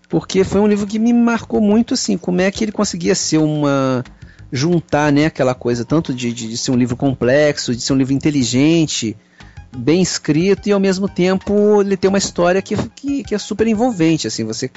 Porque 0.08 0.44
foi 0.44 0.60
um 0.60 0.66
livro 0.66 0.86
que 0.86 0.98
me 0.98 1.12
marcou 1.12 1.60
muito, 1.60 1.94
assim, 1.94 2.18
como 2.18 2.40
é 2.40 2.50
que 2.50 2.64
ele 2.64 2.72
conseguia 2.72 3.14
ser 3.14 3.38
uma. 3.38 4.04
juntar, 4.52 5.10
né, 5.10 5.26
aquela 5.26 5.54
coisa, 5.54 5.84
tanto 5.84 6.12
de, 6.12 6.32
de, 6.32 6.48
de 6.48 6.56
ser 6.56 6.70
um 6.70 6.76
livro 6.76 6.96
complexo, 6.96 7.74
de 7.74 7.80
ser 7.80 7.92
um 7.92 7.96
livro 7.96 8.12
inteligente, 8.12 9.16
bem 9.74 10.02
escrito 10.02 10.68
e 10.68 10.72
ao 10.72 10.80
mesmo 10.80 11.08
tempo 11.08 11.80
ele 11.80 11.96
tem 11.96 12.08
uma 12.08 12.18
história 12.18 12.60
que, 12.60 12.76
que, 12.90 13.22
que, 13.22 13.34
é 13.34 13.38
super 13.38 13.68
envolvente 13.68 14.26
assim 14.26 14.42
você 14.42 14.68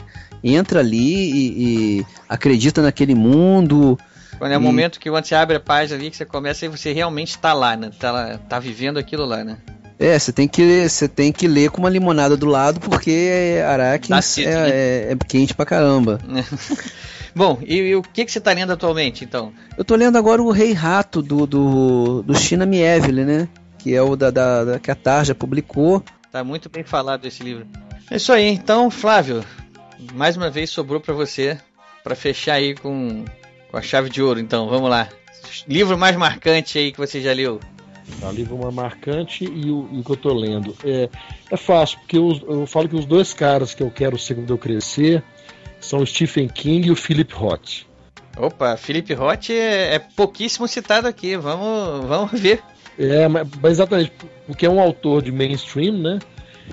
entra 0.44 0.82
ali 0.82 1.32
e, 1.32 1.98
e 2.00 2.06
acredita 2.30 2.80
naquele 2.80 3.16
mundo 3.16 3.98
quando 4.44 4.52
é 4.52 4.58
o 4.58 4.62
momento 4.62 5.00
que 5.00 5.10
quando 5.10 5.24
você 5.24 5.36
abre 5.36 5.56
a 5.56 5.60
página 5.62 5.98
ali, 5.98 6.12
que 6.12 6.18
você 6.18 6.26
começa 6.26 6.66
e 6.66 6.68
você 6.68 6.92
realmente 6.92 7.30
está 7.30 7.54
lá, 7.54 7.78
né? 7.78 7.92
Tá, 7.98 8.38
tá 8.38 8.60
vivendo 8.60 8.98
aquilo 8.98 9.24
lá, 9.24 9.42
né? 9.42 9.58
É, 9.98 10.20
você 10.20 10.34
tem 10.34 10.50
que 10.50 10.90
você 10.90 11.08
tem 11.08 11.32
que 11.32 11.48
ler 11.48 11.72
com 11.72 11.80
uma 11.80 11.90
limonada 11.90 12.36
do 12.36 12.46
lado 12.46 12.78
porque 12.82 13.62
Arrakis 13.66 14.40
é, 14.40 14.44
é, 14.44 15.12
é, 15.14 15.16
quente 15.26 15.54
pra 15.54 15.66
caramba. 15.66 16.20
Bom, 17.34 17.58
e, 17.66 17.76
e, 17.76 17.96
o 17.96 18.02
que, 18.02 18.26
que 18.26 18.32
você 18.34 18.40
está 18.40 18.52
lendo 18.52 18.74
atualmente, 18.74 19.24
então? 19.24 19.54
Eu 19.78 19.86
tô 19.86 19.96
lendo 19.96 20.18
agora 20.18 20.44
o 20.44 20.52
Rei 20.52 20.74
Rato 20.74 21.22
do, 21.22 21.48
do, 21.48 22.22
do 22.24 22.36
China 22.36 22.66
Mieville, 22.66 23.24
né? 23.24 23.48
Que 23.78 23.96
é 23.96 24.02
o 24.02 24.14
da, 24.18 24.30
da, 24.30 24.66
da, 24.66 24.78
que 24.78 24.92
a 24.92 24.96
Tarja 24.96 25.34
publicou. 25.34 26.04
Tá 26.34 26.44
muito 26.44 26.70
bem 26.70 26.84
falado 26.84 27.26
esse 27.26 27.42
livro. 27.42 27.66
É 28.12 28.18
isso 28.18 28.34
aí, 28.34 28.50
então, 28.50 28.92
Flávio, 28.92 29.42
mais 30.14 30.36
uma 30.36 30.50
vez 30.50 30.70
sobrou 30.70 31.00
para 31.00 31.14
você 31.14 31.58
para 32.04 32.14
fechar 32.14 32.56
aí 32.56 32.76
com 32.76 33.24
com 33.74 33.78
a 33.78 33.82
chave 33.82 34.08
de 34.08 34.22
ouro, 34.22 34.40
então, 34.40 34.70
vamos 34.70 34.88
lá. 34.88 35.10
Livro 35.68 35.98
mais 35.98 36.16
marcante 36.16 36.78
aí 36.78 36.92
que 36.92 37.00
você 37.00 37.20
já 37.20 37.34
leu? 37.34 37.60
Tá, 38.22 38.32
livro 38.32 38.56
mais 38.56 38.72
marcante 38.72 39.46
e 39.46 39.72
o, 39.72 39.90
e 39.92 40.00
o 40.00 40.04
que 40.04 40.12
eu 40.12 40.16
tô 40.16 40.32
lendo. 40.32 40.78
É, 40.86 41.10
é 41.50 41.58
fácil, 41.58 41.98
porque 41.98 42.16
eu, 42.16 42.40
eu 42.48 42.68
falo 42.68 42.88
que 42.88 42.96
os 42.96 43.08
dois 43.08 43.34
caras 43.34 43.74
que 43.74 43.82
eu 43.82 43.90
quero 43.90 44.16
ser 44.20 44.36
quando 44.36 44.52
eu 44.52 44.60
crescer 44.60 45.24
são 45.82 46.02
o 46.02 46.06
Stephen 46.06 46.48
King 46.48 46.88
e 46.88 46.92
o 46.92 46.96
Philip 46.96 47.34
Roth. 47.34 47.88
Opa, 48.38 48.78
Philip 48.78 49.12
Roth 49.16 49.50
é, 49.50 49.96
é 49.96 50.00
pouquíssimo 50.00 50.68
citado 50.68 51.08
aqui, 51.08 51.36
vamos, 51.36 52.06
vamos 52.06 52.40
ver. 52.40 52.62
É, 53.00 53.28
mas, 53.28 53.48
exatamente, 53.72 54.12
porque 54.46 54.68
é 54.68 54.70
um 54.70 54.80
autor 54.80 55.24
de 55.24 55.32
mainstream, 55.32 55.98
né? 55.98 56.20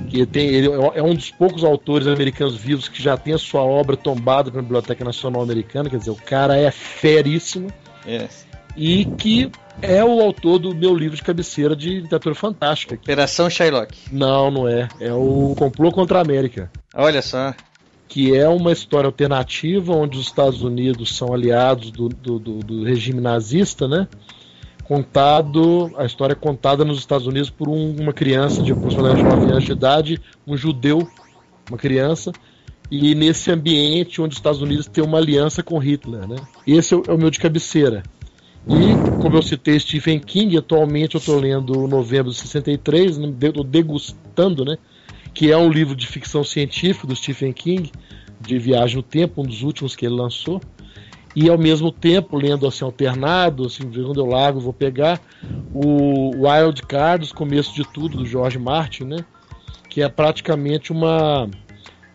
Que 0.08 0.24
tem, 0.26 0.48
ele 0.48 0.68
é 0.94 1.02
um 1.02 1.14
dos 1.14 1.30
poucos 1.30 1.64
autores 1.64 2.06
americanos 2.06 2.56
vivos 2.56 2.88
que 2.88 3.02
já 3.02 3.16
tem 3.16 3.34
a 3.34 3.38
sua 3.38 3.62
obra 3.62 3.96
tombada 3.96 4.50
pela 4.50 4.62
Biblioteca 4.62 5.04
Nacional 5.04 5.42
Americana, 5.42 5.90
quer 5.90 5.98
dizer, 5.98 6.10
o 6.10 6.16
cara 6.16 6.56
é 6.56 6.70
feríssimo. 6.70 7.68
É. 8.06 8.28
E 8.76 9.04
que 9.04 9.50
é 9.82 10.04
o 10.04 10.20
autor 10.20 10.58
do 10.58 10.74
meu 10.74 10.94
livro 10.94 11.16
de 11.16 11.22
cabeceira 11.22 11.74
de 11.74 12.00
literatura 12.00 12.34
fantástica. 12.34 12.94
Operação 12.94 13.48
Shylock. 13.48 13.96
Não, 14.12 14.50
não 14.50 14.68
é. 14.68 14.88
É 15.00 15.12
o 15.12 15.54
Complô 15.56 15.90
contra 15.90 16.18
a 16.18 16.22
América. 16.22 16.70
Olha 16.94 17.22
só. 17.22 17.54
Que 18.08 18.36
é 18.36 18.48
uma 18.48 18.72
história 18.72 19.06
alternativa 19.06 19.92
onde 19.92 20.18
os 20.18 20.26
Estados 20.26 20.62
Unidos 20.62 21.16
são 21.16 21.32
aliados 21.32 21.90
do, 21.90 22.08
do, 22.08 22.38
do, 22.38 22.58
do 22.58 22.84
regime 22.84 23.20
nazista, 23.20 23.86
né? 23.86 24.08
Contado, 24.90 25.92
a 25.96 26.04
história 26.04 26.32
é 26.32 26.34
contada 26.34 26.84
nos 26.84 26.98
Estados 26.98 27.24
Unidos 27.24 27.48
por 27.48 27.68
um, 27.68 27.94
uma 28.00 28.12
criança 28.12 28.60
de 28.60 28.72
aproximadamente 28.72 29.24
9 29.24 29.48
anos 29.48 29.62
de 29.62 29.70
idade, 29.70 30.20
um 30.44 30.56
judeu, 30.56 31.08
uma 31.68 31.78
criança, 31.78 32.32
e 32.90 33.14
nesse 33.14 33.52
ambiente 33.52 34.20
onde 34.20 34.32
os 34.32 34.38
Estados 34.38 34.60
Unidos 34.60 34.88
tem 34.88 35.04
uma 35.04 35.18
aliança 35.18 35.62
com 35.62 35.78
Hitler, 35.78 36.26
né? 36.26 36.34
Esse 36.66 36.92
é 36.92 36.96
o, 36.96 37.04
é 37.06 37.12
o 37.12 37.18
meu 37.18 37.30
de 37.30 37.38
cabeceira. 37.38 38.02
E, 38.68 39.00
como 39.16 39.36
eu 39.36 39.42
citei 39.42 39.78
Stephen 39.78 40.18
King, 40.18 40.56
atualmente 40.56 41.14
eu 41.14 41.20
estou 41.20 41.38
lendo 41.38 41.86
Novembro 41.86 42.32
de 42.32 42.38
63, 42.38 43.16
né, 43.16 43.32
degustando, 43.64 44.64
né? 44.64 44.76
Que 45.32 45.52
é 45.52 45.56
um 45.56 45.70
livro 45.70 45.94
de 45.94 46.04
ficção 46.04 46.42
científica 46.42 47.06
do 47.06 47.14
Stephen 47.14 47.52
King, 47.52 47.92
de 48.40 48.58
Viagem 48.58 48.96
no 48.96 49.04
Tempo, 49.04 49.40
um 49.40 49.46
dos 49.46 49.62
últimos 49.62 49.94
que 49.94 50.04
ele 50.04 50.16
lançou. 50.16 50.60
E 51.34 51.48
ao 51.48 51.56
mesmo 51.56 51.92
tempo, 51.92 52.36
lendo 52.36 52.66
assim 52.66 52.84
alternado, 52.84 53.66
assim, 53.66 53.84
quando 53.84 54.20
eu 54.20 54.26
largo, 54.26 54.58
vou 54.58 54.72
pegar 54.72 55.20
o 55.72 56.30
Wild 56.44 56.82
Cards, 56.82 57.30
Começo 57.30 57.74
de 57.74 57.84
Tudo, 57.84 58.18
do 58.18 58.26
George 58.26 58.58
Martin, 58.58 59.04
né? 59.04 59.24
Que 59.88 60.02
é 60.02 60.08
praticamente 60.08 60.90
uma 60.90 61.48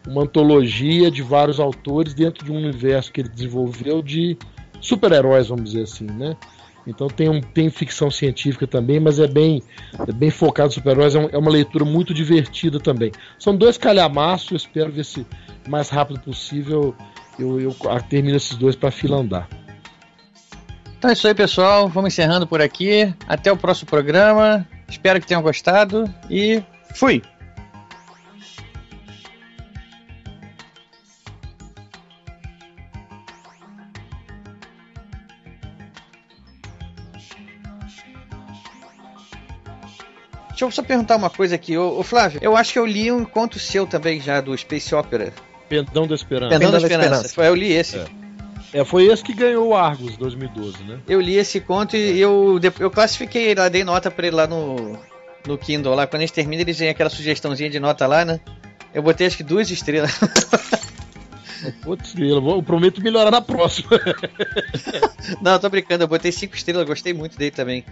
uma 0.08 0.24
antologia 0.24 1.10
de 1.10 1.22
vários 1.22 1.60
autores 1.60 2.14
dentro 2.14 2.46
de 2.46 2.52
um 2.52 2.58
universo 2.58 3.12
que 3.12 3.22
ele 3.22 3.30
desenvolveu 3.30 4.02
de 4.02 4.38
super-heróis, 4.80 5.48
vamos 5.48 5.66
dizer 5.72 5.84
assim, 5.84 6.06
né? 6.06 6.38
Então 6.88 7.08
tem, 7.08 7.28
um, 7.28 7.42
tem 7.42 7.70
ficção 7.72 8.12
científica 8.12 8.68
também, 8.68 9.00
mas 9.00 9.20
é 9.20 9.28
bem, 9.28 9.64
é 10.08 10.12
bem 10.12 10.30
focado 10.30 10.70
em 10.70 10.74
super-heróis, 10.74 11.16
é, 11.16 11.20
um, 11.20 11.30
é, 11.32 11.38
uma 11.38 11.50
leitura 11.50 11.84
muito 11.84 12.14
divertida 12.14 12.80
também. 12.80 13.12
São 13.40 13.56
dois 13.56 13.78
calhamaços, 13.78 14.62
espero 14.62 14.92
ver 14.92 15.04
se 15.04 15.26
mais 15.68 15.90
rápido 15.90 16.20
possível 16.20 16.94
eu, 17.38 17.60
eu 17.60 17.76
termino 18.10 18.38
esses 18.38 18.56
dois 18.56 18.76
para 18.76 18.92
fila 18.92 19.18
andar. 19.18 19.48
Então 20.98 21.10
é 21.10 21.14
isso 21.14 21.28
aí, 21.28 21.36
pessoal. 21.36 21.88
Vamos 21.88 22.14
encerrando 22.14 22.48
por 22.48 22.62
aqui. 22.62 23.14
Até 23.28 23.52
o 23.52 23.58
próximo 23.58 23.90
programa. 23.90 24.68
Espero 24.88 25.20
que 25.20 25.28
tenham 25.28 25.42
gostado 25.42 26.12
e 26.30 26.64
fui! 26.94 27.22
Deixa 40.50 40.64
eu 40.64 40.72
só 40.72 40.82
perguntar 40.82 41.18
uma 41.18 41.30
coisa 41.30 41.56
aqui, 41.56 41.78
ô, 41.78 42.02
Flávio. 42.02 42.40
Eu 42.42 42.56
acho 42.56 42.72
que 42.72 42.80
eu 42.80 42.86
li 42.86 43.12
um 43.12 43.26
conto 43.26 43.60
seu 43.60 43.86
também 43.86 44.22
já, 44.22 44.40
do 44.40 44.58
Space 44.58 44.96
Opera. 44.96 45.34
Pendão 45.84 46.08
da 46.08 46.16
Esperança. 46.16 46.50
Pendão, 46.58 46.72
da, 46.72 46.78
Esperança. 46.78 47.26
Esperança. 47.26 47.42
Eu 47.44 47.56
li 47.56 47.72
esse. 47.72 47.98
É. 47.98 48.06
é. 48.74 48.86
foi 48.86 49.06
esse 49.06 49.24
que 49.24 49.34
ganhou 49.34 49.70
o 49.70 49.76
Argus 49.76 50.16
2012, 50.18 50.84
né? 50.84 51.00
Eu 51.08 51.20
li 51.20 51.36
esse 51.36 51.60
conto 51.60 51.96
e 51.96 52.20
eu, 52.20 52.60
eu 52.80 52.90
classifiquei 52.90 53.54
lá, 53.54 53.70
dei 53.70 53.84
nota 53.84 54.10
pra 54.10 54.28
ele 54.28 54.36
lá 54.36 54.48
no, 54.48 54.98
no 55.46 55.58
Kindle 55.58 55.96
lá. 55.96 56.08
Quando 56.08 56.22
a 56.22 56.26
gente 56.26 56.34
termina, 56.34 56.62
eles 56.62 56.78
têm 56.78 56.90
aquela 56.90 57.10
sugestãozinha 57.10 57.70
de 57.70 57.80
nota 57.80 58.08
lá, 58.08 58.24
né? 58.26 58.40
Eu 58.94 59.04
botei 59.04 59.28
acho 59.28 59.38
que 59.38 59.44
duas 59.44 59.70
estrelas. 59.70 60.18
Putz, 61.82 62.14
eu 62.18 62.62
prometo 62.64 63.02
melhorar 63.02 63.32
na 63.32 63.42
próxima. 63.42 63.90
Não, 65.42 65.58
tô 65.60 65.70
brincando, 65.70 66.04
eu 66.04 66.08
botei 66.08 66.32
cinco 66.32 66.56
estrelas, 66.56 66.86
gostei 66.86 67.14
muito 67.14 67.38
dele 67.38 67.52
também. 67.52 67.84